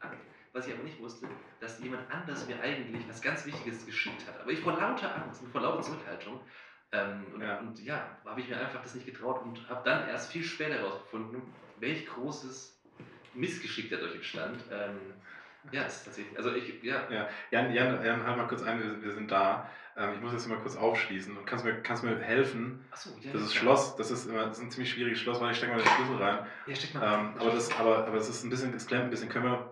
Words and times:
Angst. 0.00 0.24
Was 0.52 0.66
ich 0.66 0.74
aber 0.74 0.82
nicht 0.82 1.00
wusste, 1.00 1.26
dass 1.60 1.78
jemand 1.80 2.10
anders 2.10 2.48
mir 2.48 2.60
eigentlich 2.60 3.08
was 3.08 3.20
ganz 3.20 3.44
Wichtiges 3.46 3.84
geschickt 3.84 4.26
hat. 4.26 4.40
Aber 4.40 4.50
ich 4.50 4.60
vor 4.60 4.72
lauter 4.72 5.14
Angst 5.14 5.42
und 5.42 5.50
vor 5.50 5.60
lauter 5.60 5.82
Zurückhaltung. 5.82 6.40
Ähm, 6.90 7.26
und, 7.34 7.40
Ja. 7.42 7.58
und 7.58 7.78
ja, 7.80 8.16
habe 8.24 8.40
ich 8.40 8.48
mir 8.48 8.58
einfach 8.58 8.80
das 8.82 8.94
nicht 8.94 9.06
getraut 9.06 9.42
und 9.42 9.68
habe 9.68 9.82
dann 9.84 10.08
erst 10.08 10.32
viel 10.32 10.42
später 10.42 10.74
herausgefunden, 10.74 11.42
welch 11.78 12.06
großes 12.06 12.80
Missgeschick 13.34 13.90
dadurch 13.90 14.14
entstand. 14.14 14.64
Ähm, 14.72 14.98
ja, 15.70 15.82
ist 15.82 16.04
tatsächlich. 16.04 16.36
Also 16.38 16.54
ich, 16.54 16.82
ja. 16.82 17.02
Ja, 17.10 17.28
Jan, 17.50 17.72
Jan, 17.74 18.02
Jan, 18.04 18.24
halt 18.24 18.36
mal 18.38 18.46
kurz 18.48 18.62
ein, 18.62 18.82
wir, 18.82 19.02
wir 19.02 19.12
sind 19.12 19.30
da. 19.30 19.68
Ähm, 19.96 20.14
ich 20.14 20.20
muss 20.20 20.32
jetzt 20.32 20.48
mal 20.48 20.58
kurz 20.58 20.76
aufschließen 20.76 21.36
und 21.36 21.44
kannst 21.44 21.64
mir, 21.64 21.74
kannst 21.82 22.04
mir 22.04 22.16
helfen. 22.18 22.84
Achso, 22.90 23.10
ja. 23.20 23.32
Das 23.32 23.40
ja, 23.42 23.46
ist 23.46 23.50
klar. 23.52 23.62
Schloss, 23.62 23.96
das 23.96 24.10
ist, 24.10 24.26
immer, 24.26 24.46
das 24.46 24.58
ist 24.58 24.64
ein 24.64 24.70
ziemlich 24.70 24.90
schwieriges 24.90 25.18
Schloss, 25.20 25.40
weil 25.40 25.50
ich 25.50 25.58
stecke 25.58 25.72
mal 25.72 25.82
den 25.82 25.88
Schlüssel 25.88 26.16
rein. 26.16 26.46
Ja, 26.66 26.74
steck 26.74 26.94
mal. 26.94 27.20
Ähm, 27.20 27.34
aber, 27.38 27.50
das, 27.50 27.78
aber, 27.78 28.06
aber 28.06 28.16
das 28.16 28.28
ist 28.28 28.44
ein 28.44 28.50
bisschen, 28.50 28.72
das 28.72 28.86
klemmt 28.86 29.04
ein 29.04 29.10
bisschen. 29.10 29.28
Können 29.28 29.44
wir, 29.46 29.67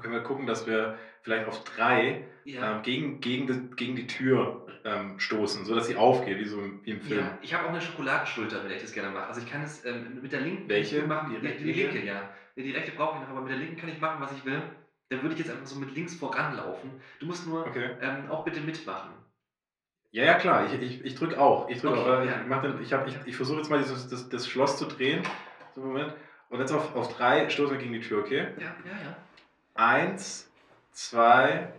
können 0.00 0.12
wir 0.12 0.22
gucken, 0.22 0.46
dass 0.46 0.66
wir 0.66 0.96
vielleicht 1.22 1.46
auf 1.46 1.62
drei 1.64 2.24
ja. 2.44 2.76
ähm, 2.76 2.82
gegen, 2.82 3.20
gegen, 3.20 3.46
die, 3.46 3.76
gegen 3.76 3.96
die 3.96 4.06
Tür 4.06 4.66
ähm, 4.84 5.18
stoßen, 5.20 5.64
sodass 5.64 5.86
sie 5.86 5.96
aufgeht, 5.96 6.38
wie 6.38 6.44
so 6.46 6.60
im, 6.60 6.80
wie 6.84 6.92
im 6.92 7.00
Film. 7.00 7.20
Ja, 7.20 7.38
ich 7.42 7.54
habe 7.54 7.64
auch 7.66 7.70
eine 7.70 7.80
Schokoladenschulter, 7.80 8.64
wenn 8.64 8.70
ich 8.72 8.82
das 8.82 8.92
gerne 8.92 9.10
mache. 9.10 9.26
Also 9.26 9.40
ich 9.40 9.50
kann 9.50 9.62
es 9.62 9.84
ähm, 9.84 10.20
mit 10.22 10.32
der 10.32 10.40
linken 10.40 10.68
Welche? 10.68 11.02
machen. 11.06 11.30
Die 11.34 11.40
Die, 11.40 11.46
rechte? 11.46 11.64
die 11.64 11.72
linke, 11.72 12.04
ja. 12.04 12.28
Die 12.56 12.70
rechte 12.70 12.92
brauche 12.92 13.16
ich 13.16 13.22
noch, 13.22 13.28
aber 13.30 13.40
mit 13.42 13.50
der 13.52 13.58
linken 13.58 13.76
kann 13.76 13.88
ich 13.88 14.00
machen, 14.00 14.20
was 14.20 14.32
ich 14.32 14.44
will. 14.44 14.60
Dann 15.08 15.22
würde 15.22 15.34
ich 15.34 15.40
jetzt 15.40 15.50
einfach 15.50 15.66
so 15.66 15.78
mit 15.78 15.94
links 15.94 16.14
voranlaufen. 16.14 16.90
Du 17.20 17.26
musst 17.26 17.46
nur 17.46 17.66
Okay. 17.66 17.90
ähm, 18.00 18.30
auch 18.30 18.44
bitte 18.44 18.60
mitmachen. 18.60 19.10
Ja, 20.10 20.24
ja, 20.24 20.34
klar, 20.34 20.66
ich, 20.66 20.80
ich, 20.82 21.04
ich 21.04 21.14
drücke 21.14 21.40
auch. 21.40 21.68
Ich, 21.70 21.80
drück 21.80 21.92
Okay, 21.92 22.00
auch, 22.00 22.24
ja. 22.24 22.40
ich, 22.42 22.46
mach 22.46 22.62
ich, 22.80 22.92
hab- 22.92 23.06
ich, 23.06 23.16
ich 23.24 23.36
versuche 23.36 23.58
jetzt 23.58 23.70
mal 23.70 23.78
dieses, 23.78 24.08
das, 24.08 24.28
das 24.28 24.46
Schloss 24.46 24.76
zu 24.78 24.86
drehen. 24.86 25.22
So, 25.74 25.80
Moment. 25.80 26.12
Und 26.50 26.60
jetzt 26.60 26.72
auf, 26.72 26.94
auf 26.94 27.16
drei 27.16 27.48
stoßen 27.48 27.74
wir 27.76 27.80
gegen 27.80 27.94
die 27.94 28.00
Tür, 28.00 28.18
okay? 28.20 28.48
Ja, 28.58 28.74
ja, 28.84 29.02
ja. 29.04 29.16
Eins, 29.74 30.46
zwei, 30.92 31.72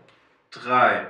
drei. 0.51 1.07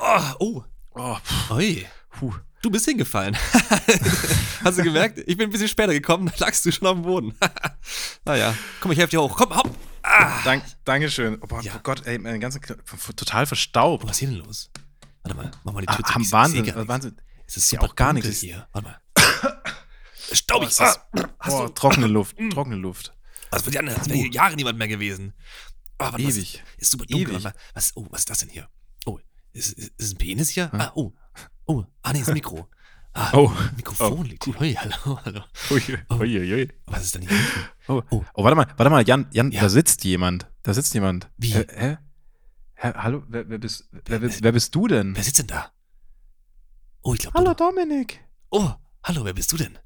Oh, 0.00 0.22
oh. 0.38 0.64
Oh, 0.94 1.16
Ui. 1.54 1.86
Puh. 2.10 2.34
Du 2.62 2.70
bist 2.70 2.84
hingefallen. 2.84 3.36
Hast 4.64 4.78
du 4.78 4.82
gemerkt? 4.82 5.18
Ich 5.26 5.36
bin 5.36 5.48
ein 5.48 5.50
bisschen 5.50 5.68
später 5.68 5.92
gekommen, 5.92 6.26
da 6.26 6.44
lagst 6.44 6.64
du 6.66 6.70
schon 6.72 6.86
auf 6.88 6.94
dem 6.94 7.02
Boden. 7.02 7.34
naja, 8.24 8.54
komm, 8.80 8.92
ich 8.92 8.98
helfe 8.98 9.12
dir 9.12 9.22
hoch. 9.22 9.34
Komm, 9.36 9.56
hopp. 9.56 9.74
Ah. 10.02 10.42
Dank, 10.44 10.62
Dankeschön. 10.84 11.38
Oh, 11.40 11.46
boah, 11.46 11.62
Ja. 11.62 11.72
oh 11.76 11.80
Gott, 11.82 12.06
ey, 12.06 12.18
meine 12.18 12.38
ganze 12.38 12.58
Knie- 12.60 12.76
f- 12.92 13.12
total 13.16 13.46
verstaubt. 13.46 14.04
Oh, 14.04 14.08
was 14.08 14.16
ist 14.16 14.18
hier 14.20 14.28
denn 14.28 14.38
los? 14.38 14.70
Warte 15.22 15.36
mal, 15.36 15.50
mach 15.64 15.72
mal 15.72 15.80
die 15.80 15.88
Ah, 15.88 15.96
Tür 15.96 16.04
zu. 16.04 16.14
haben 16.14 16.20
Ich- 16.22 16.28
ich 16.28 16.32
Wahnsinn, 16.32 16.68
äh. 16.68 16.88
Wahnsinn. 16.88 17.16
Es 17.46 17.56
ist 17.56 17.70
hier 17.70 17.78
super 17.80 17.92
auch 17.92 17.96
gar 17.96 18.12
nichts. 18.12 18.40
hier. 18.40 18.66
Warte 18.72 18.88
mal. 18.88 19.00
Staubig. 20.32 20.68
ist 20.68 20.80
das? 20.80 20.98
Ah, 20.98 21.28
hast 21.38 21.54
Oh, 21.54 21.66
du, 21.66 21.72
trockene 21.72 22.06
Luft, 22.08 22.36
trockene 22.52 22.76
Luft. 22.76 23.14
Das 23.50 23.64
wird 23.64 23.74
ja 23.74 23.80
als 23.82 24.08
wäre 24.08 24.18
hier 24.18 24.30
Jahre 24.30 24.56
niemand 24.56 24.78
mehr 24.78 24.88
gewesen. 24.88 25.32
Oh, 25.98 26.04
warte, 26.04 26.24
was 26.24 26.36
Ewig. 26.36 26.54
Ist, 26.54 26.82
ist 26.82 26.90
super 26.92 27.06
dunkel. 27.06 27.34
Ewig. 27.34 27.52
Was, 27.74 27.96
oh, 27.96 28.06
was 28.10 28.20
ist 28.20 28.30
das 28.30 28.38
denn 28.38 28.48
hier? 28.48 28.68
Oh, 29.06 29.18
ist, 29.52 29.72
ist, 29.72 29.92
ist 29.98 30.14
ein 30.14 30.18
Penis 30.18 30.48
hier? 30.50 30.70
Hm? 30.72 30.80
Ah, 30.80 30.92
oh. 30.94 31.12
Oh, 31.66 31.84
ah, 32.02 32.12
nee, 32.12 32.20
ist 32.20 32.28
ein 32.28 32.34
Mikro. 32.34 32.68
Ah, 33.12 33.30
Oh. 33.34 33.52
Mikrofon 33.76 34.12
Oh, 34.18 34.22
liegt 34.22 34.44
hier. 34.44 34.60
Ui, 34.60 34.72
hallo, 34.74 35.20
hallo. 35.24 35.40
Ui, 35.70 35.82
ui, 36.10 36.52
ui. 36.54 36.68
Was 36.86 37.02
ist 37.04 37.14
denn 37.16 37.22
hier? 37.22 37.38
Oh. 37.88 38.02
Oh. 38.10 38.24
oh, 38.34 38.44
warte 38.44 38.54
mal, 38.56 38.66
warte 38.76 38.90
mal, 38.90 39.06
Jan, 39.06 39.26
Jan, 39.32 39.50
Ja. 39.50 39.62
da 39.62 39.68
sitzt 39.68 40.04
jemand. 40.04 40.46
Da 40.62 40.72
sitzt 40.74 40.94
jemand. 40.94 41.28
Wie? 41.36 41.52
Hä? 41.54 41.66
hä? 41.68 41.98
hä? 42.74 42.92
Hallo, 42.94 43.24
wer, 43.28 43.48
wer, 43.48 43.58
bist, 43.58 43.88
wer, 43.90 44.22
wer, 44.22 44.30
wer 44.42 44.52
bist 44.52 44.74
du 44.74 44.86
denn? 44.86 45.16
Wer 45.16 45.24
sitzt 45.24 45.40
denn 45.40 45.48
da? 45.48 45.72
Oh, 47.02 47.14
ich 47.14 47.20
glaube. 47.20 47.36
Hallo 47.38 47.54
Dominik, 47.54 48.20
Oh, 48.50 48.70
hallo, 49.02 49.24
wer 49.24 49.32
bist 49.34 49.50
du 49.52 49.56
denn? 49.56 49.76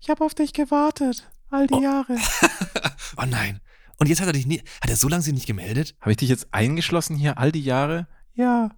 ich 0.00 0.10
habe 0.10 0.24
auf 0.24 0.34
dich 0.34 0.52
gewartet. 0.52 1.30
All 1.54 1.66
die 1.66 1.74
Oh. 1.74 1.82
Jahre. 1.82 2.16
Oh 3.16 3.24
nein. 3.26 3.60
Und 3.98 4.08
jetzt 4.08 4.20
hat 4.20 4.26
er 4.26 4.32
dich 4.32 4.46
nie. 4.46 4.60
Hat 4.82 4.90
er 4.90 4.96
so 4.96 5.08
lange 5.08 5.22
sich 5.22 5.32
nicht 5.34 5.46
gemeldet? 5.46 5.94
Habe 6.00 6.10
ich 6.10 6.16
dich 6.16 6.28
jetzt 6.28 6.48
eingeschlossen 6.52 7.14
hier 7.16 7.38
all 7.38 7.52
die 7.52 7.62
Jahre? 7.62 8.08
Ja. 8.34 8.70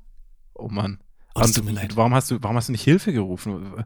Oh 0.55 0.69
Mann. 0.69 1.01
Oh, 1.35 1.41
das 1.41 1.53
tut 1.53 1.65
mir 1.65 1.73
leid. 1.73 1.97
Warum 1.97 2.13
hast 2.15 2.31
du, 2.31 2.39
warum 2.43 2.57
hast 2.57 2.69
du 2.69 2.73
nicht 2.73 2.85
Hilfe 2.85 3.13
gerufen? 3.15 3.83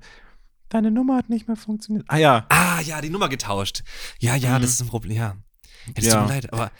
Deine 0.70 0.90
Nummer 0.90 1.16
hat 1.16 1.28
nicht 1.30 1.46
mehr 1.46 1.56
funktioniert. 1.56 2.04
Ah 2.08 2.16
ja. 2.16 2.46
Ah, 2.48 2.80
ja, 2.80 3.00
die 3.00 3.10
Nummer 3.10 3.28
getauscht. 3.28 3.82
Ja, 4.18 4.34
ja, 4.34 4.58
Mhm. 4.58 4.62
das 4.62 4.70
ist 4.72 4.80
ein 4.82 4.88
Problem. 4.88 5.16
Ja. 5.16 5.36
ja 5.86 5.92
das 5.94 6.04
Ja. 6.06 6.14
tut 6.18 6.22
mir 6.28 6.34
leid, 6.34 6.52
aber. 6.52 6.72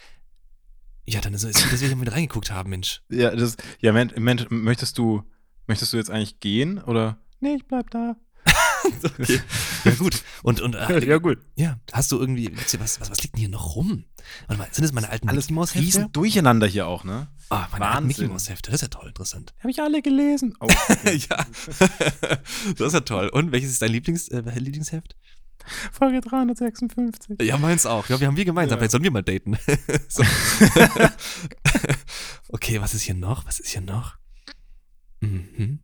Ja, 1.05 1.21
dann 1.21 1.33
ist 1.33 1.43
es 1.43 1.61
gut, 1.63 1.71
dass 1.71 1.79
wir 1.81 1.87
hier 1.87 1.95
mit 1.97 2.11
reingeguckt 2.11 2.51
haben, 2.51 2.69
Mensch. 2.71 3.01
Ja, 3.09 3.33
das, 3.33 3.55
ja, 3.79 3.91
Mensch, 3.93 4.13
Mensch, 4.17 4.45
möchtest 4.49 4.97
du, 4.97 5.23
möchtest 5.67 5.93
du 5.93 5.97
jetzt 5.97 6.09
eigentlich 6.11 6.39
gehen 6.41 6.77
oder? 6.83 7.17
Nee, 7.39 7.55
ich 7.55 7.65
bleib 7.67 7.89
da. 7.91 8.15
Okay. 9.03 9.39
Ja, 9.83 9.91
gut. 9.95 10.23
Und, 10.43 10.61
und 10.61 10.75
äh, 10.75 11.05
ja, 11.05 11.17
gut. 11.17 11.39
ja, 11.55 11.79
hast 11.91 12.11
du 12.11 12.19
irgendwie. 12.19 12.51
Was, 12.55 12.99
was, 12.99 13.09
was 13.09 13.21
liegt 13.21 13.35
denn 13.35 13.39
hier 13.41 13.49
noch 13.49 13.75
rum? 13.75 14.05
Warte 14.47 14.61
mal, 14.61 14.67
sind 14.71 14.83
das 14.83 14.91
meine 14.93 15.09
alten 15.09 15.29
Alles 15.29 15.45
Mickey 15.45 15.53
Mouse 15.53 15.75
Hefte? 15.75 15.85
riesen 15.85 16.11
Durcheinander 16.11 16.67
hier 16.67 16.87
auch, 16.87 17.03
ne? 17.03 17.27
Oh, 17.49 17.57
meine 17.71 17.87
alten 17.87 18.07
Mickey. 18.07 18.27
Mouse 18.27 18.49
Hefte. 18.49 18.71
Das 18.71 18.81
ist 18.81 18.93
ja 18.93 18.99
toll, 18.99 19.07
interessant. 19.09 19.53
Habe 19.59 19.71
ich 19.71 19.81
alle 19.81 20.01
gelesen. 20.01 20.55
Oh, 20.61 20.67
ja. 21.05 21.37
das 22.77 22.87
ist 22.87 22.93
ja 22.93 22.99
toll. 23.01 23.29
Und 23.29 23.51
welches 23.51 23.71
ist 23.71 23.81
dein 23.81 23.91
Lieblings, 23.91 24.27
äh, 24.29 24.41
Lieblingsheft? 24.57 25.15
Folge 25.91 26.21
356. 26.21 27.41
Ja, 27.41 27.57
meins 27.57 27.85
auch. 27.85 28.07
Ja, 28.09 28.19
wir 28.19 28.27
haben 28.27 28.37
wir 28.37 28.45
gemeinsam. 28.45 28.75
Ja. 28.75 28.79
Vielleicht 28.79 28.91
sollen 28.91 29.03
wir 29.03 29.11
mal 29.11 29.23
daten. 29.23 29.57
okay, 32.49 32.81
was 32.81 32.93
ist 32.93 33.03
hier 33.03 33.15
noch? 33.15 33.45
Was 33.45 33.59
ist 33.59 33.69
hier 33.69 33.81
noch? 33.81 34.17
Mhm. 35.21 35.79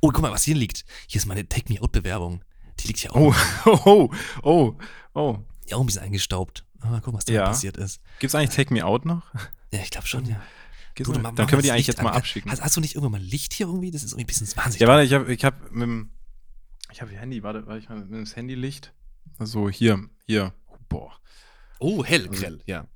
Oh, 0.00 0.10
guck 0.10 0.22
mal, 0.22 0.32
was 0.32 0.44
hier 0.44 0.54
liegt. 0.56 0.84
Hier 1.06 1.18
ist 1.18 1.26
meine 1.26 1.48
Take 1.48 1.72
Me 1.72 1.80
Out 1.80 1.92
Bewerbung. 1.92 2.42
Die 2.82 2.86
liegt 2.88 2.98
hier 3.00 3.14
auch. 3.14 3.34
Oh, 3.66 3.80
oh, 3.84 4.10
oh, 4.42 4.74
oh. 5.14 5.38
Ja, 5.66 5.76
auch 5.76 5.80
ein 5.80 5.86
bisschen 5.86 6.02
eingestaubt. 6.02 6.64
Mal 6.82 7.00
gucken, 7.00 7.14
was 7.18 7.24
da 7.26 7.32
Ja. 7.32 7.44
passiert 7.46 7.76
ist. 7.76 8.00
Gibt's 8.20 8.34
eigentlich 8.34 8.54
Take 8.56 8.72
Me 8.72 8.84
Out 8.84 9.04
noch? 9.04 9.22
Ja, 9.72 9.80
ich 9.80 9.90
glaube 9.90 10.06
schon, 10.06 10.24
ja. 10.26 10.40
Gibt's 10.94 11.12
mach- 11.12 11.34
Dann 11.34 11.46
können 11.46 11.58
wir 11.58 11.62
die 11.62 11.70
eigentlich 11.70 11.86
Licht 11.86 11.98
jetzt 11.98 12.02
mal 12.02 12.10
an. 12.10 12.16
abschicken. 12.16 12.50
Hast, 12.50 12.62
hast 12.62 12.76
du 12.76 12.80
nicht 12.80 12.94
irgendwann 12.94 13.20
mal 13.20 13.26
Licht 13.26 13.52
hier 13.52 13.66
irgendwie? 13.66 13.90
Das 13.90 14.02
ist 14.02 14.12
irgendwie 14.12 14.24
ein 14.24 14.26
bisschen 14.26 14.56
wahnsinnig. 14.56 14.80
Ja, 14.80 14.88
warte, 14.88 15.04
ich 15.04 15.12
habe 15.12 15.32
ich 15.32 15.44
hab 15.44 15.70
mit 15.70 15.82
dem, 15.82 16.10
ich 16.90 17.00
habe 17.02 17.12
Handy, 17.12 17.42
warte, 17.42 17.66
warte, 17.66 17.78
ich 17.80 17.88
mal 17.88 17.98
mit 18.04 18.10
dem 18.10 18.24
Handylicht. 18.26 18.92
Also 19.38 19.68
hier, 19.68 20.08
hier. 20.26 20.52
Boah, 20.88 21.12
oh, 21.78 22.04
hell, 22.04 22.26
Also- 22.28 22.40
grell, 22.40 22.60
ja. 22.66 22.86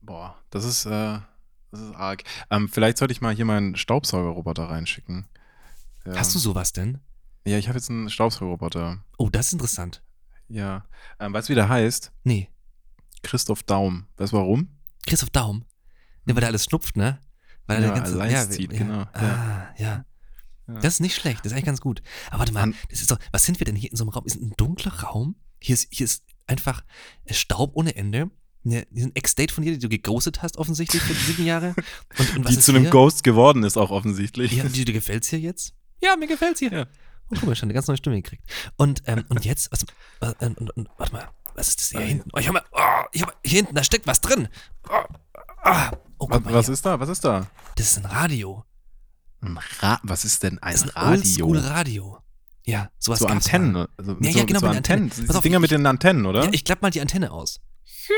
boah, 0.00 0.36
das 0.50 0.64
ist, 0.64 0.86
äh, 0.86 1.18
das 1.70 1.80
ist 1.80 1.94
arg. 1.94 2.24
Ähm, 2.50 2.68
vielleicht 2.68 2.98
sollte 2.98 3.12
ich 3.12 3.20
mal 3.20 3.34
hier 3.34 3.44
meinen 3.44 3.76
Staubsaugerroboter 3.76 4.64
reinschicken. 4.64 5.28
Ja. 6.06 6.16
Hast 6.16 6.34
du 6.34 6.38
sowas 6.38 6.72
denn? 6.72 7.00
Ja, 7.48 7.58
ich 7.58 7.68
habe 7.68 7.78
jetzt 7.78 7.90
einen 7.90 8.10
Staubsaugerroboter. 8.10 9.02
Oh, 9.16 9.28
das 9.30 9.46
ist 9.48 9.52
interessant. 9.54 10.02
Ja. 10.48 10.86
Ähm, 11.20 11.32
weißt 11.32 11.48
du, 11.48 11.52
wie 11.52 11.56
der 11.56 11.68
heißt? 11.68 12.12
Nee. 12.24 12.48
Christoph 13.22 13.62
Daum. 13.62 14.06
Weißt 14.16 14.32
du 14.32 14.36
warum? 14.36 14.68
Christoph 15.06 15.30
Daum. 15.30 15.64
Ne, 16.24 16.34
weil 16.34 16.40
der 16.40 16.48
alles 16.48 16.64
schnupft, 16.64 16.96
ne? 16.96 17.20
Weil 17.66 17.78
er 17.78 17.88
Ja, 17.88 17.94
der 17.94 18.02
ganze, 18.02 18.16
Leins 18.16 18.32
ja, 18.32 18.50
zieht, 18.50 18.72
ja, 18.72 18.78
genau, 18.78 19.02
Ah, 19.12 19.68
ja. 19.78 20.04
Ja. 20.66 20.74
Das 20.80 20.94
ist 20.94 21.00
nicht 21.00 21.14
schlecht, 21.14 21.40
das 21.40 21.46
ist 21.46 21.52
eigentlich 21.52 21.64
ganz 21.64 21.80
gut. 21.80 22.02
Aber 22.28 22.40
warte 22.40 22.52
mal, 22.52 22.72
das 22.90 23.00
ist 23.00 23.10
doch, 23.10 23.18
was 23.32 23.44
sind 23.44 23.58
wir 23.58 23.64
denn 23.64 23.74
hier 23.76 23.90
in 23.90 23.96
so 23.96 24.04
einem 24.04 24.10
Raum? 24.10 24.26
Ist 24.26 24.36
ein 24.36 24.52
dunkler 24.58 24.92
Raum? 25.02 25.36
Hier 25.60 25.72
ist, 25.74 25.88
hier 25.90 26.04
ist 26.04 26.24
einfach 26.46 26.84
Staub 27.30 27.70
ohne 27.74 27.96
Ende. 27.96 28.30
Ne, 28.64 28.86
diesen 28.90 29.14
Ex-Date 29.16 29.50
von 29.50 29.64
dir, 29.64 29.72
die 29.72 29.78
du 29.78 29.88
geghostet 29.88 30.42
hast, 30.42 30.58
offensichtlich 30.58 31.00
für 31.02 31.14
die 31.14 31.20
sieben 31.20 31.46
Jahre. 31.46 31.74
Und, 32.18 32.36
und 32.36 32.48
Die 32.50 32.58
zu 32.58 32.72
einem 32.72 32.82
hier? 32.82 32.90
Ghost 32.90 33.24
geworden 33.24 33.62
ist, 33.62 33.78
auch 33.78 33.90
offensichtlich. 33.90 34.52
Ja, 34.52 34.64
die, 34.64 34.84
dir 34.84 34.92
gefällt's 34.92 35.28
hier 35.28 35.38
jetzt? 35.40 35.74
Ja, 36.02 36.16
mir 36.16 36.26
gefällt's 36.26 36.60
hier. 36.60 36.72
Ja. 36.72 36.86
Oh, 37.30 37.34
guck 37.34 37.44
mal, 37.44 37.54
schon 37.56 37.66
eine 37.66 37.74
ganz 37.74 37.86
neue 37.88 37.96
Stimme 37.96 38.16
gekriegt. 38.20 38.42
Und, 38.76 39.02
ähm, 39.06 39.24
und 39.28 39.44
jetzt, 39.44 39.70
was, 39.72 39.84
was 40.20 40.34
und, 40.40 40.58
und, 40.58 40.70
und, 40.70 40.88
warte 40.96 41.12
mal, 41.12 41.28
was 41.54 41.68
ist 41.68 41.80
das 41.80 41.88
hier 41.90 42.00
hinten? 42.00 42.30
Oh, 42.32 42.38
ich 42.38 42.46
hab 42.48 42.54
mal, 42.54 42.64
oh, 42.72 43.04
ich 43.12 43.22
hab, 43.22 43.36
hier 43.44 43.56
hinten, 43.58 43.74
da 43.74 43.84
steckt 43.84 44.06
was 44.06 44.20
drin. 44.20 44.48
Oh, 44.88 44.92
ah, 45.62 45.90
oh, 46.18 46.26
guck 46.26 46.30
Was, 46.30 46.40
mal 46.44 46.54
was 46.54 46.66
hier. 46.66 46.72
ist 46.74 46.86
da? 46.86 47.00
Was 47.00 47.08
ist 47.08 47.24
da? 47.24 47.46
Das 47.76 47.86
ist 47.90 47.98
ein 47.98 48.06
Radio. 48.06 48.64
Ein 49.40 49.58
Ra 49.80 50.00
was 50.02 50.24
ist 50.24 50.42
denn 50.42 50.58
ein 50.60 50.72
Das 50.72 50.82
ist 50.84 50.96
ein 50.96 51.02
Radio? 51.02 51.46
Oldschool-Radio. 51.46 52.18
Ja, 52.64 52.90
sowas 52.98 53.20
so 53.20 53.26
Antennen. 53.26 53.72
mal. 53.72 53.88
Also 53.96 54.12
Ja, 54.12 54.16
mit 54.18 54.24
ja, 54.34 54.40
so, 54.40 54.46
genau, 54.46 54.60
so 54.60 54.66
mit 54.66 54.72
den 54.74 54.76
Antennen. 54.78 55.10
Antennen. 55.10 55.30
Auf, 55.36 55.42
Dinger 55.42 55.58
mit 55.60 55.70
ich- 55.70 55.76
den 55.76 55.86
Antennen, 55.86 56.26
oder? 56.26 56.44
Ja, 56.44 56.50
ich 56.52 56.64
klapp 56.64 56.82
mal 56.82 56.90
die 56.90 57.00
Antenne 57.00 57.30
aus. 57.30 57.60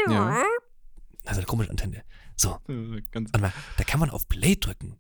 Ja. 0.09 0.43
Also 1.27 1.41
eine 1.41 1.47
komische 1.47 1.71
Antenne. 1.71 2.03
So, 2.37 2.59
Äh, 2.69 3.01
Ganz 3.11 3.33
warte 3.33 3.41
mal, 3.43 3.53
da 3.77 3.85
kann 3.85 4.01
man 4.01 4.11
auf 4.11 4.29
Play 4.29 4.57
drücken. 4.57 4.99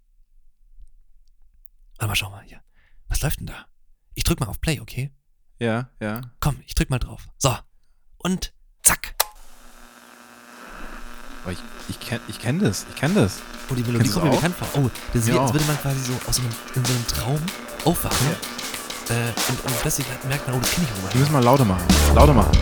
Warte 1.98 2.08
mal, 2.08 2.14
schau 2.16 2.30
mal 2.30 2.42
hier. 2.44 2.60
Was 3.08 3.22
läuft 3.22 3.40
denn 3.40 3.46
da? 3.46 3.66
Ich 4.14 4.24
drück 4.24 4.40
mal 4.40 4.46
auf 4.46 4.60
Play, 4.60 4.80
okay? 4.80 5.12
ja, 5.58 5.90
ja. 6.00 6.22
Komm, 6.40 6.56
ich 6.66 6.74
drück 6.74 6.90
mal 6.90 6.98
drauf. 6.98 7.28
So. 7.38 7.54
Und 8.18 8.52
zack. 8.82 9.14
Aber 11.42 11.52
ich, 11.52 11.58
ich 11.88 12.00
kenne 12.00 12.20
ich 12.28 12.38
kenn 12.38 12.58
das. 12.58 12.86
Ich 12.90 12.96
kenne 12.96 13.14
das. 13.14 13.40
Oh, 13.70 13.74
die 13.74 13.82
Melodie 13.82 14.08
kommt 14.10 14.24
mir 14.26 14.30
bekannt 14.32 14.56
vor. 14.56 14.68
Oh, 14.74 14.90
das 15.12 15.22
ist 15.22 15.28
Ja, 15.28 15.34
wie, 15.34 15.38
als 15.38 15.52
würde 15.52 15.64
man 15.66 15.78
quasi 15.80 16.00
so 16.00 16.12
aus 16.26 16.36
so 16.36 16.42
einem, 16.42 16.50
in 16.74 16.84
so 16.84 16.92
einem 16.92 17.06
Traum 17.06 17.40
aufwachen. 17.84 18.26
Äh, 19.08 19.32
und, 19.50 19.64
und 19.64 19.80
plötzlich 19.80 20.06
merkt 20.28 20.46
man, 20.46 20.56
oh, 20.56 20.60
das 20.60 20.70
kenne 20.70 20.86
ich 20.86 20.92
Die 20.92 21.00
irgendwo. 21.00 21.18
müssen 21.18 21.32
wir 21.32 21.40
lauter 21.40 21.64
machen. 21.64 21.86
Lauter 22.14 22.34
machen. 22.34 22.52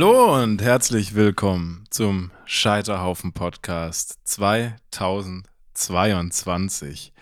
Hallo 0.00 0.40
und 0.40 0.62
herzlich 0.62 1.16
willkommen 1.16 1.82
zum 1.90 2.30
Scheiterhaufen 2.44 3.32
Podcast 3.32 4.20
2022. 4.22 7.12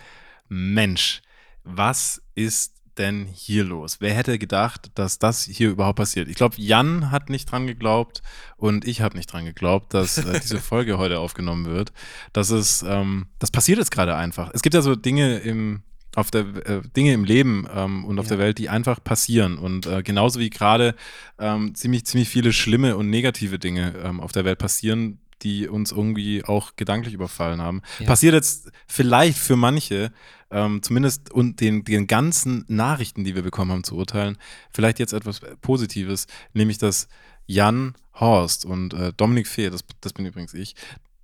Mensch, 0.51 1.23
was 1.65 2.21
ist 2.35 2.75
denn 2.99 3.25
hier 3.25 3.65
los? 3.65 3.97
Wer 4.01 4.13
hätte 4.13 4.39
gedacht, 4.39 4.91
dass 4.95 5.19
das 5.19 5.45
hier 5.45 5.71
überhaupt 5.71 5.97
passiert? 5.97 6.29
Ich 6.29 6.37
glaube, 6.37 6.57
Jan 6.59 7.11
hat 7.11 7.31
nicht 7.31 7.51
dran 7.51 7.67
geglaubt 7.67 8.21
und 8.59 8.87
ich 8.87 9.01
habe 9.01 9.17
nicht 9.17 9.33
dran 9.33 9.47
geglaubt, 9.47 9.95
dass 9.95 10.19
äh, 10.19 10.39
diese 10.43 10.61
Folge 10.61 10.99
heute 10.99 11.19
aufgenommen 11.19 11.65
wird. 11.65 11.95
Das 12.35 12.51
ist, 12.51 12.85
ähm, 12.87 13.29
das 13.39 13.51
passiert 13.51 13.79
jetzt 13.79 13.91
gerade 13.91 14.17
einfach. 14.17 14.51
Es 14.53 14.61
gibt 14.61 14.75
ja 14.75 14.83
so 14.83 14.95
Dinge 14.95 15.39
im 15.39 15.83
auf 16.17 16.31
der 16.31 16.41
äh, 16.41 16.81
Dinge 16.97 17.13
im 17.13 17.25
Leben 17.25 17.69
ähm, 17.73 18.05
und 18.07 18.19
auf 18.19 18.25
ja. 18.25 18.31
der 18.31 18.39
Welt, 18.39 18.59
die 18.59 18.71
einfach 18.71 19.05
passieren. 19.05 19.59
Und 19.59 19.87
äh, 19.87 20.03
genauso 20.03 20.41
wie 20.41 20.49
gerade 20.49 20.95
ähm, 21.39 21.75
ziemlich, 21.75 22.07
ziemlich 22.07 22.31
viele 22.31 22.55
schlimme 22.55 22.97
und 22.97 23.11
negative 23.11 23.59
Dinge 23.59 23.95
ähm, 24.03 24.21
auf 24.21 24.33
der 24.33 24.47
Welt 24.47 24.59
passieren, 24.59 25.19
die 25.43 25.69
uns 25.69 25.93
irgendwie 25.93 26.43
auch 26.43 26.75
gedanklich 26.77 27.13
überfallen 27.13 27.61
haben. 27.61 27.83
Ja. 28.01 28.07
Passiert 28.07 28.33
jetzt 28.33 28.71
vielleicht 28.87 29.37
für 29.37 29.57
manche, 29.57 30.11
ähm, 30.51 30.83
zumindest 30.83 31.31
und 31.31 31.61
den, 31.61 31.85
den 31.85 32.07
ganzen 32.07 32.65
Nachrichten, 32.67 33.23
die 33.23 33.35
wir 33.35 33.43
bekommen 33.43 33.71
haben, 33.71 33.85
zu 33.85 33.97
urteilen, 33.97 34.39
vielleicht 34.71 34.99
jetzt 34.99 35.13
etwas 35.13 35.43
Positives, 35.61 36.29
nämlich 36.55 36.79
dass 36.79 37.09
Jan 37.47 37.95
Horst 38.15 38.65
und 38.65 38.95
äh, 38.95 39.13
Dominik 39.15 39.47
Fee, 39.47 39.69
das, 39.69 39.85
das 40.01 40.15
bin 40.15 40.25
übrigens 40.25 40.55
ich, 40.55 40.75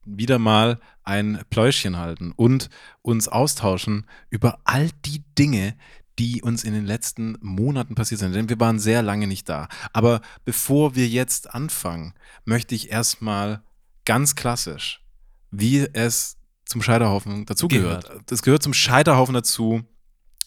wieder 0.04 0.38
mal 0.38 0.80
ein 1.04 1.42
Pläuschen 1.50 1.98
halten 1.98 2.32
und 2.34 2.68
uns 3.02 3.28
austauschen 3.28 4.06
über 4.30 4.60
all 4.64 4.90
die 5.04 5.22
Dinge, 5.38 5.76
die 6.18 6.42
uns 6.42 6.64
in 6.64 6.74
den 6.74 6.84
letzten 6.84 7.38
Monaten 7.40 7.94
passiert 7.94 8.20
sind. 8.20 8.34
Denn 8.34 8.48
wir 8.48 8.60
waren 8.60 8.78
sehr 8.78 9.02
lange 9.02 9.26
nicht 9.26 9.48
da. 9.48 9.68
Aber 9.92 10.20
bevor 10.44 10.94
wir 10.94 11.08
jetzt 11.08 11.54
anfangen, 11.54 12.14
möchte 12.44 12.74
ich 12.74 12.90
erstmal 12.90 13.62
ganz 14.04 14.34
klassisch, 14.34 15.02
wie 15.50 15.86
es 15.92 16.36
zum 16.64 16.82
Scheiterhaufen 16.82 17.46
dazugehört. 17.46 18.10
Es 18.30 18.42
gehört 18.42 18.62
zum 18.62 18.74
Scheiterhaufen 18.74 19.34
dazu, 19.34 19.82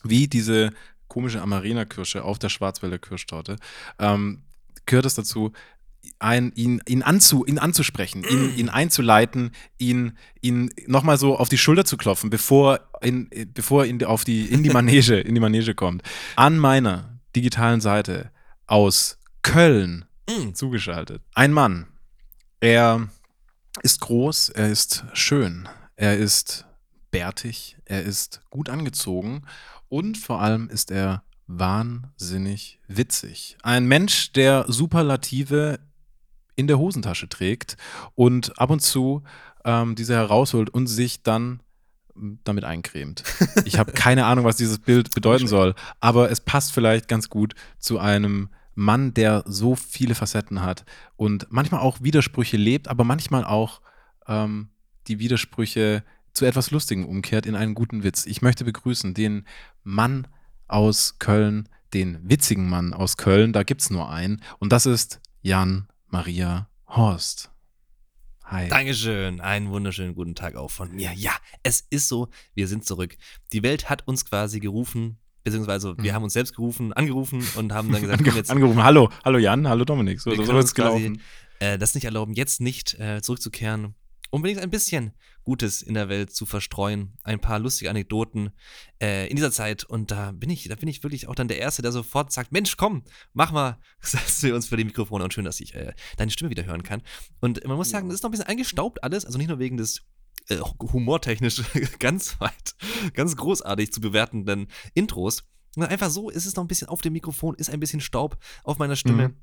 wie 0.04 0.28
diese 0.28 0.72
komische 1.08 1.42
Amarena-Kirsche 1.42 2.24
auf 2.24 2.40
der 2.40 2.50
Schwarzwälder 2.50 3.00
Kirschtorte. 3.00 3.58
Ähm, 4.00 4.44
gehört 4.86 5.06
es 5.06 5.16
dazu, 5.16 5.52
ein, 6.20 6.52
ihn, 6.56 6.82
ihn, 6.88 7.04
anzu, 7.04 7.46
ihn 7.46 7.60
anzusprechen, 7.60 8.24
ihn, 8.24 8.54
ihn 8.58 8.70
einzuleiten, 8.70 9.52
ihn, 9.78 10.18
ihn 10.42 10.72
nochmal 10.88 11.18
so 11.18 11.38
auf 11.38 11.50
die 11.50 11.58
Schulter 11.58 11.86
zu 11.86 11.98
klopfen, 11.98 12.30
bevor, 12.30 12.80
in, 13.02 13.30
bevor 13.54 13.86
ihn 13.86 14.04
auf 14.04 14.24
die, 14.24 14.46
in 14.46 14.64
die 14.64 14.70
Manege, 14.74 15.20
in 15.20 15.36
die 15.36 15.42
Manege 15.42 15.76
kommt. 15.76 16.04
An 16.36 16.58
meiner 16.58 17.20
digitalen 17.36 17.82
Seite 17.82 18.32
aus 18.68 19.18
Köln 19.42 20.06
mm. 20.30 20.54
zugeschaltet. 20.54 21.22
Ein 21.34 21.52
Mann. 21.52 21.88
Er 22.60 23.10
ist 23.84 24.02
groß, 24.02 24.50
er 24.50 24.70
ist 24.70 25.06
schön, 25.14 25.68
er 25.96 26.18
ist 26.18 26.66
bärtig, 27.12 27.78
er 27.86 28.04
ist 28.04 28.42
gut 28.50 28.70
angezogen 28.70 29.44
und 29.90 30.18
vor 30.18 30.42
allem 30.42 30.70
ist 30.70 30.92
er 30.92 31.24
wahnsinnig 31.48 32.80
witzig. 32.88 33.58
Ein 33.62 33.86
Mensch, 33.86 34.32
der 34.34 34.66
Superlative 34.68 35.80
in 36.56 36.68
der 36.68 36.80
Hosentasche 36.80 37.30
trägt 37.30 37.78
und 38.16 38.60
ab 38.60 38.70
und 38.70 38.82
zu 38.82 39.24
ähm, 39.64 39.96
diese 39.96 40.16
herausholt 40.16 40.70
und 40.70 40.88
sich 40.88 41.24
dann 41.24 41.62
damit 42.44 42.64
eincremt. 42.64 43.24
Ich 43.66 43.80
habe 43.80 43.92
keine 43.92 44.26
Ahnung, 44.26 44.46
was 44.46 44.58
dieses 44.58 44.80
Bild 44.80 45.14
bedeuten 45.14 45.48
soll, 45.48 45.76
aber 46.00 46.30
es 46.32 46.40
passt 46.40 46.72
vielleicht 46.72 47.08
ganz 47.08 47.30
gut 47.30 47.56
zu 47.80 48.00
einem 48.00 48.50
Mann, 48.76 49.14
der 49.14 49.44
so 49.48 49.76
viele 49.76 50.16
Facetten 50.16 50.62
hat 50.62 50.86
und 51.16 51.48
manchmal 51.50 51.82
auch 51.82 52.02
Widersprüche 52.02 52.58
lebt, 52.58 52.88
aber 52.88 53.04
manchmal 53.04 53.44
auch 53.44 53.82
ähm, 54.28 54.70
die 55.08 55.20
Widersprüche 55.20 56.04
zu 56.34 56.46
etwas 56.46 56.72
Lustigem 56.72 57.06
umkehrt 57.06 57.46
in 57.46 57.56
einen 57.56 57.74
guten 57.74 58.04
Witz. 58.04 58.26
Ich 58.26 58.42
möchte 58.42 58.66
begrüßen 58.66 59.14
den 59.14 59.46
Mann 59.84 60.28
aus 60.68 61.18
Köln, 61.20 61.70
den 61.94 62.20
witzigen 62.30 62.70
Mann 62.70 62.94
aus 62.94 63.18
Köln, 63.18 63.54
da 63.54 63.64
gibt 63.64 63.82
es 63.82 63.90
nur 63.90 64.10
einen, 64.10 64.42
und 64.60 64.72
das 64.72 64.86
ist 64.86 65.22
Jan 65.42 65.88
Maria 66.16 66.70
Horst. 66.88 67.52
Hi. 68.46 68.70
Dankeschön. 68.70 69.42
Einen 69.42 69.70
wunderschönen 69.70 70.16
guten 70.16 70.34
Tag 70.34 70.56
auch 70.56 70.72
von 70.72 70.96
mir. 70.96 71.12
Ja, 71.14 71.34
es 71.62 71.86
ist 71.90 72.08
so, 72.08 72.30
wir 72.54 72.70
sind 72.70 72.86
zurück. 72.86 73.18
Die 73.52 73.64
Welt 73.64 73.90
hat 73.90 74.08
uns 74.08 74.24
quasi 74.24 74.62
gerufen, 74.62 75.18
beziehungsweise 75.44 75.98
wir 75.98 76.12
mhm. 76.12 76.16
haben 76.16 76.24
uns 76.24 76.32
selbst 76.32 76.56
gerufen, 76.56 76.94
angerufen 76.94 77.46
und 77.58 77.74
haben 77.74 77.92
dann 77.92 78.02
gesagt, 78.02 78.24
komm 78.26 78.34
jetzt. 78.38 78.50
Angerufen, 78.50 78.82
hallo, 78.82 79.10
hallo 79.26 79.40
Jan, 79.40 79.68
hallo 79.68 79.84
Dominik. 79.84 80.22
So, 80.22 80.32
wir 80.32 80.46
so 80.46 80.54
uns 80.54 80.74
quasi, 80.74 81.20
äh, 81.60 81.78
das 81.78 81.96
nicht 81.96 82.06
erlauben, 82.06 82.32
jetzt 82.32 82.62
nicht 82.62 82.94
äh, 82.94 83.22
zurückzukehren 83.22 83.94
unbedingt 84.30 84.62
ein 84.62 84.70
bisschen 84.70 85.14
Gutes 85.44 85.84
in 85.84 85.94
der 85.94 86.10
Welt 86.10 86.34
zu 86.34 86.46
verstreuen. 86.46 87.18
Ein 87.24 87.40
paar 87.40 87.60
lustige 87.60 87.90
Anekdoten 87.90 88.50
äh, 89.02 89.30
in 89.30 89.36
dieser 89.36 89.52
Zeit. 89.52 89.84
Und 89.84 90.10
da 90.10 90.32
bin 90.32 90.50
ich, 90.50 90.68
da 90.68 90.76
bin 90.76 90.90
ich 90.90 91.04
wirklich 91.04 91.28
auch 91.28 91.36
dann 91.36 91.48
der 91.48 91.60
Erste, 91.60 91.82
der 91.82 91.92
sofort 91.92 92.32
sagt: 92.32 92.52
Mensch, 92.52 92.78
komm, 92.78 93.04
mach 93.34 93.52
mal, 93.52 93.80
sagst 94.02 94.42
du 94.44 94.54
uns 94.56 94.68
für 94.68 94.78
die 94.78 94.84
Mikrofone 94.84 95.24
und 95.24 95.34
schön, 95.34 95.46
dass 95.46 95.60
ich 95.60 95.76
äh, 95.76 95.94
deine 96.18 96.32
Stimme 96.32 96.50
wieder 96.50 96.66
hören 96.66 96.84
kann. 96.84 97.04
Und 97.42 97.66
man 97.66 97.78
muss 97.78 97.92
sagen, 97.92 98.10
es 98.10 98.16
ist 98.16 98.24
noch 98.24 98.30
ein 98.30 98.32
bisschen 98.32 98.48
eingestaubt 98.48 99.04
alles, 99.04 99.26
also 99.26 99.38
nicht 99.38 99.48
nur 99.48 99.60
wegen 99.60 99.78
des 99.78 100.02
äh, 100.50 100.58
humortechnisch 100.58 101.62
ganz 102.00 102.40
weit, 102.40 102.76
ganz 103.14 103.36
großartig 103.36 103.94
zu 103.94 104.02
bewertenden 104.02 104.68
Intros. 104.94 105.44
Einfach 105.78 106.10
so 106.10 106.30
ist 106.30 106.46
es 106.46 106.56
noch 106.56 106.64
ein 106.64 106.68
bisschen 106.68 106.88
auf 106.88 107.02
dem 107.02 107.14
Mikrofon, 107.14 107.56
ist 107.56 107.70
ein 107.70 107.82
bisschen 107.82 108.00
Staub 108.00 108.38
auf 108.64 108.78
meiner 108.78 108.96
Stimme. 108.96 109.30
Mhm 109.30 109.36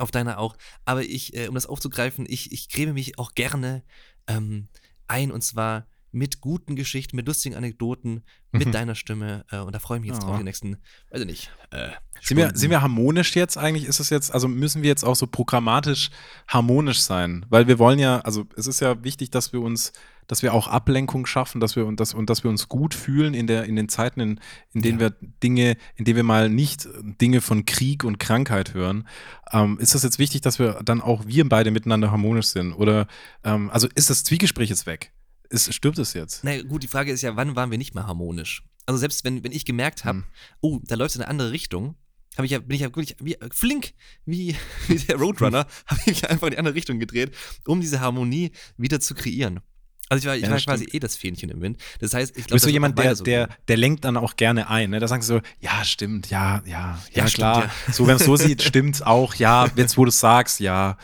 auf 0.00 0.10
deiner 0.10 0.38
auch. 0.38 0.56
Aber 0.84 1.02
ich, 1.02 1.34
äh, 1.36 1.48
um 1.48 1.54
das 1.54 1.66
aufzugreifen, 1.66 2.26
ich, 2.28 2.52
ich 2.52 2.68
creme 2.68 2.94
mich 2.94 3.18
auch 3.18 3.34
gerne 3.34 3.82
ähm, 4.26 4.68
ein 5.06 5.32
und 5.32 5.42
zwar 5.42 5.86
mit 6.10 6.40
guten 6.40 6.74
Geschichten, 6.74 7.16
mit 7.16 7.26
lustigen 7.26 7.54
Anekdoten, 7.54 8.22
mit 8.50 8.68
mhm. 8.68 8.72
deiner 8.72 8.94
Stimme. 8.94 9.44
Äh, 9.50 9.58
und 9.58 9.74
da 9.74 9.78
freue 9.78 9.98
ich 9.98 10.02
mich 10.02 10.10
jetzt 10.10 10.22
oh. 10.22 10.26
drauf, 10.26 10.38
die 10.38 10.44
nächsten, 10.44 10.78
weiß 11.10 11.20
ich 11.20 11.26
nicht. 11.26 11.50
Äh, 11.70 11.90
sind, 12.20 12.36
wir, 12.36 12.52
sind 12.54 12.70
wir 12.70 12.80
harmonisch 12.80 13.36
jetzt 13.36 13.58
eigentlich? 13.58 13.84
Ist 13.84 14.00
es 14.00 14.10
jetzt, 14.10 14.32
also 14.32 14.48
müssen 14.48 14.82
wir 14.82 14.88
jetzt 14.88 15.04
auch 15.04 15.16
so 15.16 15.26
programmatisch 15.26 16.10
harmonisch 16.48 17.00
sein? 17.00 17.44
Weil 17.50 17.66
wir 17.68 17.78
wollen 17.78 17.98
ja, 17.98 18.20
also 18.20 18.46
es 18.56 18.66
ist 18.66 18.80
ja 18.80 19.02
wichtig, 19.04 19.30
dass 19.30 19.52
wir 19.52 19.60
uns 19.60 19.92
dass 20.28 20.42
wir 20.42 20.54
auch 20.54 20.68
Ablenkung 20.68 21.26
schaffen, 21.26 21.60
dass 21.60 21.74
wir 21.74 21.86
und, 21.86 21.98
dass, 21.98 22.14
und 22.14 22.30
dass 22.30 22.44
wir 22.44 22.50
uns 22.50 22.68
gut 22.68 22.94
fühlen 22.94 23.34
in, 23.34 23.48
der, 23.48 23.64
in 23.64 23.74
den 23.74 23.88
Zeiten, 23.88 24.20
in, 24.20 24.40
in 24.72 24.82
denen 24.82 25.00
ja. 25.00 25.08
wir 25.08 25.16
Dinge, 25.42 25.76
in 25.96 26.04
denen 26.04 26.16
wir 26.16 26.22
mal 26.22 26.48
nicht 26.48 26.88
Dinge 27.20 27.40
von 27.40 27.64
Krieg 27.64 28.04
und 28.04 28.18
Krankheit 28.18 28.74
hören. 28.74 29.08
Ähm, 29.52 29.78
ist 29.80 29.94
das 29.94 30.04
jetzt 30.04 30.20
wichtig, 30.20 30.42
dass 30.42 30.60
wir 30.60 30.80
dann 30.84 31.00
auch 31.00 31.26
wir 31.26 31.48
beide 31.48 31.72
miteinander 31.72 32.12
harmonisch 32.12 32.46
sind? 32.46 32.74
Oder 32.74 33.08
ähm, 33.42 33.70
also 33.70 33.88
ist 33.94 34.10
das 34.10 34.22
Zwiegespräch 34.22 34.68
jetzt 34.68 34.86
weg? 34.86 35.12
Ist, 35.50 35.72
stirbt 35.72 35.98
es 35.98 36.12
jetzt? 36.12 36.44
Na 36.44 36.62
gut, 36.62 36.82
die 36.82 36.88
Frage 36.88 37.10
ist 37.10 37.22
ja, 37.22 37.34
wann 37.34 37.56
waren 37.56 37.70
wir 37.70 37.78
nicht 37.78 37.94
mehr 37.94 38.06
harmonisch? 38.06 38.62
Also 38.84 38.98
selbst 38.98 39.24
wenn, 39.24 39.42
wenn 39.42 39.52
ich 39.52 39.64
gemerkt 39.64 40.04
habe, 40.04 40.18
hm. 40.18 40.24
oh, 40.60 40.80
da 40.84 40.94
läuft 40.94 41.10
es 41.10 41.16
in 41.16 41.22
eine 41.22 41.30
andere 41.30 41.52
Richtung, 41.52 41.96
habe 42.36 42.46
ich 42.46 42.52
ja, 42.52 42.58
bin 42.58 42.74
ich 42.74 42.82
ja 42.82 42.88
wirklich 42.88 43.16
wie, 43.20 43.36
flink 43.50 43.94
wie, 44.26 44.54
wie 44.88 44.96
der 44.96 45.16
Roadrunner, 45.16 45.66
habe 45.86 46.00
ich 46.00 46.06
mich 46.06 46.30
einfach 46.30 46.46
in 46.48 46.52
die 46.52 46.58
andere 46.58 46.74
Richtung 46.74 46.98
gedreht, 46.98 47.34
um 47.66 47.80
diese 47.80 48.00
Harmonie 48.00 48.52
wieder 48.76 49.00
zu 49.00 49.14
kreieren. 49.14 49.60
Also 50.08 50.20
ich 50.20 50.26
war, 50.26 50.36
ich 50.36 50.42
ja, 50.42 50.50
war 50.50 50.58
quasi 50.58 50.86
eh 50.92 50.98
das 50.98 51.16
Fähnchen 51.16 51.50
im 51.50 51.60
Wind. 51.60 51.78
Das 52.00 52.14
heißt, 52.14 52.30
ich 52.36 52.46
glaube, 52.46 52.54
bist 52.54 52.66
du 52.66 52.70
jemand, 52.70 52.98
der, 52.98 53.14
so 53.16 53.24
der, 53.24 53.48
der 53.68 53.76
lenkt 53.76 54.04
dann 54.04 54.16
auch 54.16 54.36
gerne 54.36 54.70
ein. 54.70 54.90
Ne? 54.90 55.00
Da 55.00 55.08
sagst 55.08 55.28
du 55.28 55.34
so, 55.34 55.40
ja, 55.60 55.84
stimmt, 55.84 56.30
ja, 56.30 56.62
ja, 56.66 56.98
ja, 57.12 57.24
ja 57.24 57.26
klar. 57.26 57.62
Stimmt, 57.62 57.72
ja. 57.88 57.92
So, 57.92 58.06
wenn 58.06 58.16
es 58.16 58.24
so 58.24 58.36
sieht, 58.36 58.62
stimmt 58.62 59.06
auch, 59.06 59.34
ja, 59.34 59.68
jetzt 59.76 59.96
wo 59.98 60.04
du 60.04 60.08
es 60.08 60.20
sagst, 60.20 60.60
ja. 60.60 60.96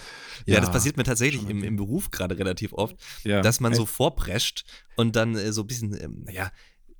Ja, 0.46 0.60
das 0.60 0.70
passiert 0.70 0.98
mir 0.98 1.04
tatsächlich 1.04 1.48
im, 1.48 1.64
im 1.64 1.76
Beruf 1.76 2.10
gerade 2.10 2.36
relativ 2.38 2.74
oft, 2.74 2.96
dass 3.24 3.60
man 3.60 3.74
so 3.74 3.86
vorprescht 3.86 4.64
und 4.96 5.16
dann 5.16 5.36
äh, 5.36 5.52
so 5.52 5.62
ein 5.62 5.66
bisschen, 5.66 5.98
ähm, 5.98 6.24
naja, 6.26 6.50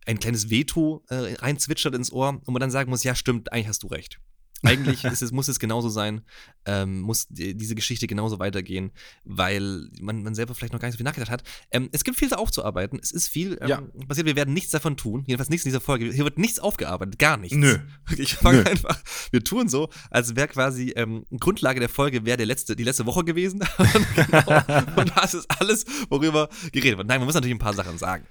ein 0.06 0.18
kleines 0.18 0.50
Veto 0.50 1.02
äh, 1.08 1.34
reinzwitschert 1.34 1.94
ins 1.94 2.12
Ohr 2.12 2.28
und 2.28 2.49
man 2.49 2.61
dann 2.61 2.70
sagen 2.70 2.90
muss, 2.90 3.04
ja, 3.04 3.14
stimmt, 3.14 3.52
eigentlich 3.52 3.68
hast 3.68 3.82
du 3.82 3.88
recht. 3.88 4.18
Eigentlich 4.64 5.04
es, 5.23 5.33
muss 5.33 5.49
es 5.49 5.59
genauso 5.59 5.88
sein, 5.88 6.23
ähm, 6.64 7.00
muss 7.00 7.26
die, 7.28 7.54
diese 7.54 7.75
Geschichte 7.75 8.06
genauso 8.06 8.38
weitergehen, 8.38 8.92
weil 9.25 9.88
man, 10.00 10.23
man 10.23 10.35
selber 10.35 10.54
vielleicht 10.54 10.73
noch 10.73 10.80
gar 10.80 10.88
nicht 10.88 10.94
so 10.94 10.99
viel 10.99 11.04
nachgedacht 11.04 11.30
hat. 11.30 11.42
Ähm, 11.71 11.88
es 11.92 12.04
gibt 12.04 12.18
viel 12.18 12.33
aufzuarbeiten, 12.33 12.99
es 13.02 13.11
ist 13.11 13.28
viel 13.28 13.59
ähm, 13.61 13.68
ja. 13.68 13.83
passiert, 14.09 14.26
wir 14.26 14.37
werden 14.37 14.54
nichts 14.54 14.71
davon 14.71 14.97
tun, 14.97 15.25
jedenfalls 15.26 15.50
nichts 15.50 15.64
in 15.64 15.71
dieser 15.71 15.80
Folge. 15.80 16.11
Hier 16.12 16.25
wird 16.25 16.38
nichts 16.38 16.59
aufgearbeitet, 16.59 17.18
gar 17.18 17.37
nichts. 17.37 17.56
Nö. 17.56 17.78
Ich 18.16 18.35
fange 18.35 18.64
einfach, 18.66 19.02
wir 19.33 19.42
tun 19.42 19.68
so, 19.68 19.90
als 20.11 20.37
wäre 20.37 20.49
quasi 20.49 20.92
ähm, 20.97 21.25
Grundlage 21.40 21.80
der 21.80 21.88
Folge 21.88 22.25
wäre 22.25 22.44
letzte, 22.44 22.76
die 22.76 22.85
letzte 22.85 23.06
Woche 23.06 23.25
gewesen. 23.25 23.61
genau. 24.14 24.62
Und 24.97 25.12
das 25.16 25.35
ist 25.35 25.47
alles, 25.61 25.85
worüber 26.09 26.49
geredet 26.73 26.99
wird. 26.99 27.09
Nein, 27.09 27.21
man 27.21 27.26
muss 27.26 27.35
natürlich 27.35 27.54
ein 27.54 27.59
paar 27.59 27.75
Sachen 27.75 27.99
sagen. 27.99 28.26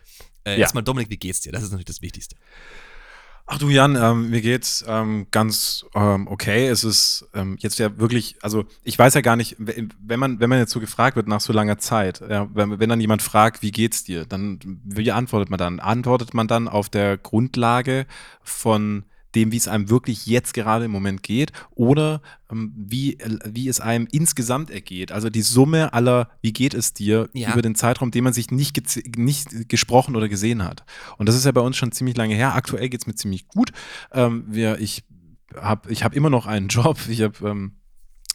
Äh, 0.45 0.53
ja. 0.53 0.57
Erstmal, 0.59 0.83
Dominik, 0.83 1.09
wie 1.09 1.17
geht's 1.17 1.41
dir? 1.41 1.51
Das 1.51 1.63
ist 1.63 1.71
natürlich 1.71 1.85
das 1.85 2.01
Wichtigste. 2.01 2.35
Ach 3.45 3.57
du 3.57 3.69
Jan, 3.69 3.97
ähm, 3.97 4.29
mir 4.29 4.41
geht's 4.41 4.85
ähm, 4.87 5.27
ganz 5.29 5.85
ähm, 5.95 6.27
okay. 6.27 6.67
Es 6.67 6.85
ist 6.85 7.27
ähm, 7.33 7.57
jetzt 7.59 7.77
ja 7.77 7.97
wirklich, 7.99 8.37
also 8.41 8.63
ich 8.83 8.97
weiß 8.97 9.13
ja 9.15 9.21
gar 9.21 9.35
nicht, 9.35 9.57
wenn 9.59 10.19
man, 10.19 10.39
wenn 10.39 10.49
man 10.49 10.59
jetzt 10.59 10.71
so 10.71 10.79
gefragt 10.79 11.17
wird 11.17 11.27
nach 11.27 11.41
so 11.41 11.51
langer 11.51 11.77
Zeit, 11.77 12.21
ja, 12.21 12.47
wenn, 12.53 12.79
wenn 12.79 12.89
dann 12.89 13.01
jemand 13.01 13.21
fragt, 13.21 13.61
wie 13.61 13.71
geht's 13.71 14.05
dir, 14.05 14.25
dann 14.25 14.59
wie 14.85 15.11
antwortet 15.11 15.49
man 15.49 15.57
dann? 15.57 15.81
Antwortet 15.81 16.33
man 16.33 16.47
dann 16.47 16.69
auf 16.69 16.87
der 16.87 17.17
Grundlage 17.17 18.05
von 18.43 19.03
dem, 19.35 19.51
wie 19.51 19.57
es 19.57 19.67
einem 19.67 19.89
wirklich 19.89 20.25
jetzt 20.25 20.53
gerade 20.53 20.85
im 20.85 20.91
Moment 20.91 21.23
geht 21.23 21.51
oder 21.71 22.21
ähm, 22.51 22.73
wie, 22.75 23.19
äh, 23.19 23.39
wie 23.45 23.67
es 23.67 23.79
einem 23.79 24.07
insgesamt 24.11 24.69
ergeht. 24.69 25.11
Also 25.11 25.29
die 25.29 25.41
Summe 25.41 25.93
aller, 25.93 26.29
wie 26.41 26.53
geht 26.53 26.73
es 26.73 26.93
dir 26.93 27.29
Ja. 27.33 27.51
über 27.51 27.61
den 27.61 27.75
Zeitraum, 27.75 28.11
den 28.11 28.23
man 28.23 28.33
sich 28.33 28.51
nicht, 28.51 28.77
nicht 29.17 29.69
gesprochen 29.69 30.15
oder 30.15 30.29
gesehen 30.29 30.63
hat. 30.63 30.83
Und 31.17 31.27
das 31.27 31.35
ist 31.35 31.45
ja 31.45 31.51
bei 31.51 31.61
uns 31.61 31.77
schon 31.77 31.91
ziemlich 31.91 32.15
lange 32.17 32.35
her. 32.35 32.55
Aktuell 32.55 32.89
geht 32.89 33.01
es 33.01 33.07
mir 33.07 33.15
ziemlich 33.15 33.47
gut. 33.47 33.71
Ähm, 34.11 34.45
wir, 34.47 34.79
ich 34.79 35.03
habe 35.55 35.91
ich 35.91 36.03
hab 36.03 36.15
immer 36.15 36.29
noch 36.29 36.45
einen 36.45 36.67
Job. 36.69 36.97
Ich 37.09 37.21
habe 37.21 37.47
ähm, 37.49 37.73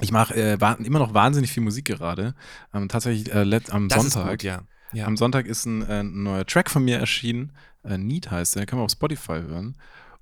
ich 0.01 0.13
mache 0.13 0.35
äh, 0.35 0.59
immer 0.85 1.01
noch 1.01 1.13
wahnsinnig 1.13 1.51
viel 1.51 1.63
Musik 1.63 1.85
gerade. 1.87 2.35
Ähm, 2.73 2.89
tatsächlich 2.89 3.33
äh, 3.35 3.43
let, 3.43 3.71
am 3.73 3.89
Das 3.89 4.03
Sonntag. 4.03 4.25
ist 4.27 4.31
gut, 4.31 4.43
ja. 4.45 4.63
ja. 4.93 5.07
Am 5.07 5.17
Sonntag 5.17 5.47
ist 5.47 5.67
ein, 5.67 5.83
äh, 5.83 6.03
neuer 6.05 6.47
Track 6.47 6.71
von 6.71 6.85
mir 6.85 6.99
erschienen. 6.99 7.53
Äh, 7.83 7.99
Need 7.99 8.31
heißt 8.31 8.55
der. 8.55 8.67
Kann 8.67 8.79
man 8.79 8.85
auf 8.87 8.93
Spotify 8.93 9.41
hören 9.41 9.77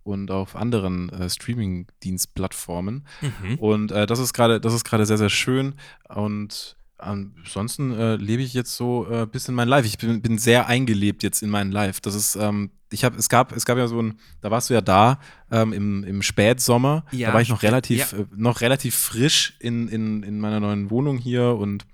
und 0.06 0.30
auf 0.30 0.54
anderen 0.56 1.08
äh, 1.10 1.28
Streaming-Dienstplattformen. 1.28 3.06
Mhm. 3.20 3.54
Und 3.58 3.92
äh, 3.92 4.06
das 4.06 4.18
ist 4.18 4.32
gerade, 4.32 4.60
das 4.60 4.72
ist 4.72 4.84
gerade 4.84 5.04
sehr, 5.04 5.18
sehr 5.18 5.30
schön. 5.30 5.74
Und 6.08 6.76
ansonsten 6.98 7.92
äh, 7.92 8.16
lebe 8.16 8.42
ich 8.42 8.54
jetzt 8.54 8.76
so 8.76 9.06
ein 9.06 9.24
äh, 9.24 9.26
bisschen 9.26 9.54
mein 9.54 9.68
Life. 9.68 9.86
Ich 9.86 9.98
bin, 9.98 10.22
bin 10.22 10.38
sehr 10.38 10.66
eingelebt 10.66 11.22
jetzt 11.22 11.42
in 11.42 11.50
meinen 11.50 11.72
Life. 11.72 12.00
Das 12.00 12.14
ist, 12.14 12.36
ähm, 12.36 12.70
ich 12.90 13.04
habe, 13.04 13.16
es 13.16 13.28
gab, 13.28 13.54
es 13.54 13.64
gab 13.64 13.76
ja 13.78 13.88
so 13.88 14.00
ein, 14.00 14.18
da 14.40 14.50
warst 14.50 14.70
du 14.70 14.74
ja 14.74 14.80
da 14.80 15.18
ähm, 15.50 15.72
im, 15.72 16.04
im 16.04 16.22
Spätsommer. 16.22 17.04
Ja, 17.10 17.28
da 17.28 17.34
war 17.34 17.40
ich 17.42 17.48
noch 17.48 17.62
relativ, 17.62 18.12
äh, 18.12 18.26
noch 18.34 18.60
relativ 18.60 18.94
frisch 18.94 19.56
in, 19.58 19.88
in, 19.88 20.22
in 20.22 20.38
meiner 20.38 20.60
neuen 20.60 20.90
Wohnung 20.90 21.18
hier 21.18 21.56
und 21.56 21.84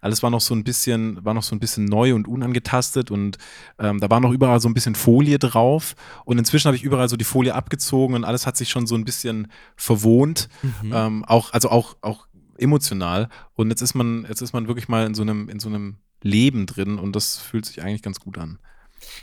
alles 0.00 0.22
war 0.22 0.30
noch 0.30 0.40
so 0.40 0.54
ein 0.54 0.64
bisschen, 0.64 1.24
war 1.24 1.34
noch 1.34 1.42
so 1.42 1.54
ein 1.56 1.60
bisschen 1.60 1.84
neu 1.84 2.14
und 2.14 2.28
unangetastet 2.28 3.10
und 3.10 3.38
ähm, 3.78 4.00
da 4.00 4.08
war 4.10 4.20
noch 4.20 4.32
überall 4.32 4.60
so 4.60 4.68
ein 4.68 4.74
bisschen 4.74 4.94
Folie 4.94 5.38
drauf 5.38 5.94
und 6.24 6.38
inzwischen 6.38 6.66
habe 6.66 6.76
ich 6.76 6.82
überall 6.82 7.08
so 7.08 7.16
die 7.16 7.24
Folie 7.24 7.54
abgezogen 7.54 8.14
und 8.14 8.24
alles 8.24 8.46
hat 8.46 8.56
sich 8.56 8.68
schon 8.70 8.86
so 8.86 8.94
ein 8.94 9.04
bisschen 9.04 9.50
verwohnt, 9.76 10.48
Mhm. 10.62 10.92
ähm, 10.94 11.24
auch 11.24 11.52
also 11.52 11.70
auch 11.70 11.96
auch 12.00 12.26
emotional 12.58 13.28
und 13.54 13.70
jetzt 13.70 13.82
ist 13.82 13.94
man 13.94 14.24
jetzt 14.28 14.40
ist 14.40 14.52
man 14.52 14.68
wirklich 14.68 14.88
mal 14.88 15.06
in 15.06 15.14
so 15.14 15.22
einem 15.22 15.48
in 15.48 15.58
so 15.60 15.68
einem 15.68 15.96
Leben 16.22 16.66
drin 16.66 16.98
und 16.98 17.16
das 17.16 17.36
fühlt 17.38 17.66
sich 17.66 17.82
eigentlich 17.82 18.02
ganz 18.02 18.20
gut 18.20 18.38
an. 18.38 18.58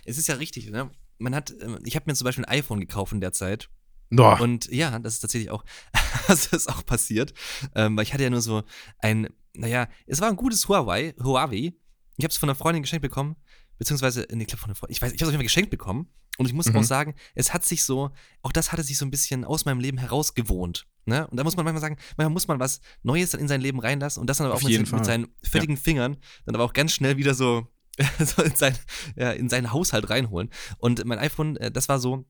Es 0.04 0.18
ist 0.18 0.28
ja 0.28 0.36
richtig, 0.36 0.70
ne? 0.70 0.89
Man 1.18 1.34
hat, 1.36 1.54
ähm, 1.62 1.78
ich 1.86 1.96
habe 1.96 2.04
mir 2.08 2.13
zum 2.16 2.25
Beispiel 2.25 2.44
ein 2.46 2.51
iPhone 2.60 2.80
gekauft 2.82 3.13
in 3.13 3.22
der 3.22 3.32
Zeit. 3.32 3.70
No. 4.10 4.36
Und 4.42 4.68
ja, 4.72 4.98
das 5.00 5.16
ist 5.16 5.20
tatsächlich 5.20 5.51
auch, 5.51 5.63
das 6.28 6.48
ist 6.48 6.68
auch 6.70 6.86
passiert. 6.86 7.34
Ähm, 7.75 7.96
weil 7.96 8.04
ich 8.04 8.13
hatte 8.13 8.24
ja 8.24 8.30
nur 8.30 8.42
so 8.42 8.63
ein, 9.00 9.28
naja, 9.54 9.88
es 10.08 10.20
war 10.22 10.30
ein 10.30 10.36
gutes 10.36 10.68
Huawei, 10.68 11.13
Huawei. 11.24 11.74
Ich 12.18 12.24
habe 12.25 12.32
es 12.32 12.38
von 12.38 12.50
einer 12.50 12.56
Freundin 12.56 12.82
geschenkt 12.84 13.01
bekommen, 13.04 13.36
beziehungsweise, 13.78 14.28
nee, 14.32 14.42
ich 14.42 14.48
glaube 14.48 14.62
von 14.62 14.70
einer 14.70 14.75
Freundin, 14.75 14.94
ich 14.96 15.01
weiß, 15.01 15.13
ich 15.13 15.22
habe 15.22 15.25
es 15.25 15.28
auf 15.30 15.32
jeden 15.34 15.39
Fall 15.39 15.44
geschenkt 15.46 15.70
bekommen. 15.70 16.08
Und 16.38 16.46
ich 16.46 16.54
muss 16.54 16.68
Mhm. 16.68 16.78
auch 16.78 16.84
sagen, 16.84 17.16
es 17.36 17.54
hat 17.54 17.66
sich 17.66 17.84
so, 17.84 18.12
auch 18.44 18.54
das 18.54 18.72
hatte 18.72 18.82
sich 18.84 18.98
so 18.98 19.06
ein 19.06 19.12
bisschen 19.12 19.44
aus 19.44 19.66
meinem 19.66 19.82
Leben 19.82 19.98
herausgewohnt. 19.98 20.88
Ne? 21.06 21.28
Und 21.28 21.36
da 21.38 21.44
muss 21.44 21.58
man 21.58 21.66
manchmal 21.66 21.82
sagen, 21.82 21.98
manchmal 22.16 22.32
muss 22.34 22.48
man 22.48 22.60
was 22.62 22.80
Neues 23.04 23.32
dann 23.32 23.42
in 23.42 23.48
sein 23.50 23.60
Leben 23.62 23.80
reinlassen 23.80 24.22
und 24.22 24.28
das 24.28 24.38
dann 24.38 24.46
aber 24.48 24.56
Auf 24.56 24.63
auch 24.63 24.68
mit, 24.70 24.74
seinen- 24.88 24.96
mit 24.96 25.06
seinen 25.06 25.28
fettigen 25.44 25.75
Fingern 25.78 26.18
dann 26.46 26.56
aber 26.56 26.63
auch 26.63 26.72
ganz 26.74 26.94
schnell 26.94 27.18
wieder 27.18 27.34
so, 27.34 27.68
so 28.20 28.42
in, 28.42 28.56
sein, 28.56 28.78
ja, 29.18 29.32
in 29.32 29.50
seinen 29.50 29.74
Haushalt 29.74 30.10
reinholen. 30.10 30.50
Und 30.78 31.04
mein 31.06 31.20
iPhone, 31.20 31.58
äh, 31.58 31.72
das 31.72 31.89
war 31.89 32.00
so, 32.00 32.25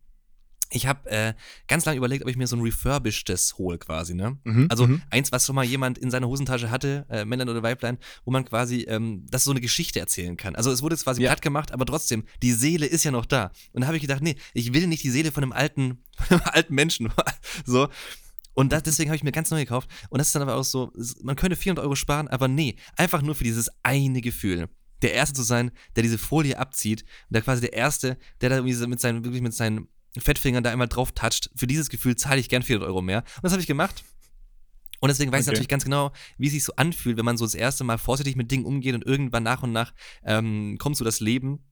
ich 0.71 0.85
habe 0.85 1.09
äh, 1.09 1.33
ganz 1.67 1.85
lange 1.85 1.97
überlegt, 1.97 2.23
ob 2.23 2.29
ich 2.29 2.37
mir 2.37 2.45
so 2.47 2.55
ein 2.55 2.61
refurbishedtes 2.61 3.57
hole 3.57 3.77
quasi, 3.79 4.13
ne? 4.13 4.37
Mhm, 4.43 4.67
Also 4.69 4.85
mhm. 4.87 5.01
eins, 5.09 5.31
was 5.31 5.45
schon 5.45 5.55
mal 5.55 5.65
jemand 5.65 5.97
in 5.97 6.11
seiner 6.11 6.27
Hosentasche 6.27 6.69
hatte, 6.69 7.05
äh, 7.09 7.25
Männlein 7.25 7.49
oder 7.49 7.63
Weiblein, 7.63 7.97
wo 8.25 8.31
man 8.31 8.45
quasi 8.45 8.81
ähm, 8.87 9.25
das 9.29 9.43
so 9.43 9.51
eine 9.51 9.61
Geschichte 9.61 9.99
erzählen 9.99 10.37
kann. 10.37 10.55
Also 10.55 10.71
es 10.71 10.81
wurde 10.83 10.93
jetzt 10.95 11.03
quasi 11.05 11.23
Ja. 11.23 11.29
platt 11.31 11.41
gemacht, 11.41 11.71
aber 11.71 11.85
trotzdem, 11.85 12.23
die 12.43 12.51
Seele 12.51 12.85
ist 12.85 13.03
ja 13.03 13.11
noch 13.11 13.25
da. 13.25 13.51
Und 13.73 13.81
da 13.81 13.87
habe 13.87 13.97
ich 13.97 14.01
gedacht, 14.01 14.21
nee, 14.21 14.35
ich 14.53 14.73
will 14.73 14.85
nicht 14.87 15.03
die 15.03 15.09
Seele 15.09 15.31
von 15.31 15.43
einem 15.43 15.53
alten, 15.53 16.03
von 16.17 16.39
einem 16.39 16.49
alten 16.53 16.75
Menschen. 16.75 17.11
so. 17.65 17.89
Und 18.53 18.71
das, 18.73 18.83
deswegen 18.83 19.09
habe 19.09 19.15
ich 19.15 19.23
mir 19.23 19.31
ganz 19.31 19.49
neu 19.51 19.59
gekauft. 19.61 19.89
Und 20.09 20.17
das 20.19 20.27
ist 20.27 20.35
dann 20.35 20.41
aber 20.41 20.55
auch 20.55 20.63
so, 20.63 20.91
man 21.23 21.35
könnte 21.35 21.55
400 21.55 21.83
Euro 21.83 21.95
sparen, 21.95 22.27
aber 22.27 22.47
nee, 22.47 22.75
einfach 22.97 23.21
nur 23.21 23.33
für 23.35 23.43
dieses 23.43 23.69
eine 23.83 24.21
Gefühl. 24.21 24.67
Der 25.01 25.13
Erste 25.13 25.33
zu 25.35 25.43
sein, 25.43 25.71
der 25.95 26.03
diese 26.03 26.17
Folie 26.17 26.57
abzieht 26.59 27.03
und 27.29 27.33
der 27.35 27.41
quasi 27.41 27.61
der 27.61 27.71
Erste, 27.73 28.17
der 28.41 28.49
da 28.49 28.57
irgendwie 28.57 28.85
mit 28.87 28.99
seinen, 28.99 29.23
wirklich 29.23 29.41
mit 29.41 29.53
seinen 29.53 29.87
Fettfingern 30.17 30.63
da 30.63 30.71
einmal 30.71 30.87
drauf 30.87 31.11
toucht. 31.11 31.49
Für 31.55 31.67
dieses 31.67 31.89
Gefühl 31.89 32.15
zahle 32.15 32.39
ich 32.39 32.49
gern 32.49 32.63
400 32.63 32.87
Euro 32.87 33.01
mehr. 33.01 33.19
Und 33.19 33.43
das 33.43 33.51
habe 33.51 33.61
ich 33.61 33.67
gemacht. 33.67 34.03
Und 35.01 35.07
deswegen 35.09 35.31
weiß 35.31 35.41
ich 35.41 35.47
Okay. 35.47 35.51
natürlich 35.53 35.67
ganz 35.69 35.83
genau, 35.85 36.11
wie 36.37 36.47
es 36.47 36.53
sich 36.53 36.63
so 36.63 36.73
anfühlt, 36.75 37.17
wenn 37.17 37.25
man 37.25 37.37
so 37.37 37.45
das 37.45 37.53
erste 37.55 37.83
Mal 37.83 37.97
vorsichtig 37.97 38.35
mit 38.35 38.51
Dingen 38.51 38.65
umgeht 38.65 38.95
und 38.95 39.05
irgendwann 39.05 39.43
nach 39.43 39.63
und 39.63 39.71
nach 39.71 39.93
ähm, 40.25 40.77
kommt 40.77 40.97
so 40.97 41.05
das 41.05 41.19
Leben. 41.21 41.63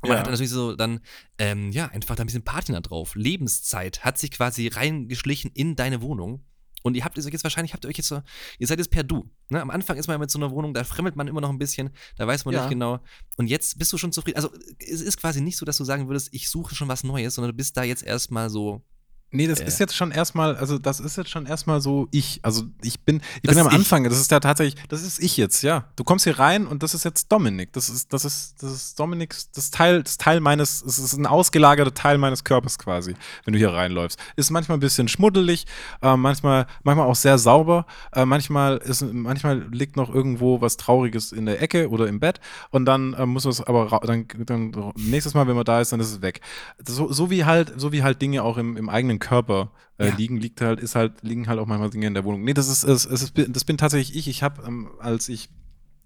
Und 0.00 0.08
man 0.08 0.12
Ja. 0.12 0.18
hat 0.18 0.26
dann 0.26 0.32
natürlich 0.32 0.50
so 0.52 0.74
dann, 0.76 1.00
ähm, 1.38 1.72
ja, 1.72 1.86
einfach 1.88 2.14
da 2.16 2.22
ein 2.22 2.26
bisschen 2.26 2.44
Patina 2.44 2.80
drauf. 2.80 3.14
Lebenszeit 3.16 4.04
hat 4.04 4.16
sich 4.16 4.30
quasi 4.30 4.68
reingeschlichen 4.68 5.50
in 5.52 5.76
deine 5.76 6.00
Wohnung. 6.00 6.44
Und 6.88 6.96
ihr 6.96 7.04
habt 7.04 7.16
jetzt 7.16 7.44
wahrscheinlich, 7.44 7.72
habt 7.72 7.84
ihr 7.84 7.88
euch 7.88 7.96
jetzt 7.96 8.08
so, 8.08 8.22
ihr 8.58 8.66
seid 8.66 8.78
jetzt 8.78 8.90
per 8.90 9.04
Du. 9.04 9.30
Ne? 9.48 9.60
Am 9.62 9.70
Anfang 9.70 9.96
ist 9.96 10.06
man 10.08 10.14
ja 10.14 10.18
mit 10.18 10.30
so 10.30 10.38
einer 10.38 10.50
Wohnung, 10.50 10.74
da 10.74 10.84
fremdelt 10.84 11.16
man 11.16 11.28
immer 11.28 11.40
noch 11.40 11.50
ein 11.50 11.58
bisschen, 11.58 11.90
da 12.16 12.26
weiß 12.26 12.44
man 12.44 12.54
Ja. 12.54 12.62
nicht 12.62 12.70
genau. 12.70 13.00
Und 13.36 13.46
jetzt 13.48 13.78
bist 13.78 13.92
du 13.92 13.98
schon 13.98 14.12
zufrieden. 14.12 14.36
Also 14.36 14.50
es 14.78 15.00
ist 15.00 15.18
quasi 15.18 15.40
nicht 15.40 15.56
so, 15.56 15.64
dass 15.64 15.76
du 15.76 15.84
sagen 15.84 16.08
würdest, 16.08 16.28
ich 16.32 16.48
suche 16.50 16.74
schon 16.74 16.88
was 16.88 17.04
Neues, 17.04 17.34
sondern 17.34 17.52
du 17.52 17.56
bist 17.56 17.76
da 17.76 17.82
jetzt 17.84 18.02
erstmal 18.02 18.50
so. 18.50 18.82
Nee, 19.30 19.46
das 19.46 19.60
Äh. 19.60 19.66
ist 19.66 19.78
jetzt 19.78 19.94
schon 19.94 20.10
erstmal, 20.10 20.56
also 20.56 20.78
das 20.78 21.00
ist 21.00 21.16
jetzt 21.16 21.28
schon 21.30 21.44
erstmal 21.44 21.80
so 21.82 22.08
ich. 22.12 22.40
Also 22.42 22.64
ich 22.82 23.00
bin, 23.00 23.16
ich 23.36 23.42
Das 23.42 23.54
bin 23.54 23.60
am 23.60 23.66
ist 23.66 23.72
ich. 23.72 23.78
Anfang, 23.80 24.04
das 24.04 24.18
ist 24.18 24.30
ja 24.30 24.40
tatsächlich, 24.40 24.82
das 24.88 25.02
ist 25.02 25.22
ich 25.22 25.36
jetzt, 25.36 25.62
ja. 25.62 25.84
Du 25.96 26.04
kommst 26.04 26.24
hier 26.24 26.38
rein 26.38 26.66
und 26.66 26.82
das 26.82 26.94
ist 26.94 27.04
jetzt 27.04 27.30
Dominik. 27.30 27.72
Das 27.74 27.90
ist, 27.90 28.12
das 28.12 28.24
ist, 28.24 28.62
das 28.62 28.72
ist 28.72 28.98
Dominiks, 28.98 29.50
das 29.50 29.70
Teil, 29.70 30.02
das 30.02 30.16
Teil 30.16 30.40
meines, 30.40 30.82
es 30.82 30.98
ist 30.98 31.12
ein 31.12 31.26
ausgelagerter 31.26 31.92
Teil 31.92 32.16
meines 32.16 32.42
Körpers 32.44 32.78
quasi, 32.78 33.14
wenn 33.44 33.52
du 33.52 33.58
hier 33.58 33.70
reinläufst. 33.72 34.18
Ist 34.36 34.50
manchmal 34.50 34.78
ein 34.78 34.80
bisschen 34.80 35.08
schmuddelig, 35.08 35.66
äh, 36.00 36.16
manchmal, 36.16 36.66
manchmal 36.82 37.06
auch 37.06 37.16
sehr 37.16 37.36
sauber, 37.36 37.84
äh, 38.12 38.24
manchmal 38.24 38.78
ist, 38.78 39.02
manchmal 39.12 39.58
liegt 39.70 39.96
noch 39.96 40.08
irgendwo 40.14 40.60
was 40.62 40.78
Trauriges 40.78 41.32
in 41.32 41.44
der 41.44 41.60
Ecke 41.60 41.90
oder 41.90 42.06
im 42.06 42.18
Bett 42.20 42.40
und 42.70 42.86
dann 42.86 43.12
äh, 43.12 43.26
muss 43.26 43.44
man 43.44 43.52
es 43.52 43.60
aber 43.62 44.00
dann, 44.06 44.26
dann 44.46 44.92
nächstes 44.96 45.34
Mal, 45.34 45.46
wenn 45.46 45.56
man 45.56 45.64
da 45.66 45.80
ist, 45.80 45.92
dann 45.92 46.00
ist 46.00 46.10
es 46.10 46.22
weg. 46.22 46.40
So, 46.86 47.12
so 47.12 47.28
wie 47.30 47.44
halt, 47.44 47.74
so 47.76 47.92
wie 47.92 48.02
halt 48.02 48.22
Dinge 48.22 48.42
auch 48.42 48.56
im, 48.56 48.76
im 48.78 48.88
eigenen 48.88 49.17
Körper 49.18 49.72
äh, 49.98 50.08
Ja. 50.08 50.14
liegen, 50.16 50.36
liegt 50.38 50.60
halt, 50.60 50.80
ist 50.80 50.94
halt, 50.94 51.22
liegen 51.22 51.48
halt 51.48 51.58
auch 51.58 51.66
manchmal 51.66 51.90
Dinge 51.90 52.06
in 52.06 52.14
der 52.14 52.24
Wohnung. 52.24 52.44
Nee, 52.44 52.54
das 52.54 52.68
ist, 52.68 52.84
es 52.84 53.04
ist 53.04 53.32
das 53.48 53.64
bin 53.64 53.76
tatsächlich 53.78 54.16
ich. 54.16 54.28
Ich 54.28 54.42
habe, 54.42 54.62
ähm, 54.66 54.88
als 55.00 55.28
ich 55.28 55.48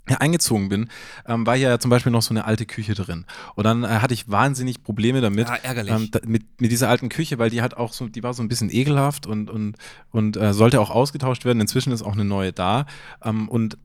ja, 0.08 0.16
eingezogen 0.16 0.68
bin, 0.68 0.88
ähm, 1.26 1.46
war 1.46 1.54
ja 1.54 1.78
zum 1.78 1.88
Beispiel 1.90 2.10
noch 2.10 2.22
so 2.22 2.30
eine 2.30 2.44
alte 2.44 2.66
Küche 2.66 2.94
drin. 2.94 3.24
Und 3.54 3.62
dann 3.64 3.84
äh, 3.84 3.86
hatte 3.86 4.14
ich 4.14 4.28
wahnsinnig 4.28 4.82
Probleme 4.82 5.20
damit, 5.20 5.46
Ja, 5.48 5.54
ärgerlich. 5.54 5.94
ähm, 5.94 6.08
da, 6.10 6.18
mit, 6.26 6.60
mit 6.60 6.72
dieser 6.72 6.88
alten 6.88 7.08
Küche, 7.08 7.38
weil 7.38 7.50
die 7.50 7.62
hat 7.62 7.74
auch 7.74 7.92
so, 7.92 8.08
die 8.08 8.22
war 8.24 8.34
so 8.34 8.42
ein 8.42 8.48
bisschen 8.48 8.68
ekelhaft 8.74 9.28
und, 9.28 9.48
und, 9.48 9.76
und 10.10 10.36
äh, 10.36 10.52
sollte 10.54 10.80
auch 10.80 10.90
ausgetauscht 10.90 11.44
werden. 11.44 11.60
Inzwischen 11.60 11.92
ist 11.92 12.02
auch 12.02 12.14
eine 12.14 12.24
neue 12.24 12.52
da. 12.52 12.86
Ähm, 13.22 13.48
und 13.48 13.78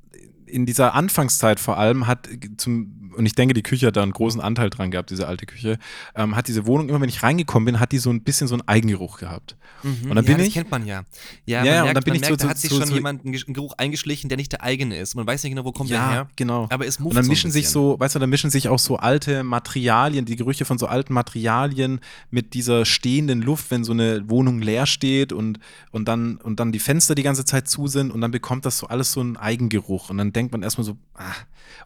in 0.48 0.66
dieser 0.66 0.96
Anfangszeit 0.96 1.60
vor 1.60 1.78
allem 1.78 2.08
hat 2.08 2.28
zum, 2.58 3.07
und 3.18 3.26
ich 3.26 3.36
denke, 3.36 3.54
die 3.54 3.64
Küche 3.64 3.88
hat 3.88 3.98
da 3.98 4.04
einen 4.04 4.12
großen 4.14 4.40
Anteil 4.40 4.70
dran 4.70 4.92
gehabt, 4.92 5.10
diese 5.10 5.28
alte 5.28 5.46
Küche, 5.46 5.78
ähm, 6.16 6.36
hat 6.36 6.48
diese 6.48 6.66
Wohnung, 6.66 6.90
immer 6.90 7.02
wenn 7.02 7.10
ich 7.10 7.24
reingekommen 7.24 7.66
bin, 7.66 7.80
hat 7.80 7.92
die 7.92 7.98
so 7.98 8.10
ein 8.10 8.22
bisschen 8.24 8.48
so 8.48 8.56
einen 8.56 8.68
Eigengeruch 8.68 9.18
gehabt. 9.20 9.58
Mhm, 9.84 10.10
Und 10.10 10.16
dann 10.16 10.18
ja, 10.18 10.22
bin 10.32 10.38
das 10.38 10.48
ich- 10.48 10.54
kennt 10.54 10.72
man 10.72 10.86
ja. 10.86 11.04
Ja, 11.46 11.64
Ja, 11.64 11.66
ja, 11.66 11.80
und 11.80 11.84
merkt, 11.86 11.98
dann 11.98 12.04
bin 12.04 12.16
ich 12.16 12.22
merkt, 12.22 12.40
so- 12.42 12.46
da 12.46 12.50
hat 12.52 12.58
sich 12.58 12.70
so- 12.70 12.78
schon 12.80 12.88
so- 12.88 12.96
jemand 12.96 13.26
einen 13.26 13.34
Geruch 13.54 13.74
eingeschlichen, 13.78 14.30
der 14.30 14.38
nicht 14.38 14.52
der 14.52 14.64
eigene 14.64 14.98
ist. 14.98 15.16
Man 15.16 15.28
weiß 15.28 15.44
nicht 15.44 15.52
genau, 15.52 15.66
wo 15.66 15.72
kommt 15.72 15.90
der 15.90 16.10
her. 16.10 16.30
genau. 16.36 16.68
Aber 16.70 16.86
es 16.88 16.98
Und 16.98 17.04
muft 17.06 17.18
dann 17.18 17.26
so 17.26 17.30
mischen 17.32 17.52
sich 17.52 17.68
so, 17.70 18.00
weißt 18.00 18.16
du, 18.16 18.20
dann 18.20 18.30
mischen 18.30 18.50
sich 18.50 18.70
auch 18.70 18.80
so 18.80 18.98
alte 18.98 19.44
Materialien, 19.44 20.26
die 20.26 20.36
Gerüche 20.36 20.66
von 20.66 20.78
so 20.78 20.88
alten 20.88 21.14
Materialien 21.14 22.00
mit 22.32 22.54
dieser 22.54 22.86
stehenden 22.86 23.42
Luft, 23.42 23.72
wenn 23.72 23.84
so 23.84 23.92
eine 23.94 24.30
Wohnung 24.30 24.60
leer 24.62 24.86
steht 24.86 25.34
und, 25.34 25.60
und, 25.92 26.08
dann, 26.08 26.38
und 26.38 26.60
dann 26.60 26.72
die 26.72 26.80
Fenster 26.80 27.16
die 27.16 27.24
ganze 27.24 27.46
Zeit 27.46 27.68
zu 27.68 27.88
sind 27.88 28.12
und 28.12 28.22
dann 28.22 28.32
bekommt 28.32 28.66
das 28.66 28.78
so 28.80 28.88
alles 28.88 29.12
so 29.12 29.20
einen 29.22 29.38
Eigengeruch. 29.38 30.10
Und 30.10 30.18
dann 30.18 30.34
denkt 30.34 30.52
man 30.52 30.64
erstmal 30.64 30.86
so, 30.86 30.98
ah. 31.16 31.24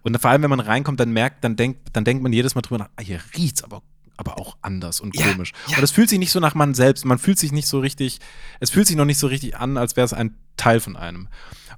Und 0.04 0.20
vor 0.20 0.30
allem, 0.32 0.42
wenn 0.44 0.50
man 0.50 0.60
reinkommt, 0.60 1.00
dann 1.00 1.12
merkt, 1.12 1.21
dann 1.30 1.56
denkt, 1.56 1.90
dann 1.94 2.04
denkt 2.04 2.24
man 2.24 2.34
jedes 2.34 2.56
Mal 2.56 2.62
drüber 2.62 2.80
nach, 2.80 2.90
ah, 2.96 3.02
hier 3.02 3.20
riecht's 3.38 3.64
aber 3.64 3.82
aber 4.18 4.38
auch 4.38 4.56
anders 4.62 5.00
und 5.00 5.16
Ja, 5.16 5.32
komisch. 5.32 5.52
ja. 5.68 5.78
Und 5.78 5.84
es 5.84 5.90
fühlt 5.90 6.08
sich 6.10 6.20
nicht 6.20 6.32
so 6.32 6.40
nach 6.40 6.54
man 6.54 6.76
selbst, 6.76 7.06
man 7.06 7.18
fühlt 7.18 7.40
sich 7.40 7.52
nicht 7.52 7.68
so 7.68 7.80
richtig, 7.80 8.20
es 8.60 8.70
fühlt 8.70 8.86
sich 8.86 8.96
noch 8.96 9.06
nicht 9.06 9.18
so 9.18 9.26
richtig 9.26 9.58
an, 9.58 9.78
als 9.78 9.96
wäre 9.96 10.06
es 10.06 10.14
ein 10.14 10.36
Teil 10.58 10.80
von 10.80 10.96
einem. 10.96 11.28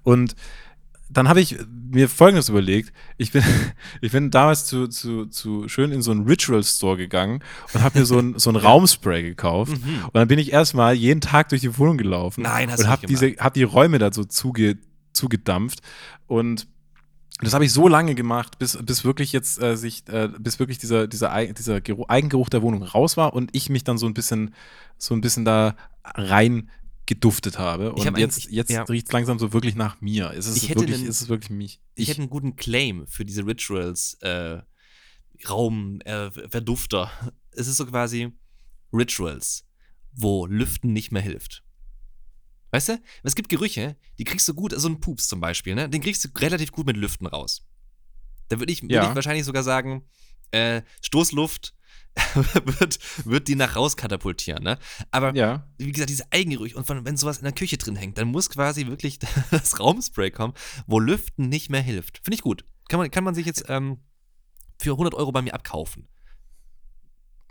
Und 0.04 0.36
dann 1.10 1.30
habe 1.30 1.42
ich 1.42 1.58
mir 1.70 2.10
Folgendes 2.10 2.50
überlegt. 2.50 2.92
Ich 3.18 3.32
bin, 3.32 3.44
ich 4.02 4.12
bin 4.12 4.32
damals 4.32 4.66
zu, 4.66 4.88
zu, 4.88 5.28
zu 5.28 5.70
schön 5.70 5.92
in 5.92 6.02
so 6.02 6.12
einen 6.12 6.26
Ritual 6.26 6.64
Store 6.64 6.98
gegangen 6.98 7.42
und 7.74 7.84
habe 7.84 8.00
mir 8.00 8.06
so 8.06 8.20
ein, 8.20 8.38
so 8.40 8.50
ein 8.50 8.56
Raumspray 8.58 9.24
gekauft. 9.24 9.72
Mhm. 9.72 10.06
Und 10.06 10.16
dann 10.16 10.28
bin 10.28 10.40
ich 10.40 10.52
erstmal 10.52 10.96
jeden 10.96 11.22
Tag 11.22 11.50
durch 11.50 11.62
die 11.62 11.78
Wohnung 11.78 11.98
gelaufen 11.98 12.42
Nein, 12.42 12.72
hast 12.72 12.82
und 12.82 12.88
habe 12.88 13.08
diese, 13.08 13.36
hab 13.38 13.54
die 13.54 13.64
Räume 13.64 14.00
da 14.00 14.12
so 14.12 14.24
zuge, 14.24 14.78
zugedampft. 15.14 15.82
Und 16.28 16.68
das 17.40 17.54
habe 17.54 17.66
ich 17.66 17.74
so 17.74 17.88
lange 17.88 18.16
gemacht, 18.16 18.60
bis, 18.60 18.78
bis 18.82 19.04
wirklich 19.04 19.32
jetzt 19.34 19.62
äh, 19.62 19.75
sich, 19.75 20.08
äh, 20.08 20.30
bis 20.38 20.60
wirklich 20.60 20.78
dieser, 20.78 21.08
dieser, 21.08 21.54
dieser 21.54 21.82
Geruch, 21.82 22.08
Eigengeruch 22.10 22.50
der 22.50 22.62
Wohnung 22.62 22.84
raus 22.84 23.18
war 23.18 23.34
und 23.34 23.50
ich 23.54 23.70
mich 23.70 23.84
dann 23.84 23.98
so 23.98 24.06
ein 24.06 24.13
bisschen, 24.13 24.54
so 24.98 25.13
ein 25.13 25.22
bisschen 25.22 25.44
da 25.44 25.75
rein 26.04 26.70
geduftet 27.06 27.60
habe. 27.60 27.94
Ich 27.96 28.02
Und 28.02 28.08
hab 28.08 28.18
jetzt, 28.18 28.50
jetzt 28.50 28.70
ja. 28.70 28.84
riecht 28.84 29.08
es 29.08 29.12
langsam 29.12 29.40
so 29.40 29.52
wirklich 29.52 29.75
nach 29.75 30.00
mir. 30.00 30.32
Es 30.32 30.48
ist 30.48 30.58
Ich 30.58 30.70
hätte 30.70 30.82
wirklich, 30.82 31.02
es 31.02 31.22
ist 31.22 31.30
wirklich 31.30 31.50
mich. 31.50 31.82
Ich, 31.96 32.08
hätte 32.08 32.22
einen 32.22 32.30
guten 32.30 32.56
Claim 32.56 33.06
für 33.08 33.25
diese 33.25 33.46
Rituals, 33.46 34.18
äh, 34.22 34.62
Raum, 35.50 36.00
äh, 36.02 36.32
Verdufter. 36.32 37.12
Es 37.52 37.68
ist 37.68 37.78
so 37.78 37.86
quasi 37.86 38.32
Rituals. 38.94 39.66
wo 40.16 40.46
Lüften 40.46 40.94
nicht 40.94 41.12
mehr 41.12 41.22
hilft. 41.22 41.62
Weißt 42.74 42.89
du? 42.89 43.01
Es 43.22 43.36
gibt 43.36 43.50
Gerüche, 43.50 43.96
die 44.18 44.24
kriegst 44.24 44.48
du 44.48 44.53
gut, 44.56 44.74
so 44.75 44.89
ein 44.89 45.00
Pups 45.00 45.27
zum 45.27 45.39
Beispiel, 45.39 45.75
ne? 45.75 45.88
Den 45.88 46.01
kriegst 46.01 46.25
du 46.25 46.30
relativ 46.39 46.72
gut 46.72 46.88
mit 46.88 46.98
Lüften 46.98 47.27
raus. 47.27 47.63
Da 48.50 48.58
würde 48.60 48.74
ich, 48.74 48.82
würd 48.82 48.92
Ja. 48.92 49.08
ich 49.10 49.15
wahrscheinlich 49.15 49.46
sogar 49.46 49.62
sagen, 49.62 50.10
äh, 50.50 50.82
Stoßluft 51.01 51.75
wird, 52.80 53.00
wird 53.25 53.48
die 53.48 53.53
nach 53.56 53.75
raus 53.75 53.96
katapultieren, 53.96 54.63
ne? 54.63 54.80
Aber 55.12 55.36
Ja. 55.36 55.72
wie 55.77 55.92
gesagt, 55.92 56.10
diese 56.10 56.25
Eigengerüche 56.32 56.75
und 56.75 56.88
von, 56.88 57.06
wenn 57.06 57.15
sowas 57.15 57.38
in 57.38 57.44
der 57.44 57.53
Küche 57.53 57.77
drin 57.77 57.96
hängt, 57.96 58.18
dann 58.18 58.27
muss 58.30 58.50
quasi 58.50 58.88
wirklich 58.88 59.20
das 59.51 59.80
Raumspray 59.80 60.32
kommen, 60.32 60.53
wo 60.88 61.00
Lüften 61.00 61.50
nicht 61.50 61.70
mehr 61.70 61.82
hilft. 61.82 62.22
Finde 62.24 62.36
ich 62.36 62.42
gut. 62.42 62.65
Kann 62.89 63.00
man, 63.00 63.12
kann 63.12 63.24
man 63.24 63.36
sich 63.36 63.46
jetzt 63.46 63.65
ähm, 63.68 64.00
für 64.80 64.92
100 64.94 65.13
Euro 65.13 65.32
bei 65.32 65.44
mir 65.44 65.53
abkaufen. 65.53 66.08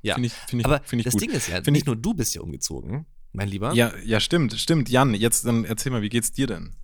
Ja. 0.02 0.14
Finde 0.14 0.26
ich, 0.26 0.32
find 0.32 0.60
ich, 0.60 0.66
Aber 0.66 0.82
find 0.82 0.98
ich 1.00 1.04
das 1.04 1.12
gut. 1.14 1.22
Ding 1.22 1.30
ist 1.30 1.46
ja, 1.48 1.54
Find 1.56 1.68
nicht 1.68 1.82
ich- 1.82 1.86
nur 1.86 1.94
du 1.96 2.12
bist 2.12 2.34
ja 2.34 2.40
umgezogen, 2.40 3.06
mein 3.32 3.48
Lieber. 3.48 3.72
Ja, 3.74 3.92
ja, 4.04 4.20
stimmt, 4.20 4.52
stimmt. 4.54 4.88
Jan, 4.88 5.14
jetzt 5.14 5.46
dann 5.46 5.64
erzähl 5.64 5.92
mal, 5.92 6.02
wie 6.02 6.08
geht's 6.08 6.32
dir 6.32 6.46
denn? 6.46 6.76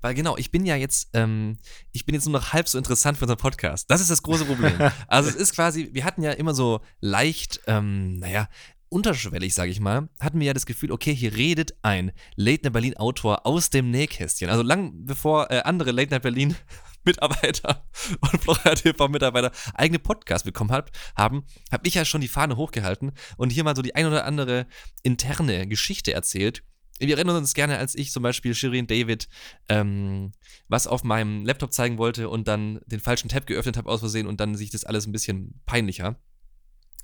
Weil 0.00 0.14
genau, 0.14 0.36
ich 0.36 0.50
bin 0.50 0.64
ja 0.64 0.76
jetzt, 0.76 1.10
ähm, 1.12 1.58
ich 1.92 2.06
bin 2.06 2.14
jetzt 2.14 2.24
nur 2.24 2.38
noch 2.38 2.52
halb 2.52 2.68
so 2.68 2.78
interessant 2.78 3.18
für 3.18 3.24
unseren 3.24 3.38
Podcast. 3.38 3.90
Das 3.90 4.00
ist 4.00 4.10
das 4.10 4.22
große 4.22 4.46
Problem. 4.46 4.72
also 5.08 5.28
es 5.28 5.36
ist 5.36 5.54
quasi, 5.54 5.90
wir 5.92 6.04
hatten 6.04 6.22
ja 6.22 6.32
immer 6.32 6.54
so 6.54 6.80
leicht, 7.00 7.60
ähm, 7.66 8.18
naja, 8.18 8.48
unterschwellig, 8.88 9.54
sage 9.54 9.70
ich 9.70 9.78
mal, 9.78 10.08
hatten 10.18 10.40
wir 10.40 10.48
ja 10.48 10.54
das 10.54 10.66
Gefühl, 10.66 10.90
okay, 10.90 11.14
hier 11.14 11.34
redet 11.34 11.74
ein 11.82 12.12
Late 12.34 12.62
Night 12.64 12.72
Berlin 12.72 12.96
Autor 12.96 13.46
aus 13.46 13.70
dem 13.70 13.90
Nähkästchen. 13.90 14.50
Also 14.50 14.62
lang 14.62 15.04
bevor 15.04 15.50
äh, 15.50 15.60
andere 15.60 15.92
Late 15.92 16.10
Night 16.10 16.22
Berlin 16.22 16.56
Mitarbeiter 17.04 17.88
und 18.20 18.42
Florida 18.42 18.74
TV 18.74 19.08
Mitarbeiter 19.08 19.52
eigene 19.74 19.98
Podcasts 19.98 20.44
bekommen 20.44 20.72
hat, 20.72 20.90
haben, 21.16 21.44
habe 21.72 21.86
ich 21.86 21.94
ja 21.94 22.04
schon 22.04 22.20
die 22.20 22.28
Fahne 22.28 22.56
hochgehalten 22.56 23.12
und 23.36 23.50
hier 23.50 23.64
mal 23.64 23.76
so 23.76 23.82
die 23.82 23.94
ein 23.94 24.06
oder 24.06 24.24
andere 24.24 24.66
interne 25.02 25.66
Geschichte 25.66 26.12
erzählt. 26.12 26.62
Wir 26.98 27.16
erinnern 27.16 27.36
uns 27.36 27.54
gerne, 27.54 27.78
als 27.78 27.94
ich 27.94 28.12
zum 28.12 28.22
Beispiel 28.22 28.54
Shirin 28.54 28.86
David 28.86 29.28
ähm, 29.68 30.32
was 30.68 30.86
auf 30.86 31.02
meinem 31.02 31.46
Laptop 31.46 31.72
zeigen 31.72 31.96
wollte 31.96 32.28
und 32.28 32.46
dann 32.46 32.80
den 32.86 33.00
falschen 33.00 33.30
Tab 33.30 33.46
geöffnet 33.46 33.78
habe 33.78 33.88
aus 33.88 34.00
Versehen 34.00 34.26
und 34.26 34.40
dann 34.40 34.54
sich 34.54 34.70
das 34.70 34.84
alles 34.84 35.06
ein 35.06 35.12
bisschen 35.12 35.62
peinlicher 35.64 36.20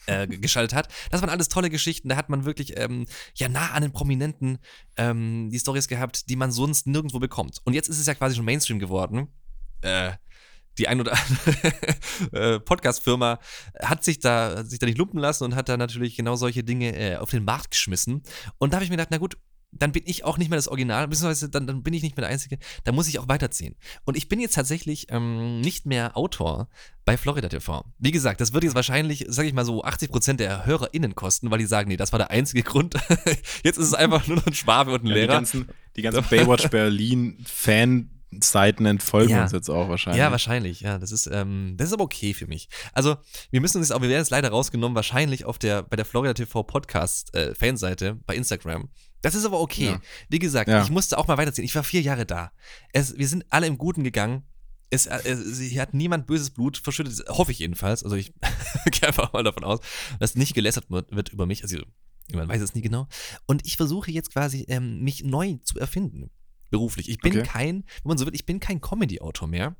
äh, 0.06 0.26
geschaltet 0.38 0.74
hat. 0.74 0.92
Das 1.10 1.22
waren 1.22 1.30
alles 1.30 1.48
tolle 1.48 1.70
Geschichten. 1.70 2.10
Da 2.10 2.16
hat 2.16 2.28
man 2.28 2.44
wirklich 2.44 2.78
ähm, 2.78 3.06
ja 3.34 3.48
nah 3.48 3.70
an 3.70 3.82
den 3.82 3.92
Prominenten 3.92 4.58
ähm, 4.98 5.48
die 5.50 5.58
Stories 5.58 5.88
gehabt, 5.88 6.28
die 6.28 6.36
man 6.36 6.52
sonst 6.52 6.86
nirgendwo 6.86 7.18
bekommt. 7.18 7.60
Und 7.64 7.72
jetzt 7.72 7.88
ist 7.88 7.98
es 7.98 8.06
ja 8.06 8.14
quasi 8.14 8.36
schon 8.36 8.44
Mainstream 8.44 8.78
geworden. 8.78 9.28
Äh, 9.82 10.12
die 10.78 10.88
ein 10.88 11.00
oder 11.00 11.12
andere 11.12 11.72
äh, 12.56 12.60
Podcast-Firma 12.60 13.38
hat 13.80 14.04
sich 14.04 14.18
da 14.18 14.58
hat 14.58 14.68
sich 14.70 14.78
da 14.78 14.86
nicht 14.86 14.98
lumpen 14.98 15.18
lassen 15.18 15.44
und 15.44 15.54
hat 15.54 15.68
da 15.68 15.76
natürlich 15.76 16.16
genau 16.16 16.36
solche 16.36 16.64
Dinge 16.64 16.94
äh, 16.94 17.16
auf 17.16 17.30
den 17.30 17.44
Markt 17.44 17.70
geschmissen. 17.70 18.22
Und 18.58 18.72
da 18.72 18.76
habe 18.76 18.84
ich 18.84 18.90
mir 18.90 18.96
gedacht, 18.96 19.10
na 19.10 19.18
gut, 19.18 19.38
dann 19.72 19.92
bin 19.92 20.02
ich 20.06 20.24
auch 20.24 20.38
nicht 20.38 20.48
mehr 20.48 20.56
das 20.56 20.68
Original, 20.68 21.08
beziehungsweise 21.08 21.48
dann, 21.50 21.66
dann 21.66 21.82
bin 21.82 21.92
ich 21.92 22.02
nicht 22.02 22.16
mehr 22.16 22.22
der 22.26 22.32
Einzige, 22.32 22.58
da 22.84 22.92
muss 22.92 23.08
ich 23.08 23.18
auch 23.18 23.28
weiterziehen. 23.28 23.74
Und 24.04 24.16
ich 24.16 24.28
bin 24.28 24.40
jetzt 24.40 24.54
tatsächlich 24.54 25.06
ähm, 25.10 25.60
nicht 25.60 25.86
mehr 25.86 26.16
Autor 26.16 26.68
bei 27.04 27.16
Florida 27.16 27.48
TV. 27.48 27.84
Wie 27.98 28.10
gesagt, 28.10 28.40
das 28.40 28.52
wird 28.52 28.64
jetzt 28.64 28.74
wahrscheinlich, 28.74 29.26
sage 29.28 29.48
ich 29.48 29.54
mal 29.54 29.64
so, 29.64 29.84
80% 29.84 30.34
der 30.34 30.66
HörerInnen 30.66 31.14
kosten, 31.14 31.50
weil 31.50 31.58
die 31.58 31.66
sagen, 31.66 31.88
nee, 31.88 31.96
das 31.96 32.12
war 32.12 32.18
der 32.18 32.30
einzige 32.30 32.62
Grund. 32.62 32.94
jetzt 33.64 33.78
ist 33.78 33.86
es 33.88 33.94
einfach 33.94 34.26
nur 34.26 34.36
noch 34.36 34.46
ein 34.46 34.54
Schwabe 34.54 34.92
und 34.92 35.04
ein 35.04 35.08
Ja, 35.08 35.14
die 35.14 35.20
Lehrer. 35.20 35.32
ganzen, 35.34 35.68
die 35.96 36.02
ganzen 36.02 36.24
Baywatch 36.24 36.68
Berlin 36.70 37.38
Fan-Seiten 38.42 38.86
entfolgen 38.86 39.30
Ja. 39.30 39.42
uns 39.42 39.52
jetzt 39.52 39.68
auch 39.68 39.88
wahrscheinlich. 39.88 40.18
Ja, 40.20 40.30
wahrscheinlich. 40.30 40.80
Ja, 40.80 40.98
das 40.98 41.12
ist, 41.12 41.26
ähm, 41.32 41.74
das 41.76 41.88
ist 41.88 41.92
aber 41.94 42.04
okay 42.04 42.34
für 42.34 42.46
mich. 42.46 42.68
Also, 42.92 43.16
wir 43.50 43.60
müssen 43.60 43.78
uns 43.78 43.88
jetzt 43.88 43.96
auch, 43.96 44.02
wir 44.02 44.08
werden 44.08 44.20
jetzt 44.20 44.30
leider 44.30 44.50
rausgenommen, 44.50 44.94
wahrscheinlich 44.94 45.44
auf 45.44 45.58
der, 45.58 45.82
bei 45.82 45.96
der 45.96 46.04
Florida 46.04 46.34
TV 46.34 46.62
Podcast 46.62 47.34
äh, 47.34 47.54
Fanseite 47.54 48.18
bei 48.26 48.34
Instagram. 48.36 48.88
Das 49.22 49.34
ist 49.34 49.44
aber 49.44 49.60
okay. 49.60 49.86
Ja. 49.86 50.00
Wie 50.28 50.38
gesagt, 50.38 50.68
Ja. 50.68 50.82
ich 50.82 50.90
musste 50.90 51.18
auch 51.18 51.26
mal 51.26 51.38
weiterziehen. 51.38 51.64
Ich 51.64 51.74
war 51.74 51.82
vier 51.82 52.00
Jahre 52.02 52.26
da. 52.26 52.52
Es, 52.92 53.16
wir 53.16 53.26
sind 53.26 53.44
alle 53.50 53.66
im 53.66 53.78
Guten 53.78 54.04
gegan. 54.04 54.44
Es, 54.90 55.06
äh, 55.06 55.18
es, 55.24 55.58
hier 55.58 55.82
hat 55.82 55.94
niemand 55.94 56.26
böses 56.26 56.50
Blut 56.50 56.76
verschüttet, 56.78 57.24
hoffe 57.28 57.50
ich 57.50 57.58
jedenfalls. 57.58 58.04
Also 58.04 58.14
ich 58.16 58.32
gehe 58.90 59.08
einfach 59.08 59.32
mal 59.32 59.42
davon 59.42 59.64
aus, 59.64 59.80
dass 60.20 60.36
nicht 60.36 60.54
gelästert 60.54 60.90
wird, 60.90 61.10
wird 61.14 61.30
über 61.30 61.46
mich. 61.46 61.62
Also 61.64 61.78
man 62.32 62.48
weiß 62.48 62.60
es 62.60 62.74
nie 62.74 62.82
genau. 62.82 63.08
Und 63.46 63.64
ich 63.66 63.76
versuche 63.76 64.10
jetzt 64.10 64.32
quasi, 64.32 64.64
ähm, 64.68 65.00
mich 65.02 65.24
neu 65.24 65.56
zu 65.64 65.78
erfinden. 65.78 66.30
Beruflich. 66.70 67.08
Ich 67.08 67.18
bin 67.18 67.32
Okay. 67.38 67.42
kein, 67.48 67.76
wenn 68.02 68.08
man 68.08 68.18
so 68.18 68.26
will, 68.26 68.34
ich 68.34 68.46
bin 68.46 68.60
kein 68.60 68.80
Comedy-Autor 68.80 69.48
mehr. 69.48 69.76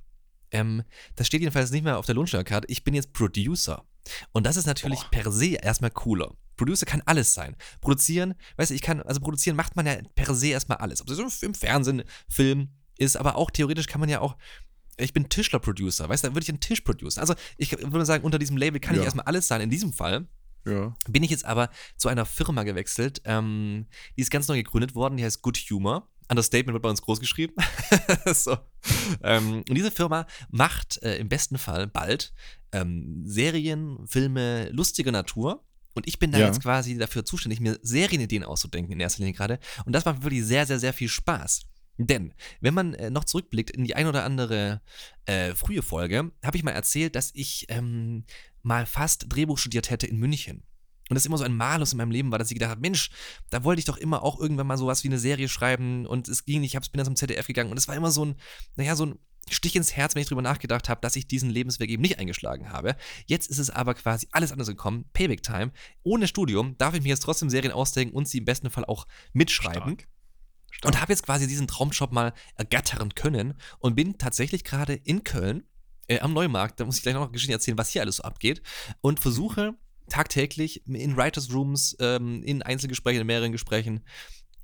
Ähm, 0.53 0.83
das 1.17 1.27
steht 1.27 1.41
jedenfalls 1.41 1.71
nicht 1.73 1.83
mehr 1.85 1.99
auf 1.99 2.07
der 2.07 2.15
Lohnsteuerkarte. 2.15 2.69
Ich 2.71 2.85
bin 2.85 2.95
jetzt 2.95 3.13
Producer. 3.13 3.85
Und 4.33 4.47
das 4.47 4.57
ist 4.57 4.67
natürlich 4.67 5.01
Boah. 5.01 5.11
per 5.11 5.33
se 5.33 5.55
erstmal 5.57 5.91
cooler. 5.91 6.33
Producer 6.57 6.87
kann 6.87 7.03
alles 7.07 7.35
sein. 7.35 7.57
Produzieren, 7.81 8.35
weißt 8.57 8.71
du, 8.71 8.75
ich 8.75 8.81
kann, 8.83 9.03
also 9.03 9.21
produzieren 9.21 9.57
macht 9.57 9.75
man 9.77 9.85
ja 9.87 9.97
per 10.15 10.35
se 10.35 10.49
erstmal 10.49 10.79
alles. 10.79 11.01
Ob 11.01 11.09
das 11.09 11.19
im- 11.19 11.49
im 11.49 11.55
Fernsehen, 11.55 12.03
Film 12.29 12.69
ist, 12.99 13.17
aber 13.17 13.37
auch 13.37 13.51
theoretisch 13.51 13.89
kann 13.89 14.01
man 14.01 14.09
ja 14.09 14.21
auch, 14.21 14.37
ich 14.97 15.13
bin 15.13 15.29
Tischler-Producer, 15.29 16.09
weißt 16.09 16.25
du, 16.25 16.29
da 16.29 16.35
würde 16.35 16.45
ich 16.45 16.49
einen 16.49 16.61
Tisch 16.61 16.81
producen. 16.81 17.21
Also 17.21 17.35
ich 17.59 17.73
würde 17.73 18.07
sagen, 18.07 18.25
unter 18.25 18.39
diesem 18.39 18.57
Label 18.57 18.81
kann 18.81 18.95
ich 18.95 18.99
Ja. 19.01 19.05
erstmal 19.05 19.27
alles 19.27 19.49
sein. 19.49 19.61
In 19.61 19.69
diesem 19.69 19.93
Fall 19.93 20.27
Ja. 20.65 20.97
bin 21.09 21.23
ich 21.23 21.31
jetzt 21.31 21.45
aber 21.45 21.69
zu 21.99 22.09
einer 22.09 22.25
Firma 22.25 22.63
gewechselt, 22.63 23.21
ähm, 23.25 23.87
die 24.17 24.23
ist 24.23 24.31
ganz 24.31 24.49
neu 24.49 24.57
gegründet 24.57 24.95
worden, 24.95 25.17
die 25.19 25.25
heißt 25.25 25.43
Good 25.43 25.59
Humor. 25.71 26.09
Understatement 26.29 26.75
wird 26.75 26.83
bei 26.83 26.91
uns 26.91 27.03
groß 27.03 27.21
geschrieben. 27.21 27.55
so. 28.35 28.57
ähm, 29.23 29.63
und 29.69 29.75
diese 29.75 29.91
Firma 29.91 30.27
macht 30.51 31.03
äh, 31.03 31.17
im 31.19 31.29
besten 31.29 31.59
Fall 31.59 31.87
bald 31.87 32.33
ähm, 32.73 33.23
Serien, 33.25 34.07
Filme 34.07 34.69
lustiger 34.71 35.13
Natur. 35.13 35.65
Und 35.95 36.07
ich 36.07 36.19
bin 36.19 36.31
da 36.31 36.39
Ja. 36.39 36.47
jetzt 36.47 36.61
quasi 36.63 36.99
dafür 36.99 37.25
zuständig, 37.25 37.61
mir 37.61 37.79
Serienideen 37.83 38.45
auszudenken 38.45 38.93
in 38.93 39.01
erster 39.01 39.21
Linie 39.21 39.35
gerade. 39.35 39.59
Und 39.87 39.93
das 39.95 40.05
macht 40.05 40.23
wirklich 40.23 40.45
sehr, 40.45 40.67
sehr, 40.67 40.79
sehr 40.79 40.93
viel 40.93 41.09
Spaß. 41.09 41.63
Denn, 41.99 42.35
wenn 42.61 42.75
man 42.75 42.93
äh, 42.95 43.09
noch 43.09 43.25
zurückblickt 43.25 43.71
in 43.71 43.85
die 43.85 43.95
ein 43.95 44.07
oder 44.07 44.25
andere 44.25 44.83
äh, 45.25 45.55
frühe 45.55 45.81
Folge, 45.83 46.31
habe 46.45 46.57
ich 46.57 46.63
mal 46.63 46.73
erzählt, 46.73 47.17
dass 47.17 47.31
ich 47.35 47.65
ähm, 47.71 48.25
mal 48.63 48.85
fast 48.85 49.27
Drehbuch 49.29 49.57
studiert 49.57 49.89
hätte 49.89 50.07
in 50.07 50.19
München. 50.19 50.63
Und 51.09 51.15
das 51.15 51.25
immer 51.25 51.39
so 51.39 51.45
ein 51.45 51.57
Malus 51.57 51.93
in 51.93 51.99
meinem 51.99 52.11
Leben 52.11 52.33
war, 52.33 52.39
dass 52.39 52.51
ich 52.51 52.55
gedacht 52.55 52.71
habe, 52.71 52.81
Mensch, 52.81 53.11
da 53.51 53.63
wollte 53.63 53.79
ich 53.79 53.85
doch 53.85 53.97
immer 53.97 54.23
auch 54.23 54.41
irgendwann 54.41 54.67
mal 54.67 54.77
sowas 54.77 55.05
wie 55.05 55.09
eine 55.09 55.19
Serie 55.19 55.49
schreiben 55.49 56.05
und 56.05 56.29
es 56.29 56.45
ging 56.45 56.61
nicht, 56.61 56.73
ich 56.73 56.77
hab's, 56.77 56.89
bin 56.89 56.99
dann 56.99 57.07
zum 57.07 57.17
ZDF 57.17 57.47
gegangen 57.47 57.71
und 57.71 57.77
es 57.77 57.87
war 57.87 57.95
immer 57.95 58.11
so 58.11 58.25
ein, 58.25 58.35
naja, 58.75 58.97
so 58.97 59.07
ein 59.07 59.19
Stich 59.49 59.77
ins 59.77 59.95
Herz, 59.95 60.15
wenn 60.15 60.23
ich 60.23 60.29
drüber 60.29 60.43
nachgedacht 60.43 60.89
habe, 60.89 61.01
dass 61.01 61.15
ich 61.15 61.29
diesen 61.29 61.51
Lebensweg 61.51 61.89
eben 61.89 62.03
nicht 62.03 62.19
eingeschlagen 62.19 62.71
habe. 62.71 62.97
Jetzt 63.27 63.49
ist 63.49 63.59
es 63.59 63.71
aber 63.71 63.95
quasi 63.95 64.27
alles 64.33 64.51
anders 64.51 64.67
gekommen, 64.67 65.05
Payback 65.13 65.43
Time. 65.43 65.71
Ohne 66.03 66.27
Studium 66.27 66.77
darf 66.79 66.95
ich 66.95 67.03
mir 67.03 67.11
jetzt 67.11 67.23
trotzdem 67.23 67.49
Serien 67.49 67.73
ausdenken 67.73 68.17
und 68.17 68.27
sie 68.27 68.39
im 68.39 68.45
besten 68.45 68.71
Fall 68.71 68.85
auch 68.85 69.07
mitschreiben. 69.33 70.01
Stark. 70.01 70.09
Und 70.85 71.01
habe 71.01 71.13
jetzt 71.13 71.23
quasi 71.23 71.47
diesen 71.47 71.69
Traumjob 71.69 72.11
mal 72.11 72.35
ergattern 72.57 73.15
können 73.15 73.55
und 73.79 73.95
bin 73.95 74.19
tatsächlich 74.19 74.65
gerade 74.65 74.95
in 74.95 75.23
Köln 75.23 75.63
äh, 76.09 76.19
am 76.21 76.35
Neumarkt, 76.35 76.81
da 76.81 76.85
muss 76.85 76.97
ich 76.97 77.03
gleich 77.03 77.15
noch 77.15 77.31
Geschichten 77.31 77.53
erzählen, 77.53 77.79
was 77.79 77.91
hier 77.91 78.03
alles 78.03 78.17
so 78.17 78.25
abgeht 78.25 78.63
und 79.01 79.21
versuche 79.21 79.75
tagtäglich 80.09 80.87
in 80.87 81.17
Writers 81.17 81.53
Rooms, 81.53 81.97
ähm, 82.01 82.43
in 82.43 82.63
Einzelgesprächen, 82.63 83.21
in 83.21 83.27
mehreren 83.27 83.53
Gesprächen 83.53 84.05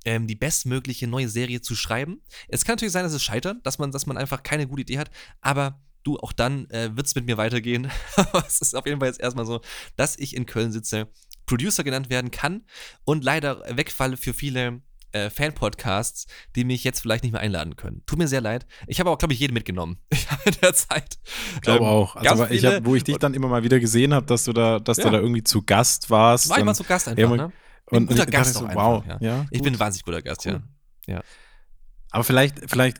ähm, 0.05 0.27
die 0.27 0.35
bestmögliche 0.35 1.07
neue 1.07 1.29
Serie 1.29 1.61
zu 1.61 1.75
schreiben. 1.75 2.21
Es 2.47 2.65
kann 2.65 2.73
natürlich 2.73 2.91
sein, 2.91 3.03
dass 3.03 3.13
es 3.13 3.23
scheitert, 3.23 3.65
dass 3.65 3.79
man, 3.79 3.91
dass 3.91 4.05
man 4.05 4.17
einfach 4.17 4.43
keine 4.43 4.67
gute 4.67 4.81
Idee 4.81 4.99
hat, 4.99 5.11
aber 5.41 5.81
du, 6.03 6.17
auch 6.17 6.33
dann 6.33 6.69
äh, 6.69 6.95
wird 6.95 7.07
es 7.07 7.15
mit 7.15 7.25
mir 7.25 7.37
weitergehen. 7.37 7.89
Es 8.47 8.61
ist 8.61 8.75
auf 8.75 8.85
jeden 8.85 8.99
Fall 8.99 9.09
jetzt 9.09 9.21
erstmal 9.21 9.45
so, 9.45 9.61
dass 9.95 10.17
ich 10.17 10.35
in 10.35 10.45
Köln 10.45 10.71
sitze, 10.71 11.07
Producer 11.45 11.83
genannt 11.83 12.09
werden 12.09 12.31
kann 12.31 12.65
und 13.05 13.23
leider 13.23 13.63
wegfalle 13.77 14.17
für 14.17 14.33
viele 14.33 14.81
äh, 15.13 15.29
Fan-Podcasts, 15.29 16.27
die 16.55 16.65
mich 16.65 16.83
jetzt 16.83 16.99
vielleicht 16.99 17.23
nicht 17.23 17.31
mehr 17.31 17.41
einladen 17.41 17.75
können. 17.75 18.03
Tut 18.05 18.19
mir 18.19 18.27
sehr 18.27 18.41
leid. 18.41 18.65
Ich 18.87 18.99
habe 18.99 19.09
auch, 19.09 19.17
glaube 19.17 19.33
ich, 19.33 19.39
jeden 19.39 19.53
mitgenommen 19.53 19.97
in 20.45 20.53
der 20.61 20.73
Zeit. 20.73 21.17
Ich 21.55 21.61
glaube 21.61 21.79
Ähm, 21.85 21.89
auch. 21.89 22.15
Also, 22.15 22.45
ich 22.47 22.65
hab, 22.65 22.85
wo 22.85 22.95
ich 22.95 23.03
dich 23.03 23.17
dann 23.17 23.33
immer 23.33 23.47
mal 23.47 23.63
wieder 23.63 23.79
gesehen 23.79 24.13
habe, 24.13 24.25
dass 24.25 24.43
du 24.43 24.53
da, 24.53 24.79
dass 24.79 24.97
Ja. 24.97 25.05
du 25.05 25.11
da 25.11 25.19
irgendwie 25.19 25.43
zu 25.43 25.61
Gast 25.63 26.09
warst. 26.09 26.49
War 26.49 26.57
ich 26.59 26.65
mal 26.65 26.73
zu 26.75 26.83
Gast 26.83 27.07
einfach, 27.07 27.21
Ja, 27.21 27.27
man- 27.29 27.37
ne? 27.37 27.51
und, 27.85 27.97
Ein 27.97 28.05
guter 28.07 28.21
und 28.23 28.29
ich 28.29 28.33
Gast 28.35 28.53
so, 28.55 28.61
wow. 28.73 29.03
einfach, 29.03 29.21
Ja. 29.21 29.45
Ich 29.51 29.61
bin 29.61 29.73
ein 29.73 29.79
wahnsinnig 29.79 30.03
guter 30.03 30.21
Gast, 30.21 30.45
Cool. 30.45 30.61
ja. 31.07 31.21
Aber 32.11 32.23
vielleicht, 32.23 32.69
vielleicht 32.69 32.99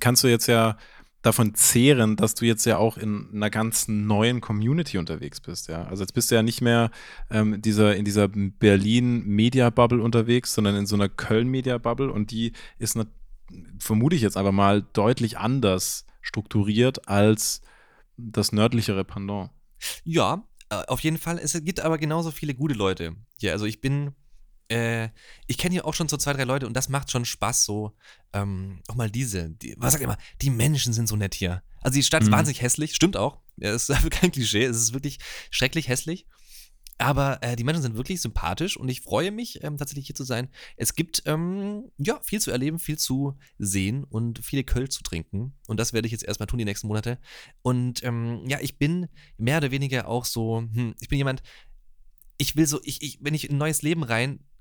kannst 0.00 0.24
du 0.24 0.28
jetzt 0.28 0.48
ja 0.48 0.76
davon 1.22 1.54
zehren, 1.54 2.16
dass 2.16 2.34
du 2.34 2.44
jetzt 2.44 2.64
ja 2.64 2.78
auch 2.78 2.96
in 2.96 3.28
einer 3.34 3.50
ganz 3.50 3.88
neuen 3.88 4.40
Community 4.40 4.98
unterwegs 4.98 5.40
bist, 5.40 5.68
ja. 5.68 5.84
Also 5.84 6.02
jetzt 6.02 6.12
bist 6.12 6.30
du 6.30 6.36
ja 6.36 6.42
nicht 6.42 6.60
mehr 6.60 6.90
ähm, 7.30 7.60
dieser, 7.60 7.96
in 7.96 8.04
dieser 8.04 8.28
Berlin 8.28 9.24
Media 9.26 9.70
Bubble 9.70 10.02
unterwegs, 10.02 10.54
sondern 10.54 10.76
in 10.76 10.86
so 10.86 10.94
einer 10.94 11.08
Köln 11.08 11.48
Media 11.48 11.78
Bubble 11.78 12.12
und 12.12 12.30
die 12.30 12.52
ist, 12.78 12.96
ne, 12.96 13.06
vermute 13.78 14.14
ich 14.16 14.22
jetzt 14.22 14.36
einfach 14.36 14.52
mal, 14.52 14.82
deutlich 14.92 15.38
anders 15.38 16.06
strukturiert 16.20 17.08
als 17.08 17.62
das 18.16 18.52
nördlichere 18.52 19.04
Pendant. 19.04 19.50
Ja, 20.04 20.44
äh, 20.70 20.84
auf 20.86 21.00
jeden 21.00 21.18
Fall. 21.18 21.38
Es 21.38 21.52
gibt 21.64 21.80
aber 21.80 21.98
genauso 21.98 22.30
viele 22.30 22.54
gute 22.54 22.74
Leute 22.74 23.14
hier. 23.38 23.52
Also 23.52 23.66
ich 23.66 23.80
bin, 23.80 24.12
äh, 24.68 25.08
ich 25.46 25.58
kenne 25.58 25.72
hier 25.72 25.84
auch 25.86 25.94
schon 25.94 26.08
so 26.08 26.16
zwei, 26.16 26.32
drei 26.32 26.44
Leute 26.44 26.66
und 26.66 26.74
das 26.74 26.88
macht 26.88 27.10
schon 27.10 27.24
Spaß, 27.24 27.64
so, 27.64 27.94
ähm, 28.32 28.80
auch 28.88 28.94
mal 28.94 29.10
diese, 29.10 29.50
die, 29.50 29.74
was 29.78 29.92
sagt 29.92 30.02
ihr 30.02 30.06
immer, 30.08 30.18
die 30.42 30.50
Menschen 30.50 30.92
sind 30.92 31.08
so 31.08 31.16
nett 31.16 31.34
hier. 31.34 31.62
Also 31.80 31.94
die 31.96 32.02
Stadt 32.02 32.22
ist 32.22 32.28
Mhm. 32.28 32.32
wahnsinnig 32.32 32.62
hässlich, 32.62 32.94
stimmt 32.94 33.16
auch. 33.16 33.38
Ja, 33.56 33.74
ist 33.74 33.88
dafür 33.90 34.10
kein 34.10 34.32
Klischee, 34.32 34.64
es 34.64 34.76
ist 34.76 34.92
wirklich 34.92 35.18
schrecklich 35.50 35.88
hässlich. 35.88 36.26
Aber 37.00 37.40
äh, 37.44 37.54
die 37.54 37.62
Menschen 37.62 37.82
sind 37.82 37.96
wirklich 37.96 38.20
sympathisch 38.20 38.76
und 38.76 38.88
ich 38.88 39.02
freue 39.02 39.30
mich, 39.30 39.62
ähm, 39.62 39.78
tatsächlich 39.78 40.06
hier 40.06 40.16
zu 40.16 40.24
sein. 40.24 40.48
Es 40.76 40.96
gibt 40.96 41.22
ähm, 41.26 41.92
ja 41.96 42.18
viel 42.24 42.40
zu 42.40 42.50
erleben, 42.50 42.80
viel 42.80 42.98
zu 42.98 43.38
sehen 43.56 44.02
und 44.02 44.44
viele 44.44 44.64
Köl 44.64 44.88
zu 44.88 45.04
trinken. 45.04 45.54
Und 45.68 45.78
das 45.78 45.92
werde 45.92 46.06
ich 46.06 46.12
jetzt 46.12 46.24
erstmal 46.24 46.48
tun 46.48 46.58
die 46.58 46.64
nächsten 46.64 46.88
Monate. 46.88 47.18
Und 47.62 48.02
ähm, 48.02 48.42
ja, 48.48 48.58
ich 48.60 48.78
bin 48.78 49.06
mehr 49.36 49.58
oder 49.58 49.70
weniger 49.70 50.08
auch 50.08 50.24
so, 50.24 50.58
hm, 50.58 50.96
ich 50.98 51.08
bin 51.08 51.18
jemand, 51.18 51.40
ich 52.36 52.56
will 52.56 52.66
so, 52.66 52.80
ich, 52.82 53.00
ich, 53.00 53.18
wenn 53.22 53.34
ich 53.34 53.48
in 53.48 53.54
ein 53.54 53.58
neues 53.58 53.82
Leben 53.82 54.02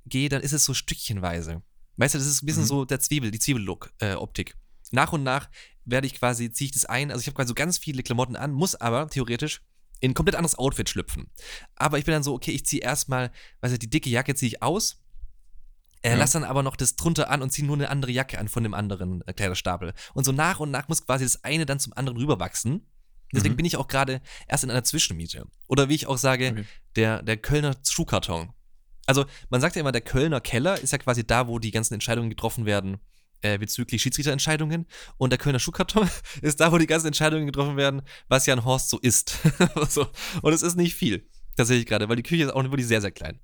reingehe, 0.07 0.29
dann 0.29 0.41
ist 0.41 0.53
es 0.53 0.63
so 0.65 0.73
stückchenweise. 0.73 1.61
Weißt 1.97 2.13
du, 2.13 2.19
das 2.19 2.27
ist 2.27 2.43
ein 2.43 2.45
bisschen 2.45 2.63
Mhm. 2.63 2.67
so 2.67 2.85
der 2.85 2.99
Zwiebel, 2.99 3.31
die 3.31 3.39
Zwiebellook-Optik. 3.39 4.55
nach 4.91 5.11
und 5.11 5.23
nach 5.23 5.49
werde 5.83 6.07
ich 6.07 6.15
quasi, 6.15 6.49
ziehe 6.49 6.67
ich 6.67 6.71
das 6.71 6.85
ein. 6.85 7.11
Also 7.11 7.19
ich 7.21 7.27
habe 7.27 7.35
quasi 7.35 7.49
so 7.49 7.53
ganz 7.55 7.77
viele 7.77 8.03
Klamotten 8.03 8.37
an, 8.37 8.51
muss 8.53 8.75
aber 8.75 9.09
theoretisch 9.09 9.61
in 9.99 10.11
ein 10.11 10.13
komplett 10.13 10.35
anderes 10.35 10.57
Outfit 10.57 10.87
schlüpfen. 10.89 11.29
Aber 11.75 11.97
ich 11.99 12.05
bin 12.05 12.13
dann 12.13 12.23
so, 12.23 12.33
okay, 12.33 12.51
ich 12.51 12.65
ziehe 12.65 12.81
erstmal, 12.81 13.31
weiß 13.61 13.73
ich, 13.73 13.79
die 13.79 13.89
dicke 13.89 14.09
Jacke 14.09 14.33
ziehe 14.35 14.47
ich 14.49 14.61
aus, 14.63 15.03
äh, 16.03 16.11
Ja. 16.11 16.15
lass 16.15 16.31
dann 16.31 16.43
aber 16.45 16.63
noch 16.63 16.75
das 16.77 16.95
drunter 16.95 17.29
an 17.29 17.41
und 17.41 17.51
ziehe 17.51 17.65
nur 17.67 17.75
eine 17.75 17.89
andere 17.89 18.11
Jacke 18.11 18.37
an 18.39 18.47
von 18.47 18.63
dem 18.63 18.73
anderen 18.73 19.21
äh, 19.27 19.33
Kleiderstapel. 19.33 19.93
Und 20.13 20.23
so 20.23 20.31
nach 20.31 20.59
und 20.61 20.71
nach 20.71 20.87
muss 20.87 21.05
quasi 21.05 21.25
das 21.25 21.43
eine 21.43 21.65
dann 21.65 21.79
zum 21.81 21.91
anderen 21.93 22.17
rüberwachsen. 22.17 22.85
Deswegen 23.33 23.55
Mhm. 23.55 23.57
bin 23.57 23.65
ich 23.65 23.75
auch 23.75 23.87
gerade 23.89 24.21
erst 24.47 24.63
in 24.63 24.71
einer 24.71 24.85
Zwischenmiete. 24.85 25.47
Oder 25.67 25.89
wie 25.89 25.95
ich 25.95 26.07
auch 26.07 26.17
sage, 26.17 26.51
Okay. 26.51 26.65
der, 26.95 27.23
der 27.23 27.35
Kölner 27.37 27.75
Schuhkarton. 27.85 28.53
Also 29.07 29.25
man 29.49 29.59
sagt 29.61 29.75
ja 29.75 29.79
immer, 29.79 29.91
der 29.91 30.01
Kölner 30.01 30.39
Keller 30.41 30.79
ist 30.79 30.91
ja 30.91 30.99
quasi 30.99 31.25
da, 31.25 31.47
wo 31.47 31.57
die 31.59 31.71
ganzen 31.71 31.95
Entscheidungen 31.95 32.29
getroffen 32.29 32.65
werden 32.65 32.97
äh, 33.41 33.57
bezüglich 33.57 34.01
Schiedsrichterentscheidungen. 34.01 34.85
Und 35.17 35.31
der 35.31 35.39
Kölner 35.39 35.59
Schuhkarton 35.59 36.09
ist 36.41 36.59
da, 36.59 36.71
wo 36.71 36.77
die 36.77 36.87
ganzen 36.87 37.07
Entscheidungen 37.07 37.45
getroffen 37.45 37.77
werden, 37.77 38.01
was 38.27 38.45
Jan 38.45 38.65
Horst 38.65 38.89
so 38.89 38.99
ist. 38.99 39.37
so. 39.89 40.07
Und 40.41 40.53
es 40.53 40.61
ist 40.61 40.75
nicht 40.75 40.95
viel. 40.95 41.27
Tatsächlich 41.55 41.87
gerade, 41.87 42.07
weil 42.07 42.15
die 42.17 42.21
Küche 42.23 42.43
ist 42.43 42.51
auch 42.53 42.63
wirklich 42.65 42.85
sehr, 42.85 43.01
sehr 43.01 43.09
klein. 43.11 43.39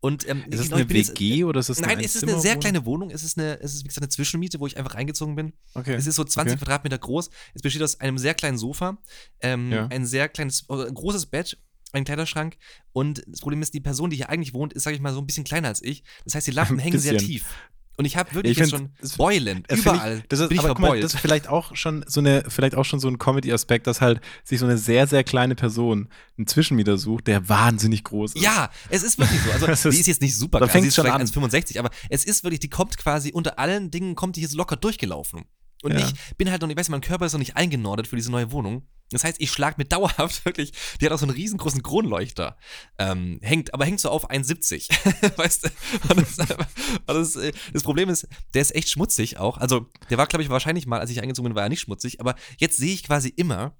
Und, 0.00 0.26
ähm, 0.26 0.42
Ist 0.48 0.58
es 0.58 0.64
genau, 0.66 0.76
eine 0.76 0.86
bin 0.86 0.96
jetzt- 0.96 1.10
WG 1.20 1.44
oder 1.44 1.60
ist 1.60 1.68
es 1.68 1.78
eine 1.82 1.86
Nein, 1.88 2.02
es 2.02 2.14
ist 2.14 2.22
eine 2.22 2.40
sehr 2.40 2.56
kleine 2.56 2.86
Wohnung. 2.86 3.10
Es 3.10 3.22
ist, 3.22 3.36
eine, 3.38 3.60
es 3.60 3.74
ist 3.74 3.84
wie 3.84 3.88
gesagt 3.88 4.02
eine 4.04 4.08
Zwischenmiete, 4.08 4.58
wo 4.58 4.66
ich 4.66 4.78
einfach 4.78 4.94
reingezogen 4.94 5.34
bin. 5.36 5.52
Okay. 5.74 5.92
Es 5.94 6.06
ist 6.06 6.16
so 6.16 6.24
20 6.24 6.52
Okay. 6.54 6.64
Quadratmeter 6.64 6.96
groß. 6.96 7.28
Es 7.52 7.60
besteht 7.60 7.82
aus 7.82 8.00
einem 8.00 8.16
sehr 8.16 8.32
kleinen 8.32 8.56
Sofa, 8.56 8.96
ähm, 9.40 9.70
Ja. 9.70 9.86
ein 9.88 10.06
sehr 10.06 10.30
kleines, 10.30 10.64
ein 10.70 10.94
großes 10.94 11.26
Bett, 11.26 11.58
ein 11.92 12.04
Kleiderschrank. 12.04 12.56
Und 12.92 13.22
das 13.26 13.40
Problem 13.40 13.62
ist, 13.62 13.74
die 13.74 13.80
Person, 13.80 14.10
die 14.10 14.16
hier 14.16 14.28
eigentlich 14.28 14.54
wohnt, 14.54 14.72
ist, 14.72 14.82
sage 14.84 14.96
ich 14.96 15.02
mal, 15.02 15.12
so 15.12 15.20
ein 15.20 15.26
bisschen 15.26 15.44
kleiner 15.44 15.68
als 15.68 15.82
ich. 15.82 16.02
Das 16.24 16.34
heißt, 16.34 16.46
die 16.46 16.50
Lampen 16.52 16.74
Ein 16.78 16.80
hängen 16.80 16.98
sehr 16.98 17.18
tief. 17.18 17.44
Und 17.96 18.04
ich 18.04 18.16
habe 18.16 18.32
wirklich 18.32 18.52
Ich 18.52 18.58
jetzt 18.58 18.70
schon 18.70 18.90
Beulen. 19.16 19.64
Überall 19.68 20.18
Ich, 20.18 20.28
das 20.28 20.38
ist, 20.38 20.50
bin 20.50 20.54
ich 20.58 20.60
aber 20.60 20.68
guck 20.68 20.78
mal, 20.78 20.86
verbeult. 20.86 21.02
das 21.02 21.14
ist 21.14 21.20
vielleicht 21.20 21.48
auch 21.48 21.74
schon 21.74 22.04
so 22.06 22.20
eine, 22.20 22.44
vielleicht 22.46 22.76
auch 22.76 22.84
schon 22.84 23.00
so 23.00 23.08
ein 23.08 23.18
Comedy-Aspekt, 23.18 23.88
dass 23.88 24.00
halt 24.00 24.20
sich 24.44 24.60
so 24.60 24.66
eine 24.66 24.78
sehr, 24.78 25.08
sehr 25.08 25.24
kleine 25.24 25.56
Person 25.56 26.08
einen 26.36 26.46
Zwischenmieter 26.46 26.96
sucht, 26.96 27.26
der 27.26 27.48
wahnsinnig 27.48 28.04
groß 28.04 28.36
ist. 28.36 28.42
Ja, 28.42 28.70
es 28.88 29.02
ist 29.02 29.18
wirklich 29.18 29.40
so. 29.40 29.50
Also, 29.50 29.66
Das 29.66 29.82
die 29.82 29.88
ist- 29.88 29.98
ist 29.98 30.06
jetzt 30.06 30.20
nicht 30.22 30.36
super 30.36 30.60
da 30.60 30.66
klein, 30.66 30.72
fängt's 30.74 30.84
sie 30.84 30.88
ist 30.90 30.94
schon 30.94 31.06
vielleicht 31.06 31.36
an. 31.36 31.50
1,65, 31.50 31.78
aber 31.80 31.90
es 32.08 32.24
ist 32.24 32.44
wirklich, 32.44 32.60
die 32.60 32.70
kommt 32.70 32.96
quasi 32.98 33.32
unter 33.32 33.58
allen 33.58 33.90
Dingen, 33.90 34.14
kommt 34.14 34.36
die 34.36 34.42
jetzt 34.42 34.54
locker 34.54 34.76
durchgelaufen. 34.76 35.46
Und 35.82 35.92
Ja. 35.92 36.00
ich 36.06 36.36
bin 36.36 36.50
halt 36.50 36.60
noch, 36.62 36.68
ich 36.68 36.76
weiß, 36.76 36.88
mein 36.88 37.00
Körper 37.00 37.26
ist 37.26 37.32
noch 37.32 37.38
nicht 37.38 37.56
eingenordet 37.56 38.06
für 38.06 38.16
diese 38.16 38.30
neue 38.30 38.50
Wohnung. 38.52 38.86
Das 39.10 39.24
heißt, 39.24 39.40
ich 39.40 39.50
schlag 39.50 39.78
mit 39.78 39.92
dauerhaft 39.92 40.44
wirklich, 40.44 40.72
die 41.00 41.06
hat 41.06 41.12
auch 41.12 41.18
so 41.18 41.24
einen 41.26 41.34
riesengroßen 41.34 41.82
Kronleuchter. 41.82 42.58
Ähm, 42.98 43.38
hängt, 43.42 43.72
aber 43.72 43.84
hängt 43.84 44.00
so 44.00 44.10
auf 44.10 44.30
1,70. 44.30 44.88
weißt 45.38 45.64
du? 45.64 46.14
Das, 46.14 46.36
das, 47.06 47.36
äh, 47.36 47.52
das 47.72 47.82
Problem 47.84 48.08
ist, 48.08 48.26
der 48.54 48.62
ist 48.62 48.74
echt 48.74 48.90
schmutzig 48.90 49.38
auch. 49.38 49.58
Also, 49.58 49.86
der 50.10 50.18
war, 50.18 50.26
glaube 50.26 50.42
ich, 50.42 50.50
wahrscheinlich 50.50 50.86
mal, 50.86 51.00
als 51.00 51.10
ich 51.10 51.22
eingezogen 51.22 51.48
bin, 51.50 51.56
war 51.56 51.62
er 51.62 51.68
nicht 51.68 51.80
schmutzig, 51.80 52.20
aber 52.20 52.34
jetzt 52.58 52.76
sehe 52.76 52.92
ich 52.92 53.04
quasi 53.04 53.28
immer, 53.30 53.74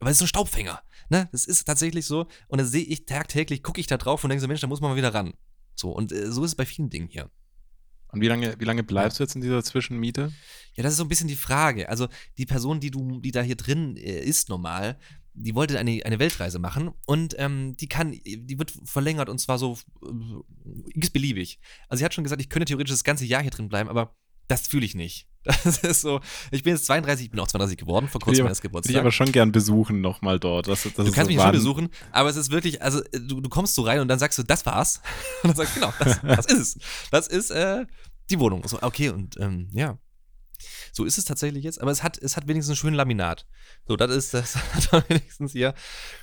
weil 0.00 0.08
es 0.10 0.14
ist 0.14 0.18
so 0.20 0.24
ein 0.24 0.28
Staubfänger. 0.28 0.82
Ne? 1.10 1.28
Das 1.30 1.44
ist 1.44 1.64
tatsächlich 1.64 2.06
so. 2.06 2.26
Und 2.48 2.58
dann 2.58 2.66
sehe 2.66 2.82
ich 2.84 3.04
tagtäglich, 3.06 3.62
gucke 3.62 3.80
ich 3.80 3.86
da 3.86 3.98
drauf 3.98 4.24
und 4.24 4.30
denke 4.30 4.40
so, 4.40 4.48
Mensch, 4.48 4.62
da 4.62 4.66
muss 4.66 4.80
man 4.80 4.90
mal 4.90 4.96
wieder 4.96 5.14
ran. 5.14 5.34
So, 5.76 5.90
und 5.90 6.10
äh, 6.10 6.32
so 6.32 6.42
ist 6.44 6.52
es 6.52 6.54
bei 6.56 6.66
vielen 6.66 6.90
Dingen 6.90 7.08
hier. 7.08 7.30
Und 8.12 8.20
wie 8.20 8.28
lange, 8.28 8.54
wie 8.58 8.64
lange 8.64 8.82
bleibst 8.82 9.18
du 9.18 9.24
jetzt 9.24 9.34
in 9.34 9.40
dieser 9.40 9.64
Zwischenmiete? 9.64 10.32
Ja, 10.74 10.82
das 10.82 10.92
ist 10.92 10.98
so 10.98 11.04
ein 11.04 11.08
bisschen 11.08 11.28
die 11.28 11.36
Frage. 11.36 11.88
Also, 11.88 12.08
die 12.38 12.46
Person, 12.46 12.78
die 12.78 12.90
du, 12.90 13.20
die 13.20 13.30
da 13.30 13.42
hier 13.42 13.56
drin 13.56 13.96
äh, 13.96 14.20
ist, 14.20 14.48
normal, 14.50 14.98
die 15.34 15.54
wollte 15.54 15.78
eine, 15.78 16.02
eine 16.04 16.18
Weltreise 16.18 16.58
machen 16.58 16.90
und 17.06 17.34
ähm, 17.38 17.74
die 17.78 17.88
kann, 17.88 18.12
die 18.12 18.58
wird 18.58 18.70
verlängert 18.84 19.30
und 19.30 19.38
zwar 19.38 19.58
so 19.58 19.78
äh, 20.04 20.90
x-beliebig. 20.94 21.58
Also, 21.88 22.00
sie 22.00 22.04
hat 22.04 22.12
schon 22.12 22.24
gesagt, 22.24 22.42
ich 22.42 22.50
könnte 22.50 22.66
theoretisch 22.66 22.92
das 22.92 23.04
ganze 23.04 23.24
Jahr 23.24 23.40
hier 23.40 23.50
drin 23.50 23.70
bleiben, 23.70 23.88
aber 23.88 24.14
das 24.52 24.68
fühle 24.68 24.84
ich 24.86 24.94
nicht. 24.94 25.26
Das 25.64 25.78
ist 25.78 26.02
so, 26.02 26.20
ich 26.52 26.62
bin 26.62 26.74
jetzt 26.74 26.86
32, 26.86 27.24
ich 27.24 27.30
bin 27.32 27.40
auch 27.40 27.48
32 27.48 27.76
geworden, 27.76 28.08
vor 28.08 28.20
kurzem 28.20 28.44
meines 28.44 28.58
Will 28.58 28.68
ich 28.68 28.70
Geburtstags. 28.70 28.98
aber 29.00 29.10
schon 29.10 29.32
gern 29.32 29.50
besuchen 29.50 30.00
nochmal 30.00 30.38
dort. 30.38 30.68
Das, 30.68 30.84
das 30.84 30.92
Du 30.94 31.02
kannst 31.04 31.16
so 31.22 31.26
mich 31.26 31.40
schon 31.40 31.50
besuchen, 31.50 31.88
aber 32.12 32.28
es 32.28 32.36
ist 32.36 32.52
wirklich, 32.52 32.80
also 32.80 33.02
äh, 33.02 33.18
du, 33.20 33.40
du 33.40 33.48
kommst 33.48 33.74
so 33.74 33.82
rein 33.82 33.98
und 33.98 34.06
dann 34.06 34.20
sagst 34.20 34.38
du, 34.38 34.44
das 34.44 34.64
war's. 34.66 35.00
Und 35.42 35.48
dann 35.48 35.56
sagst 35.56 35.76
du, 35.76 35.80
genau, 35.80 35.92
das, 35.98 36.20
das 36.22 36.46
ist 36.52 36.58
es. 36.58 36.78
Das 37.10 37.26
ist 37.26 37.50
äh, 37.50 37.86
die 38.30 38.38
Wohnung. 38.38 38.62
So, 38.68 38.80
okay, 38.82 39.08
und 39.10 39.36
ähm, 39.40 39.68
ja. 39.72 39.98
So 40.92 41.04
ist 41.04 41.18
es 41.18 41.24
tatsächlich 41.24 41.64
jetzt, 41.64 41.80
aber 41.80 41.90
es 41.90 42.02
hat, 42.02 42.18
es 42.18 42.36
hat 42.36 42.48
wenigstens 42.48 42.70
einen 42.72 42.76
schönen 42.76 42.96
Laminat. 42.96 43.46
So, 43.86 43.96
das 43.96 44.10
ist 44.14 44.34
das 44.34 44.56
hat 44.92 45.08
wenigstens 45.08 45.52
hier. 45.52 45.74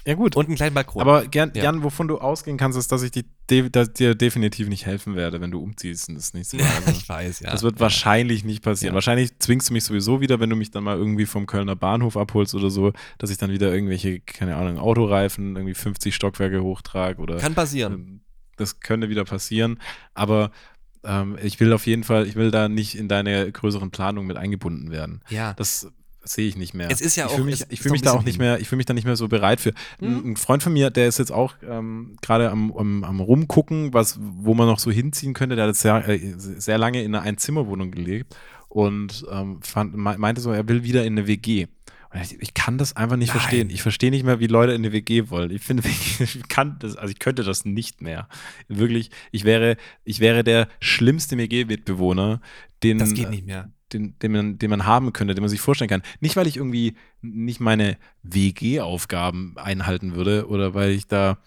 Ja, 0.06 0.13
gut. 0.15 0.36
Und 0.36 0.47
einen 0.47 0.56
kleinen 0.56 0.73
Balkon. 0.73 1.02
aber 1.02 1.25
gern, 1.28 1.52
Ja. 1.56 1.63
Jan, 1.65 1.84
wovon 1.84 2.08
du 2.08 2.17
ausgehen 2.19 2.58
kannst, 2.58 2.78
ist, 2.78 2.91
dass 2.91 3.02
ich 3.04 3.12
die, 3.12 3.25
dass 3.71 3.93
dir 3.93 4.15
definitiv 4.15 4.67
nicht 4.69 4.86
helfen 4.86 5.15
werde, 5.15 5.41
wenn 5.41 5.52
du 5.52 5.60
umziehst 5.62 6.10
und 6.10 6.15
das 6.15 6.34
nächste 6.34 6.58
Mal. 6.58 6.63
ja, 6.65 6.69
Also, 6.86 6.91
ich 6.91 7.10
weiß, 7.10 7.39
ja. 7.41 7.52
das 7.52 7.63
wird 7.63 7.80
wahrscheinlich 7.80 8.43
nicht 8.43 8.63
passieren. 8.63 8.93
Ja. 8.93 8.95
Wahrscheinlich 8.95 9.38
zwingst 9.39 9.69
du 9.69 9.73
mich 9.73 9.84
sowieso 9.84 10.21
wieder, 10.21 10.39
wenn 10.39 10.49
du 10.49 10.56
mich 10.56 10.71
dann 10.71 10.84
mal 10.84 10.97
irgendwie 10.97 11.25
vom 11.25 11.45
Kölner 11.47 11.75
Bahnhof 11.75 12.15
abholst 12.17 12.54
oder 12.56 12.69
so, 12.69 12.93
dass 13.17 13.30
ich 13.30 13.38
dann 13.38 13.52
wieder 13.52 13.73
irgendwelche, 13.73 14.19
keine 14.19 14.56
Ahnung, 14.56 14.78
Autoreifen 14.78 15.56
irgendwie 15.56 15.73
50 15.73 16.13
Stockwerke 16.15 16.62
hochtrage 16.63 17.21
oder 17.21 17.38
Kann 17.38 17.56
passieren. 17.56 17.93
Ähm, 17.93 18.21
Das 18.58 18.80
könnte 18.82 19.10
wieder 19.10 19.23
passieren, 19.25 19.80
aber 20.13 20.52
ähm, 21.03 21.38
ich 21.41 21.59
will 21.59 21.71
auf 21.73 21.85
jeden 21.88 22.03
Fall, 22.03 22.27
ich 22.27 22.35
will 22.35 22.51
da 22.51 22.67
nicht 22.69 22.95
in 22.95 23.07
deine 23.07 23.51
größeren 23.51 23.91
Planungen 23.91 24.27
mit 24.27 24.38
eingebunden 24.38 24.91
werden. 24.91 25.21
Ja. 25.29 25.53
Das 25.53 25.88
sehe 26.23 26.47
ich 26.47 26.57
nicht 26.57 26.73
mehr. 26.73 26.89
Es 26.91 27.01
ist 27.01 27.15
ja 27.15 27.25
ich 27.25 27.31
auch- 27.31 27.35
fühle 27.35 27.45
mich, 27.49 27.65
ich 27.69 27.79
fühle 27.81 27.93
mich 27.93 28.01
da 28.01 28.12
auch 28.12 28.23
nicht 28.23 28.38
mehr, 28.39 28.59
ich 28.59 28.67
fühle 28.67 28.77
mich 28.77 28.85
da 28.85 28.93
nicht 28.93 29.05
mehr 29.05 29.15
so 29.15 29.27
bereit 29.29 29.62
für. 29.62 29.71
Ein, 30.01 30.21
Mhm. 30.25 30.31
ein 30.31 30.35
Freund 30.38 30.62
von 30.62 30.73
mir, 30.73 30.89
der 30.91 31.07
ist 31.07 31.17
jetzt 31.17 31.31
auch 31.31 31.55
ähm, 31.67 32.17
gerade 32.21 32.51
am, 32.51 32.71
am, 32.73 33.03
am 33.03 33.19
rumgucken, 33.21 33.93
was, 33.93 34.19
wo 34.21 34.53
man 34.53 34.67
noch 34.67 34.79
so 34.79 34.91
hinziehen 34.91 35.33
könnte. 35.33 35.55
Der 35.55 35.63
hat 35.63 35.69
jetzt 35.69 35.81
sehr, 35.81 36.07
äh, 36.07 36.19
sehr 36.38 36.77
lange 36.77 37.01
in 37.01 37.15
einer 37.15 37.23
Einzimmerwohnung 37.25 37.89
gelebt 37.91 38.35
und 38.67 39.25
ähm, 39.31 39.59
fand, 39.63 39.95
me- 39.95 40.17
meinte 40.17 40.41
so, 40.41 40.51
er 40.51 40.67
will 40.67 40.83
wieder 40.83 41.03
in 41.05 41.13
eine 41.17 41.25
WG. 41.27 41.67
Ich, 42.13 42.41
ich 42.41 42.54
kann 42.56 42.78
das 42.80 42.95
einfach 42.95 43.17
nicht 43.17 43.30
Nein. 43.30 43.39
verstehen. 43.39 43.69
Ich 43.69 43.84
verstehe 43.84 44.10
nicht 44.10 44.24
mehr, 44.24 44.39
wie 44.39 44.48
Leute 44.48 44.74
in 44.74 44.82
eine 44.82 44.91
WG 44.91 45.30
wollen. 45.30 45.52
Ich 45.52 45.62
finde, 45.62 45.84
ich 46.19 46.48
kann 46.48 46.78
das, 46.80 46.95
also 46.95 47.12
ich 47.12 47.19
könnte 47.19 47.43
das 47.43 47.65
nicht 47.65 48.02
mehr. 48.02 48.28
Wirklich, 48.67 49.12
ich 49.32 49.43
wäre, 49.43 49.78
ich 50.04 50.19
wäre 50.19 50.43
der 50.43 50.67
schlimmste 50.80 51.38
WG-Mitbewohner, 51.38 52.41
den, 52.82 52.98
Das 52.98 53.13
geht 53.13 53.30
nicht 53.30 53.45
mehr. 53.45 53.72
den, 53.93 54.17
den, 54.19 54.32
man, 54.32 54.58
den 54.58 54.69
man 54.72 54.86
haben 54.86 55.13
könnte, 55.13 55.36
den 55.36 55.41
man 55.43 55.50
sich 55.50 55.62
vorstellen 55.62 55.89
kann. 55.89 56.02
Nicht, 56.19 56.36
weil 56.36 56.48
ich 56.48 56.58
irgendwie 56.58 56.95
nicht 57.22 57.60
meine 57.60 57.98
WG-Aufgaben 58.24 59.56
einhalten 59.58 60.15
würde 60.15 60.48
oder 60.48 60.74
weil 60.74 60.91
ich 60.91 61.08
da 61.08 61.38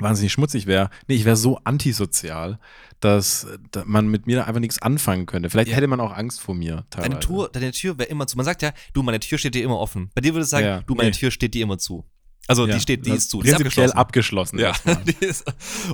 wahnsinnig 0.00 0.32
schmutzig 0.32 0.66
wäre. 0.66 0.90
Nee, 1.06 1.14
ich 1.16 1.24
wäre 1.24 1.36
so 1.36 1.58
antisozial, 1.64 2.58
dass, 3.00 3.46
da 3.72 3.82
man 3.84 4.08
mit 4.08 4.26
mir 4.26 4.36
da 4.36 4.44
einfach 4.44 4.60
nichts 4.60 4.80
anfangen 4.80 5.26
könnte. 5.26 5.50
Vielleicht 5.50 5.68
Ja. 5.70 5.76
hätte 5.76 5.86
man 5.88 6.00
auch 6.00 6.12
Angst 6.12 6.40
vor 6.40 6.54
mir 6.54 6.86
teilweise. 6.90 7.10
Deine 7.10 7.20
Tür, 7.20 7.50
deine 7.52 7.72
Tür 7.72 7.98
wäre 7.98 8.08
immer 8.08 8.26
zu. 8.26 8.36
Man 8.36 8.46
sagt 8.46 8.62
ja, 8.62 8.72
du, 8.94 9.02
meine 9.02 9.20
Tür 9.20 9.38
steht 9.38 9.54
dir 9.54 9.64
immer 9.64 9.78
offen. 9.78 10.10
Bei 10.14 10.20
dir 10.20 10.32
würde 10.34 10.44
es 10.44 10.50
sagen, 10.50 10.66
Ja, 10.66 10.80
du, 10.82 10.94
meine 10.94 11.10
nee. 11.10 11.16
Tür 11.16 11.30
steht 11.30 11.54
dir 11.54 11.62
immer 11.62 11.78
zu. 11.78 12.04
Also 12.48 12.66
Ja, 12.66 12.74
die 12.74 12.80
steht, 12.80 13.06
die 13.06 13.10
das 13.10 13.18
ist 13.20 13.30
zu. 13.30 13.40
Die 13.42 13.48
ist 13.48 13.54
abgeschlossen. 13.54 13.96
abgeschlossen. 13.96 14.58
Ja, 14.58 14.72
ist, 15.20 15.44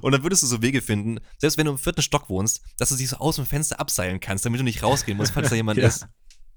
und 0.01 0.13
dann 0.13 0.23
würdest 0.23 0.43
du 0.43 0.47
so 0.47 0.63
Wege 0.63 0.81
finden, 0.81 1.19
selbst 1.37 1.59
wenn 1.59 1.67
du 1.67 1.73
im 1.73 1.79
vierten 1.79 2.01
Stock 2.03 2.29
wohnst, 2.31 2.63
dass 2.79 2.89
du 2.89 2.97
dich 2.97 3.09
so 3.09 3.17
aus 3.17 3.37
dem 3.37 3.45
Fenster 3.47 3.79
abseilen 3.81 4.19
kannst, 4.21 4.47
damit 4.47 4.59
du 4.61 4.65
nicht 4.65 4.83
rausgehen 4.83 5.19
musst, 5.19 5.33
falls 5.33 5.51
da 5.51 5.57
jemand 5.57 5.79
ist. 5.79 6.07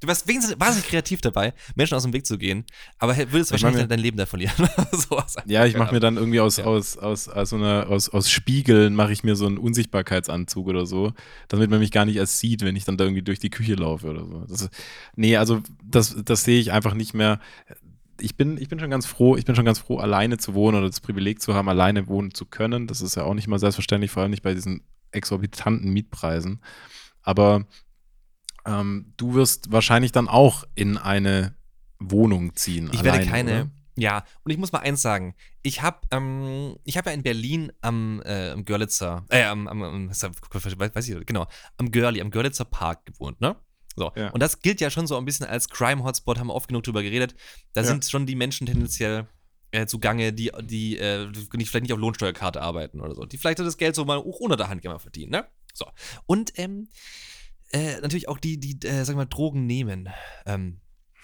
Du 0.01 0.07
wenigstens 0.07 0.59
wahnsinnig 0.59 0.89
kreativ 0.89 1.21
dabei, 1.21 1.53
Menschen 1.75 1.93
aus 1.95 2.03
dem 2.03 2.11
Weg 2.11 2.25
zu 2.25 2.37
gehen, 2.37 2.65
aber 2.97 3.15
würdest 3.15 3.49
Ich 3.49 3.51
wahrscheinlich 3.51 3.77
meine- 3.77 3.87
dein 3.87 3.99
Leben 3.99 4.17
da 4.17 4.25
verlieren. 4.25 4.53
Sowas. 4.91 5.35
Ja, 5.45 5.65
ich 5.65 5.77
mache 5.77 5.93
mir 5.93 5.99
dann 5.99 6.17
irgendwie 6.17 6.39
aus, 6.39 6.57
Ja. 6.57 6.65
aus, 6.65 6.97
aus, 6.97 7.27
aus, 7.29 7.49
so 7.51 7.55
einer, 7.55 7.87
aus, 7.87 8.09
aus 8.09 8.29
Spiegeln 8.29 8.95
mache 8.95 9.13
ich 9.13 9.23
mir 9.23 9.35
so 9.35 9.45
einen 9.45 9.57
Unsichtbarkeitsanzug 9.59 10.67
oder 10.67 10.85
so, 10.85 11.13
damit 11.49 11.69
man 11.69 11.79
mich 11.79 11.91
gar 11.91 12.05
nicht 12.05 12.15
erst 12.15 12.39
sieht, 12.39 12.63
wenn 12.63 12.75
ich 12.75 12.83
dann 12.83 12.97
da 12.97 13.03
irgendwie 13.05 13.21
durch 13.21 13.39
die 13.39 13.51
Küche 13.51 13.75
laufe 13.75 14.07
oder 14.09 14.25
so. 14.25 14.45
Das 14.49 14.69
nee, 15.15 15.37
also 15.37 15.61
das, 15.83 16.15
das 16.25 16.43
sehe 16.43 16.59
ich 16.59 16.71
einfach 16.71 16.95
nicht 16.95 17.13
mehr. 17.13 17.39
Ich 18.19 18.35
bin, 18.35 18.57
ich 18.57 18.69
bin 18.69 18.79
schon 18.79 18.89
ganz 18.91 19.05
froh, 19.05 19.35
ich 19.37 19.45
bin 19.45 19.55
schon 19.55 19.65
ganz 19.65 19.79
froh, 19.79 19.97
alleine 19.97 20.37
zu 20.37 20.53
wohnen 20.55 20.77
oder 20.77 20.87
das 20.87 20.99
Privileg 20.99 21.41
zu 21.41 21.53
haben, 21.53 21.69
alleine 21.69 22.07
wohnen 22.07 22.33
zu 22.33 22.45
können. 22.45 22.87
Das 22.87 23.01
ist 23.01 23.15
ja 23.15 23.23
auch 23.23 23.33
nicht 23.33 23.47
mal 23.47 23.59
selbstverständlich, 23.59 24.11
vor 24.11 24.21
allem 24.23 24.31
nicht 24.31 24.43
bei 24.43 24.53
diesen 24.53 24.81
exorbitanten 25.11 25.91
Mietpreisen. 25.91 26.59
Aber 27.21 27.65
ähm, 28.65 29.13
du 29.17 29.33
wirst 29.33 29.71
wahrscheinlich 29.71 30.11
dann 30.11 30.27
auch 30.27 30.63
in 30.75 30.97
eine 30.97 31.55
Wohnung 31.99 32.55
ziehen. 32.55 32.89
Ich 32.93 33.03
werde 33.03 33.19
alleine, 33.19 33.31
keine. 33.31 33.51
Oder? 33.51 33.71
Ja, 33.97 34.23
und 34.43 34.51
ich 34.51 34.57
muss 34.57 34.71
mal 34.71 34.79
eins 34.79 35.01
sagen. 35.01 35.35
Ich 35.61 35.81
habe 35.81 35.99
ähm, 36.11 36.77
ich 36.85 36.97
hab 36.97 37.05
ja 37.05 37.11
in 37.11 37.23
Berlin 37.23 37.71
am, 37.81 38.21
äh, 38.25 38.51
am 38.51 38.65
Görlitzer, 38.65 39.25
äh, 39.29 39.43
am, 39.43 39.67
am, 39.67 39.83
am 39.83 40.09
weiß 40.09 41.07
ich, 41.09 41.25
genau, 41.25 41.47
am 41.77 41.91
Görli, 41.91 42.21
am 42.21 42.31
Görlitzer 42.31 42.65
Park 42.65 43.05
gewohnt, 43.05 43.41
ne? 43.41 43.55
So. 43.95 44.11
Ja. 44.15 44.29
Und 44.29 44.41
das 44.41 44.61
gilt 44.61 44.79
ja 44.81 44.89
schon 44.89 45.07
so 45.07 45.17
ein 45.17 45.25
bisschen 45.25 45.45
als 45.45 45.69
Crime-Hotspot, 45.69 46.39
haben 46.39 46.47
wir 46.47 46.55
oft 46.55 46.69
genug 46.69 46.83
drüber 46.83 47.03
geredet. 47.03 47.35
Da 47.73 47.81
Ja. 47.81 47.87
sind 47.87 48.05
schon 48.05 48.25
die 48.25 48.35
Menschen 48.35 48.65
tendenziell 48.65 49.27
äh, 49.71 49.85
zugange, 49.85 50.33
die, 50.33 50.51
die, 50.61 50.97
äh, 50.97 51.31
vielleicht 51.33 51.83
nicht 51.83 51.93
auf 51.93 51.99
Lohnsteuerkarte 51.99 52.61
arbeiten 52.61 53.01
oder 53.01 53.15
so. 53.15 53.25
Die 53.25 53.37
vielleicht 53.37 53.59
das 53.59 53.77
Geld 53.77 53.95
so 53.95 54.05
mal 54.05 54.17
auch 54.17 54.39
unter 54.39 54.57
der 54.57 54.69
Hand 54.69 54.81
gerne 54.81 54.99
verdienen, 54.99 55.31
ne? 55.31 55.45
So. 55.73 55.85
Und 56.25 56.57
ähm, 56.57 56.87
äh, 57.71 57.99
natürlich 58.01 58.27
auch 58.27 58.37
die, 58.37 58.59
die, 58.59 58.85
äh, 58.87 59.03
sagen 59.05 59.17
wir 59.17 59.23
mal, 59.23 59.25
Drogen 59.25 59.65
nehmen. 59.65 60.09
Ähm, 60.45 60.79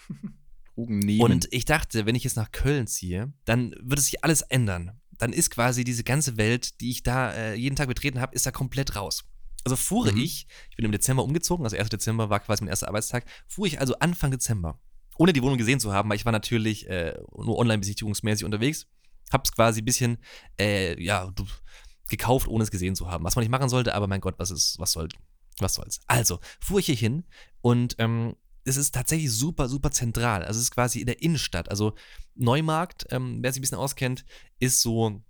Drogen 0.74 0.98
nehmen. 1.00 1.20
und 1.22 1.48
ich 1.50 1.64
dachte, 1.64 2.06
wenn 2.06 2.14
ich 2.14 2.24
jetzt 2.24 2.36
nach 2.36 2.52
Köln 2.52 2.86
ziehe, 2.86 3.32
dann 3.44 3.74
wird 3.80 3.98
es 3.98 4.06
sich 4.06 4.24
alles 4.24 4.42
ändern. 4.42 5.00
Dann 5.18 5.32
ist 5.32 5.50
quasi 5.50 5.82
diese 5.84 6.04
ganze 6.04 6.36
Welt, 6.36 6.80
die 6.80 6.90
ich 6.90 7.02
da 7.02 7.32
äh, 7.32 7.54
jeden 7.54 7.74
Tag 7.76 7.88
betreten 7.88 8.20
habe, 8.20 8.34
ist 8.34 8.46
da 8.46 8.52
komplett 8.52 8.94
raus. 8.94 9.24
Also 9.64 9.74
fuhre 9.76 10.12
Mhm. 10.12 10.20
ich, 10.20 10.46
ich 10.70 10.76
bin 10.76 10.84
im 10.86 10.92
Dezember 10.92 11.24
umgezogen, 11.24 11.64
also 11.64 11.76
1. 11.76 11.88
Dezember 11.88 12.30
war 12.30 12.38
quasi 12.40 12.62
mein 12.62 12.68
erster 12.70 12.88
Arbeitstag, 12.88 13.24
fuhr 13.48 13.66
ich 13.66 13.80
also 13.80 13.98
Anfang 13.98 14.30
Dezember, 14.30 14.80
ohne 15.16 15.32
die 15.32 15.42
Wohnung 15.42 15.58
gesehen 15.58 15.80
zu 15.80 15.92
haben, 15.92 16.08
weil 16.08 16.16
ich 16.16 16.24
war 16.24 16.32
natürlich 16.32 16.88
äh, 16.88 17.18
nur 17.36 17.58
online-besichtigungsmäßig 17.58 18.44
unterwegs, 18.44 18.86
hab's 19.32 19.52
quasi 19.52 19.82
ein 19.82 19.84
bisschen, 19.84 20.18
äh, 20.60 21.02
ja, 21.02 21.32
gekauft, 22.08 22.46
ohne 22.48 22.62
es 22.62 22.70
gesehen 22.70 22.94
zu 22.94 23.10
haben. 23.10 23.24
Was 23.24 23.34
man 23.34 23.42
nicht 23.42 23.50
machen 23.50 23.68
sollte, 23.68 23.94
aber 23.94 24.06
mein 24.06 24.20
Gott, 24.20 24.36
was 24.38 24.50
ist, 24.52 24.78
was 24.78 24.92
soll, 24.92 25.08
was 25.60 25.74
soll's. 25.74 26.00
Also, 26.06 26.40
fuhr 26.60 26.80
ich 26.80 26.86
hier 26.86 26.94
hin 26.94 27.24
und 27.60 27.96
ähm, 27.98 28.36
es 28.64 28.76
ist 28.76 28.94
tatsächlich 28.94 29.32
super, 29.32 29.68
super 29.68 29.90
zentral. 29.90 30.44
Also 30.44 30.58
es 30.58 30.64
ist 30.64 30.70
quasi 30.70 31.00
in 31.00 31.06
der 31.06 31.22
Innenstadt. 31.22 31.70
Also 31.70 31.94
Neumarkt, 32.34 33.06
ähm, 33.10 33.38
wer 33.40 33.52
sich 33.52 33.60
ein 33.60 33.62
bisschen 33.62 33.78
auskennt, 33.78 34.24
ist 34.58 34.80
so, 34.80 35.22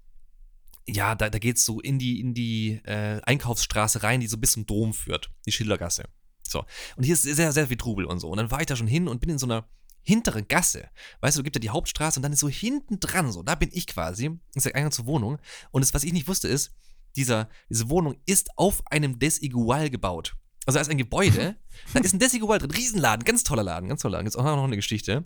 ja, 0.87 1.15
da, 1.15 1.31
da 1.31 1.39
geht 1.39 1.57
es 1.57 1.65
so 1.65 1.81
in 1.81 1.99
die, 1.99 2.21
in 2.21 2.35
die 2.35 2.81
äh, 2.85 3.21
Einkaufsstraße 3.23 4.03
rein, 4.03 4.21
die 4.21 4.27
so 4.27 4.39
bis 4.39 4.53
zum 4.53 4.67
Dom 4.67 4.93
führt, 4.93 5.31
die 5.47 5.53
Schildergasse. 5.53 6.09
So. 6.43 6.65
Und 6.97 7.05
hier 7.05 7.15
ist 7.15 7.23
sehr, 7.23 7.53
sehr 7.53 7.69
viel 7.69 7.77
Trubel 7.77 8.05
und 8.07 8.19
so. 8.19 8.29
Und 8.29 8.39
dann 8.39 8.51
war 8.51 8.61
ich 8.61 8.67
da 8.67 8.77
schon 8.77 8.87
hin 8.87 9.09
und 9.09 9.21
bin 9.21 9.31
in 9.31 9.39
so 9.39 9.47
einer 9.47 9.69
hinteren 10.03 10.49
Gasse. 10.49 10.89
Weißt 11.21 11.37
du, 11.37 11.43
gibt 11.43 11.57
ja 11.57 11.61
die 11.61 11.71
Hauptstraße 11.71 12.19
und 12.19 12.23
dann 12.23 12.33
ist 12.33 12.41
so 12.41 12.49
hinten 12.49 12.99
dran, 12.99 13.31
so, 13.31 13.43
da 13.43 13.55
bin 13.55 13.69
ich 13.73 13.87
quasi, 13.87 14.31
ist 14.55 14.65
der 14.65 14.75
Eingang 14.75 14.93
zur 14.93 15.07
Wohnung. 15.07 15.39
Und 15.71 15.83
das, 15.83 15.93
was 15.93 16.05
ich 16.05 16.15
nicht 16.15 16.29
wusste, 16.29 16.49
ist, 16.49 16.75
dieser, 17.17 17.49
diese 17.69 17.89
Wohnung 17.91 18.17
ist 18.27 18.51
auf 18.57 18.83
einem 18.87 19.19
Desigual 19.19 19.91
gebaut. 19.91 20.37
Also 20.67 20.77
da 20.77 20.81
ist 20.83 20.91
ein 20.91 20.99
Gebäude, 20.99 21.57
da 21.95 22.01
ist 22.01 22.13
ein 22.13 22.19
Desigual 22.19 22.59
drin, 22.59 22.71
Riesenladen, 22.71 23.25
ganz 23.25 23.43
toller 23.45 23.63
Laden, 23.63 23.89
ganz 23.89 24.03
toller 24.03 24.19
Laden. 24.19 24.27
Jetzt 24.27 24.37
auch 24.37 24.45
noch 24.45 24.65
eine 24.65 24.77
Geschichte. 24.77 25.23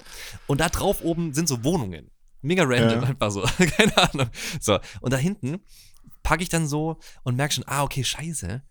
Und 0.47 0.61
da 0.61 0.69
drauf 0.69 1.03
oben 1.03 1.35
sind 1.35 1.49
so 1.49 1.65
Wohnungen. 1.65 2.11
Mega 2.41 2.65
random, 2.65 3.03
Ja. 3.03 3.09
einfach 3.09 3.31
so. 3.31 3.43
Keine 3.59 3.97
Ahnung. 3.97 4.31
So, 4.61 4.79
und 5.01 5.13
da 5.13 5.17
hinten 5.17 5.61
packe 6.23 6.43
ich 6.43 6.49
dann 6.49 6.67
so 6.67 6.99
und 7.25 7.37
merke 7.37 7.55
schon, 7.55 7.65
ah, 7.67 7.83
okay, 7.83 8.05
scheiße. 8.05 8.63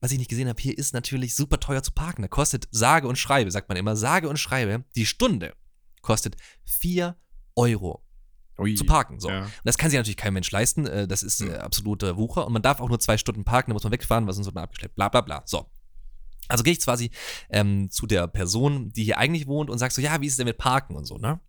Was 0.00 0.12
ich 0.12 0.18
nicht 0.18 0.28
gesehen 0.28 0.48
habe, 0.48 0.60
hier 0.60 0.76
ist 0.76 0.92
natürlich 0.94 1.34
super 1.34 1.58
teuer 1.58 1.82
zu 1.82 1.90
parken. 1.92 2.22
Da 2.22 2.28
kostet 2.28 2.68
sage 2.70 3.08
und 3.08 3.16
schreibe, 3.16 3.50
sagt 3.50 3.68
man 3.68 3.78
immer, 3.78 3.96
sage 3.96 4.28
und 4.28 4.36
schreibe, 4.36 4.84
die 4.94 5.06
Stunde 5.06 5.54
kostet 6.02 6.36
4 6.64 7.16
Euro 7.56 8.05
Ui. 8.58 8.74
zu 8.74 8.84
parken. 8.84 9.20
So. 9.20 9.28
Ja. 9.30 9.42
Und 9.44 9.50
das 9.64 9.76
kann 9.78 9.90
sich 9.90 9.96
natürlich 9.98 10.16
kein 10.16 10.32
Mensch 10.34 10.50
leisten. 10.50 10.86
äh, 10.86 11.06
Das 11.06 11.22
ist 11.22 11.40
äh, 11.42 11.54
absoluter 11.56 12.16
Wucher. 12.16 12.46
Und 12.46 12.52
man 12.52 12.62
darf 12.62 12.80
auch 12.80 12.88
nur 12.88 12.98
zwei 13.00 13.18
Stunden 13.18 13.44
parken, 13.44 13.70
da 13.70 13.74
muss 13.74 13.82
man 13.84 13.92
wegfahren, 13.92 14.26
weil 14.26 14.34
sonst 14.34 14.46
wird 14.46 14.54
man 14.54 14.64
abgeschleppt. 14.64 14.94
Bla 14.96 15.08
bla 15.08 15.20
bla. 15.20 15.42
So. 15.46 15.66
Also 16.48 16.62
gehe 16.62 16.72
ich 16.72 16.80
quasi 16.80 17.10
ähm, 17.50 17.90
zu 17.90 18.06
der 18.06 18.28
Person, 18.28 18.92
die 18.92 19.04
hier 19.04 19.18
eigentlich 19.18 19.46
wohnt 19.46 19.68
und 19.68 19.78
sag 19.78 19.90
so, 19.92 20.00
ja, 20.00 20.20
wie 20.20 20.26
ist 20.26 20.34
es 20.34 20.36
denn 20.36 20.46
mit 20.46 20.58
Parken 20.58 20.94
und 20.94 21.04
so, 21.04 21.18
ne? 21.18 21.32
Und 21.32 21.40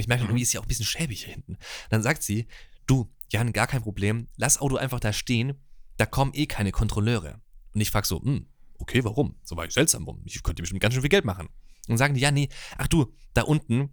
ich 0.00 0.06
merke, 0.08 0.22
Mhm. 0.24 0.30
irgendwie 0.30 0.42
ist 0.42 0.50
sie 0.52 0.58
auch 0.58 0.62
ein 0.64 0.68
bisschen 0.68 0.84
schäbig 0.86 1.24
hier 1.24 1.34
hinten. 1.34 1.56
Dann 1.90 2.02
sagt 2.02 2.22
sie, 2.22 2.46
du, 2.86 3.10
Jan, 3.30 3.52
gar 3.52 3.66
kein 3.66 3.82
Problem, 3.82 4.28
lass 4.36 4.60
Auto 4.60 4.76
einfach 4.76 5.00
da 5.00 5.12
stehen, 5.12 5.54
da 5.96 6.06
kommen 6.06 6.32
eh 6.34 6.46
keine 6.46 6.70
Kontrolleure. 6.70 7.40
Und 7.74 7.80
ich 7.80 7.90
frage 7.90 8.06
so, 8.06 8.22
hm, 8.22 8.46
okay, 8.78 9.02
warum? 9.04 9.34
So 9.42 9.56
war 9.56 9.64
ich 9.66 9.72
seltsam, 9.74 10.06
warum? 10.06 10.22
Ich 10.24 10.40
könnte 10.42 10.62
bestimmt 10.62 10.80
ganz 10.80 10.94
schön 10.94 11.00
viel 11.02 11.10
Geld 11.10 11.24
machen. 11.24 11.48
Und 11.88 11.98
sagen 11.98 12.14
die, 12.14 12.20
ja, 12.20 12.30
nee, 12.30 12.48
ach 12.78 12.86
du, 12.86 13.12
da 13.34 13.42
unten, 13.42 13.90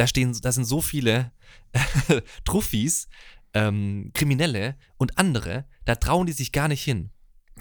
da 0.00 0.06
stehen, 0.06 0.34
da 0.40 0.50
sind 0.50 0.64
so 0.64 0.80
viele 0.80 1.30
Truffis, 2.44 3.08
ähm, 3.52 4.10
Kriminelle 4.14 4.76
und 4.96 5.18
andere, 5.18 5.66
da 5.84 5.94
trauen 5.94 6.26
die 6.26 6.32
sich 6.32 6.52
gar 6.52 6.68
nicht 6.68 6.82
hin. 6.82 7.10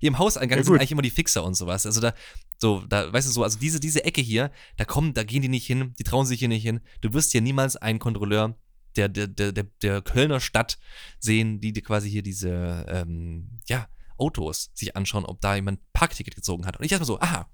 hier 0.00 0.08
im 0.08 0.18
Hauseingang 0.18 0.58
Ja, 0.58 0.64
sind 0.64 0.76
eigentlich 0.76 0.92
immer 0.92 1.02
die 1.02 1.10
Fixer 1.10 1.44
und 1.44 1.54
sowas. 1.54 1.84
Also 1.84 2.00
da, 2.00 2.14
so, 2.56 2.80
da, 2.88 3.12
weißt 3.12 3.28
du 3.28 3.32
so, 3.32 3.42
also 3.42 3.58
diese, 3.58 3.80
diese 3.80 4.02
Ecke 4.04 4.22
hier, 4.22 4.50
da 4.78 4.86
kommen, 4.86 5.12
da 5.12 5.22
gehen 5.22 5.42
die 5.42 5.48
nicht 5.48 5.66
hin, 5.66 5.94
die 5.98 6.04
trauen 6.04 6.24
sich 6.24 6.38
hier 6.38 6.48
nicht 6.48 6.62
hin. 6.62 6.80
Du 7.02 7.12
wirst 7.12 7.32
hier 7.32 7.42
niemals 7.42 7.76
einen 7.76 7.98
Kontrolleur 7.98 8.56
der, 8.96 9.10
der, 9.10 9.26
der, 9.26 9.52
der, 9.52 10.00
Kölner 10.00 10.40
Stadt 10.40 10.78
sehen, 11.18 11.60
die 11.60 11.74
dir 11.74 11.82
quasi 11.82 12.10
hier 12.10 12.22
diese, 12.22 12.86
ähm, 12.88 13.58
ja, 13.68 13.88
Autos 14.16 14.70
sich 14.72 14.96
anschauen, 14.96 15.26
ob 15.26 15.40
da 15.42 15.54
jemand 15.54 15.80
Parkticket 15.92 16.34
gezogen 16.34 16.64
hat. 16.64 16.78
Und 16.78 16.84
ich 16.86 16.98
mir 16.98 17.04
so, 17.04 17.20
aha, 17.20 17.50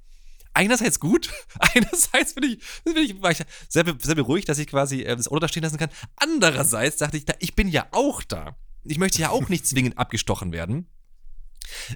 einerseits 0.56 0.98
gut, 0.98 1.30
einerseits 1.58 2.34
bin 2.34 2.44
ich, 2.44 2.82
bin 2.84 2.96
ich, 2.96 3.22
war 3.22 3.30
ich 3.30 3.38
sehr, 3.68 3.84
sehr 4.00 4.14
beruhigt, 4.14 4.48
dass 4.48 4.58
ich 4.58 4.66
quasi 4.66 5.02
äh, 5.02 5.14
das 5.14 5.28
Auto 5.28 5.40
da 5.40 5.48
stehen 5.48 5.62
lassen 5.62 5.78
kann. 5.78 5.90
Andererseits 6.16 6.96
dachte 6.96 7.16
ich, 7.16 7.24
na, 7.26 7.34
ich 7.38 7.54
bin 7.54 7.68
ja 7.68 7.86
auch 7.92 8.22
da. 8.22 8.56
Ich 8.82 8.98
möchte 8.98 9.20
ja 9.20 9.30
auch 9.30 9.48
nicht 9.48 9.66
zwingend 9.66 9.98
abgestochen 9.98 10.52
werden. 10.52 10.88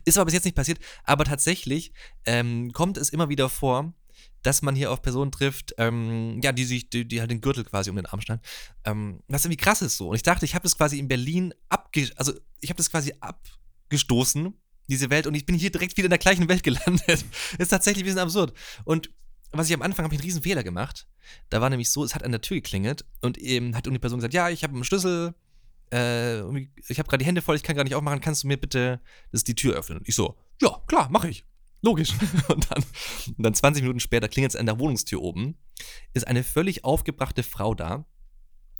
Ist 0.04 0.18
aber 0.18 0.26
bis 0.26 0.34
jetzt 0.34 0.44
nicht 0.44 0.56
passiert. 0.56 0.78
Aber 1.04 1.24
tatsächlich 1.24 1.92
ähm, 2.26 2.72
kommt 2.72 2.96
es 2.96 3.10
immer 3.10 3.28
wieder 3.28 3.48
vor, 3.48 3.94
dass 4.42 4.62
man 4.62 4.74
hier 4.74 4.90
auf 4.90 5.02
Personen 5.02 5.32
trifft, 5.32 5.74
ähm, 5.78 6.40
ja, 6.42 6.52
die 6.52 6.64
sich, 6.64 6.90
die, 6.90 7.06
die 7.06 7.20
halt 7.20 7.30
den 7.30 7.40
Gürtel 7.40 7.64
quasi 7.64 7.90
um 7.90 7.96
den 7.96 8.06
Arm 8.06 8.20
schneiden. 8.20 8.42
Ähm, 8.84 9.22
was 9.28 9.44
irgendwie 9.44 9.62
krass 9.62 9.82
ist 9.82 9.96
so. 9.96 10.08
Und 10.08 10.16
ich 10.16 10.22
dachte, 10.22 10.44
ich 10.44 10.54
habe 10.54 10.64
das 10.64 10.76
quasi 10.76 10.98
in 10.98 11.08
Berlin 11.08 11.54
abge, 11.68 12.10
also 12.16 12.32
ich 12.60 12.70
habe 12.70 12.78
das 12.78 12.90
quasi 12.90 13.14
abgestoßen, 13.20 14.54
diese 14.90 15.10
Welt, 15.10 15.26
und 15.26 15.34
ich 15.34 15.46
bin 15.46 15.56
hier 15.56 15.70
direkt 15.70 15.96
wieder 15.96 16.06
in 16.06 16.10
der 16.10 16.18
gleichen 16.18 16.48
Welt 16.48 16.62
gelandet. 16.62 17.24
ist 17.58 17.68
tatsächlich 17.68 18.04
ein 18.04 18.06
bisschen 18.06 18.18
absurd. 18.18 18.52
Und 18.84 19.10
was 19.52 19.68
ich 19.68 19.74
am 19.74 19.82
Anfang 19.82 20.04
habe 20.04 20.14
ich 20.14 20.20
einen 20.20 20.26
riesen 20.26 20.42
Fehler 20.42 20.62
gemacht. 20.62 21.06
Da 21.48 21.60
war 21.60 21.70
nämlich 21.70 21.90
so, 21.90 22.04
es 22.04 22.14
hat 22.14 22.22
an 22.22 22.30
der 22.30 22.40
Tür 22.40 22.56
geklingelt 22.56 23.04
und 23.20 23.38
eben 23.38 23.74
hat 23.74 23.86
irgendeine 23.86 24.00
Person 24.00 24.18
gesagt, 24.18 24.34
ja, 24.34 24.48
ich 24.48 24.62
habe 24.62 24.74
einen 24.74 24.84
Schlüssel, 24.84 25.34
äh, 25.92 26.40
ich 26.88 26.98
habe 26.98 27.08
gerade 27.08 27.18
die 27.18 27.26
Hände 27.26 27.42
voll, 27.42 27.56
ich 27.56 27.62
kann 27.62 27.76
gar 27.76 27.84
nicht 27.84 27.94
aufmachen, 27.94 28.20
kannst 28.20 28.44
du 28.44 28.48
mir 28.48 28.56
bitte 28.56 29.00
das 29.32 29.44
die 29.44 29.54
Tür 29.54 29.74
öffnen? 29.74 29.98
Und 29.98 30.08
ich 30.08 30.14
so, 30.14 30.36
ja, 30.60 30.80
klar, 30.86 31.08
mache 31.10 31.28
ich. 31.28 31.44
Logisch. 31.82 32.12
und, 32.48 32.70
dann, 32.70 32.84
und 33.26 33.42
dann 33.44 33.54
20 33.54 33.82
Minuten 33.82 34.00
später 34.00 34.28
klingelt 34.28 34.52
es 34.52 34.60
an 34.60 34.66
der 34.66 34.78
Wohnungstür 34.78 35.20
oben, 35.20 35.56
ist 36.12 36.26
eine 36.26 36.44
völlig 36.44 36.84
aufgebrachte 36.84 37.42
Frau 37.42 37.74
da 37.74 38.04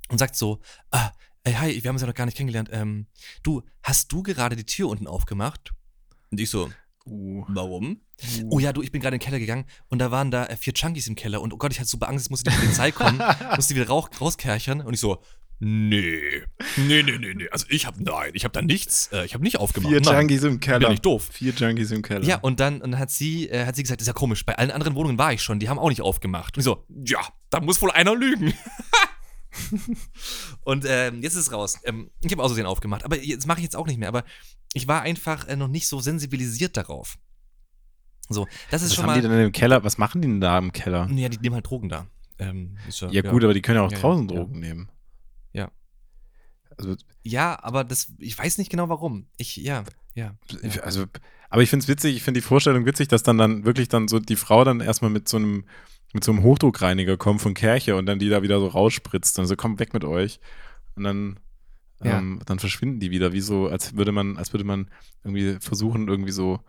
und 0.08 0.18
sagt 0.18 0.36
so, 0.36 0.60
ah, 0.90 1.10
ey, 1.44 1.54
hi, 1.54 1.82
wir 1.82 1.88
haben 1.88 1.96
uns 1.96 2.02
ja 2.02 2.08
noch 2.08 2.14
gar 2.14 2.26
nicht 2.26 2.36
kennengelernt. 2.36 2.68
Ähm, 2.72 3.06
du, 3.42 3.62
hast 3.82 4.12
du 4.12 4.22
gerade 4.22 4.56
die 4.56 4.66
Tür 4.66 4.88
unten 4.88 5.06
aufgemacht? 5.06 5.72
Und 6.30 6.40
ich 6.40 6.50
so, 6.50 6.70
Uh. 7.06 7.44
warum? 7.48 8.00
Oh 8.50 8.58
ja, 8.58 8.72
du, 8.72 8.82
ich 8.82 8.92
bin 8.92 9.00
gerade 9.00 9.16
in 9.16 9.20
den 9.20 9.24
Keller 9.24 9.38
gegangen 9.38 9.64
und 9.88 9.98
da 9.98 10.10
waren 10.10 10.30
da 10.30 10.46
äh, 10.46 10.56
vier 10.56 10.74
Junkies 10.76 11.08
im 11.08 11.14
Keller 11.16 11.40
und 11.40 11.52
oh 11.52 11.56
Gott, 11.56 11.72
ich 11.72 11.80
hatte 11.80 11.88
super 11.88 12.08
Angst, 12.08 12.26
jetzt 12.26 12.30
muss 12.30 12.42
die 12.42 12.50
Polizei 12.50 12.90
kommen, 12.92 13.20
muss 13.56 13.68
die 13.68 13.74
wieder 13.74 13.88
rauch, 13.88 14.10
rauskerchern 14.20 14.82
und 14.82 14.92
ich 14.92 15.00
so, 15.00 15.22
nee, 15.60 16.20
nee, 16.76 17.02
nee, 17.02 17.16
nee, 17.18 17.34
nee, 17.34 17.48
also 17.50 17.64
ich 17.70 17.86
hab, 17.86 17.98
nein, 17.98 18.32
ich 18.34 18.44
hab 18.44 18.52
da 18.52 18.60
nichts, 18.60 19.08
äh, 19.12 19.24
ich 19.24 19.34
hab 19.34 19.40
nicht 19.40 19.58
aufgemacht. 19.58 19.90
Vier 19.90 20.02
nein. 20.02 20.20
Junkies 20.20 20.42
im 20.42 20.50
Bin 20.52 20.60
Keller. 20.60 20.82
ja 20.82 20.88
nicht 20.90 21.04
doof. 21.06 21.30
Vier 21.32 21.52
Junkies 21.54 21.90
im 21.90 22.02
Keller. 22.02 22.24
Ja, 22.24 22.36
und 22.36 22.60
dann, 22.60 22.82
und 22.82 22.98
hat 22.98 23.10
sie, 23.10 23.48
äh, 23.48 23.64
hat 23.64 23.76
sie 23.76 23.82
gesagt, 23.82 24.02
ist 24.02 24.06
ja 24.06 24.12
komisch, 24.12 24.44
bei 24.44 24.56
allen 24.56 24.70
anderen 24.70 24.94
Wohnungen 24.94 25.16
war 25.18 25.32
ich 25.32 25.42
schon, 25.42 25.58
die 25.58 25.70
haben 25.70 25.78
auch 25.78 25.88
nicht 25.88 26.02
aufgemacht. 26.02 26.56
Und 26.56 26.60
ich 26.60 26.64
so, 26.64 26.84
ja, 27.06 27.20
da 27.48 27.60
muss 27.60 27.80
wohl 27.80 27.90
einer 27.90 28.14
lügen. 28.14 28.52
und 30.64 30.84
ähm, 30.86 31.22
jetzt 31.22 31.34
ist 31.34 31.46
es 31.46 31.52
raus. 31.52 31.78
Ähm, 31.84 32.10
ich 32.20 32.32
habe 32.32 32.42
Außersehen 32.42 32.66
aufgemacht, 32.66 33.04
aber 33.04 33.22
jetzt 33.22 33.46
mache 33.46 33.58
ich 33.58 33.64
jetzt 33.64 33.76
auch 33.76 33.86
nicht 33.86 33.98
mehr. 33.98 34.08
Aber 34.08 34.24
ich 34.72 34.88
war 34.88 35.02
einfach 35.02 35.48
äh, 35.48 35.56
noch 35.56 35.68
nicht 35.68 35.88
so 35.88 36.00
sensibilisiert 36.00 36.76
darauf. 36.76 37.18
So, 38.28 38.46
das 38.70 38.82
ist 38.82 38.90
was 38.90 38.94
schon 38.94 39.04
haben 39.04 39.10
mal. 39.10 39.20
die 39.20 39.28
denn 39.28 39.46
im 39.46 39.52
Keller? 39.52 39.82
Was 39.82 39.98
machen 39.98 40.22
die 40.22 40.28
denn 40.28 40.40
da 40.40 40.58
im 40.58 40.72
Keller? 40.72 41.08
Ja, 41.10 41.28
die 41.28 41.38
nehmen 41.38 41.56
halt 41.56 41.68
Drogen 41.68 41.88
da. 41.88 42.06
Ähm, 42.38 42.76
ist 42.88 43.00
Ja, 43.00 43.22
gut, 43.22 43.42
aber 43.44 43.54
die 43.54 43.60
können 43.60 43.76
ja 43.76 43.82
auch 43.82 43.90
Ja, 43.90 43.96
ja, 43.96 44.02
draußen 44.02 44.28
ja. 44.28 44.36
Drogen 44.36 44.60
nehmen. 44.60 44.88
Ja. 45.52 45.70
Also, 46.78 46.96
Ja, 47.22 47.62
aber 47.62 47.84
das, 47.84 48.12
ich 48.18 48.38
weiß 48.38 48.58
nicht 48.58 48.70
genau 48.70 48.88
warum. 48.88 49.26
Ich, 49.36 49.56
ja, 49.56 49.84
ja. 50.14 50.36
ja. 50.62 50.82
also 50.82 51.06
aber 51.50 51.62
ich 51.62 51.70
finde 51.70 51.82
es 51.82 51.88
witzig, 51.88 52.16
ich 52.16 52.22
finde 52.22 52.40
die 52.40 52.46
Vorstellung 52.46 52.86
witzig, 52.86 53.08
dass 53.08 53.24
dann 53.24 53.36
dann 53.36 53.64
wirklich 53.64 53.88
dann 53.88 54.06
so 54.06 54.20
die 54.20 54.36
Frau 54.36 54.62
dann 54.64 54.80
erstmal 54.80 55.10
mit 55.10 55.28
so 55.28 55.36
einem 55.36 55.64
mit 56.12 56.24
so 56.24 56.32
einem 56.32 56.42
Hochdruckreiniger 56.42 57.16
kommt 57.16 57.40
von 57.40 57.54
Kerche 57.54 57.96
und 57.96 58.06
dann 58.06 58.18
die 58.18 58.28
da 58.28 58.42
wieder 58.42 58.58
so 58.60 58.66
rausspritzt 58.66 59.38
und 59.38 59.46
so, 59.46 59.56
komm 59.56 59.78
weg 59.78 59.92
mit 59.94 60.04
euch. 60.04 60.40
Und 60.96 61.04
dann, 61.04 61.38
Ja. 62.02 62.18
ähm, 62.18 62.40
dann 62.46 62.58
verschwinden 62.58 62.98
die 63.00 63.10
wieder, 63.10 63.32
wie 63.32 63.40
so, 63.40 63.68
als 63.68 63.96
würde 63.96 64.12
man, 64.12 64.36
als 64.38 64.52
würde 64.52 64.64
man 64.64 64.90
irgendwie 65.24 65.56
versuchen, 65.60 66.08
irgendwie 66.08 66.32
so, 66.32 66.60